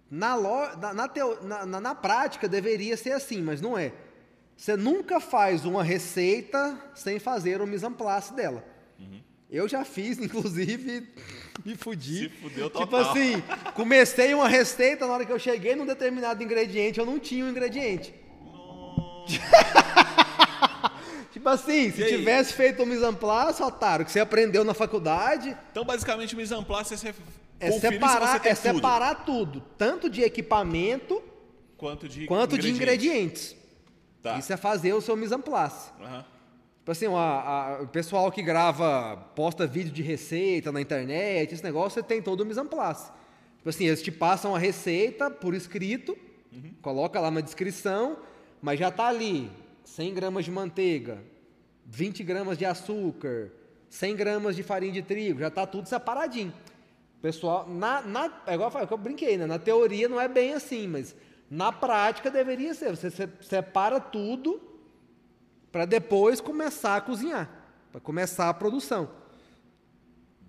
na, 0.10 0.36
lo- 0.36 0.76
na, 0.78 0.94
na, 0.94 1.08
teo- 1.08 1.42
na- 1.44 1.66
na- 1.66 1.96
prática 1.96 2.48
deveria 2.48 2.96
ser 2.96 3.12
assim, 3.12 3.42
mas 3.42 3.60
não 3.62 3.78
é. 3.78 3.92
Você 4.56 4.76
nunca 4.76 5.20
faz 5.20 5.66
uma 5.66 5.84
receita 5.84 6.78
sem 6.96 7.20
fazer 7.20 7.62
o 7.62 7.68
mise 7.68 7.86
en 7.86 7.94
place 7.94 8.34
dela. 8.34 8.64
Eu 9.50 9.68
já 9.68 9.84
fiz, 9.84 10.18
inclusive, 10.20 11.08
me 11.66 11.76
fudi. 11.76 12.20
Se 12.20 12.30
fudeu 12.30 12.70
Tipo 12.70 12.86
total. 12.86 13.12
assim, 13.12 13.42
comecei 13.74 14.34
uma 14.34 14.48
receita, 14.48 15.08
na 15.08 15.14
hora 15.14 15.26
que 15.26 15.32
eu 15.32 15.40
cheguei 15.40 15.76
num 15.76 15.86
determinado 15.86 16.44
ingrediente, 16.44 17.00
eu 17.00 17.06
não 17.06 17.20
tinha 17.20 17.46
o 17.46 17.50
ingrediente. 17.50 18.14
tipo 21.32 21.50
assim, 21.50 21.92
se 21.92 22.06
tivesse 22.06 22.54
feito 22.54 22.84
o 22.84 22.86
mise 22.86 23.06
en 23.06 23.14
place, 23.14 23.62
otário, 23.62 24.06
que 24.06 24.12
você 24.12 24.20
aprendeu 24.20 24.64
na 24.64 24.74
faculdade, 24.74 25.56
Então, 25.72 25.84
basicamente, 25.84 26.36
o 26.36 26.38
mise 26.38 26.54
en 26.54 26.64
place 26.64 26.94
é, 26.94 27.14
é 27.60 27.72
se 27.72 27.80
separar, 27.80 28.40
tem 28.40 28.52
é 28.52 28.56
tudo. 28.56 28.76
separar 28.76 29.16
tudo, 29.26 29.62
tanto 29.78 30.10
de 30.10 30.22
equipamento 30.22 31.22
Quanto 31.78 32.10
de 32.10 32.26
quanto 32.26 32.58
de 32.58 32.70
ingredientes. 32.70 33.56
Tá. 34.22 34.38
Isso 34.38 34.52
é 34.52 34.58
fazer 34.58 34.94
o 34.94 35.00
seu 35.02 35.16
mise 35.16 35.34
en 35.34 35.42
place. 35.42 35.90
Aham. 36.02 36.26
Tipo 36.90 37.06
assim, 37.06 37.06
a- 37.16 37.20
a- 37.20 37.82
o 37.84 37.88
pessoal 37.88 38.32
que 38.32 38.42
grava, 38.42 39.16
posta 39.36 39.68
vídeo 39.68 39.92
de 39.92 40.02
receita 40.02 40.72
na 40.72 40.82
internet, 40.82 41.54
esse 41.54 41.64
negócio, 41.64 42.02
você 42.02 42.04
tem 42.04 42.20
todo 42.20 42.42
o 42.42 42.46
mise 42.46 42.60
en 42.60 42.66
place. 42.66 43.12
Tipo 43.58 43.70
assim, 43.70 43.86
eles 43.86 44.02
te 44.02 44.12
passam 44.12 44.56
a 44.56 44.58
receita 44.58 45.30
por 45.30 45.54
escrito, 45.54 46.18
coloca 46.82 47.20
lá 47.20 47.30
na 47.30 47.42
descrição, 47.42 48.18
mas 48.60 48.80
já 48.80 48.90
tá 48.90 49.06
ali 49.06 49.52
100 49.84 50.16
gramas 50.16 50.46
de 50.46 50.50
manteiga, 50.50 51.20
20 51.86 52.24
gramas 52.24 52.58
de 52.58 52.66
açúcar, 52.66 53.52
100 53.88 54.16
gramas 54.16 54.56
de 54.56 54.64
farinha 54.64 54.94
de 54.94 55.04
trigo, 55.04 55.42
já 55.42 55.52
tá 55.52 55.68
tudo 55.68 55.88
separadinho. 55.88 56.52
Pessoal, 57.22 57.70
na, 57.70 58.02
na, 58.02 58.42
é 58.48 58.56
igual 58.56 58.72
eu 58.74 58.88
eu 58.90 58.98
brinquei, 58.98 59.38
né? 59.38 59.46
Na 59.46 59.60
teoria 59.60 60.10
não 60.10 60.20
é 60.20 60.28
bem 60.28 60.56
assim, 60.56 60.88
mas 60.88 61.16
na 61.52 61.72
prática 61.72 62.32
deveria 62.32 62.74
ser. 62.74 62.90
Você 62.96 63.12
se- 63.12 63.30
separa 63.42 64.00
tudo 64.00 64.69
para 65.72 65.86
depois 65.86 66.42
começar 66.42 66.96
a 66.96 67.02
cozinhar, 67.02 67.50
para 67.92 68.02
começar 68.02 68.50
a 68.50 68.54
produção. 68.54 69.10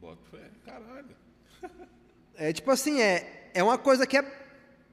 Bota 0.01 0.23
fé, 0.31 0.51
caralho. 0.65 1.17
É 2.37 2.53
tipo 2.53 2.71
assim, 2.71 3.01
é, 3.01 3.51
é 3.53 3.63
uma 3.63 3.77
coisa 3.77 4.07
que 4.07 4.17
é 4.17 4.25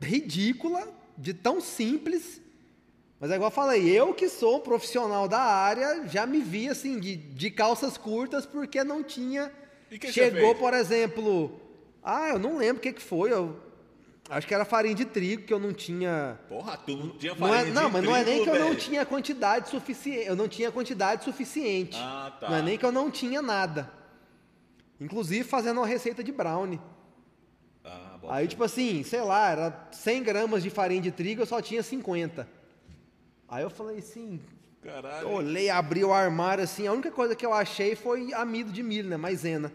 ridícula, 0.02 0.88
de 1.18 1.34
tão 1.34 1.60
simples, 1.60 2.42
mas 3.20 3.32
é 3.32 3.36
igual 3.36 3.50
eu 3.50 3.56
falei, 3.56 3.90
eu 3.90 4.14
que 4.14 4.30
sou 4.30 4.58
um 4.58 4.62
profissional 4.62 5.28
da 5.28 5.40
área, 5.40 6.08
já 6.08 6.26
me 6.26 6.40
vi 6.40 6.70
assim, 6.70 7.00
de, 7.00 7.16
de 7.16 7.50
calças 7.50 7.98
curtas, 7.98 8.46
porque 8.46 8.84
não 8.84 9.04
tinha. 9.04 9.52
E 9.90 10.12
Chegou, 10.12 10.54
por 10.54 10.74
exemplo, 10.74 11.60
ah, 12.04 12.30
eu 12.30 12.38
não 12.38 12.58
lembro 12.58 12.78
o 12.78 12.82
que, 12.82 12.94
que 12.94 13.02
foi, 13.02 13.32
eu 13.32 13.60
acho 14.30 14.48
que 14.48 14.54
era 14.54 14.66
farinha 14.66 14.96
de 14.96 15.06
trigo, 15.06 15.44
que 15.44 15.54
eu 15.54 15.60
não 15.60 15.74
tinha. 15.74 16.40
Porra, 16.50 16.78
tu 16.78 16.96
não 16.96 17.10
tinha 17.18 17.34
Não, 17.36 17.48
é, 17.48 17.58
farinha 17.58 17.74
não 17.74 17.86
de 17.88 17.92
mas 17.94 18.04
não 18.04 18.16
é 18.16 18.24
nem 18.24 18.36
trigo, 18.36 18.44
que 18.44 18.50
eu 18.58 18.60
não 18.60 18.68
velho. 18.70 18.80
tinha 18.80 19.06
quantidade 19.06 19.70
suficiente. 19.70 20.28
Eu 20.28 20.36
não 20.36 20.48
tinha 20.48 20.72
quantidade 20.72 21.24
suficiente. 21.24 21.98
Ah, 22.00 22.36
tá. 22.40 22.50
Não 22.50 22.58
é 22.58 22.62
nem 22.62 22.78
que 22.78 22.86
eu 22.86 22.92
não 22.92 23.10
tinha 23.12 23.42
nada. 23.42 23.92
Inclusive 25.00 25.44
fazendo 25.44 25.78
uma 25.80 25.88
receita 25.88 26.24
de 26.24 26.32
brownie. 26.32 26.80
Ah, 27.86 28.18
Aí, 28.30 28.48
tipo 28.48 28.64
assim, 28.64 29.04
sei 29.04 29.22
lá, 29.22 29.50
era 29.52 29.88
100 29.92 30.24
gramas 30.24 30.64
de 30.64 30.70
farinha 30.70 31.02
de 31.02 31.12
trigo, 31.12 31.42
eu 31.42 31.46
só 31.46 31.62
tinha 31.62 31.82
50. 31.82 32.48
Aí 33.48 33.64
eu 33.64 33.70
falei 33.70 34.00
assim, 34.00 34.42
Caralho. 34.82 35.30
olhei, 35.30 35.70
abri 35.70 36.04
o 36.04 36.12
armário 36.12 36.64
assim, 36.64 36.86
a 36.88 36.92
única 36.92 37.12
coisa 37.12 37.34
que 37.36 37.46
eu 37.46 37.54
achei 37.54 37.96
foi 37.96 38.34
amido 38.34 38.72
de 38.74 38.84
milho, 38.84 39.08
né, 39.08 39.16
maisena. 39.16 39.72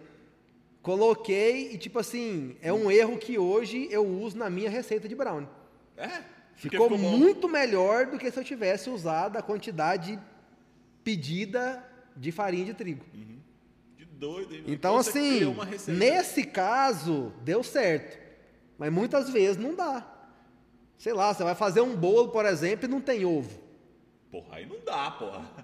Coloquei 0.83 1.73
e, 1.73 1.79
tipo 1.79 2.01
assim, 2.01 2.57
é 2.61 2.73
um 2.73 2.91
erro 2.91 3.17
que 3.17 3.39
hoje 3.39 3.87
eu 3.91 4.05
uso 4.05 4.37
na 4.37 4.51
minha 4.51 4.69
receita 4.69 5.09
de 5.09 5.15
brownie. 5.15 5.49
É? 5.97 6.23
Ficou, 6.57 6.91
bom. 6.91 6.99
muito 6.99 7.49
melhor 7.49 8.07
do 8.07 8.19
que 8.19 8.31
se 8.31 8.39
eu 8.39 8.45
tivesse 8.45 8.91
usado 8.91 9.37
a 9.37 9.43
quantidade 9.43 10.19
pedida 11.05 11.85
de 12.17 12.33
farinha 12.33 12.65
de 12.65 12.75
trigo. 12.75 13.05
De 13.97 14.05
doido, 14.05 14.55
hein? 14.55 14.65
Então, 14.67 14.95
você 14.95 15.49
assim, 15.73 15.93
nesse 15.93 16.45
caso, 16.45 17.33
deu 17.43 17.63
certo. 17.63 18.21
Mas 18.77 18.93
muitas 18.93 19.31
vezes 19.31 19.57
não 19.57 19.75
dá. 19.75 20.07
Sei 20.99 21.13
lá, 21.13 21.33
você 21.33 21.45
vai 21.45 21.55
fazer 21.55 21.81
um 21.81 21.97
bolo, 21.97 22.29
por 22.29 22.45
exemplo, 22.45 22.87
e 22.87 22.89
não 22.89 23.01
tem 23.01 23.25
ovo. 23.25 23.61
Porra, 24.31 24.57
aí 24.57 24.67
não 24.67 24.81
dá, 24.85 25.11
porra. 25.13 25.62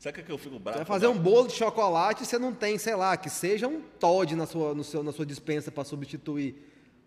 Sabe 0.00 0.18
o 0.18 0.24
que 0.24 0.32
eu 0.32 0.38
fico 0.38 0.58
bravo? 0.58 0.78
Você 0.78 0.84
vai 0.84 0.98
fazer 0.98 1.08
um 1.08 1.18
bolo 1.18 1.46
de 1.46 1.52
chocolate 1.52 2.22
e 2.22 2.26
você 2.26 2.38
não 2.38 2.54
tem, 2.54 2.78
sei 2.78 2.94
lá, 2.94 3.18
que 3.18 3.28
seja 3.28 3.68
um 3.68 3.82
Todd 3.82 4.34
na 4.34 4.46
sua, 4.46 4.74
no 4.74 4.82
seu, 4.82 5.02
na 5.02 5.12
sua 5.12 5.26
dispensa 5.26 5.70
para 5.70 5.84
substituir. 5.84 6.54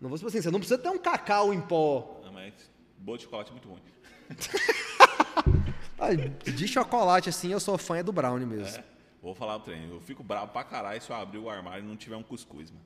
Não 0.00 0.08
vou 0.08 0.14
assim, 0.14 0.40
você 0.40 0.48
não 0.48 0.60
precisa 0.60 0.78
ter 0.78 0.90
um 0.90 0.98
cacau 0.98 1.52
em 1.52 1.60
pó. 1.60 2.20
Não, 2.24 2.32
mas 2.32 2.54
bolo 2.96 3.18
de 3.18 3.24
chocolate 3.24 3.50
é 3.50 3.52
muito 3.52 3.68
ruim. 3.68 3.80
De 6.44 6.68
chocolate, 6.68 7.30
assim, 7.30 7.50
eu 7.50 7.58
sou 7.58 7.78
fã 7.78 7.96
é 7.96 8.02
do 8.02 8.12
brownie 8.12 8.46
mesmo. 8.46 8.78
É. 8.78 8.84
Vou 9.22 9.34
falar 9.34 9.56
o 9.56 9.60
treino. 9.60 9.94
Eu 9.94 10.00
fico 10.00 10.22
bravo 10.22 10.52
pra 10.52 10.62
caralho 10.62 11.00
se 11.00 11.10
eu 11.10 11.16
abrir 11.16 11.38
o 11.38 11.48
armário 11.48 11.82
e 11.82 11.88
não 11.88 11.96
tiver 11.96 12.16
um 12.16 12.22
cuscuz, 12.22 12.70
mano. 12.70 12.84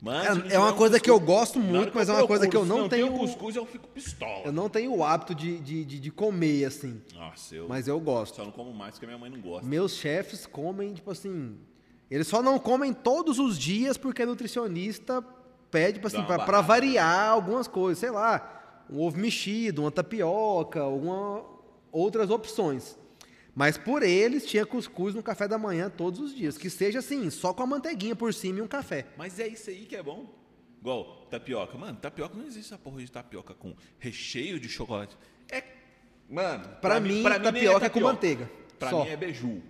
Não 0.00 0.12
É, 0.12 0.54
é 0.54 0.58
uma 0.58 0.72
um 0.72 0.76
coisa 0.76 1.00
que 1.00 1.10
eu 1.10 1.18
cuscuz- 1.18 1.38
gosto 1.38 1.58
muito, 1.58 1.90
mas 1.94 2.08
é 2.08 2.12
uma 2.12 2.26
coisa 2.26 2.46
que 2.46 2.56
eu 2.56 2.60
procuro, 2.60 2.76
se 2.76 2.82
não 2.82 2.88
tenho. 2.88 3.08
tem 3.08 3.18
cuscuz, 3.18 3.56
eu 3.56 3.66
fico 3.66 3.88
pistola. 3.88 4.42
Eu 4.44 4.52
não 4.52 4.68
tenho 4.68 4.94
o 4.94 5.02
hábito 5.02 5.34
de, 5.34 5.58
de, 5.58 5.84
de, 5.84 5.98
de 5.98 6.10
comer, 6.12 6.66
assim. 6.66 7.02
Nossa, 7.14 7.54
eu 7.56 7.68
Mas 7.68 7.88
eu 7.88 7.98
gosto. 7.98 8.36
só 8.36 8.44
não 8.44 8.52
como 8.52 8.72
mais 8.72 8.94
porque 8.94 9.06
minha 9.06 9.18
mãe 9.18 9.28
não 9.30 9.40
gosta. 9.40 9.66
Meus 9.66 9.94
chefes 9.96 10.46
comem, 10.46 10.94
tipo 10.94 11.10
assim. 11.10 11.56
Eles 12.10 12.26
só 12.28 12.40
não 12.42 12.58
comem 12.58 12.92
todos 12.92 13.38
os 13.40 13.58
dias 13.58 13.96
porque 13.96 14.22
a 14.22 14.26
nutricionista 14.26 15.22
pede, 15.70 15.94
tipo 15.94 16.06
assim, 16.06 16.22
pra 16.22 16.38
barrada. 16.38 16.62
variar 16.62 17.28
algumas 17.30 17.66
coisas. 17.66 17.98
Sei 17.98 18.10
lá, 18.10 18.84
um 18.88 19.00
ovo 19.02 19.18
mexido, 19.18 19.82
uma 19.82 19.90
tapioca, 19.90 20.80
alguma, 20.80 21.42
outras 21.90 22.30
opções. 22.30 22.96
Mas 23.58 23.76
por 23.76 24.04
eles, 24.04 24.46
tinha 24.46 24.64
cuscuz 24.64 25.16
no 25.16 25.22
café 25.22 25.48
da 25.48 25.58
manhã 25.58 25.90
todos 25.90 26.20
os 26.20 26.32
dias. 26.32 26.56
Que 26.56 26.70
seja 26.70 27.00
assim, 27.00 27.28
só 27.28 27.52
com 27.52 27.64
a 27.64 27.66
manteiguinha 27.66 28.14
por 28.14 28.32
cima 28.32 28.60
e 28.60 28.62
um 28.62 28.68
café. 28.68 29.06
Mas 29.16 29.40
é 29.40 29.48
isso 29.48 29.68
aí 29.68 29.84
que 29.84 29.96
é 29.96 30.02
bom. 30.02 30.32
Igual 30.80 31.26
tapioca. 31.28 31.76
Mano, 31.76 31.98
tapioca 32.00 32.36
não 32.38 32.46
existe 32.46 32.72
essa 32.72 32.78
porra 32.78 33.00
de 33.00 33.10
tapioca 33.10 33.54
com 33.54 33.74
recheio 33.98 34.60
de 34.60 34.68
chocolate. 34.68 35.16
É. 35.50 35.64
Mano, 36.30 36.68
Pra 36.80 37.00
mim, 37.00 37.20
nem 37.20 37.40
tapioca 37.42 37.86
é 37.86 37.88
com 37.88 37.98
manteiga, 37.98 38.48
Pra 38.78 38.90
só. 38.90 39.02
mim 39.02 39.10
é 39.10 39.16
beiju. 39.16 39.60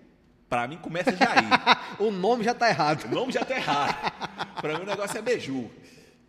Pra 0.51 0.68
mim 0.68 0.76
começa 0.76 1.16
já 1.16 1.30
aí. 1.32 1.47
O 1.99 2.11
nome 2.11 2.45
já 2.45 2.53
tá 2.53 2.68
errado. 2.68 3.11
o 3.11 3.14
nome 3.14 3.32
já 3.32 3.43
tá 3.43 3.57
errado. 3.57 4.12
Pra 4.61 4.76
mim 4.76 4.82
o 4.82 4.86
negócio 4.86 5.16
é 5.16 5.22
beiju. 5.22 5.70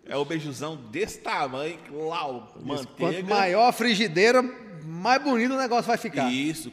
É 0.06 0.16
o 0.16 0.24
beijuzão 0.24 0.78
desse 0.78 1.20
tamanho, 1.20 1.78
lá, 2.08 2.26
o 2.26 2.66
manteiga. 2.66 3.22
Quanto 3.22 3.26
maior 3.30 3.68
a 3.68 3.74
frigideira, 3.74 4.42
mais 4.86 5.22
bonito 5.22 5.54
o 5.54 5.58
negócio 5.58 5.88
vai 5.90 5.98
ficar. 5.98 6.32
Isso, 6.32 6.72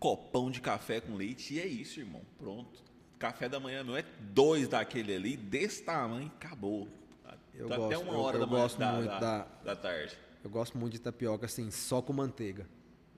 copão 0.00 0.50
de 0.50 0.60
café 0.60 1.00
com 1.00 1.14
leite 1.14 1.54
e 1.54 1.60
é 1.60 1.66
isso, 1.66 2.00
irmão. 2.00 2.22
Pronto. 2.38 2.82
Café 3.18 3.48
da 3.50 3.60
manhã 3.60 3.84
não 3.84 3.96
é 3.96 4.02
dois 4.32 4.66
daquele 4.66 5.14
ali, 5.14 5.36
desse 5.36 5.82
tamanho, 5.82 6.26
acabou. 6.36 6.88
Eu 7.54 7.68
Tá 7.68 7.76
gosto, 7.76 7.86
até 7.94 7.98
uma 7.98 8.12
eu- 8.14 8.18
hora 8.20 8.36
eu 8.36 8.40
da 8.40 8.46
manhã 8.46 8.62
gosto 8.62 8.78
da, 8.78 8.92
muito 8.94 9.08
da, 9.10 9.18
da- 9.20 9.46
da 9.62 9.76
tarde. 9.76 10.16
Eu 10.42 10.48
gosto 10.48 10.78
muito 10.78 10.94
de 10.94 11.00
tapioca 11.00 11.44
assim, 11.44 11.70
só 11.70 12.00
com 12.00 12.14
manteiga. 12.14 12.66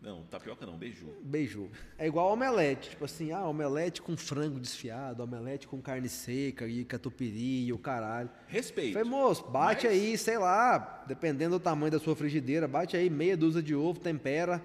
Não, 0.01 0.25
tapioca 0.25 0.67
não, 0.67 0.77
beiju. 0.77 1.07
Beiju. 1.23 1.71
É 1.97 2.09
igual 2.09 2.33
omelete, 2.33 2.91
tipo 2.91 3.05
assim, 3.05 3.31
ah, 3.31 3.45
omelete 3.47 4.03
com 4.03 4.17
frango 4.17 4.59
desfiado, 4.59 5.23
omelete 5.23 5.69
com 5.69 5.81
carne 5.81 6.09
seca 6.09 6.67
e 6.67 6.85
catupiry 6.85 7.67
e 7.67 7.73
o 7.73 7.79
caralho. 7.79 8.29
Respeito. 8.49 8.95
Falei, 8.95 9.09
moço, 9.09 9.45
bate 9.49 9.87
Mas- 9.87 9.95
aí, 9.97 10.19
sei 10.19 10.39
lá, 10.39 11.05
dependendo 11.07 11.57
do 11.57 11.63
tamanho 11.63 11.93
da 11.93 12.01
sua 12.01 12.17
frigideira, 12.17 12.67
bate 12.67 12.97
aí 12.97 13.09
meia 13.09 13.37
dúzia 13.37 13.63
de 13.63 13.77
ovo, 13.77 14.01
tempera, 14.01 14.61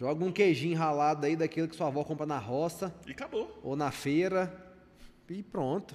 joga 0.00 0.24
um 0.24 0.32
queijinho 0.32 0.78
ralado 0.78 1.26
aí 1.26 1.36
daquele 1.36 1.68
que 1.68 1.76
sua 1.76 1.88
avó 1.88 2.02
compra 2.02 2.24
na 2.24 2.38
roça 2.38 2.90
E 3.06 3.10
acabou. 3.10 3.60
ou 3.62 3.76
na 3.76 3.90
feira 3.90 4.50
e 5.28 5.42
pronto. 5.42 5.94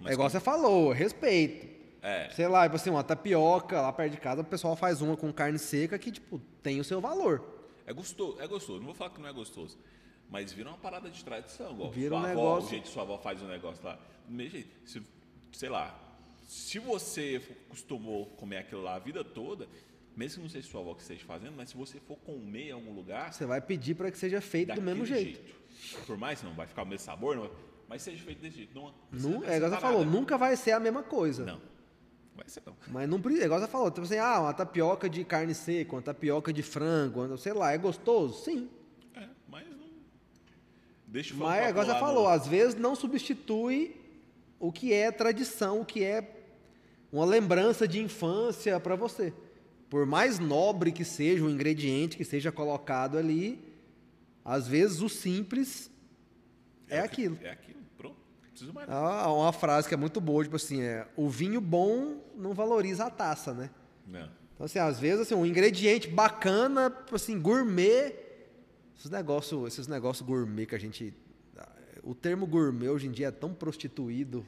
Mas 0.00 0.10
é 0.10 0.12
igual 0.12 0.30
você 0.30 0.38
falou, 0.38 0.92
respeito. 0.92 1.66
É. 2.00 2.30
Sei 2.30 2.46
lá, 2.46 2.62
tipo 2.62 2.76
assim, 2.76 2.90
uma 2.90 3.02
tapioca 3.02 3.80
lá 3.80 3.92
perto 3.92 4.12
de 4.12 4.18
casa, 4.20 4.42
o 4.42 4.44
pessoal 4.44 4.76
faz 4.76 5.02
uma 5.02 5.16
com 5.16 5.32
carne 5.32 5.58
seca 5.58 5.98
que, 5.98 6.12
tipo, 6.12 6.38
tem 6.62 6.78
o 6.78 6.84
seu 6.84 7.00
valor. 7.00 7.42
É 7.84 7.92
gostoso, 7.92 8.40
é 8.40 8.46
gostoso. 8.46 8.78
Não 8.78 8.86
vou 8.86 8.94
falar 8.94 9.10
que 9.10 9.20
não 9.20 9.28
é 9.28 9.32
gostoso. 9.32 9.76
Mas 10.30 10.52
vira 10.52 10.68
uma 10.68 10.78
parada 10.78 11.10
de 11.10 11.24
tradição, 11.24 11.72
igual. 11.72 11.90
Vira 11.90 12.10
sua 12.10 12.18
um 12.18 12.20
avó, 12.20 12.28
negócio- 12.28 12.66
O 12.66 12.70
jeito 12.70 12.82
que 12.84 12.88
sua 12.90 13.02
avó 13.02 13.18
faz 13.18 13.42
o 13.42 13.46
negócio 13.46 13.84
lá. 13.84 13.98
Do 14.28 14.32
mesmo 14.32 14.52
jeito. 14.52 14.88
Se, 14.88 15.02
sei 15.52 15.68
lá, 15.68 15.98
se 16.46 16.78
você 16.78 17.42
costumou 17.68 18.26
comer 18.26 18.58
aquilo 18.58 18.82
lá 18.82 18.94
a 18.94 18.98
vida 19.00 19.24
toda, 19.24 19.66
mesmo 20.18 20.36
que 20.38 20.42
não 20.42 20.48
seja 20.48 20.68
sua 20.68 20.80
avó 20.80 20.94
que 20.94 21.02
esteja 21.02 21.24
fazendo, 21.24 21.54
mas 21.56 21.68
se 21.70 21.76
você 21.76 22.00
for 22.00 22.16
comer 22.18 22.68
em 22.68 22.72
algum 22.72 22.92
lugar, 22.92 23.32
Você 23.32 23.46
vai 23.46 23.60
pedir 23.60 23.94
para 23.94 24.10
que 24.10 24.18
seja 24.18 24.40
feito 24.40 24.74
do 24.74 24.82
mesmo 24.82 25.06
jeito. 25.06 25.40
Por 26.06 26.16
mais 26.18 26.40
que 26.40 26.46
não 26.46 26.54
vai 26.54 26.66
ficar 26.66 26.82
o 26.82 26.86
mesmo 26.86 27.04
sabor, 27.04 27.36
não 27.36 27.50
mas 27.88 28.02
seja 28.02 28.22
feito 28.22 28.40
desse 28.42 28.56
jeito. 28.58 28.74
Não, 28.74 28.92
Nu, 29.10 29.42
é 29.44 29.56
igual 29.56 29.70
você 29.70 29.80
falou, 29.80 30.04
nunca 30.04 30.36
vai 30.36 30.54
ser 30.56 30.72
a 30.72 30.80
mesma 30.80 31.02
coisa. 31.02 31.44
Não. 31.46 31.60
Vai 32.36 32.46
ser 32.48 32.62
não. 32.66 32.76
Mas 32.88 33.08
não 33.08 33.18
precisa, 33.20 33.44
é 33.44 33.46
igual 33.46 33.60
você 33.60 33.66
falou, 33.68 33.90
tipo 33.90 34.02
assim, 34.04 34.18
ah, 34.18 34.40
uma 34.40 34.52
tapioca 34.52 35.08
de 35.08 35.24
carne 35.24 35.54
seca, 35.54 35.94
uma 35.94 36.02
tapioca 36.02 36.52
de 36.52 36.62
frango, 36.62 37.24
uma- 37.24 37.36
sei 37.38 37.52
lá, 37.54 37.72
é 37.72 37.78
gostoso? 37.78 38.44
Sim. 38.44 38.68
É, 39.14 39.26
mas 39.48 39.66
não. 39.70 39.88
Deixa 41.06 41.32
o 41.34 41.38
Mas 41.38 41.66
papo 41.74 41.80
é 41.80 41.84
você 41.84 41.98
falou, 41.98 42.24
no- 42.24 42.28
às 42.28 42.46
vezes 42.46 42.74
não 42.74 42.94
substitui 42.94 43.96
o 44.60 44.70
que 44.70 44.92
é 44.92 45.10
tradição, 45.10 45.80
o 45.80 45.84
que 45.86 46.04
é 46.04 46.44
uma 47.10 47.24
lembrança 47.24 47.88
de 47.88 48.00
infância 48.00 48.78
para 48.78 48.94
você. 48.96 49.32
Por 49.88 50.04
mais 50.06 50.38
nobre 50.38 50.92
que 50.92 51.04
seja 51.04 51.44
o 51.44 51.50
ingrediente 51.50 52.16
que 52.16 52.24
seja 52.24 52.52
colocado 52.52 53.16
ali, 53.16 53.58
às 54.44 54.68
vezes 54.68 55.00
o 55.00 55.08
simples 55.08 55.90
é, 56.88 56.98
que- 57.00 57.04
aquilo. 57.04 57.38
É 57.42 57.50
aquilo. 57.50 57.78
Pronto. 57.96 58.16
Não 58.42 58.50
preciso 58.50 58.72
mais 58.72 58.88
Há 58.88 58.92
nada. 58.92 59.28
uma 59.30 59.52
frase 59.52 59.88
que 59.88 59.94
é 59.94 59.96
muito 59.96 60.20
boa, 60.20 60.42
tipo 60.44 60.56
assim, 60.56 60.82
é, 60.82 61.06
o 61.16 61.28
vinho 61.28 61.60
bom 61.60 62.22
não 62.36 62.52
valoriza 62.52 63.04
a 63.06 63.10
taça, 63.10 63.54
né? 63.54 63.70
Não. 64.06 64.28
Então, 64.54 64.64
assim, 64.66 64.78
às 64.78 64.98
vezes, 64.98 65.20
assim, 65.20 65.34
um 65.34 65.46
ingrediente 65.46 66.08
bacana, 66.08 66.90
tipo 66.90 67.14
assim, 67.14 67.40
gourmet, 67.40 68.14
esses 68.96 69.10
negócios 69.10 69.72
esses 69.72 69.86
negócio 69.86 70.24
gourmet 70.24 70.66
que 70.66 70.74
a 70.74 70.78
gente... 70.80 71.14
O 72.02 72.14
termo 72.14 72.46
gourmet 72.46 72.88
hoje 72.88 73.06
em 73.06 73.10
dia 73.10 73.28
é 73.28 73.30
tão 73.30 73.52
prostituído 73.54 74.44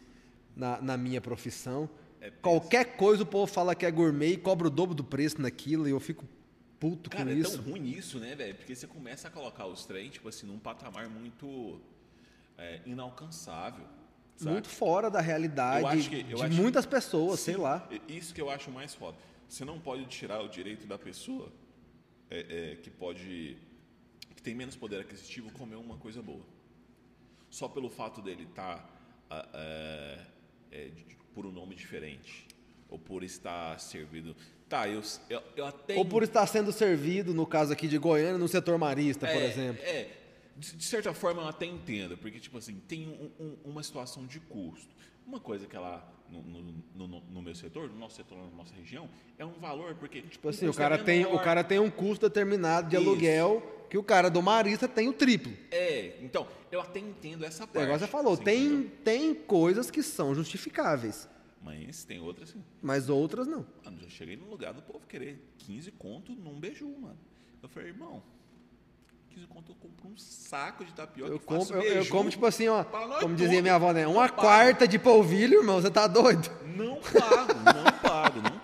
na, 0.56 0.80
na 0.80 0.96
minha 0.96 1.20
profissão. 1.20 1.88
É. 2.20 2.30
Qualquer 2.30 2.96
coisa 2.96 3.22
o 3.22 3.26
povo 3.26 3.50
fala 3.50 3.74
que 3.74 3.86
é 3.86 3.90
gourmet 3.90 4.32
e 4.32 4.36
cobra 4.36 4.66
o 4.66 4.70
dobro 4.70 4.94
do 4.94 5.02
preço 5.04 5.40
naquilo 5.40 5.88
e 5.88 5.90
eu 5.90 6.00
fico 6.00 6.24
puto 6.78 7.08
Cara, 7.10 7.24
com 7.24 7.30
é 7.30 7.34
isso. 7.34 7.62
tão 7.62 7.72
ruim 7.72 7.88
isso, 7.90 8.18
né, 8.18 8.34
velho? 8.34 8.54
Porque 8.54 8.74
você 8.74 8.86
começa 8.86 9.28
a 9.28 9.30
colocar 9.30 9.66
os 9.66 9.84
trem, 9.86 10.10
tipo 10.10 10.28
assim, 10.28 10.46
num 10.46 10.58
patamar 10.58 11.08
muito 11.08 11.80
é, 12.58 12.80
inalcançável. 12.86 13.84
sabe? 14.36 14.52
Muito 14.52 14.68
fora 14.68 15.10
da 15.10 15.20
realidade 15.20 16.08
que- 16.08 16.22
de 16.22 16.34
acho- 16.34 16.54
muitas 16.54 16.84
pessoas, 16.86 17.40
sei 17.40 17.54
Sim, 17.54 17.60
lá. 17.60 17.86
i- 17.90 18.16
Isso 18.18 18.34
que 18.34 18.40
eu 18.40 18.48
acho 18.50 18.70
mais 18.70 18.94
foda. 18.94 19.16
Você 19.48 19.64
não 19.64 19.78
pode 19.80 20.04
tirar 20.06 20.40
o 20.42 20.48
direito 20.48 20.86
da 20.86 20.98
pessoa 20.98 21.50
é, 22.30 22.72
é, 22.72 22.76
que 22.76 22.88
pode. 22.90 23.56
que 24.36 24.42
tem 24.42 24.54
menos 24.54 24.76
poder 24.76 25.00
aquisitivo 25.00 25.50
comer 25.52 25.76
uma 25.76 25.96
coisa 25.98 26.22
boa. 26.22 26.44
Só 27.50 27.68
pelo 27.68 27.90
fato 27.90 28.22
dele 28.22 28.44
estar 28.44 28.88
por 31.34 31.46
um 31.46 31.52
nome 31.52 31.74
diferente. 31.74 32.46
Ou 32.88 32.98
por 32.98 33.22
estar 33.22 33.78
servido. 33.78 34.34
Tá, 34.68 34.88
eu, 34.88 35.02
eu, 35.28 35.42
eu 35.56 35.66
até. 35.66 35.96
Ou 35.96 36.04
por 36.04 36.22
estar 36.22 36.46
sendo 36.46 36.72
servido, 36.72 37.32
no 37.34 37.46
caso 37.46 37.72
aqui 37.72 37.86
de 37.88 37.98
Goiânia, 37.98 38.38
no 38.38 38.48
setor 38.48 38.78
marista, 38.78 39.26
por 39.26 39.36
É, 39.36 39.46
exemplo. 39.46 39.82
É, 39.82 40.08
de, 40.56 40.84
certa 40.84 41.12
forma 41.14 41.42
eu 41.42 41.48
até 41.48 41.66
entendo, 41.66 42.16
porque, 42.18 42.38
tipo 42.38 42.58
assim, 42.58 42.74
tem 42.86 43.08
um- 43.08 43.30
um- 43.44 43.56
uma 43.70 43.82
situação 43.82 44.26
de 44.26 44.38
custo. 44.40 44.94
Uma 45.26 45.40
coisa 45.40 45.66
que 45.66 45.74
ela, 45.76 46.06
no, 46.28 46.42
no- 46.42 47.08
no- 47.08 47.20
no 47.20 47.42
meu 47.42 47.54
setor, 47.54 47.88
no 47.88 47.96
nosso 47.98 48.16
setor, 48.16 48.36
na 48.38 48.56
nossa 48.56 48.74
região, 48.74 49.08
é 49.38 49.44
um 49.44 49.52
valor, 49.52 49.94
porque, 49.94 50.22
tipo, 50.22 50.48
assim, 50.48 50.66
o 50.68 50.74
cara, 50.74 50.98
tem, 50.98 51.24
o 51.24 51.38
cara 51.38 51.62
tem 51.64 51.78
um 51.78 51.90
custo 51.90 52.28
determinado 52.28 52.88
de 52.90 52.96
Isso. 52.96 53.08
aluguel 53.08 53.79
que 53.90 53.98
o 53.98 54.02
cara 54.04 54.30
do 54.30 54.40
marista 54.40 54.86
tem 54.88 55.08
o 55.08 55.12
triplo. 55.12 55.52
É, 55.70 56.16
então, 56.22 56.46
eu 56.72 56.80
até 56.80 57.00
entendo 57.00 57.44
essa 57.44 57.64
O 57.64 57.66
parte. 57.66 57.84
negócio 57.84 58.06
você 58.06 58.10
falou, 58.10 58.36
você 58.36 58.42
tem, 58.44 58.64
entendeu? 58.66 58.90
tem 59.04 59.34
coisas 59.34 59.90
que 59.90 60.02
são 60.02 60.34
justificáveis, 60.34 61.28
Mas 61.62 62.04
tem 62.04 62.20
outras 62.20 62.50
assim. 62.50 62.64
mas 62.80 63.08
outras 63.10 63.46
não. 63.46 63.66
Mano, 63.84 63.98
já 64.00 64.08
cheguei 64.08 64.36
no 64.36 64.48
lugar 64.48 64.72
do 64.72 64.80
povo 64.80 65.06
querer 65.06 65.44
15 65.58 65.90
conto 65.92 66.32
num 66.32 66.58
beiju, 66.58 66.88
mano. 67.00 67.18
Eu 67.62 67.68
falei, 67.68 67.88
irmão, 67.88 68.22
15 69.30 69.46
conto 69.48 69.72
eu 69.72 69.76
compro 69.76 70.08
um 70.08 70.16
saco 70.16 70.84
de 70.84 70.92
tapioca 70.94 71.32
Eu 71.32 71.38
como, 71.40 71.62
eu, 71.74 71.82
eu 71.82 72.06
como, 72.06 72.30
tipo 72.30 72.46
assim, 72.46 72.68
ó, 72.68 72.82
como 73.20 73.34
dizia 73.34 73.60
minha 73.60 73.74
avó, 73.74 73.92
né? 73.92 74.06
Uma 74.06 74.28
pago. 74.28 74.40
quarta 74.40 74.86
de 74.88 74.98
polvilho, 74.98 75.58
irmão, 75.60 75.80
você 75.82 75.90
tá 75.90 76.06
doido? 76.06 76.48
Não 76.76 76.96
pago, 77.00 77.54
não 77.64 77.92
pago, 78.00 78.40
não. 78.40 78.59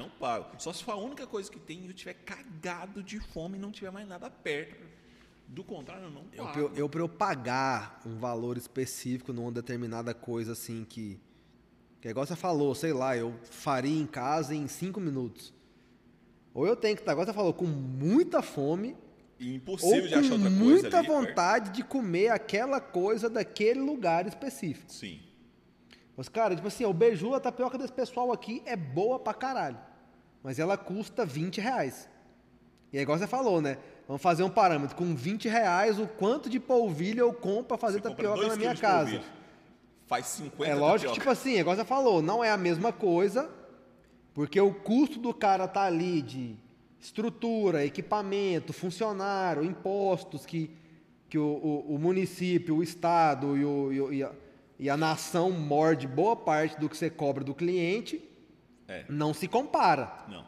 Não 0.00 0.08
pago. 0.10 0.46
Só 0.58 0.72
se 0.72 0.82
for 0.82 0.92
a 0.92 0.96
única 0.96 1.26
coisa 1.26 1.50
que 1.50 1.58
tem 1.58 1.80
e 1.84 1.86
eu 1.88 1.92
tiver 1.94 2.14
cagado 2.14 3.02
de 3.02 3.20
fome 3.20 3.58
e 3.58 3.60
não 3.60 3.70
tiver 3.70 3.90
mais 3.90 4.08
nada 4.08 4.30
perto. 4.30 4.84
Do 5.46 5.64
contrário, 5.64 6.04
eu 6.04 6.10
não 6.10 6.22
Eu, 6.32 6.44
pago. 6.44 6.52
pra 6.52 6.60
eu, 6.62 6.72
eu, 6.76 6.88
pra 6.88 7.00
eu 7.00 7.08
pagar 7.08 8.00
um 8.06 8.16
valor 8.18 8.56
específico 8.56 9.32
numa 9.32 9.50
determinada 9.52 10.14
coisa 10.14 10.52
assim 10.52 10.84
que. 10.88 11.20
Que 12.00 12.08
é 12.08 12.12
igual 12.12 12.24
você 12.24 12.34
falou, 12.36 12.74
sei 12.74 12.92
lá, 12.94 13.14
eu 13.16 13.34
faria 13.42 14.00
em 14.00 14.06
casa 14.06 14.54
em 14.54 14.66
cinco 14.68 14.98
minutos. 15.00 15.52
Ou 16.54 16.66
eu 16.66 16.74
tenho 16.74 16.96
que 16.96 17.02
estar, 17.02 17.12
igual 17.12 17.26
você 17.26 17.32
falou, 17.32 17.52
com 17.52 17.66
muita 17.66 18.40
fome, 18.40 18.96
E 19.38 19.50
ou 19.50 19.54
impossível 19.56 20.08
de 20.08 20.14
achar 20.14 20.32
outra 20.32 20.48
coisa 20.48 20.64
muita 20.64 20.98
ali 20.98 21.06
perto. 21.08 21.26
vontade 21.26 21.70
de 21.72 21.84
comer 21.84 22.28
aquela 22.28 22.80
coisa 22.80 23.28
daquele 23.28 23.80
lugar 23.80 24.26
específico. 24.26 24.90
Sim. 24.90 25.20
Mas, 26.16 26.28
cara, 26.28 26.54
tipo 26.56 26.68
assim, 26.68 26.84
o 26.86 26.92
beiju, 26.92 27.34
a 27.34 27.40
tapioca 27.40 27.76
desse 27.76 27.92
pessoal 27.92 28.32
aqui 28.32 28.62
é 28.64 28.76
boa 28.76 29.18
pra 29.18 29.34
caralho. 29.34 29.78
Mas 30.42 30.58
ela 30.58 30.76
custa 30.76 31.24
20 31.24 31.60
reais. 31.60 32.08
E 32.92 32.98
é 32.98 33.02
igual 33.02 33.18
você 33.18 33.26
falou, 33.26 33.60
né? 33.60 33.78
Vamos 34.06 34.22
fazer 34.22 34.42
um 34.42 34.50
parâmetro. 34.50 34.96
Com 34.96 35.14
20 35.14 35.48
reais, 35.48 35.98
o 35.98 36.06
quanto 36.06 36.48
de 36.50 36.58
polvilho 36.58 37.20
eu 37.20 37.32
compro 37.32 37.64
pra 37.64 37.78
fazer 37.78 37.98
Você 38.02 38.08
tapioca 38.08 38.46
na 38.48 38.56
minha 38.56 38.74
casa? 38.74 39.20
Faz 40.06 40.26
50 40.26 40.68
É 40.70 40.74
lógico 40.74 41.12
que, 41.12 41.20
tapioca. 41.20 41.20
tipo 41.20 41.30
assim, 41.30 41.56
é 41.56 41.60
igual 41.60 41.76
você 41.76 41.84
falou, 41.84 42.20
não 42.20 42.42
é 42.42 42.50
a 42.50 42.56
mesma 42.56 42.92
coisa, 42.92 43.48
porque 44.34 44.60
o 44.60 44.74
custo 44.74 45.18
do 45.20 45.32
cara 45.32 45.68
tá 45.68 45.82
ali 45.82 46.20
de 46.20 46.56
estrutura, 46.98 47.84
equipamento, 47.84 48.72
funcionário, 48.72 49.62
impostos 49.64 50.44
que, 50.44 50.70
que 51.28 51.38
o, 51.38 51.44
o- 51.44 51.94
o 51.94 51.98
município, 51.98 52.76
o 52.76 52.82
estado 52.82 53.56
e, 53.56 53.60
e 53.60 53.64
o- 53.64 54.12
e 54.12 54.22
a, 54.24 54.32
e 54.80 54.90
a 54.90 54.96
nação 54.96 55.50
morde 55.52 56.08
boa 56.08 56.34
parte 56.34 56.78
do 56.80 56.88
que 56.88 56.96
você 56.96 57.08
cobra 57.08 57.44
do 57.44 57.54
cliente, 57.54 58.20
É. 58.90 59.04
não 59.08 59.32
se 59.32 59.46
compara. 59.46 60.12
Não. 60.28 60.44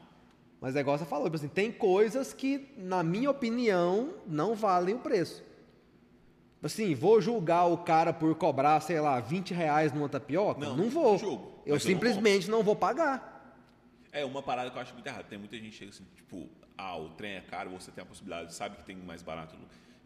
Mas 0.61 0.77
é 0.77 0.81
igual 0.81 0.97
você 0.99 1.05
falou, 1.05 1.25
tipo 1.25 1.37
assim, 1.37 1.49
tem 1.49 1.73
coisas 1.73 2.33
que, 2.33 2.73
na 2.77 3.03
minha 3.03 3.31
opinião, 3.31 4.15
não 4.27 4.55
valem 4.55 4.95
o 4.95 4.99
preço. 4.99 5.43
Assim, 6.63 6.95
vou 6.95 7.21
julgar 7.21 7.65
o 7.67 7.79
cara 7.79 8.13
por 8.13 8.35
cobrar, 8.37 8.81
sei 8.81 9.01
lá, 9.01 9.19
20 9.19 9.53
reais 9.53 9.93
numa 9.93 10.09
tapioca? 10.09 10.61
Não, 10.61 10.77
Não, 10.77 10.89
vou. 10.89 11.19
julgo, 11.19 11.45
eu 11.45 11.51
mas 11.51 11.67
eu 11.67 11.73
não 11.75 11.81
simplesmente 11.81 12.49
não 12.51 12.63
vou 12.63 12.77
pagar. 12.77 13.31
É 14.13 14.25
uma 14.25 14.43
parada 14.43 14.71
que 14.71 14.77
eu 14.77 14.83
acho 14.83 14.95
muito 14.95 15.07
errada. 15.07 15.25
Tem 15.25 15.39
muita 15.39 15.57
gente 15.57 15.71
que 15.71 15.77
chega 15.77 15.91
assim, 15.91 16.05
tipo, 16.15 16.49
ah, 16.79 16.97
o 16.97 17.09
trem 17.11 17.33
é 17.37 17.41
caro, 17.41 17.71
você 17.71 17.91
tem 17.91 18.03
a 18.03 18.07
possibilidade, 18.07 18.55
sabe 18.55 18.77
que 18.77 18.85
tem 18.85 18.95
mais 18.97 19.23
barato. 19.23 19.57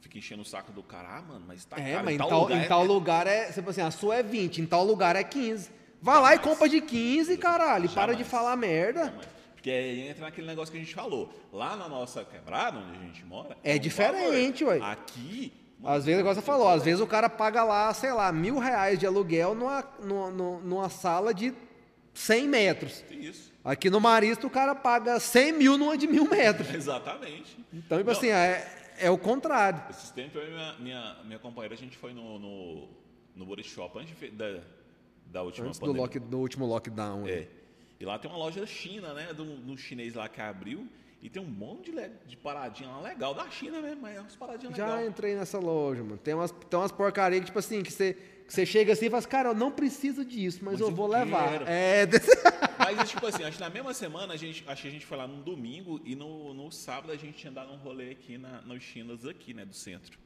Fica 0.01 0.17
enchendo 0.17 0.43
o 0.43 0.45
saco 0.45 0.73
do 0.73 0.83
cara, 0.83 1.19
ah, 1.19 1.23
mano, 1.23 1.45
mas 1.47 1.65
tá 1.67 1.77
É, 1.79 1.93
caro. 1.93 2.05
mas 2.07 2.15
em 2.15 2.19
tal 2.19 2.29
tal, 2.29 2.41
lugar 2.43 2.57
em 2.57 2.61
é- 2.63 2.69
tal 2.69 2.85
lugar 2.85 3.27
é, 3.27 3.53
tipo 3.53 3.69
assim, 3.71 3.81
a 3.83 3.91
sua 3.91 4.17
é 4.17 4.23
20, 4.23 4.63
em 4.63 4.67
tal 4.67 4.85
lugar 4.85 5.17
é 5.17 5.25
15. 5.25 5.71
Vai 6.01 6.21
lá 6.21 6.35
e 6.35 6.39
compra 6.39 6.69
de 6.69 6.81
15, 6.81 7.37
caralho, 7.39 7.89
para 7.91 8.15
de 8.15 8.23
falar 8.25 8.57
merda. 8.57 9.13
Porque 9.55 9.71
aí 9.71 10.09
entra 10.09 10.27
naquele 10.27 10.47
negócio 10.47 10.71
que 10.71 10.79
a 10.79 10.81
gente 10.81 10.95
falou. 10.95 11.33
Lá 11.53 11.75
na 11.77 11.89
nossa 11.89 12.25
quebrada, 12.25 12.79
onde 12.79 12.97
a 12.99 13.01
gente 13.01 13.25
mora. 13.25 13.57
É 13.65 13.75
um 13.75 13.79
diferente, 13.79 14.65
ué. 14.65 14.79
Aqui. 14.81 15.53
mano, 15.81 15.97
Às 15.97 16.05
vezes, 16.05 16.21
igual 16.21 16.35
você 16.35 16.43
falou, 16.43 16.69
às 16.69 16.85
vezes 16.85 17.01
o 17.01 17.07
cara 17.07 17.29
paga 17.29 17.65
lá, 17.65 17.93
sei 17.93 18.13
lá, 18.13 18.31
mil 18.31 18.59
reais 18.59 18.99
de 18.99 19.07
aluguel 19.07 19.55
numa, 19.55 19.85
numa, 20.01 20.31
numa- 20.61 20.89
sala 20.89 21.35
de 21.35 21.53
100 22.15 22.47
metros. 22.49 23.05
Isso. 23.11 23.51
Aqui 23.65 23.91
no 23.91 24.01
Marista 24.01 24.47
o 24.47 24.51
cara 24.51 24.75
paga 24.77 25.19
100 25.19 25.53
mil 25.53 25.77
numa 25.77 25.97
de 25.99 26.07
mil 26.07 26.29
metros. 26.29 26.71
Exatamente. 26.73 27.59
Então, 27.73 27.99
tipo 27.99 28.09
Não, 28.11 28.17
assim, 28.17 28.29
é, 28.29 28.95
é 29.01 29.11
o 29.11 29.19
contrário. 29.19 29.83
Esses 29.91 30.11
tempos, 30.11 30.37
eu 30.37 30.47
e 30.49 30.51
minha, 30.53 30.75
minha, 30.79 31.17
minha 31.25 31.39
companheira, 31.41 31.75
a 31.75 31.79
gente 31.79 31.97
foi 31.97 32.13
no, 32.13 32.39
no, 32.39 32.89
no 33.35 33.45
Body 33.45 33.65
Shop 33.65 33.99
antes 33.99 34.17
de 34.17 34.29
da, 34.31 34.61
da 35.31 35.43
última 35.43 35.67
Antes 35.69 35.79
do, 35.79 35.87
pandemia. 35.87 36.03
lock, 36.03 36.19
do 36.19 36.39
último 36.39 36.67
lockdown. 36.67 37.27
É. 37.27 37.47
E 37.99 38.05
lá 38.05 38.19
tem 38.19 38.31
uma 38.31 38.39
loja 38.39 38.61
da 38.61 38.67
China, 38.67 39.15
né? 39.15 39.33
Do, 39.33 39.45
do 39.57 39.77
chinês 39.77 40.15
lá 40.15 40.29
que 40.29 40.41
abriu. 40.41 40.87
E 41.23 41.31
tem 41.31 41.43
um 41.43 41.47
monte 41.47 41.91
de, 41.91 42.09
de 42.27 42.37
paradinha 42.37 42.91
lá 42.91 43.01
legal. 43.01 43.35
Da 43.35 43.49
China 43.51 43.81
mesmo, 43.81 44.03
mas 44.03 44.17
é 44.17 44.21
umas 44.21 44.37
paradinhas 44.37 44.77
Já 44.77 44.87
legais. 44.87 45.09
entrei 45.09 45.35
nessa 45.35 45.59
loja, 45.59 46.03
mano. 46.05 46.19
Tem 46.19 46.35
umas, 46.35 46.51
tem 46.53 46.79
umas 46.79 46.93
porcarias 46.93 47.41
que, 47.41 47.47
tipo 47.47 47.59
assim, 47.59 47.83
que 47.83 47.91
você, 47.93 48.13
que 48.47 48.53
você 48.53 48.67
chega 48.67 48.93
assim 48.93 49.07
e 49.07 49.11
fala 49.11 49.19
assim, 49.21 49.29
cara, 49.29 49.49
eu 49.49 49.55
não 49.55 49.71
preciso 49.73 50.25
disso, 50.25 50.59
mas, 50.63 50.75
Mas 50.75 50.81
eu 50.83 50.89
eu 50.89 50.95
vou 50.95 51.07
levar. 51.07 51.51
quero. 51.51 51.65
É, 51.67 52.05
desse- 52.07 52.31
Mas, 52.79 53.09
tipo 53.11 53.27
assim, 53.27 53.43
acho 53.45 53.57
que 53.57 53.63
na 53.65 53.71
mesma 53.71 53.95
semana, 53.95 54.35
a 54.35 54.37
gente, 54.37 54.63
acho 54.69 54.83
que 54.83 54.89
a 54.89 54.91
gente 54.91 55.07
foi 55.07 55.17
lá 55.17 55.27
no 55.27 55.43
domingo 55.43 55.99
e 56.05 56.15
no, 56.15 56.53
no 56.53 56.71
sábado 56.71 57.11
a 57.13 57.17
gente 57.17 57.39
tinha 57.39 57.51
dado 57.53 57.73
um 57.73 57.77
rolê 57.77 58.11
aqui 58.11 58.37
na, 58.37 58.61
nos 58.61 58.83
Chinas 58.83 59.25
aqui, 59.25 59.55
né? 59.55 59.65
Do 59.65 59.75
centro. 59.75 60.19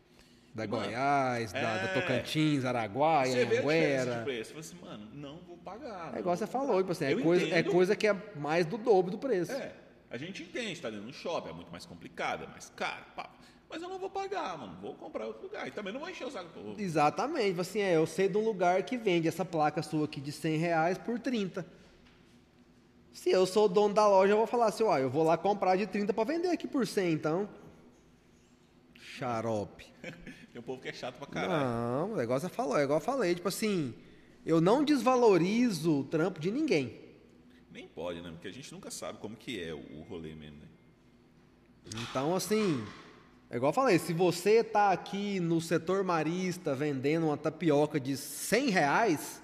Da 0.54 0.66
Mano, 0.66 0.84
Goiás, 0.84 1.52
da, 1.52 1.60
da 1.60 1.84
é. 1.84 1.94
Tocantins, 1.94 2.64
Araguaia, 2.64 3.46
de 3.46 3.58
Anguera. 3.58 4.22
preço. 4.22 4.52
Você 4.54 4.74
assim, 4.74 4.84
mano, 4.84 5.08
não 5.14 5.38
vou 5.46 5.56
pagar. 5.58 6.12
É 6.14 6.18
igual 6.18 6.36
você 6.36 6.46
falou, 6.46 6.78
tipo 6.78 6.92
assim, 6.92 7.04
é 7.04 7.14
coisa, 7.14 7.54
é 7.54 7.62
coisa 7.62 7.96
que 7.96 8.06
é 8.06 8.16
mais 8.36 8.66
do 8.66 8.76
dobro 8.76 9.10
do 9.10 9.18
preço. 9.18 9.52
É, 9.52 9.72
a 10.10 10.16
gente 10.16 10.42
entende, 10.42 10.80
tá 10.80 10.90
dentro 10.90 11.06
do 11.06 11.12
shopping, 11.12 11.50
é 11.50 11.52
muito 11.52 11.70
mais 11.70 11.86
complicado, 11.86 12.44
é 12.44 12.46
mais 12.48 12.70
caro, 12.74 13.04
pá. 13.14 13.30
Mas 13.68 13.80
eu 13.80 13.88
não 13.88 14.00
vou 14.00 14.10
pagar, 14.10 14.58
mano. 14.58 14.76
Vou 14.82 14.94
comprar 14.94 15.26
outro 15.26 15.44
lugar. 15.44 15.68
E 15.68 15.70
também 15.70 15.92
não 15.92 16.00
vou 16.00 16.10
encher 16.10 16.26
o 16.26 16.30
saco 16.30 16.48
do 16.48 16.54
povo. 16.54 16.80
Exatamente, 16.80 17.50
tipo 17.50 17.60
assim, 17.60 17.78
é, 17.78 17.94
eu 17.94 18.04
sei 18.04 18.28
de 18.28 18.36
um 18.36 18.44
lugar 18.44 18.82
que 18.82 18.96
vende 18.96 19.28
essa 19.28 19.44
placa 19.44 19.80
sua 19.80 20.06
aqui 20.06 20.20
de 20.20 20.32
100 20.32 20.56
reais 20.56 20.98
por 20.98 21.20
30. 21.20 21.64
Se 23.12 23.30
eu 23.30 23.46
sou 23.46 23.66
o 23.66 23.68
dono 23.68 23.94
da 23.94 24.08
loja, 24.08 24.32
eu 24.32 24.36
vou 24.36 24.46
falar 24.46 24.66
assim, 24.66 24.82
ó, 24.82 24.98
eu 24.98 25.08
vou 25.08 25.22
lá 25.22 25.38
comprar 25.38 25.76
de 25.76 25.86
30 25.86 26.12
para 26.12 26.24
vender 26.24 26.48
aqui 26.48 26.66
por 26.66 26.84
100, 26.84 27.12
então. 27.12 27.48
Xarope. 28.98 29.86
Tem 30.52 30.60
um 30.60 30.64
povo 30.64 30.82
que 30.82 30.88
é 30.88 30.92
chato 30.92 31.16
pra 31.16 31.26
caralho. 31.26 32.08
Não, 32.10 32.20
é 32.20 32.24
igual 32.24 32.40
você 32.40 32.48
falou, 32.48 32.76
é 32.78 32.82
igual 32.82 32.98
eu 32.98 33.04
falei, 33.04 33.34
tipo 33.34 33.48
assim, 33.48 33.94
eu 34.44 34.60
não 34.60 34.84
desvalorizo 34.84 36.00
o 36.00 36.04
trampo 36.04 36.40
de 36.40 36.50
ninguém. 36.50 36.98
Nem 37.70 37.86
pode, 37.86 38.20
né? 38.20 38.30
Porque 38.30 38.48
a 38.48 38.52
gente 38.52 38.72
nunca 38.72 38.90
sabe 38.90 39.18
como 39.18 39.36
que 39.36 39.62
é 39.62 39.72
o, 39.72 39.78
o 39.78 40.02
rolê 40.08 40.34
mesmo, 40.34 40.58
né? 40.58 40.66
Então, 42.02 42.34
assim, 42.34 42.84
é 43.48 43.56
igual 43.56 43.70
eu 43.70 43.74
falei, 43.74 43.98
se 43.98 44.12
você 44.12 44.62
tá 44.62 44.90
aqui 44.90 45.40
no 45.40 45.60
setor 45.60 46.02
marista 46.04 46.74
vendendo 46.74 47.26
uma 47.26 47.36
tapioca 47.36 47.98
de 47.98 48.16
100 48.16 48.70
reais, 48.70 49.42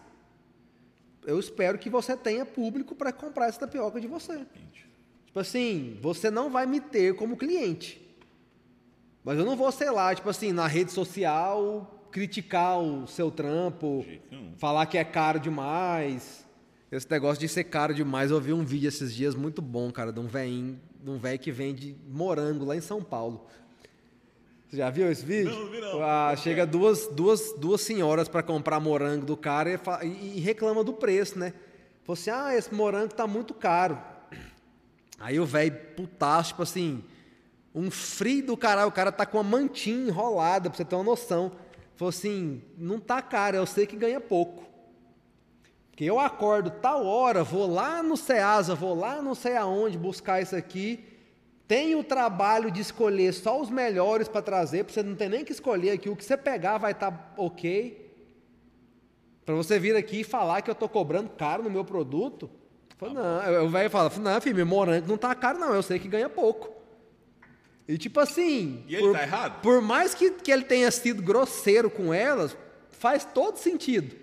eu 1.25 1.39
espero 1.41 1.79
que 1.79 1.91
você 1.91 2.17
tenha 2.17 2.47
público 2.47 2.95
para 2.95 3.13
comprar 3.13 3.47
essa 3.49 3.61
tapioca 3.61 4.01
de 4.01 4.07
você. 4.07 4.47
Tipo 5.27 5.41
assim, 5.41 5.99
você 6.01 6.31
não 6.31 6.51
vai 6.51 6.67
me 6.67 6.81
ter 6.81 7.15
como 7.17 7.37
cliente. 7.37 8.06
Mas 9.27 9.39
eu 9.39 9.45
não 9.45 9.57
vou, 9.57 9.71
sei 9.73 9.91
lá, 9.91 10.15
tipo 10.15 10.31
assim, 10.31 10.53
na 10.53 10.69
rede 10.69 10.93
social, 10.93 12.09
criticar 12.13 12.79
o 12.81 13.09
seu 13.09 13.29
trampo, 13.29 14.07
falar 14.57 14.87
que 14.87 14.97
é 14.97 15.03
caro 15.05 15.41
demais. 15.41 16.47
Esse 16.93 17.11
negócio 17.11 17.41
de 17.41 17.49
ser 17.49 17.65
caro 17.65 17.93
demais, 17.93 18.31
eu 18.31 18.41
vi 18.41 18.53
um 18.53 18.65
vídeo 18.65 18.87
esses 18.87 19.13
dias 19.13 19.35
muito 19.35 19.61
bom, 19.61 19.91
cara, 19.91 20.13
de 20.13 20.21
um 20.21 20.29
velhinho, 20.29 20.81
de 21.03 21.11
um 21.11 21.19
velho 21.19 21.41
que 21.41 21.51
vende 21.51 21.97
morango 22.09 22.65
lá 22.65 22.77
em 22.77 22.81
São 22.81 23.03
Paulo. 23.03 23.45
Você 24.71 24.77
já 24.77 24.91
viu 24.91 25.11
esse 25.11 25.27
vídeo? 25.27 25.51
Não, 25.51 25.71
vi 25.71 25.81
não. 25.81 26.01
Ah, 26.03 26.35
chega 26.37 26.65
duas, 26.65 27.09
duas, 27.09 27.53
duas 27.59 27.81
senhoras 27.81 28.29
para 28.29 28.45
comprar 28.45 28.79
morango 28.79 29.27
do 29.27 29.37
cara 29.37 29.73
e, 29.73 29.77
fa- 29.79 30.05
e- 30.05 30.37
e 30.37 30.41
reclama 30.41 30.85
do 30.85 30.93
preço, 30.93 31.37
né? 31.37 31.53
Falou 32.05 32.15
assim, 32.15 32.31
ah, 32.31 32.55
esse 32.57 32.73
morango 32.73 33.13
tá 33.13 33.27
muito 33.27 33.53
caro. 33.55 33.99
Aí 35.19 35.41
o 35.41 35.47
velho 35.47 35.75
putaço, 35.97 36.51
tipo 36.51 36.63
assim, 36.63 37.03
um 37.77 37.91
frio 37.91 38.47
do 38.47 38.57
caralho, 38.57 38.89
o 38.89 38.93
cara 38.93 39.13
tá 39.13 39.27
com 39.27 39.37
uma 39.37 39.45
mantinha 39.45 40.09
enrolada, 40.09 40.71
pra 40.71 40.77
você 40.79 40.85
ter 40.85 40.95
uma 40.95 41.05
noção. 41.05 41.53
Falou 41.95 42.09
assim, 42.09 42.63
não 42.79 42.99
tá 42.99 43.21
caro, 43.21 43.59
eu 43.59 43.67
sei 43.67 43.87
que 43.87 43.97
ganha 43.97 44.19
pouco. 44.19 44.65
Porque 45.91 46.05
eu 46.05 46.19
acordo 46.19 46.71
tal 46.71 47.05
hora, 47.05 47.45
vou 47.45 47.71
lá 47.71 48.03
no 48.03 48.17
Ceasa, 48.17 48.75
vou 48.75 48.95
lá 48.95 49.21
não 49.21 49.35
sei 49.35 49.57
aonde 49.57 49.99
buscar 49.99 50.41
isso 50.41 50.57
aqui. 50.57 51.05
Tenho 51.69 51.99
o 51.99 52.05
trabalho 52.05 52.71
de 52.71 52.81
escolher 52.81 53.35
só 53.35 53.61
os 53.61 53.69
melhores 53.69 54.27
para 54.27 54.41
trazer, 54.41 54.85
para 54.85 54.95
você 54.95 55.03
não 55.03 55.15
ter 55.15 55.29
nem 55.29 55.45
que 55.45 55.53
escolher 55.53 55.91
aqui. 55.91 56.09
O 56.09 56.17
que 56.17 56.25
você 56.25 56.37
pegar 56.37 56.79
vai 56.79 56.93
estar 56.93 57.11
tá 57.11 57.35
ok. 57.37 58.11
Para 59.45 59.55
você 59.55 59.79
vir 59.79 59.97
aqui 59.97 60.21
e 60.21 60.25
falar 60.25 60.63
que 60.63 60.71
eu 60.71 60.75
estou 60.75 60.89
cobrando 60.89 61.29
caro 61.31 61.63
no 61.63 61.71
meu 61.71 61.85
produto. 61.85 62.49
Falei, 62.97 63.15
não, 63.15 63.67
o 63.67 63.69
velho 63.69 63.91
fala, 63.91 64.11
não, 64.19 64.41
filho, 64.41 64.57
meu 64.57 64.67
morango 64.67 65.07
não 65.07 65.19
tá 65.19 65.35
caro, 65.35 65.59
não, 65.59 65.75
eu 65.75 65.83
sei 65.83 65.99
que 65.99 66.09
ganha 66.09 66.31
pouco. 66.31 66.86
E 67.89 67.97
tipo 67.97 68.19
assim. 68.21 68.85
E 68.89 68.95
ele 68.95 69.09
por, 69.09 69.13
tá 69.13 69.23
errado? 69.23 69.61
Por 69.63 69.81
mais 69.81 70.15
que, 70.15 70.31
que 70.31 70.51
ele 70.51 70.65
tenha 70.65 70.91
sido 70.91 71.23
grosseiro 71.23 71.89
com 71.89 72.13
elas, 72.13 72.57
faz 72.91 73.25
todo 73.25 73.59
sentido. 73.59 74.17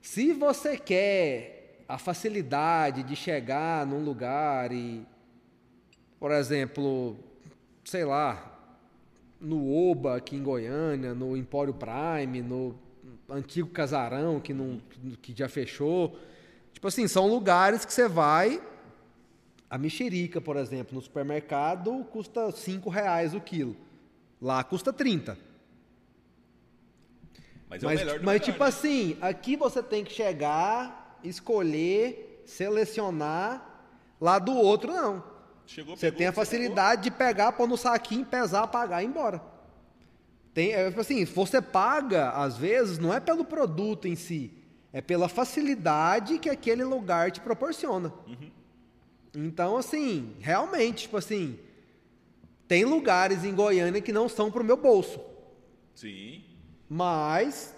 Se 0.00 0.32
você 0.32 0.76
quer 0.76 1.84
a 1.88 1.98
facilidade 1.98 3.02
de 3.02 3.16
chegar 3.16 3.86
num 3.86 4.04
lugar 4.04 4.72
e, 4.72 5.06
por 6.18 6.30
exemplo, 6.30 7.16
sei 7.84 8.04
lá, 8.04 8.58
no 9.40 9.72
Oba 9.72 10.16
aqui 10.16 10.36
em 10.36 10.42
Goiânia, 10.42 11.14
no 11.14 11.36
Empório 11.36 11.74
Prime, 11.74 12.42
no 12.42 12.78
antigo 13.28 13.68
Casarão 13.68 14.40
que, 14.40 14.52
não, 14.52 14.80
que 15.20 15.34
já 15.36 15.48
fechou. 15.48 16.18
Tipo 16.72 16.88
assim, 16.88 17.08
são 17.08 17.26
lugares 17.26 17.84
que 17.84 17.92
você 17.92 18.08
vai. 18.08 18.62
A 19.70 19.76
mexerica, 19.76 20.40
por 20.40 20.56
exemplo, 20.56 20.94
no 20.94 21.02
supermercado 21.02 22.04
custa 22.10 22.50
5 22.50 22.88
reais 22.88 23.34
o 23.34 23.40
quilo. 23.40 23.76
Lá 24.40 24.64
custa 24.64 24.92
30. 24.92 25.36
Mas, 27.68 27.82
é 27.82 27.86
mas, 27.86 28.00
o 28.00 28.04
melhor 28.04 28.18
do 28.18 28.24
mas 28.24 28.40
melhor, 28.40 28.44
tipo 28.44 28.62
né? 28.64 28.68
assim, 28.68 29.18
aqui 29.20 29.56
você 29.56 29.82
tem 29.82 30.04
que 30.04 30.12
chegar, 30.12 31.18
escolher, 31.22 32.42
selecionar. 32.46 33.64
Lá 34.20 34.38
do 34.38 34.52
outro, 34.52 34.92
não. 34.92 35.22
Chegou, 35.66 35.96
Você 35.96 36.06
pegou, 36.06 36.18
tem 36.18 36.26
a 36.26 36.32
pegou. 36.32 36.44
facilidade 36.44 37.02
de 37.02 37.10
pegar, 37.10 37.52
pôr 37.52 37.68
no 37.68 37.76
saquinho, 37.76 38.24
pesar, 38.24 38.66
pagar 38.68 39.02
e 39.02 39.04
ir 39.04 39.08
embora. 39.08 39.40
Tem, 40.54 40.72
é, 40.72 40.88
tipo 40.88 41.00
assim, 41.00 41.24
você 41.24 41.60
paga, 41.60 42.30
às 42.30 42.56
vezes, 42.56 42.98
não 42.98 43.12
é 43.12 43.20
pelo 43.20 43.44
produto 43.44 44.08
em 44.08 44.16
si, 44.16 44.50
é 44.92 45.00
pela 45.00 45.28
facilidade 45.28 46.38
que 46.38 46.48
aquele 46.48 46.82
lugar 46.82 47.30
te 47.30 47.40
proporciona. 47.40 48.12
Uhum. 48.26 48.50
Então, 49.34 49.76
assim, 49.76 50.34
realmente, 50.40 51.02
tipo 51.02 51.16
assim, 51.16 51.58
tem 52.66 52.84
lugares 52.84 53.44
em 53.44 53.54
Goiânia 53.54 54.00
que 54.00 54.12
não 54.12 54.28
são 54.28 54.50
pro 54.50 54.64
meu 54.64 54.76
bolso, 54.76 55.20
Sim. 55.94 56.44
mas 56.88 57.74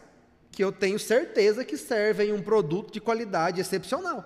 que 0.50 0.62
eu 0.62 0.72
tenho 0.72 0.98
certeza 0.98 1.64
que 1.64 1.76
servem 1.76 2.32
um 2.32 2.42
produto 2.42 2.92
de 2.92 3.00
qualidade 3.00 3.60
excepcional. 3.60 4.24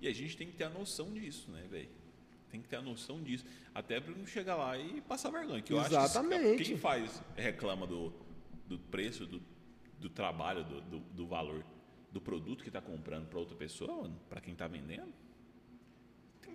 E 0.00 0.08
a 0.08 0.14
gente 0.14 0.36
tem 0.36 0.46
que 0.46 0.54
ter 0.54 0.64
a 0.64 0.70
noção 0.70 1.12
disso, 1.12 1.50
né, 1.50 1.62
velho? 1.70 1.88
Tem 2.50 2.60
que 2.60 2.68
ter 2.68 2.76
a 2.76 2.82
noção 2.82 3.22
disso. 3.22 3.44
Até 3.74 4.00
pra 4.00 4.14
não 4.14 4.26
chegar 4.26 4.56
lá 4.56 4.78
e 4.78 5.00
passar 5.02 5.30
vergonha. 5.30 5.60
Que 5.60 5.72
eu 5.72 5.80
acho 5.80 5.88
Exatamente. 5.88 6.58
que 6.58 6.64
quem 6.64 6.78
faz, 6.78 7.22
reclama 7.34 7.86
do, 7.86 8.12
do 8.66 8.78
preço, 8.78 9.26
do, 9.26 9.42
do 9.98 10.08
trabalho, 10.08 10.64
do, 10.64 10.80
do, 10.80 10.98
do 11.00 11.26
valor 11.26 11.64
do 12.10 12.20
produto 12.20 12.64
que 12.64 12.70
tá 12.70 12.80
comprando 12.80 13.26
pra 13.28 13.38
outra 13.38 13.54
pessoa, 13.56 14.10
pra 14.28 14.40
quem 14.40 14.54
tá 14.54 14.66
vendendo, 14.66 15.12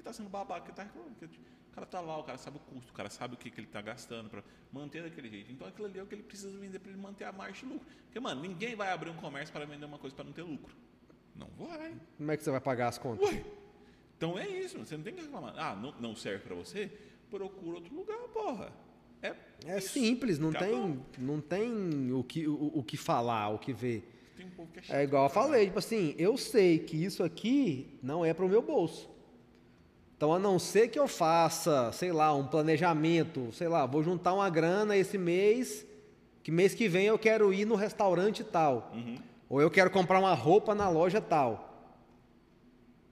que 0.02 0.10
estar 0.10 0.14
sendo 0.14 0.30
babaca 0.30 0.65
que 0.69 0.73
tá 0.76 0.84
reclamando. 0.84 1.15
O 1.23 1.73
cara 1.73 1.86
tá 1.88 2.02
lá, 2.02 2.18
o 2.18 2.23
cara 2.23 2.38
sabe 2.38 2.57
o 2.57 2.60
custo, 2.60 2.91
o 2.91 2.94
cara 2.94 3.10
sabe 3.10 3.36
o 3.36 3.38
que, 3.38 3.49
que 3.49 3.60
ele 3.61 3.68
tá 3.68 3.82
gastando 3.82 4.30
pra 4.30 4.44
manter 4.73 5.03
daquele 5.03 5.30
jeito. 5.30 5.52
Então 5.52 5.65
aquilo 5.68 5.88
ali 5.88 5.99
é 5.99 6.03
o 6.03 6.06
que 6.06 6.15
ele 6.15 6.23
precisa 6.23 6.57
vender 6.60 6.80
pra 6.80 6.91
ele 6.91 6.99
manter 6.99 7.23
a 7.23 7.32
marcha 7.32 7.65
e 7.65 7.69
lucro. 7.69 7.88
Porque, 8.06 8.19
mano, 8.19 8.41
ninguém 8.41 8.76
vai 8.76 8.91
abrir 8.91 9.10
um 9.10 9.15
comércio 9.15 9.53
para 9.53 9.65
vender 9.65 9.86
uma 9.86 9.98
coisa 9.98 10.14
pra 10.15 10.26
não 10.26 10.34
ter 10.34 10.41
lucro. 10.44 10.76
Não 11.36 11.48
vai. 11.57 11.95
Como 12.18 12.32
é 12.32 12.36
que 12.36 12.44
você 12.44 12.52
vai 12.52 12.60
pagar 12.60 12.90
as 12.90 12.98
contas? 12.98 13.26
Ué, 13.30 13.44
então 14.18 14.38
é 14.38 14.48
isso, 14.48 14.78
você 14.78 14.98
não 14.98 15.03
tem 15.03 15.14
que 15.14 15.22
reclamar. 15.22 15.53
Ah, 15.57 15.76
não, 15.76 15.94
não 15.99 16.15
serve 16.15 16.44
pra 16.44 16.56
você? 16.56 16.91
Procura 17.30 17.76
outro 17.78 17.95
lugar, 17.95 18.19
porra. 18.34 18.73
É, 19.22 19.34
É 19.65 19.78
isso. 19.78 19.90
simples, 19.94 20.38
não 20.40 20.49
Acabou. 20.49 20.68
tem, 20.69 21.06
não 21.19 21.40
tem 21.40 22.11
o 22.11 22.23
que, 22.23 22.48
o, 22.48 22.72
o 22.80 22.84
que 22.84 22.98
falar, 22.98 23.49
o 23.49 23.57
que 23.60 23.72
ver. 23.72 24.18
Um 24.40 24.68
é 24.90 25.02
É 25.02 25.03
igual 25.03 25.26
eu 25.26 25.30
falei, 25.30 25.68
tipo 25.68 25.78
assim, 25.80 26.15
eu 26.18 26.36
sei 26.36 26.80
que 26.80 26.98
isso 26.98 27.23
aqui 27.23 27.98
não 28.02 28.26
é 28.26 28.34
para 28.34 28.44
o 28.44 28.49
meu 28.49 28.61
bolso. 28.61 29.10
Então, 30.22 30.31
a 30.31 30.38
não 30.38 30.60
ser 30.60 30.89
que 30.89 30.99
eu 30.99 31.07
faça, 31.07 31.91
sei 31.93 32.11
lá, 32.11 32.31
um 32.31 32.45
planejamento, 32.45 33.52
sei 33.53 33.68
lá, 33.68 33.88
vou 33.88 34.03
juntar 34.03 34.35
uma 34.35 34.48
grana 34.52 34.95
esse 34.95 35.18
mês, 35.18 35.84
que 36.43 36.52
mês 36.52 36.76
que 36.76 36.88
vem 36.88 37.07
eu 37.07 37.18
quero 37.18 37.52
ir 37.52 37.65
no 37.65 37.73
restaurante 37.73 38.43
tal. 38.43 38.91
Uhum. 38.93 39.18
Ou 39.49 39.60
eu 39.60 39.72
quero 39.72 39.89
comprar 39.89 40.19
uma 40.19 40.35
roupa 40.35 40.76
na 40.76 40.88
loja 40.88 41.19
tal. 41.19 41.89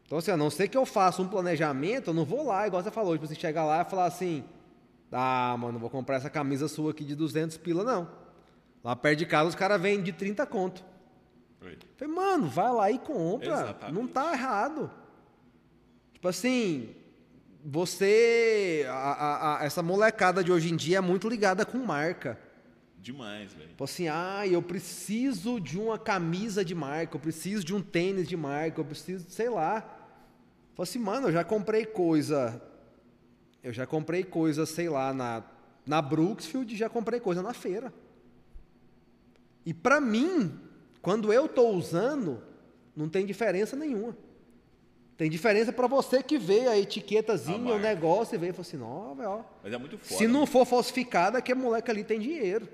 Então, 0.06 0.19
assim, 0.19 0.30
a 0.30 0.38
não 0.38 0.52
ser 0.52 0.68
que 0.68 0.77
eu 0.77 0.86
faça 0.86 1.19
um 1.19 1.27
planejamento, 1.27 2.11
eu 2.11 2.14
não 2.14 2.23
vou 2.23 2.45
lá, 2.45 2.68
igual 2.68 2.84
você 2.84 2.91
falou, 2.91 3.14
tipo, 3.14 3.26
você 3.26 3.34
chegar 3.34 3.65
lá 3.65 3.81
e 3.81 3.86
falar 3.86 4.06
assim, 4.06 4.44
ah, 5.11 5.57
mano, 5.57 5.80
vou 5.80 5.90
comprar 5.90 6.18
essa 6.18 6.30
camisa 6.30 6.68
sua 6.68 6.91
aqui 6.91 7.03
de 7.03 7.15
200 7.15 7.57
pila, 7.57 7.84
não. 7.84 8.07
Lá 8.84 8.95
perto 8.95 9.18
de 9.18 9.26
casa 9.26 9.49
os 9.49 9.56
caras 9.56 9.81
vendem 9.81 10.03
de 10.03 10.14
30 10.14 10.45
conto. 10.45 10.86
Oi. 11.65 11.76
Falei, 11.98 12.14
mano, 12.14 12.48
vai 12.48 12.72
lá 12.72 12.91
e 12.91 12.99
compra. 12.99 13.52
Exatamente. 13.52 13.99
Não 13.99 14.07
tá 14.07 14.31
errado. 14.31 14.91
Tipo 16.14 16.27
assim, 16.27 16.98
você. 17.64 18.86
a- 18.90 18.94
a- 18.94 19.60
a- 19.61 19.65
essa 19.65 19.81
molecada 19.84 20.44
de 20.44 20.52
hoje 20.52 20.72
em 20.72 20.76
dia 20.76 20.98
é 20.98 21.02
muito 21.02 21.27
ligada 21.27 21.65
com 21.65 21.77
marca. 21.80 22.40
Demais, 23.02 23.53
velho. 23.53 23.69
Tipo 23.69 23.84
assim, 23.84 24.07
ah, 24.10 24.45
eu 24.45 24.61
preciso 24.61 25.60
de 25.60 25.80
uma 25.80 25.98
camisa 25.98 26.64
de 26.65 26.76
marca, 26.76 27.15
eu 27.15 27.19
preciso 27.19 27.64
de 27.64 27.73
um 27.73 27.81
tênis 27.81 28.27
de 28.27 28.36
marca, 28.36 28.80
eu 28.81 28.86
preciso, 28.86 29.30
sei 29.30 29.49
lá. 29.49 29.81
Falei 30.76 30.90
assim, 30.90 30.99
mano, 30.99 31.27
eu 31.27 31.31
já 31.31 31.44
comprei 31.44 31.86
coisa. 31.86 32.61
Eu 33.64 33.72
já 33.73 33.86
comprei 33.86 34.23
coisa, 34.23 34.65
sei 34.65 34.90
lá, 34.90 35.14
na, 35.14 35.44
na 35.86 36.02
Brooksfield, 36.02 36.76
já 36.76 36.90
comprei 36.90 37.19
coisa 37.19 37.41
na 37.41 37.53
feira. 37.53 37.94
E 39.65 39.73
pra 39.73 39.99
mim, 40.02 40.57
quando 41.02 41.31
eu 41.34 41.48
tô 41.48 41.69
usando, 41.69 42.41
não 42.95 43.07
tem 43.10 43.26
diferença 43.26 43.76
nenhuma. 43.76 44.15
Tem 45.20 45.30
diferença 45.30 45.74
pra 45.74 45.86
você 45.86 46.24
que 46.24 46.38
vê 46.38 46.66
a 46.66 46.72
A 46.72 46.80
etiquetazinha, 46.80 47.58
o 47.58 47.62
marca. 47.62 47.80
negócio 47.80 48.36
e 48.36 48.38
vê 48.38 48.48
e 48.48 48.54
fala 48.54 48.62
assim, 48.62 48.78
velho, 49.18 49.30
ó. 49.30 49.44
Mas 49.62 49.74
é 49.74 49.78
muito 49.78 49.98
foda. 49.98 50.18
Se 50.18 50.26
não 50.30 50.46
for 50.46 50.66
falsificada, 50.66 51.41
que 51.41 51.54
moleque 51.54 51.91
ali 51.91 52.06
tem 52.06 52.22
dinheiro. 52.22 52.70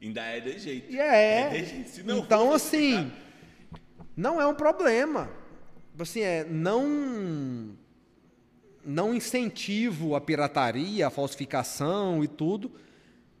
Ainda 0.00 0.22
é 0.22 0.38
de 0.38 0.58
jeito. 0.60 0.92
E 0.92 0.96
é. 0.96 1.48
de 1.48 1.64
jeito. 1.64 2.06
Não 2.06 2.18
então, 2.18 2.52
assim, 2.52 3.10
não 4.16 4.40
é 4.40 4.46
um 4.46 4.54
problema. 4.54 5.28
Assim, 5.98 6.20
é, 6.20 6.44
não, 6.44 7.76
não 8.84 9.12
incentivo 9.12 10.14
a 10.14 10.20
pirataria, 10.20 11.08
a 11.08 11.10
falsificação 11.10 12.22
e 12.22 12.28
tudo, 12.28 12.70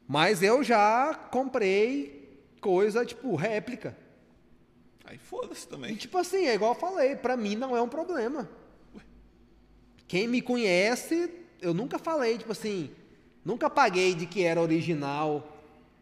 mas 0.04 0.42
eu 0.42 0.64
já 0.64 1.14
comprei 1.30 2.42
coisa, 2.60 3.06
tipo, 3.06 3.36
réplica. 3.36 3.96
Aí 5.06 5.18
foda-se 5.18 5.64
E, 5.64 5.68
também. 5.68 5.94
tipo 5.94 6.18
assim, 6.18 6.46
é 6.46 6.54
igual 6.54 6.72
eu 6.72 6.78
falei, 6.78 7.14
pra 7.16 7.36
mim 7.36 7.54
não 7.54 7.76
é 7.76 7.80
um 7.80 7.88
problema. 7.88 8.48
Quem 10.08 10.26
me 10.28 10.40
conhece, 10.40 11.30
eu 11.60 11.72
nunca 11.74 11.98
falei, 11.98 12.38
tipo 12.38 12.52
assim, 12.52 12.90
nunca 13.44 13.68
paguei 13.68 14.14
de 14.14 14.26
que 14.26 14.42
era 14.42 14.60
original 14.60 15.52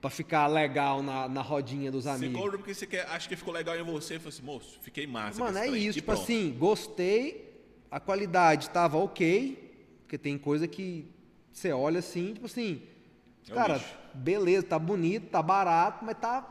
pra 0.01 0.10
ficar 0.10 0.47
legal 0.47 1.02
na, 1.02 1.26
na 1.28 1.40
rodinha 1.40 1.90
dos 1.90 2.05
Você 2.05 2.10
amigos. 2.10 2.39
compra 2.40 2.59
porque 2.59 2.74
você 2.74 2.86
quer, 2.86 3.06
acha 3.09 3.26
que 3.28 3.36
ficou 3.36 3.52
legal 3.55 3.76
em 3.76 3.82
você. 3.82 4.18
Fala 4.18 4.28
assim, 4.28 4.43
moço, 4.43 4.78
fiquei 4.82 5.06
massa. 5.06 5.40
Mano, 5.40 5.56
é 5.59 5.68
isso. 5.68 5.90
E 5.90 5.93
Tipo 5.94 6.06
pronto. 6.12 6.22
assim, 6.22 6.55
gostei, 6.59 7.62
a 7.90 7.98
qualidade 7.98 8.68
tava 8.70 8.98
ok, 8.98 9.97
porque 10.02 10.18
tem 10.18 10.36
coisa 10.36 10.68
que 10.68 11.06
você 11.51 11.72
olha 11.72 12.01
assim, 12.01 12.35
tipo 12.35 12.44
assim, 12.47 12.82
É 13.48 13.55
cara, 13.55 13.74
lixo. 13.74 13.94
beleza, 14.12 14.66
tá 14.66 14.78
bonito, 14.78 15.28
tá 15.31 15.40
barato, 15.43 16.05
mas 16.05 16.18
tá 16.18 16.51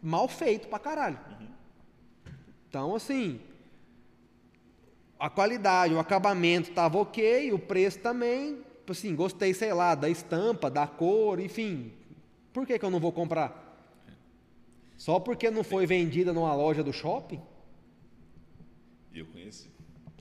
mal 0.00 0.28
feito 0.28 0.68
pra 0.68 0.78
caralho. 0.78 1.18
Uhum. 1.40 1.41
Então, 2.72 2.94
assim, 2.94 3.38
a 5.20 5.28
qualidade, 5.28 5.92
o 5.92 5.98
acabamento 5.98 6.70
tava 6.70 6.96
ok, 6.96 7.52
o 7.52 7.58
preço 7.58 7.98
também, 7.98 8.62
tipo 8.78 8.92
assim, 8.92 9.14
gostei, 9.14 9.52
sei 9.52 9.74
lá, 9.74 9.94
da 9.94 10.08
estampa, 10.08 10.70
da 10.70 10.86
cor, 10.86 11.38
enfim. 11.38 11.92
Por 12.50 12.66
que, 12.66 12.78
que 12.78 12.82
eu 12.86 12.88
não 12.90 12.98
vou 12.98 13.12
comprar? 13.12 13.76
Só 14.96 15.20
porque 15.20 15.50
não 15.50 15.62
foi 15.62 15.84
vendida 15.84 16.32
numa 16.32 16.54
loja 16.54 16.82
do 16.82 16.94
shopping? 16.94 17.42
E 19.12 19.18
eu 19.18 19.26
conheci. 19.26 19.68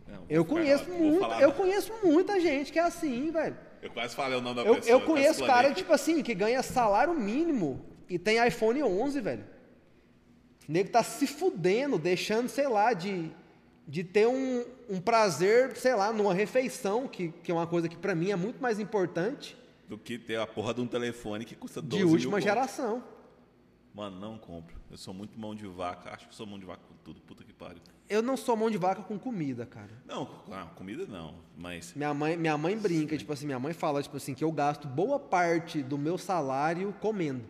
Não, 0.05 0.25
Eu 0.27 0.43
conheço 0.43 0.89
muito, 0.89 1.25
eu 1.39 1.53
conheço 1.53 1.93
muita 2.03 2.37
gente 2.41 2.69
que 2.69 2.79
é 2.79 2.81
assim, 2.83 3.31
velho. 3.31 3.57
Eu 3.81 3.91
quase 3.91 4.13
falei 4.13 4.37
o 4.37 4.41
nome 4.41 4.55
da 4.61 4.63
Eu, 4.63 4.75
pessoa. 4.75 4.91
eu 4.91 5.05
conheço 5.05 5.45
cara, 5.45 5.73
tipo 5.73 5.93
assim, 5.93 6.21
que 6.21 6.35
ganha 6.35 6.61
salário 6.61 7.13
mínimo 7.13 7.85
e 8.09 8.19
tem 8.19 8.45
iPhone 8.45 8.83
11, 8.83 9.21
velho. 9.21 9.50
O 10.67 10.71
nego 10.71 10.89
tá 10.89 11.03
se 11.03 11.27
fudendo, 11.27 11.97
deixando, 11.97 12.47
sei 12.47 12.67
lá, 12.67 12.93
de, 12.93 13.29
de 13.87 14.03
ter 14.03 14.27
um, 14.27 14.63
um 14.89 14.99
prazer, 15.01 15.75
sei 15.75 15.95
lá, 15.95 16.13
numa 16.13 16.33
refeição, 16.33 17.07
que, 17.07 17.29
que 17.43 17.51
é 17.51 17.53
uma 17.53 17.67
coisa 17.67 17.89
que 17.89 17.97
pra 17.97 18.13
mim 18.15 18.31
é 18.31 18.35
muito 18.35 18.61
mais 18.61 18.79
importante, 18.79 19.57
Do 19.87 19.97
que 19.97 20.17
ter 20.17 20.37
a 20.39 20.47
porra 20.47 20.73
de 20.73 20.81
um 20.81 20.87
telefone 20.87 21.43
que 21.45 21.55
custa 21.55 21.81
12 21.81 21.97
de 21.97 22.03
mil 22.05 22.13
última 22.13 22.37
conto. 22.37 22.43
geração. 22.43 23.03
Mano, 23.93 24.17
não 24.21 24.37
compro. 24.37 24.73
Eu 24.89 24.95
sou 24.97 25.13
muito 25.13 25.37
mão 25.37 25.53
de 25.53 25.67
vaca. 25.67 26.13
Acho 26.13 26.29
que 26.29 26.33
sou 26.33 26.47
mão 26.47 26.57
de 26.57 26.65
vaca 26.65 26.79
com 26.87 26.95
tudo. 27.03 27.19
Puta 27.19 27.43
que 27.43 27.51
pariu. 27.51 27.81
Eu 28.07 28.21
não 28.21 28.37
sou 28.37 28.55
mão 28.55 28.69
de 28.71 28.77
vaca 28.77 29.01
com 29.01 29.19
comida, 29.19 29.65
cara. 29.65 29.91
Não, 30.05 30.29
ah, 30.49 30.67
comida 30.77 31.05
não. 31.05 31.35
Mas 31.57 31.93
Minha 31.93 32.13
mãe, 32.13 32.37
minha 32.37 32.57
mãe 32.57 32.77
brinca, 32.77 33.17
tipo 33.17 33.33
assim, 33.33 33.45
minha 33.45 33.59
mãe 33.59 33.73
fala, 33.73 34.01
tipo 34.01 34.15
assim, 34.15 34.33
que 34.33 34.45
eu 34.45 34.51
gasto 34.53 34.87
boa 34.87 35.19
parte 35.19 35.81
do 35.83 35.97
meu 35.97 36.17
salário 36.17 36.93
comendo. 37.01 37.43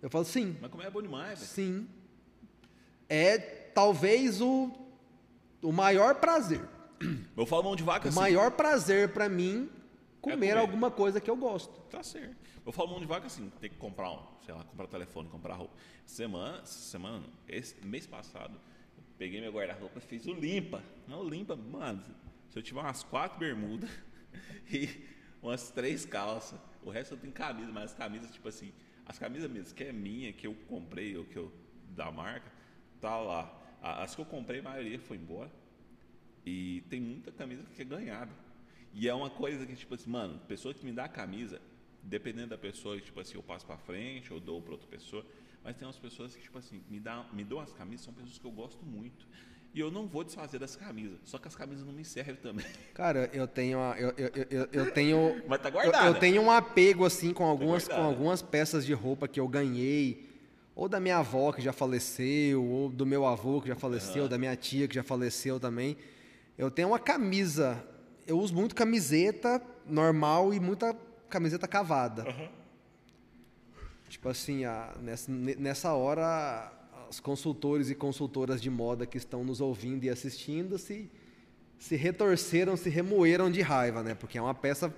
Eu 0.00 0.08
falo, 0.08 0.24
sim, 0.24 0.56
Mas 0.58 0.70
comer 0.70 0.86
é 0.86 0.90
bom 0.90 1.02
demais, 1.02 1.38
velho. 1.40 1.50
sim. 1.50 1.86
É 3.14 3.36
talvez 3.74 4.40
o, 4.40 4.72
o 5.60 5.70
maior 5.70 6.14
prazer. 6.14 6.66
Eu 7.36 7.44
falo 7.44 7.64
mão 7.64 7.76
de 7.76 7.82
vaca 7.82 8.06
O 8.06 8.08
assim. 8.08 8.18
maior 8.18 8.52
prazer 8.52 9.12
pra 9.12 9.28
mim 9.28 9.68
comer, 10.18 10.34
comer. 10.36 10.56
alguma 10.56 10.90
coisa 10.90 11.20
que 11.20 11.28
eu 11.28 11.36
gosto. 11.36 11.78
Tá 11.90 12.02
certo. 12.02 12.34
Eu 12.64 12.72
falo 12.72 12.88
mão 12.88 13.00
de 13.00 13.04
vaca 13.06 13.26
assim, 13.26 13.50
tem 13.60 13.68
que 13.68 13.76
comprar 13.76 14.10
um, 14.12 14.22
sei 14.46 14.54
lá, 14.54 14.64
comprar 14.64 14.86
telefone, 14.86 15.28
comprar 15.28 15.54
roupa. 15.56 15.74
Semana, 16.06 16.64
semana, 16.64 17.24
esse 17.46 17.74
mês 17.84 18.06
passado, 18.06 18.54
eu 18.96 19.02
peguei 19.18 19.42
meu 19.42 19.52
guarda-roupa 19.52 19.98
e 19.98 20.00
fiz 20.00 20.24
o 20.26 20.32
limpa. 20.32 20.82
Não, 21.06 21.22
limpa, 21.22 21.54
mano. 21.54 22.02
Se 22.48 22.58
eu 22.58 22.62
tiver 22.62 22.80
umas 22.80 23.02
quatro 23.02 23.38
bermudas 23.38 23.90
e 24.72 24.88
umas 25.42 25.70
três 25.70 26.06
calças, 26.06 26.58
o 26.82 26.88
resto 26.88 27.12
eu 27.14 27.18
tenho 27.18 27.32
camisa, 27.34 27.70
mas 27.72 27.90
as 27.90 27.94
camisas, 27.94 28.30
tipo 28.30 28.48
assim, 28.48 28.72
as 29.04 29.18
camisas 29.18 29.50
mesmo, 29.50 29.74
que 29.74 29.84
é 29.84 29.92
minha, 29.92 30.32
que 30.32 30.46
eu 30.46 30.54
comprei, 30.66 31.14
ou 31.16 31.24
que 31.24 31.36
eu, 31.36 31.52
da 31.90 32.10
marca, 32.10 32.50
tá 33.02 33.18
lá. 33.18 33.58
As 33.82 34.14
que 34.14 34.20
eu 34.20 34.24
comprei, 34.24 34.60
a 34.60 34.62
maioria 34.62 34.98
foi 34.98 35.16
embora. 35.18 35.50
E 36.46 36.82
tem 36.88 37.00
muita 37.00 37.30
camisa 37.32 37.62
que 37.74 37.82
é 37.82 37.84
ganhada. 37.84 38.30
E 38.94 39.08
é 39.08 39.14
uma 39.14 39.28
coisa 39.30 39.66
que, 39.66 39.74
tipo 39.74 39.94
assim, 39.94 40.10
mano, 40.10 40.38
pessoa 40.48 40.72
que 40.72 40.84
me 40.84 40.92
dá 40.92 41.04
a 41.04 41.08
camisa, 41.08 41.60
dependendo 42.02 42.48
da 42.48 42.58
pessoa, 42.58 42.98
tipo 43.00 43.18
assim, 43.20 43.34
eu 43.36 43.42
passo 43.42 43.66
pra 43.66 43.76
frente 43.76 44.32
ou 44.32 44.40
dou 44.40 44.60
pra 44.62 44.72
outra 44.72 44.86
pessoa. 44.88 45.24
Mas 45.64 45.76
tem 45.76 45.86
umas 45.86 45.98
pessoas 45.98 46.34
que, 46.34 46.42
tipo 46.42 46.58
assim, 46.58 46.80
me, 46.90 46.98
dá, 47.00 47.24
me 47.32 47.44
dão 47.44 47.60
as 47.60 47.72
camisas, 47.72 48.04
são 48.04 48.14
pessoas 48.14 48.38
que 48.38 48.44
eu 48.44 48.50
gosto 48.50 48.84
muito. 48.84 49.26
E 49.74 49.80
eu 49.80 49.90
não 49.90 50.06
vou 50.06 50.22
desfazer 50.22 50.58
das 50.58 50.76
camisas. 50.76 51.18
Só 51.24 51.38
que 51.38 51.48
as 51.48 51.56
camisas 51.56 51.86
não 51.86 51.92
me 51.94 52.04
servem 52.04 52.34
também. 52.36 52.66
Cara, 52.92 53.30
eu 53.32 53.46
tenho 53.48 53.78
a- 53.80 53.96
eu, 53.98 54.10
eu, 54.18 54.30
eu- 54.34 54.46
eu, 54.50 54.68
eu 54.72 54.92
tenho 54.92 55.42
Mas 55.48 55.62
tá 55.62 55.68
eu, 55.68 55.72
guardada. 55.72 56.06
eu 56.08 56.14
tenho 56.20 56.42
um 56.42 56.50
apego 56.50 57.04
assim 57.06 57.32
com 57.32 57.44
algumas 57.44 57.84
com 57.88 57.94
guardada. 57.94 58.12
algumas 58.14 58.42
peças 58.42 58.84
de 58.84 58.92
roupa 58.92 59.26
que 59.26 59.40
eu 59.40 59.48
ganhei, 59.48 60.28
ou 60.74 60.88
da 60.88 60.98
minha 60.98 61.18
avó 61.18 61.52
que 61.52 61.60
já 61.62 61.72
faleceu, 61.72 62.64
ou 62.64 62.88
do 62.88 63.04
meu 63.06 63.26
avô 63.26 63.60
que 63.60 63.68
já 63.68 63.76
faleceu, 63.76 64.28
da 64.28 64.38
minha 64.38 64.56
tia 64.56 64.88
que 64.88 64.94
já 64.94 65.02
faleceu 65.02 65.60
também. 65.60 65.96
Eu 66.56 66.70
tenho 66.70 66.88
uma 66.88 66.98
camisa, 66.98 67.82
eu 68.26 68.38
uso 68.38 68.54
muito 68.54 68.74
camiseta 68.74 69.60
normal 69.86 70.52
e 70.54 70.60
muita 70.60 70.96
camiseta 71.28 71.66
cavada. 71.68 72.24
Tipo 74.08 74.28
assim, 74.28 74.64
a- 74.64 74.94
nessa, 75.00 75.30
ne- 75.32 75.56
nessa 75.56 75.92
hora, 75.94 76.70
os 77.10 77.18
consultores 77.20 77.88
e 77.90 77.94
consultoras 77.94 78.60
de 78.60 78.68
moda 78.70 79.06
que 79.06 79.16
estão 79.16 79.42
nos 79.44 79.60
ouvindo 79.60 80.04
e 80.04 80.10
assistindo 80.10 80.76
se, 80.78 81.10
se 81.78 81.96
retorceram, 81.96 82.76
se 82.76 82.90
remoeram 82.90 83.50
de 83.50 83.62
raiva, 83.62 84.02
né? 84.02 84.14
Porque 84.14 84.36
é 84.38 84.42
uma 84.42 84.54
peça 84.54 84.94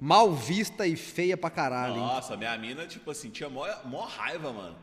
mal 0.00 0.32
vista 0.34 0.86
e 0.86 0.96
feia 0.96 1.36
pra 1.36 1.50
caralho. 1.50 1.94
hein? 1.94 2.00
Nossa, 2.00 2.36
minha 2.36 2.56
mina, 2.58 2.86
tipo 2.86 3.10
assim, 3.10 3.30
tinha 3.30 3.48
mó, 3.48 3.66
mó 3.84 4.04
raiva, 4.06 4.52
mano. 4.52 4.76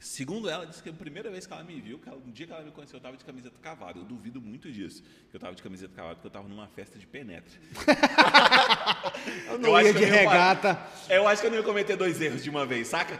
Segundo 0.00 0.50
ela, 0.50 0.66
disse 0.66 0.82
que 0.82 0.88
a 0.88 0.92
primeira 0.92 1.30
vez 1.30 1.46
que 1.46 1.52
ela 1.52 1.62
me 1.62 1.80
viu, 1.80 2.00
no 2.26 2.32
dia 2.32 2.44
que 2.44 2.52
ela 2.52 2.62
me 2.64 2.72
conheceu, 2.72 2.96
eu 2.96 3.00
tava 3.00 3.16
de 3.16 3.24
camiseta 3.24 3.54
cavada. 3.62 4.00
Eu 4.00 4.04
duvido 4.04 4.40
muito 4.40 4.70
disso, 4.72 5.00
que 5.30 5.36
eu 5.36 5.38
tava 5.40 5.54
de 5.54 5.62
camiseta 5.62 5.94
cavada, 5.94 6.16
porque 6.16 6.26
eu 6.26 6.30
tava 6.32 6.48
numa 6.48 6.66
festa 6.66 6.98
de 6.98 7.06
penetra. 7.06 7.52
Eu 9.46 9.58
não 9.58 9.70
eu 9.78 9.86
ia 9.86 9.92
de 9.92 10.02
eu 10.02 10.08
ia 10.08 10.12
regata. 10.14 10.78
Eu 11.08 11.28
acho 11.28 11.40
que 11.40 11.46
eu 11.46 11.50
não 11.52 11.58
ia 11.58 11.64
cometer 11.64 11.96
dois 11.96 12.20
erros 12.20 12.42
de 12.42 12.50
uma 12.50 12.64
vez, 12.66 12.88
saca? 12.88 13.18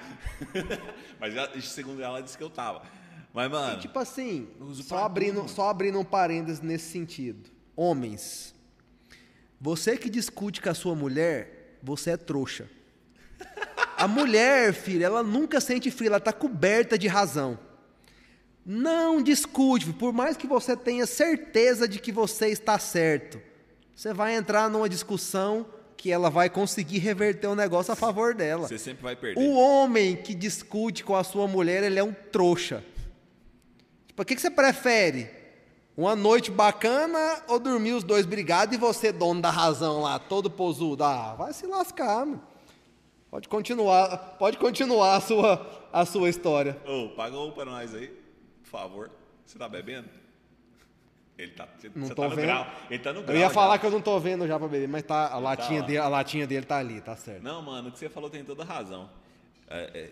Mas 1.21 1.37
ela- 1.37 1.61
segundo 1.61 2.03
ela, 2.03 2.21
disse 2.23 2.37
que 2.37 2.43
eu 2.43 2.51
tava. 2.51 2.83
Mas, 3.33 3.51
mano, 3.51 3.81
Tipo 3.81 3.99
assim, 3.99 4.49
só 4.83 5.05
abrindo, 5.05 5.41
tudo. 5.41 5.51
só 5.51 5.69
abrindo 5.71 5.99
um 5.99 6.05
parênteses 6.05 6.61
nesse 6.61 6.91
sentido. 6.91 7.49
Homens, 7.77 8.55
você 9.63 9.97
que 9.97 10.11
discute 10.11 10.61
com 10.61 10.69
a 10.69 10.75
sua 10.75 10.93
mulher, 10.93 11.79
você 11.81 12.11
é 12.11 12.17
trouxa. 12.17 12.69
A 13.97 14.09
mulher, 14.09 14.75
filho, 14.75 15.05
ela 15.05 15.23
nunca 15.23 15.61
sente 15.61 15.89
frio, 15.89 16.09
ela 16.09 16.19
tá 16.19 16.33
coberta 16.33 16.99
de 16.99 17.07
razão. 17.07 17.57
Não 18.67 19.23
discute, 19.23 19.85
filho, 19.85 19.97
por 19.97 20.13
mais 20.13 20.37
que 20.37 20.49
você 20.49 20.77
tenha 20.77 21.07
certeza 21.07 21.87
de 21.87 22.01
que 22.01 22.11
você 22.11 22.49
está 22.49 22.77
certo. 22.77 23.41
Você 23.95 24.13
vai 24.13 24.35
entrar 24.35 24.69
numa 24.69 24.89
discussão 24.89 25.65
que 25.97 26.11
ela 26.11 26.29
vai 26.29 26.51
conseguir 26.51 26.99
reverter 26.99 27.47
o 27.47 27.55
negócio 27.55 27.93
a 27.93 27.97
favor 27.97 28.35
dela. 28.35 28.67
você 28.67 28.79
sempre 28.79 29.05
vai 29.05 29.15
perder. 29.15 29.41
O 29.41 29.53
homem 29.53 30.17
que 30.17 30.35
discute 30.35 31.05
com 31.05 31.15
a 31.15 31.23
sua 31.23 31.47
mulher, 31.47 31.85
ele 31.85 32.01
é 32.01 32.03
um 32.03 32.13
trouxa. 32.13 32.83
Tipo, 34.09 34.23
o 34.23 34.25
que, 34.25 34.35
que 34.35 34.43
você 34.43 34.51
prefere? 34.51 35.42
Uma 35.97 36.17
noite 36.17 36.51
bacana 36.51 37.43
ou 37.49 37.59
dormir 37.59 37.93
os 37.93 38.03
dois 38.03 38.25
brigados 38.25 38.75
e 38.75 38.79
você, 38.79 39.13
dono 39.13 39.43
da 39.43 39.51
razão 39.51 40.01
lá, 40.01 40.19
todo 40.19 40.51
posudo? 40.51 41.05
Ah, 41.05 41.35
vai 41.35 41.53
se 41.53 41.67
lascar, 41.67 42.25
meu. 42.25 42.41
Pode 43.31 43.49
continuar, 43.49 44.17
pode 44.39 44.59
continuar 44.59 45.17
a 45.17 45.21
sua, 45.21 45.87
a 45.93 46.05
sua 46.05 46.29
história. 46.29 46.79
Ô, 46.87 47.11
paga 47.11 47.39
um 47.39 47.51
pra 47.51 47.65
nós 47.65 47.95
aí, 47.95 48.09
por 48.63 48.71
favor. 48.71 49.11
Você 49.45 49.59
tá 49.59 49.69
bebendo? 49.69 50.09
Ele 51.39 51.53
tá, 51.53 51.67
Não 51.95 52.07
você 52.07 52.15
tô 52.15 52.23
tá 52.23 52.29
no 52.29 52.37
vendo. 52.37 52.45
grau. 52.47 52.67
Ele 52.91 52.99
tá 53.03 53.13
no 53.13 53.23
grau. 53.23 53.35
Eu 53.35 53.41
ia 53.41 53.49
já. 53.49 53.55
falar 53.55 53.79
que 53.79 53.87
eu 53.87 53.91
não 53.91 54.01
tô 54.03 54.19
vendo 54.21 54.47
já 54.47 54.59
pra 54.59 54.69
beber, 54.69 54.87
mas 54.89 55.03
tá, 55.03 55.29
a, 55.33 55.39
latinha, 55.39 55.81
lá. 55.81 55.87
dele, 55.87 55.99
a 55.99 56.09
latinha 56.09 56.47
dele 56.47 56.65
tá 56.67 56.79
ali, 56.79 57.01
tá 57.01 57.17
certo. 57.17 57.43
Não, 57.43 57.61
mano, 57.63 57.89
o 57.89 57.93
que 57.93 57.99
você 57.99 58.09
falou 58.09 58.29
tem 58.31 58.45
toda 58.45 58.65
razão. 58.65 59.09
É, 59.69 59.91
é, 59.95 60.11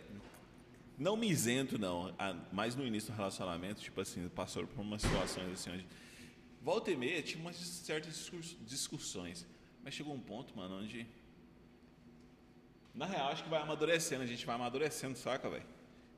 não 1.00 1.16
me 1.16 1.28
isento, 1.28 1.78
não. 1.78 2.14
Ah, 2.18 2.36
Mas 2.52 2.76
no 2.76 2.86
início 2.86 3.10
do 3.12 3.16
relacionamento, 3.16 3.80
tipo 3.80 4.00
assim, 4.00 4.28
passou 4.28 4.66
por 4.66 4.80
umas 4.80 5.02
situações 5.02 5.50
assim, 5.52 5.70
onde 5.72 5.86
volta 6.62 6.90
e 6.90 6.96
meia 6.96 7.22
tinha 7.22 7.40
umas 7.42 7.56
certas 7.56 8.30
discussões. 8.60 9.46
Mas 9.82 9.94
chegou 9.94 10.14
um 10.14 10.20
ponto, 10.20 10.54
mano, 10.56 10.78
onde. 10.78 11.06
Na 12.94 13.06
real, 13.06 13.28
acho 13.28 13.44
que 13.44 13.48
vai 13.48 13.60
amadurecendo, 13.62 14.22
a 14.22 14.26
gente 14.26 14.44
vai 14.44 14.54
amadurecendo, 14.56 15.16
saca, 15.16 15.48
velho? 15.48 15.64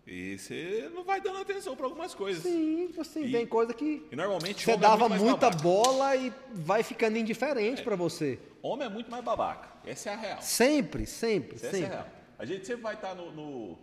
E 0.05 0.37
você 0.37 0.91
não 0.93 1.05
vai 1.05 1.21
dando 1.21 1.39
atenção 1.39 1.77
pra 1.77 1.87
algumas 1.87 2.13
coisas. 2.13 2.43
Sim, 2.43 2.91
assim, 2.99 3.27
E- 3.27 3.31
tem 3.33 3.47
coisa 3.47 3.73
que 3.73 4.05
E 4.11 4.17
normalmente 4.17 4.65
você 4.65 4.73
é 4.73 4.77
dava 4.77 5.09
mais 5.09 5.23
muita 5.23 5.49
babaca. 5.49 5.63
bola 5.63 6.17
e 6.17 6.33
vai 6.53 6.83
ficando 6.83 7.17
indiferente 7.19 7.83
pra 7.85 7.95
você. 7.95 8.37
Homem 8.61 8.87
é 8.87 8.91
muito 8.91 9.09
mais 9.09 9.23
babaca. 9.23 9.69
Essa 9.89 10.11
é 10.11 10.15
a 10.15 10.17
real. 10.17 10.43
Sempre, 10.43 11.07
sempre, 11.07 11.55
Essa 11.55 11.67
é 11.67 11.69
a 11.69 11.73
sempre. 11.73 11.89
real. 11.89 12.09
A 12.37 12.45
gente 12.45 12.67
sempre 12.67 12.83
vai 12.83 12.95
estar 12.95 13.15
no- 13.15 13.31
no 13.31 13.79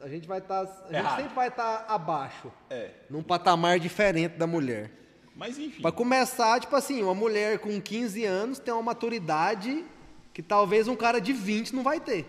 A 0.00 0.08
gente 0.08 0.26
vai 0.26 0.38
estar, 0.38 0.60
a 0.62 0.64
gente 0.66 0.94
Errado. 0.94 1.16
sempre 1.20 1.34
vai 1.34 1.48
estar 1.48 1.84
abaixo, 1.88 2.50
É. 2.70 2.92
num 3.10 3.22
patamar 3.22 3.78
diferente 3.78 4.36
da 4.36 4.46
mulher. 4.46 4.90
Mas 5.36 5.58
enfim. 5.58 5.82
Pra 5.82 5.92
começar, 5.92 6.60
tipo 6.60 6.74
assim, 6.76 7.02
uma 7.02 7.14
mulher 7.14 7.58
com 7.58 7.80
15 7.80 8.24
anos 8.24 8.58
tem 8.58 8.72
uma 8.72 8.82
maturidade 8.82 9.84
que 10.32 10.42
talvez 10.42 10.88
um 10.88 10.96
cara 10.96 11.20
de 11.20 11.32
20 11.32 11.74
não 11.74 11.82
vai 11.82 12.00
ter. 12.00 12.24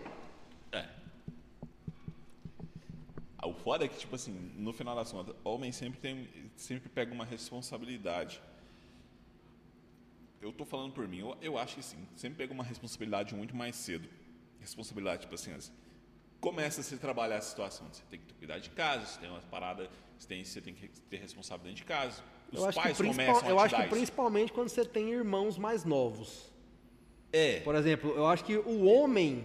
É. 0.71 0.85
Ah, 3.37 3.47
O 3.47 3.53
foda 3.53 3.85
é 3.85 3.87
que, 3.87 3.97
tipo 3.97 4.15
assim, 4.15 4.31
no 4.57 4.73
final 4.73 4.95
das 4.95 5.11
contas, 5.11 5.35
homem 5.43 5.71
sempre 5.71 5.99
tem, 5.99 6.27
sempre 6.55 6.89
pega 6.89 7.13
uma 7.13 7.25
responsabilidade. 7.25 8.41
Eu 10.41 10.51
tô 10.51 10.65
falando 10.65 10.91
por 10.93 11.07
mim, 11.07 11.19
eu, 11.19 11.37
eu 11.41 11.57
acho 11.57 11.75
que 11.75 11.83
sim. 11.83 12.07
Sempre 12.15 12.37
pega 12.39 12.53
uma 12.53 12.63
responsabilidade 12.63 13.33
muito 13.33 13.55
mais 13.55 13.75
cedo. 13.75 14.07
Responsabilidade, 14.59 15.21
tipo 15.21 15.35
assim, 15.35 15.53
as- 15.53 15.71
começa 16.45 16.81
a 16.81 16.83
se 16.83 16.95
trabalhar 16.97 17.37
a 17.37 17.41
situação. 17.41 17.87
Você 17.91 18.03
tem 18.07 18.19
que 18.19 18.31
cuidar 18.35 18.59
de 18.59 18.69
casa, 18.69 19.07
você 19.07 19.19
tem 19.19 19.29
umas 19.31 19.43
paradas, 19.45 19.89
você 20.15 20.27
tem, 20.27 20.45
você 20.45 20.61
tem 20.61 20.75
que 20.75 20.87
ter 20.87 21.17
responsável 21.17 21.63
dentro 21.63 21.77
de 21.77 21.85
casa. 21.85 22.21
Os 22.51 22.63
eu 22.63 22.71
pais 22.71 22.95
começam 22.95 23.47
a 23.47 23.49
eu 23.49 23.59
acho 23.59 23.75
que 23.75 23.87
principalmente 23.87 24.53
quando 24.53 24.69
você 24.69 24.85
tem 24.85 25.11
irmãos 25.11 25.57
mais 25.57 25.83
novos. 25.83 26.53
É. 27.33 27.61
Por 27.61 27.73
exemplo, 27.73 28.11
eu 28.15 28.27
acho 28.27 28.45
que 28.45 28.55
o 28.55 28.85
homem 28.85 29.43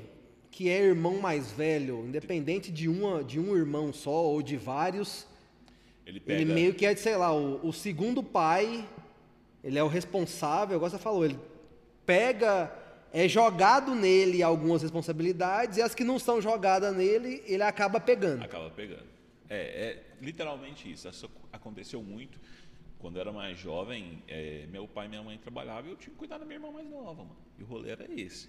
que 0.51 0.69
é 0.69 0.79
irmão 0.79 1.19
mais 1.19 1.51
velho, 1.51 2.05
independente 2.07 2.71
de, 2.71 2.87
uma, 2.87 3.25
de 3.25 3.41
um 3.41 3.57
irmão 3.57 3.95
só 3.95 4.25
ou 4.25 4.43
de 4.43 4.59
vários, 4.59 5.27
Ele 6.05 6.21
pega. 6.21 6.43
Ele 6.43 6.53
meio 6.53 6.75
que 6.75 6.85
é, 6.85 6.95
sei 6.95 7.17
lá, 7.17 7.33
o, 7.35 7.67
o 7.67 7.73
segundo 7.73 8.23
pai, 8.23 8.87
ele 9.65 9.79
é 9.79 9.83
o 9.83 9.89
responsável, 9.89 10.77
igual 10.77 10.91
você 10.91 10.99
falou, 10.99 11.25
ele 11.25 11.39
pega, 12.05 12.71
é 13.13 13.29
jogado 13.29 13.95
nele 13.95 14.43
algumas 14.43 14.83
responsabilidades 14.83 15.79
e 15.79 15.83
as 15.83 15.95
que 15.95 16.05
não 16.05 16.19
são 16.19 16.41
jogadas 16.41 16.95
nele, 16.95 17.43
ele 17.47 17.63
acaba 17.63 17.99
pegando. 18.01 18.43
Acaba 18.45 18.71
pegando. 18.71 19.09
É, 19.49 19.57
é 19.59 20.03
literalmente 20.21 20.91
isso. 20.91 21.09
Isso 21.09 21.31
aconteceu 21.53 22.03
muito. 22.03 22.39
Quando 22.99 23.17
eu 23.17 23.23
era 23.23 23.33
mais 23.33 23.59
jovem, 23.59 24.23
é, 24.29 24.67
meu 24.71 24.87
pai 24.87 25.07
e 25.07 25.09
minha 25.09 25.23
mãe 25.23 25.39
trabalhavam 25.39 25.87
e 25.89 25.93
eu 25.93 25.97
tinha 25.97 26.13
que 26.13 26.19
cuidar 26.19 26.39
da 26.39 26.45
minha 26.45 26.57
irmã 26.57 26.71
mais 26.71 26.89
nova, 26.89 27.25
mano. 27.25 27.37
E 27.59 27.63
o 27.63 27.67
rolê 27.67 27.91
era 27.91 28.07
esse, 28.13 28.49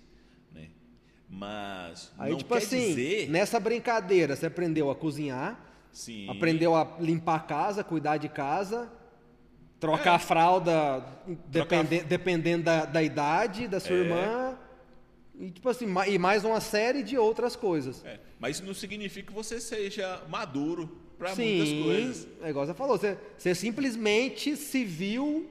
né? 0.54 0.68
Mas 1.30 2.12
Aí, 2.20 2.32
não 2.32 2.38
tipo 2.38 2.54
quer 2.54 2.58
assim, 2.60 2.88
dizer... 2.94 3.30
nessa 3.30 3.60
brincadeira, 3.60 4.36
você 4.36 4.48
aprendeu 4.48 4.92
a 4.92 4.96
cozinhar, 4.96 5.58
Sim, 5.92 6.30
aprendeu 6.30 6.76
a 6.76 6.98
limpar 7.00 7.36
a 7.36 7.40
casa, 7.40 7.84
cuidar 7.86 8.18
de 8.18 8.28
casa, 8.28 8.92
trocar 9.80 10.16
a 10.16 10.20
fralda 10.20 11.06
depende, 11.48 12.02
dependendo 12.02 12.66
da, 12.66 12.84
da 12.84 13.02
idade 13.02 13.68
da 13.70 13.80
sua 13.80 13.96
É. 13.96 14.00
irmã. 14.00 14.41
E, 15.42 15.50
tipo 15.50 15.68
assim, 15.68 15.88
e 16.08 16.20
mais 16.20 16.44
uma 16.46 16.62
série 16.62 17.02
de 17.02 17.18
outras 17.18 17.56
coisas. 17.56 18.06
É, 18.06 18.20
mas 18.40 18.58
isso 18.58 18.66
não 18.66 18.76
significa 18.76 19.26
que 19.28 19.34
você 19.34 19.60
seja 19.60 20.22
maduro 20.30 20.96
para 21.18 21.36
muitas 21.36 21.70
coisas. 21.84 22.28
é 22.44 22.50
igual 22.52 22.66
você 22.68 22.76
falou, 22.76 22.96
você, 22.96 23.18
você 23.36 23.56
simplesmente 23.56 24.56
se 24.56 24.86
viu 24.86 25.50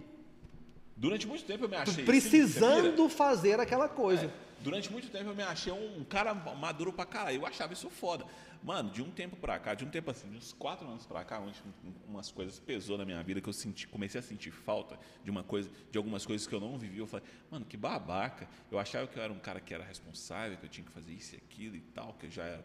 Durante 0.97 1.27
muito 1.27 1.45
tempo 1.45 1.65
eu 1.65 1.69
me 1.69 1.75
achei. 1.75 2.05
precisando 2.05 3.09
fazer 3.09 3.59
aquela 3.59 3.89
coisa. 3.89 4.27
É, 4.27 4.31
durante 4.63 4.91
muito 4.93 5.09
tempo 5.11 5.31
eu 5.31 5.35
me 5.35 5.43
achei 5.43 5.73
um 5.73 6.05
cara 6.05 6.33
maduro 6.35 6.93
pra 6.93 7.05
caralho. 7.07 7.37
Eu 7.41 7.47
achava 7.47 7.73
isso 7.73 7.89
foda. 7.91 8.25
Mano, 8.63 8.91
de 8.91 9.01
um 9.03 9.11
tempo 9.11 9.37
pra 9.37 9.59
cá, 9.59 9.73
de 9.75 9.87
um 9.87 9.89
tempo 9.89 10.11
assim, 10.11 10.29
de 10.29 10.37
uns 10.37 10.53
quatro 10.53 10.87
anos 10.87 11.07
pra 11.07 11.25
cá, 11.25 11.41
onde 11.41 11.59
umas 12.07 12.31
coisas 12.31 12.59
pesou 12.61 12.99
na 12.99 13.07
minha 13.07 13.23
vida 13.23 13.41
que 13.41 13.49
eu 13.49 13.53
senti, 13.55 13.89
comecei 13.89 14.19
a 14.19 14.23
sentir 14.23 14.51
falta 14.51 14.99
de 15.25 15.31
uma 15.31 15.43
coisa, 15.43 15.71
de 15.91 15.97
algumas 15.97 16.27
coisas 16.27 16.47
que 16.47 16.55
eu 16.55 16.61
não 16.61 16.77
vivi. 16.79 16.99
Eu 16.99 17.07
falei, 17.07 17.25
mano, 17.51 17.65
que 17.65 17.77
babaca. 17.77 18.47
Eu 18.71 18.79
achava 18.79 19.07
que 19.07 19.19
eu 19.19 19.23
era 19.23 19.33
um 19.33 19.39
cara 19.39 19.61
que 19.61 19.73
era 19.73 19.83
responsável, 19.83 20.59
que 20.59 20.67
eu 20.67 20.69
tinha 20.71 20.85
que 20.85 20.93
fazer 20.93 21.13
isso 21.13 21.35
e 21.35 21.39
aquilo 21.39 21.75
e 21.77 21.81
tal, 21.81 22.13
que 22.21 22.27
eu 22.27 22.31
já 22.31 22.45
era. 22.45 22.65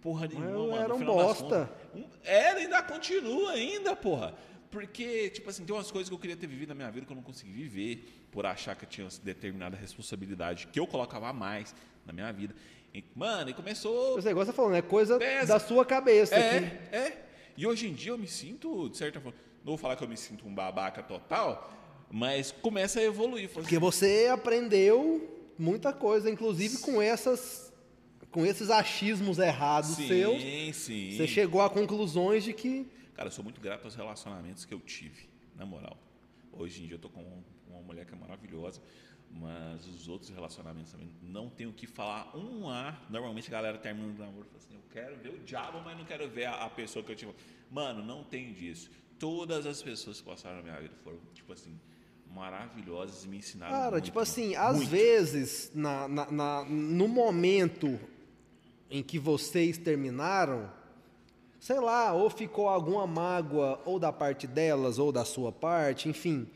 Porra 0.00 0.28
nenhuma, 0.28 0.48
eu 0.50 0.66
mano. 0.70 0.76
era 0.82 0.94
um 0.94 1.04
bosta. 1.04 1.42
contas, 1.42 1.68
um- 1.96 2.08
Era, 2.22 2.60
ainda 2.60 2.82
continua 2.82 3.52
ainda, 3.52 3.96
porra. 3.96 4.34
Porque, 4.74 5.30
tipo 5.30 5.48
assim, 5.48 5.64
tem 5.64 5.72
umas 5.74 5.88
coisas 5.92 6.08
que 6.08 6.14
eu 6.14 6.18
queria 6.18 6.36
ter 6.36 6.48
vivido 6.48 6.70
na 6.70 6.74
minha 6.74 6.90
vida 6.90 7.06
que 7.06 7.12
eu 7.12 7.16
não 7.16 7.22
consegui 7.22 7.52
viver, 7.52 8.26
por 8.32 8.44
achar 8.44 8.74
que 8.74 8.84
eu 8.84 8.88
tinha 8.88 9.06
determinada 9.22 9.76
responsabilidade 9.76 10.66
que 10.66 10.80
eu 10.80 10.86
colocava 10.86 11.28
a 11.28 11.32
mais 11.32 11.72
na 12.04 12.12
minha 12.12 12.32
vida. 12.32 12.52
E, 12.92 13.04
mano, 13.14 13.50
e 13.50 13.54
começou. 13.54 14.18
Esse 14.18 14.26
negócio 14.26 14.52
você 14.52 14.56
falando, 14.56 14.74
é 14.74 14.82
coisa 14.82 15.16
Pesa. 15.16 15.46
da 15.54 15.60
sua 15.60 15.84
cabeça. 15.86 16.34
É, 16.34 16.60
que- 16.60 16.96
é. 16.96 17.24
E 17.56 17.64
hoje 17.64 17.86
em 17.86 17.92
dia 17.94 18.10
eu 18.10 18.18
me 18.18 18.26
sinto, 18.26 18.88
de 18.88 18.96
certa 18.96 19.20
forma. 19.20 19.38
Não 19.64 19.70
vou 19.72 19.78
falar 19.78 19.94
que 19.94 20.02
eu 20.02 20.08
me 20.08 20.16
sinto 20.16 20.44
um 20.46 20.52
babaca 20.54 21.02
total, 21.04 21.72
mas 22.10 22.50
começa 22.50 22.98
a 22.98 23.02
evoluir. 23.04 23.48
Porque 23.50 23.76
assim, 23.76 23.78
você 23.78 24.28
aprendeu 24.32 25.30
muita 25.56 25.92
coisa, 25.92 26.28
inclusive 26.28 26.78
com 26.78 27.00
essas 27.00 27.72
com 28.32 28.44
esses 28.44 28.68
achismos 28.68 29.38
errados 29.38 29.90
sim, 29.94 30.08
seus. 30.08 30.42
sim. 30.76 31.16
Você 31.16 31.28
chegou 31.28 31.62
a 31.62 31.70
conclusões 31.70 32.42
de 32.42 32.52
que 32.52 32.84
Cara, 33.14 33.28
eu 33.28 33.32
sou 33.32 33.44
muito 33.44 33.60
grato 33.60 33.84
aos 33.84 33.94
relacionamentos 33.94 34.64
que 34.64 34.74
eu 34.74 34.80
tive, 34.80 35.28
na 35.56 35.64
moral. 35.64 35.96
Hoje 36.52 36.82
em 36.82 36.86
dia 36.86 36.96
eu 36.96 37.00
tô 37.00 37.08
com 37.08 37.42
uma 37.68 37.80
mulher 37.82 38.04
que 38.06 38.12
é 38.14 38.16
maravilhosa, 38.16 38.80
mas 39.30 39.86
os 39.86 40.08
outros 40.08 40.30
relacionamentos 40.30 40.92
também 40.92 41.10
não 41.22 41.48
tenho 41.48 41.70
o 41.70 41.72
que 41.72 41.86
falar 41.86 42.36
um 42.36 42.68
A. 42.68 42.96
Normalmente 43.10 43.48
a 43.48 43.52
galera 43.52 43.78
termina 43.78 44.08
o 44.08 44.18
namoro 44.18 44.46
e 44.46 44.50
fala 44.50 44.58
assim: 44.58 44.74
eu 44.74 44.82
quero 44.92 45.16
ver 45.16 45.28
o 45.30 45.38
diabo, 45.40 45.80
mas 45.84 45.96
não 45.98 46.04
quero 46.04 46.28
ver 46.28 46.44
a, 46.46 46.64
a 46.64 46.70
pessoa 46.70 47.04
que 47.04 47.12
eu 47.12 47.16
tive. 47.16 47.32
Mano, 47.70 48.04
não 48.04 48.22
tem 48.24 48.52
disso. 48.52 48.90
Todas 49.18 49.64
as 49.66 49.82
pessoas 49.82 50.20
que 50.20 50.26
passaram 50.26 50.56
na 50.56 50.62
minha 50.62 50.80
vida 50.80 50.94
foram, 51.02 51.18
tipo 51.32 51.52
assim, 51.52 51.78
maravilhosas 52.32 53.24
e 53.24 53.28
me 53.28 53.38
ensinaram. 53.38 53.72
Cara, 53.72 53.90
muito, 53.92 54.04
tipo 54.04 54.18
assim, 54.18 54.54
às 54.56 54.76
muito. 54.76 54.90
vezes, 54.90 55.70
na, 55.74 56.08
na- 56.08 56.30
na- 56.30 56.64
no 56.64 57.08
momento 57.08 57.98
em 58.90 59.02
que 59.02 59.18
vocês 59.18 59.78
terminaram, 59.78 60.70
sei 61.64 61.80
lá, 61.80 62.12
ou 62.12 62.28
ficou 62.28 62.68
alguma 62.68 63.06
mágoa, 63.06 63.80
ou 63.86 63.98
da 63.98 64.12
parte 64.12 64.46
delas, 64.46 64.98
ou 64.98 65.10
da 65.10 65.24
sua 65.24 65.50
parte, 65.50 66.10
enfim. 66.10 66.46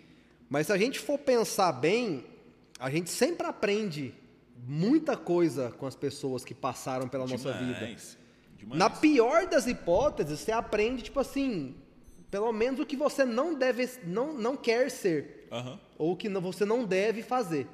Mas 0.50 0.66
se 0.66 0.72
a 0.74 0.76
gente 0.76 0.98
for 1.00 1.16
pensar 1.18 1.72
bem, 1.72 2.26
a 2.78 2.90
gente 2.90 3.08
sempre 3.08 3.46
aprende 3.46 4.12
muita 4.66 5.16
coisa 5.16 5.70
com 5.78 5.86
as 5.86 5.96
pessoas 5.96 6.44
que 6.44 6.52
passaram 6.52 7.08
pela 7.08 7.26
nossa 7.26 7.54
vida. 7.54 7.72
Demais, 7.72 8.18
demais. 8.58 8.78
Na 8.78 8.90
pior 8.90 9.46
das 9.46 9.66
hipóteses, 9.66 10.40
você 10.40 10.52
aprende, 10.52 11.02
tipo 11.04 11.18
assim, 11.20 11.74
pelo 12.30 12.52
menos 12.52 12.78
o 12.78 12.84
que 12.84 12.94
você 12.94 13.24
não 13.24 13.54
deve, 13.54 13.88
não, 14.04 14.34
não 14.34 14.58
quer 14.58 14.90
ser 14.90 15.48
Aham. 15.50 15.80
ou 15.96 16.14
que 16.18 16.28
não- 16.28 16.42
você 16.42 16.66
não 16.66 16.84
deve 16.84 17.22
fazer. 17.22 17.66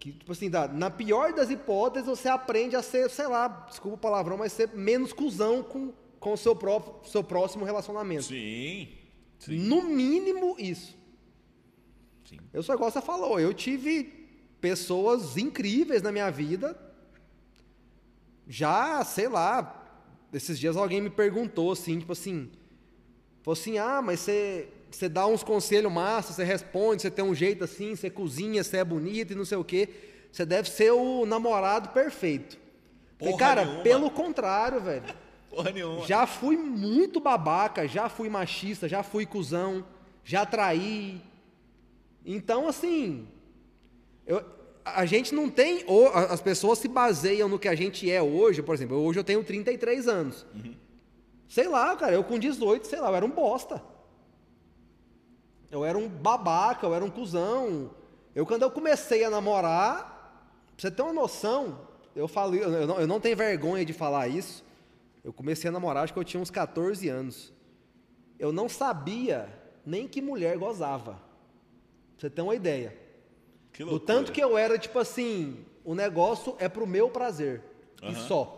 Que, 0.00 0.12
tipo 0.12 0.32
assim, 0.32 0.48
da- 0.50 0.66
na 0.66 0.90
pior 0.90 1.32
das 1.34 1.50
hipóteses, 1.50 2.08
você 2.08 2.26
aprende 2.28 2.74
a 2.74 2.82
ser, 2.82 3.08
sei 3.10 3.26
lá, 3.28 3.46
desculpa 3.68 3.96
o 3.96 4.00
palavrão, 4.00 4.38
mas 4.38 4.52
ser 4.52 4.70
menos 4.74 5.12
cuzão 5.12 5.62
com, 5.62 5.92
com 6.18 6.32
o 6.32 6.36
seu, 6.38 6.56
próprio, 6.56 7.08
seu 7.08 7.22
próximo 7.22 7.64
relacionamento. 7.66 8.24
Sim. 8.24 8.88
Sim. 9.38 9.58
No 9.58 9.82
mínimo, 9.82 10.56
isso. 10.58 10.96
Sim. 12.24 12.38
Eu 12.52 12.62
sou 12.62 12.74
igual 12.74 12.90
você 12.90 13.00
falou, 13.02 13.38
eu 13.38 13.52
tive 13.54 14.04
pessoas 14.60 15.36
incríveis 15.36 16.00
na 16.02 16.10
minha 16.10 16.30
vida. 16.30 16.76
Já, 18.48 19.04
sei 19.04 19.28
lá, 19.28 19.76
esses 20.32 20.58
dias 20.58 20.76
alguém 20.76 21.00
me 21.00 21.10
perguntou 21.10 21.72
assim, 21.72 21.98
tipo 21.98 22.12
assim, 22.12 22.50
falou 23.42 23.52
assim, 23.58 23.78
ah, 23.78 24.00
mas 24.02 24.20
você, 24.20 24.68
você 24.90 25.08
dá 25.08 25.26
uns 25.26 25.42
conselhos 25.42 25.92
massa, 25.92 26.32
você 26.32 26.44
responde, 26.44 27.02
você 27.02 27.10
tem 27.10 27.24
um 27.24 27.34
jeito 27.34 27.64
assim, 27.64 27.94
você 27.94 28.08
cozinha, 28.10 28.62
você 28.64 28.78
é 28.78 28.84
bonito 28.84 29.32
e 29.32 29.36
não 29.36 29.44
sei 29.44 29.58
o 29.58 29.64
quê. 29.64 29.88
Você 30.32 30.44
deve 30.46 30.68
ser 30.70 30.90
o 30.92 31.24
namorado 31.26 31.88
perfeito. 31.90 32.58
Falei, 33.18 33.36
cara, 33.36 33.64
nenhuma. 33.64 33.82
pelo 33.82 34.10
contrário, 34.10 34.80
velho. 34.80 35.02
Porra 35.50 35.70
nenhuma. 35.72 36.06
Já 36.06 36.26
fui 36.26 36.56
muito 36.56 37.20
babaca, 37.20 37.86
já 37.88 38.08
fui 38.08 38.28
machista, 38.28 38.88
já 38.88 39.02
fui 39.02 39.26
cuzão, 39.26 39.84
já 40.24 40.46
traí. 40.46 41.20
Então, 42.24 42.68
assim, 42.68 43.26
eu- 44.26 44.44
a 44.84 45.04
gente 45.04 45.34
não 45.34 45.50
tem. 45.50 45.84
As 46.28 46.40
pessoas 46.40 46.78
se 46.78 46.88
baseiam 46.88 47.48
no 47.48 47.58
que 47.58 47.68
a 47.68 47.74
gente 47.74 48.10
é 48.10 48.22
hoje. 48.22 48.62
Por 48.62 48.74
exemplo, 48.74 48.96
hoje 48.98 49.18
eu 49.18 49.24
tenho 49.24 49.42
33 49.42 50.06
anos. 50.08 50.46
Sei 51.48 51.66
lá, 51.68 51.96
cara, 51.96 52.12
eu 52.12 52.22
com 52.22 52.38
18, 52.38 52.86
sei 52.86 53.00
lá, 53.00 53.08
eu 53.10 53.16
era 53.16 53.26
um 53.26 53.30
bosta. 53.30 53.82
Eu 55.70 55.84
era 55.84 55.96
um 55.96 56.08
babaca, 56.08 56.86
eu 56.86 56.94
era 56.94 57.04
um 57.04 57.10
cuzão. 57.10 57.90
Eu, 58.34 58.44
quando 58.46 58.62
eu 58.62 58.70
comecei 58.70 59.24
a 59.24 59.30
namorar, 59.30 60.44
pra 60.76 60.82
você 60.82 60.90
ter 60.90 61.02
uma 61.02 61.12
noção, 61.12 61.78
eu 62.14 62.26
falo, 62.26 62.54
eu 62.56 62.86
não, 62.86 63.00
eu 63.00 63.06
não 63.06 63.20
tenho 63.20 63.36
vergonha 63.36 63.84
de 63.84 63.92
falar 63.92 64.28
isso. 64.28 64.64
Eu 65.22 65.32
comecei 65.32 65.68
a 65.68 65.72
namorar, 65.72 66.04
acho 66.04 66.12
que 66.12 66.18
eu 66.18 66.24
tinha 66.24 66.40
uns 66.42 66.50
14 66.50 67.08
anos. 67.08 67.52
Eu 68.38 68.52
não 68.52 68.68
sabia 68.68 69.48
nem 69.84 70.08
que 70.08 70.20
mulher 70.20 70.56
gozava. 70.58 71.12
Pra 71.12 72.28
você 72.28 72.30
ter 72.30 72.42
uma 72.42 72.54
ideia. 72.54 72.96
Que 73.72 73.84
Do 73.84 73.90
loucura. 73.92 74.06
tanto 74.14 74.32
que 74.32 74.42
eu 74.42 74.56
era, 74.58 74.78
tipo 74.78 74.98
assim, 74.98 75.64
o 75.84 75.94
negócio 75.94 76.56
é 76.58 76.68
pro 76.68 76.86
meu 76.86 77.08
prazer. 77.10 77.62
E 78.02 78.14
só. 78.14 78.56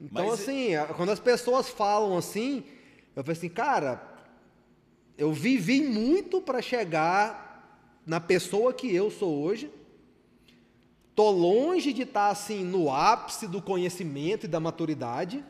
Então, 0.00 0.26
Mas- 0.28 0.40
assim, 0.40 0.74
a- 0.74 0.86
quando 0.86 1.10
as 1.10 1.20
pessoas 1.20 1.68
falam 1.68 2.16
assim, 2.16 2.64
eu 3.14 3.22
falei 3.22 3.36
assim, 3.36 3.48
cara, 3.48 4.00
eu 5.20 5.34
vivi 5.34 5.82
muito 5.82 6.40
para 6.40 6.62
chegar 6.62 8.00
na 8.06 8.18
pessoa 8.18 8.72
que 8.72 8.92
eu 8.92 9.10
sou 9.10 9.42
hoje. 9.42 9.70
Tô 11.14 11.30
longe 11.30 11.92
de 11.92 12.02
estar 12.02 12.28
assim 12.28 12.64
no 12.64 12.90
ápice 12.90 13.46
do 13.46 13.60
conhecimento 13.60 14.46
e 14.46 14.48
da 14.48 14.58
maturidade. 14.58 15.44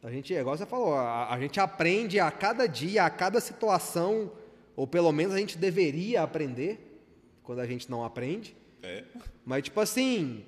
A 0.00 0.08
gente, 0.08 0.32
é 0.32 0.40
igual 0.40 0.56
você 0.56 0.64
falou, 0.64 0.94
a, 0.94 1.34
a 1.34 1.40
gente 1.40 1.58
aprende 1.58 2.20
a 2.20 2.30
cada 2.30 2.68
dia, 2.68 3.04
a 3.04 3.10
cada 3.10 3.40
situação, 3.40 4.30
ou 4.76 4.86
pelo 4.86 5.10
menos 5.10 5.34
a 5.34 5.38
gente 5.38 5.58
deveria 5.58 6.22
aprender, 6.22 7.02
quando 7.42 7.58
a 7.58 7.66
gente 7.66 7.90
não 7.90 8.04
aprende. 8.04 8.56
É. 8.84 9.02
Mas, 9.44 9.64
tipo 9.64 9.80
assim, 9.80 10.44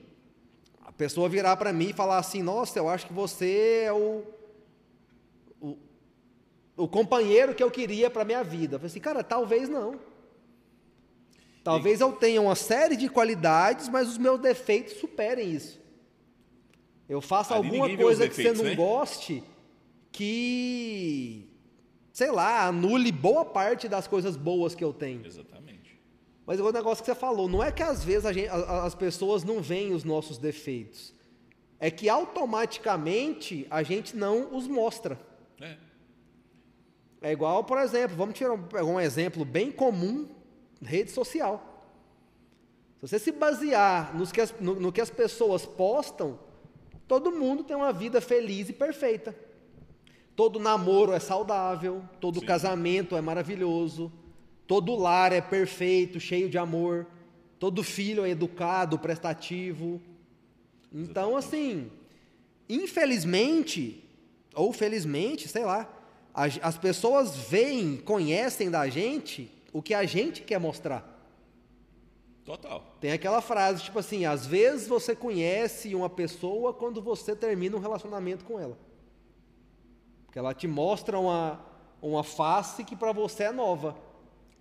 a 0.85 0.93
pessoa 0.93 1.29
virar 1.29 1.57
pra 1.57 1.73
mim 1.73 1.89
e 1.89 1.93
falar 1.93 2.19
assim: 2.19 2.41
Nossa, 2.41 2.79
eu 2.79 2.89
acho 2.89 3.05
que 3.09 3.13
você 3.13 3.83
é 3.87 3.93
o, 3.93 4.23
o 6.77 6.87
companheiro 6.87 7.55
que 7.55 7.63
eu 7.63 7.71
queria 7.71 8.11
pra 8.11 8.25
minha 8.25 8.43
vida. 8.45 8.75
Eu 8.77 8.79
falei 8.81 8.91
assim: 8.91 9.01
Cara, 9.01 9.23
talvez 9.25 9.69
não. 9.69 9.99
Talvez 11.65 12.01
eu 12.01 12.13
tenha 12.13 12.41
uma 12.41 12.55
série 12.55 12.97
de 12.97 13.09
qualidades, 13.09 13.89
mas 13.89 14.09
os 14.09 14.19
meus 14.19 14.39
defeitos 14.41 14.95
superem 14.95 15.51
isso. 15.53 15.81
Eu 17.09 17.21
faço 17.21 17.53
Ali 17.55 17.67
alguma 17.69 17.97
coisa 17.97 18.29
que 18.29 18.35
você 18.35 18.43
defeitos, 18.43 18.63
não 18.63 18.71
né? 18.71 18.77
goste 18.77 19.43
que, 20.13 21.49
sei 22.13 22.31
lá, 22.31 22.67
anule 22.67 23.11
boa 23.13 23.45
parte 23.45 23.89
das 23.89 24.07
coisas 24.07 24.37
boas 24.37 24.75
que 24.75 24.83
eu 24.85 24.93
tenho. 24.93 25.25
Exatamente. 25.27 26.01
Mas 26.47 26.61
o 26.61 26.71
negócio 26.73 27.03
que 27.05 27.11
você 27.11 27.15
falou, 27.19 27.49
não 27.49 27.63
é 27.63 27.73
que 27.73 27.83
às 27.83 28.05
vezes 28.05 28.33
gente- 28.35 28.49
as 28.49 28.95
pessoas 28.95 29.43
não 29.43 29.61
veem 29.61 29.93
os 29.93 30.05
nossos 30.05 30.39
defeitos. 30.39 31.13
É 31.79 31.91
que 31.91 32.09
automaticamente 32.09 33.67
a 33.71 33.83
gente 33.83 34.17
não 34.17 34.55
os 34.57 34.67
mostra. 34.69 35.19
É. 35.61 35.77
É 37.27 37.33
igual, 37.33 37.65
por 37.65 37.77
exemplo, 37.79 38.17
vamos 38.17 38.37
tirar 38.39 38.53
um, 38.53 38.93
um 38.95 39.01
exemplo 39.01 39.45
bem 39.45 39.73
comum, 39.73 40.29
rede 40.81 41.11
social. 41.11 41.83
Se 43.01 43.09
você 43.09 43.19
se 43.19 43.33
basear 43.33 44.17
nos 44.17 44.31
que 44.31 44.41
as- 44.41 44.55
no, 44.61 44.77
no 44.79 44.93
que 44.93 45.01
as 45.01 45.11
pessoas 45.11 45.67
postam, 45.67 46.39
todo 47.09 47.33
mundo 47.33 47.65
tem 47.65 47.75
uma 47.77 47.93
vida 47.93 48.21
feliz 48.21 48.69
e 48.69 48.73
perfeita. 48.73 49.35
Todo 50.37 50.61
namoro 50.61 51.11
é 51.13 51.19
saudável, 51.19 52.01
todo 52.21 52.39
Sim. 52.39 52.47
casamento 52.47 53.17
é 53.17 53.21
maravilhoso, 53.21 54.13
todo 54.65 54.95
lar 54.95 55.33
é 55.33 55.41
perfeito, 55.41 56.21
cheio 56.21 56.49
de 56.49 56.59
amor, 56.59 57.09
todo 57.59 57.83
filho 57.83 58.25
é 58.25 58.31
educado, 58.31 59.01
prestativo. 59.01 60.01
Então, 60.93 61.37
assim, 61.37 61.91
infelizmente, 62.69 64.05
ou 64.55 64.73
felizmente, 64.73 65.49
sei 65.49 65.65
lá, 65.65 65.93
as 66.37 66.77
pessoas 66.77 67.35
veem, 67.35 67.97
conhecem 67.97 68.71
da 68.71 68.87
gente 68.89 69.51
o 69.73 69.81
que 69.81 69.95
a 69.95 70.05
gente 70.05 70.43
quer 70.43 70.61
mostrar. 70.61 71.15
Total. 72.45 72.85
Tem 73.01 73.11
aquela 73.11 73.41
frase, 73.41 73.83
tipo 73.83 73.99
assim, 73.99 74.27
às 74.27 74.47
vezes 74.47 74.87
você 74.87 75.17
conhece 75.17 75.95
uma 75.95 76.11
pessoa 76.11 76.75
quando 76.75 77.01
você 77.01 77.35
termina 77.35 77.77
um 77.77 77.81
relacionamento 77.81 78.45
com 78.45 78.61
ela. 78.61 78.79
Porque 80.27 80.39
ela 80.39 80.53
te 80.53 80.69
mostra 80.69 81.19
uma, 81.19 81.59
uma 82.01 82.23
face 82.23 82.85
que 82.85 82.95
para 82.95 83.13
você 83.13 83.45
é 83.45 83.53
nova. 83.53 83.97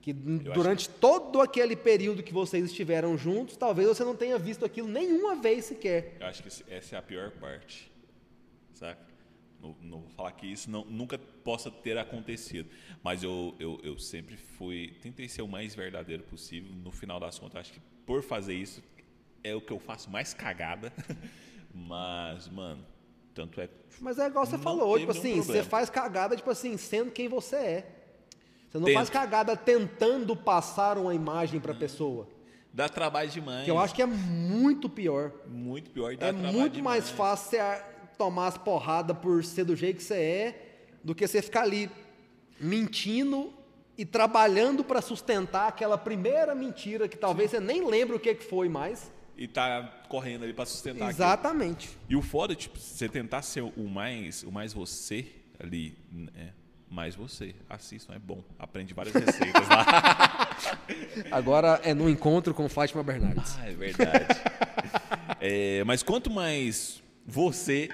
Que 0.01 0.13
durante 0.13 0.87
todo 0.87 1.41
aquele 1.41 1.75
período 1.75 2.23
que 2.23 2.33
vocês 2.33 2.65
estiveram 2.65 3.17
juntos, 3.17 3.57
talvez 3.57 3.87
você 3.87 4.03
não 4.03 4.15
tenha 4.15 4.37
visto 4.37 4.63
aquilo 4.63 4.87
nenhuma 4.87 5.35
vez 5.35 5.65
sequer. 5.65 6.15
Eu 6.19 6.27
acho 6.27 6.41
que 6.41 6.49
essa 6.71 6.95
é 6.95 6.99
a 6.99 7.01
pior 7.01 7.31
parte. 7.31 7.91
Saca? 8.73 9.14
Não, 9.65 9.75
não 9.81 9.99
vou 10.01 10.09
falar 10.11 10.31
que 10.33 10.45
isso 10.45 10.69
não, 10.69 10.85
nunca 10.85 11.17
possa 11.17 11.71
ter 11.71 11.97
acontecido. 11.97 12.69
Mas 13.03 13.23
eu, 13.23 13.55
eu, 13.59 13.79
eu 13.83 13.97
sempre 13.97 14.37
fui. 14.37 14.95
Tentei 15.01 15.27
ser 15.27 15.41
o 15.41 15.47
mais 15.47 15.73
verdadeiro 15.73 16.23
possível. 16.23 16.71
No 16.75 16.91
final 16.91 17.19
das 17.19 17.39
contas, 17.39 17.61
acho 17.61 17.73
que 17.73 17.79
por 18.05 18.21
fazer 18.21 18.53
isso 18.53 18.83
é 19.43 19.55
o 19.55 19.61
que 19.61 19.71
eu 19.71 19.79
faço 19.79 20.09
mais 20.09 20.33
cagada. 20.33 20.91
Mas, 21.73 22.47
mano, 22.47 22.85
tanto 23.33 23.59
é. 23.59 23.69
Mas 23.99 24.17
é 24.19 24.27
igual 24.27 24.45
você 24.45 24.57
falou, 24.57 24.97
tipo 24.97 25.11
assim, 25.11 25.35
você 25.35 25.43
problema. 25.43 25.69
faz 25.69 25.89
cagada, 25.89 26.35
tipo 26.35 26.49
assim, 26.49 26.77
sendo 26.77 27.11
quem 27.11 27.27
você 27.27 27.55
é. 27.55 27.91
Você 28.69 28.77
não 28.79 28.85
Tento. 28.85 28.95
faz 28.95 29.09
cagada 29.09 29.55
tentando 29.55 30.35
passar 30.35 30.97
uma 30.97 31.13
imagem 31.13 31.59
pra 31.59 31.73
pessoa. 31.73 32.27
Dá 32.73 32.89
trabalho 32.89 33.29
demais. 33.29 33.63
Que 33.63 33.71
eu 33.71 33.79
acho 33.79 33.95
que 33.95 34.01
é 34.01 34.05
muito 34.05 34.89
pior. 34.89 35.31
muito 35.47 35.89
pior 35.91 36.15
dá 36.17 36.27
É 36.27 36.31
muito 36.33 36.53
mais 36.59 36.71
demais. 36.73 37.09
fácil 37.09 37.49
você 37.51 37.57
a- 37.59 37.94
tomar 38.15 38.47
as 38.47 38.57
porradas 38.57 39.17
por 39.17 39.43
ser 39.43 39.65
do 39.65 39.75
jeito 39.75 39.97
que 39.97 40.03
você 40.03 40.15
é 40.15 40.61
do 41.03 41.13
que 41.13 41.27
você 41.27 41.39
ficar 41.39 41.61
ali 41.61 41.89
mentindo 42.59 43.53
e 43.95 44.03
trabalhando 44.03 44.83
para 44.83 45.01
sustentar 45.01 45.67
aquela 45.67 45.97
primeira 45.97 46.55
mentira 46.55 47.07
que 47.07 47.15
talvez 47.15 47.51
você 47.51 47.59
nem 47.59 47.87
lembre 47.87 48.15
o 48.15 48.19
que 48.19 48.33
que 48.33 48.43
foi 48.43 48.67
mais. 48.67 49.11
E 49.37 49.47
tá 49.47 49.83
correndo 50.09 50.43
ali 50.43 50.53
pra 50.53 50.65
sustentar 50.65 51.09
aquilo. 51.09 51.11
Exatamente. 51.11 51.89
E 52.09 52.15
o 52.15 52.21
foda 52.21 52.53
é, 52.53 52.55
tipo, 52.55 52.79
você 52.79 53.07
tentar 53.07 53.41
ser 53.43 53.61
o 53.61 53.87
mais, 53.87 54.43
o 54.43 54.51
mais 54.51 54.73
você 54.73 55.27
ali, 55.59 55.95
né? 56.11 56.53
Mais 56.89 57.15
você. 57.15 57.53
Assistam, 57.69 58.13
é 58.13 58.19
bom. 58.19 58.43
Aprende 58.57 58.93
várias 58.93 59.13
receitas 59.13 59.67
lá. 59.67 60.57
Agora 61.31 61.81
é 61.83 61.93
no 61.93 62.09
encontro 62.09 62.53
com 62.53 62.67
Fátima 62.69 63.03
Bernardes. 63.03 63.57
ah, 63.59 63.69
é 63.69 63.73
verdade. 63.73 64.25
É, 65.47 65.83
mas 65.83 66.01
quanto 66.01 66.31
mais 66.31 67.03
você, 67.25 67.89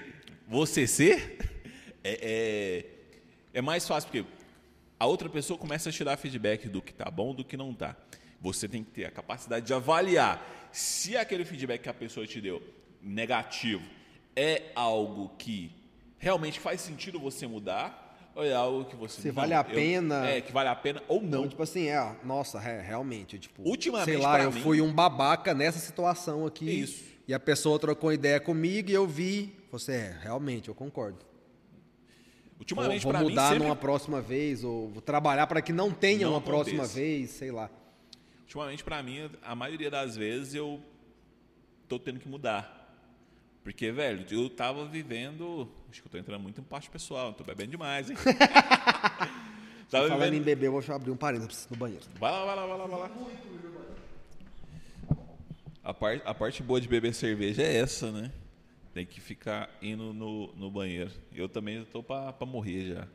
você 0.52 0.86
ser, 0.86 1.38
é, 2.04 2.20
é, 2.22 2.86
é 3.54 3.62
mais 3.62 3.88
fácil, 3.88 4.10
porque 4.12 4.26
a 5.00 5.06
outra 5.06 5.30
pessoa 5.30 5.58
começa 5.58 5.88
a 5.90 5.92
te 5.92 6.04
dar 6.04 6.18
feedback 6.18 6.68
do 6.68 6.82
que 6.82 6.94
tá 6.94 7.10
bom, 7.10 7.34
do 7.34 7.44
que 7.46 7.56
não 7.56 7.74
tá. 7.74 7.96
Você 8.42 8.68
tem 8.68 8.84
que 8.84 8.92
ter 8.92 9.06
a 9.06 9.12
capacidade 9.12 9.66
de 9.66 9.74
avaliar 9.74 10.70
se 10.74 11.16
aquele 11.16 11.46
feedback 11.46 11.82
que 11.84 11.90
a 11.90 11.94
pessoa 11.94 12.28
te 12.28 12.42
deu 12.42 12.62
negativo 13.02 13.82
é 14.36 14.64
algo 14.76 15.30
que 15.38 15.72
realmente 16.18 16.60
faz 16.60 16.82
sentido 16.82 17.20
você 17.20 17.48
mudar 17.48 18.32
ou 18.36 18.44
é 18.46 18.54
algo 18.54 18.86
que 18.86 18.96
você 18.96 19.22
Se 19.22 19.28
não, 19.30 19.36
vale 19.36 19.54
a 19.54 19.60
eu- 19.68 19.76
pena. 19.76 20.28
é 20.30 20.42
que 20.42 20.52
vale 20.52 20.70
a 20.70 20.76
pena 20.76 21.02
ou 21.08 21.22
não 21.22 21.40
Então, 21.40 21.48
tipo 21.50 21.64
assim, 21.64 21.88
é, 21.88 22.16
nossa, 22.24 22.60
é, 22.60 22.82
realmente, 22.82 23.38
tipo, 23.40 23.62
Ultimamente, 23.68 24.06
sei 24.10 24.18
lá, 24.18 24.42
eu 24.42 24.52
mim- 24.52 24.62
fui 24.62 24.82
um 24.82 24.92
babaca 24.94 25.54
nessa 25.54 25.80
situação 25.80 26.46
aqui. 26.46 26.70
Isso. 26.70 27.04
E 27.28 27.34
a 27.34 27.40
pessoa 27.40 27.78
trocou 27.80 28.12
ideia 28.12 28.40
comigo 28.40 28.90
e 28.90 28.94
eu 28.94 29.06
vi, 29.08 29.54
você 29.72 29.94
é, 29.94 30.18
realmente, 30.22 30.68
eu 30.68 30.76
concordo. 30.76 31.20
Ultimamente 32.60 33.04
vou 33.04 33.14
mim 33.14 33.20
mudar 33.24 33.50
sempre 33.50 33.64
numa 33.64 33.76
próxima 33.76 34.22
vez, 34.22 34.64
ou 34.64 34.90
vou 34.90 35.02
trabalhar 35.02 35.48
para 35.48 35.62
que 35.62 35.74
não 35.74 35.92
tenha 35.92 36.28
Não 36.28 36.34
uma 36.34 36.42
próxima 36.42 36.84
aconteça. 36.84 37.00
vez, 37.00 37.30
sei 37.32 37.52
lá. 37.52 37.70
Ultimamente, 38.42 38.84
pra 38.84 39.02
mim, 39.02 39.30
a 39.42 39.56
maioria 39.56 39.90
das 39.90 40.16
vezes 40.16 40.54
eu 40.54 40.80
tô 41.88 41.98
tendo 41.98 42.20
que 42.20 42.28
mudar. 42.30 42.80
Porque, 43.64 43.92
velho, 43.92 44.26
eu 44.30 44.50
tava 44.50 44.86
vivendo. 44.86 45.72
Acho 45.90 46.02
que 46.02 46.08
eu 46.08 46.12
tô 46.12 46.18
entrando 46.18 46.42
muito 46.42 46.60
em 46.62 46.64
parte 46.64 46.90
pessoal, 46.90 47.34
tô 47.34 47.44
bebendo 47.44 47.72
demais, 47.72 48.10
hein? 48.10 48.18
tava 49.90 50.08
Falando 50.08 50.22
em 50.24 50.30
vivendo. 50.30 50.44
beber, 50.46 50.66
eu 50.68 50.80
vou 50.80 50.96
abrir 50.96 51.12
um 51.12 51.18
parênteses 51.18 51.68
no 51.70 51.78
banheiro. 51.78 52.04
Vai 52.20 52.32
lá, 52.32 52.46
vai 52.46 52.56
lá, 52.56 52.66
vai 52.66 52.78
lá, 52.78 52.86
vai 52.88 53.00
lá. 53.00 53.12
A 55.84 55.94
parte, 55.94 56.22
a 56.26 56.34
parte 56.34 56.62
boa 56.62 56.80
de 56.80 56.88
beber 56.88 57.14
cerveja 57.14 57.64
é 57.64 57.78
essa, 57.78 58.12
né? 58.12 58.32
Tem 58.94 59.06
que 59.06 59.22
ficar 59.22 59.70
indo 59.82 60.14
no, 60.14 60.54
no 60.54 60.70
banheiro. 60.70 61.12
Eu 61.34 61.48
também 61.48 61.86
pra, 62.06 62.34
pra 62.34 62.46
morrer 62.46 62.94
já. 62.94 63.08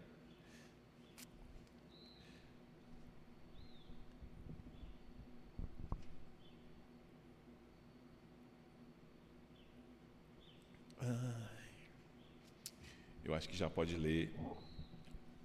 Eu 13.25 13.35
acho 13.35 13.49
que 13.49 13.57
já 13.57 13.69
pode 13.69 13.97
ler 13.97 14.33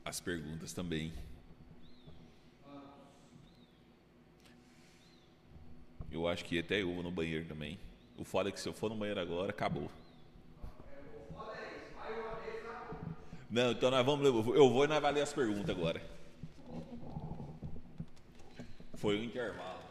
as 0.06 0.20
perguntas 0.20 0.72
também. 0.72 1.12
Eu 6.12 6.28
acho 6.28 6.45
que 6.45 6.60
até 6.60 6.82
eu 6.82 6.94
vou 6.94 7.03
no 7.03 7.12
banheiro 7.12 7.45
também. 7.45 7.80
O 8.18 8.24
foda 8.24 8.49
é 8.49 8.52
que 8.52 8.60
se 8.60 8.70
eu 8.70 8.74
for 8.74 8.90
no 8.90 8.95
banheiro 8.95 9.20
agora, 9.20 9.49
acabou. 9.49 9.90
Não, 13.52 13.72
então 13.72 13.91
nós 13.91 14.06
vamos. 14.06 14.26
Eu 14.26 14.69
vou 14.69 14.86
e 14.86 14.88
nós 14.88 15.02
vai 15.02 15.11
ler 15.11 15.22
as 15.22 15.34
perguntas 15.34 15.69
agora. 15.69 16.02
Foi 18.95 19.19
o 19.19 19.23
intervalo. 19.23 19.90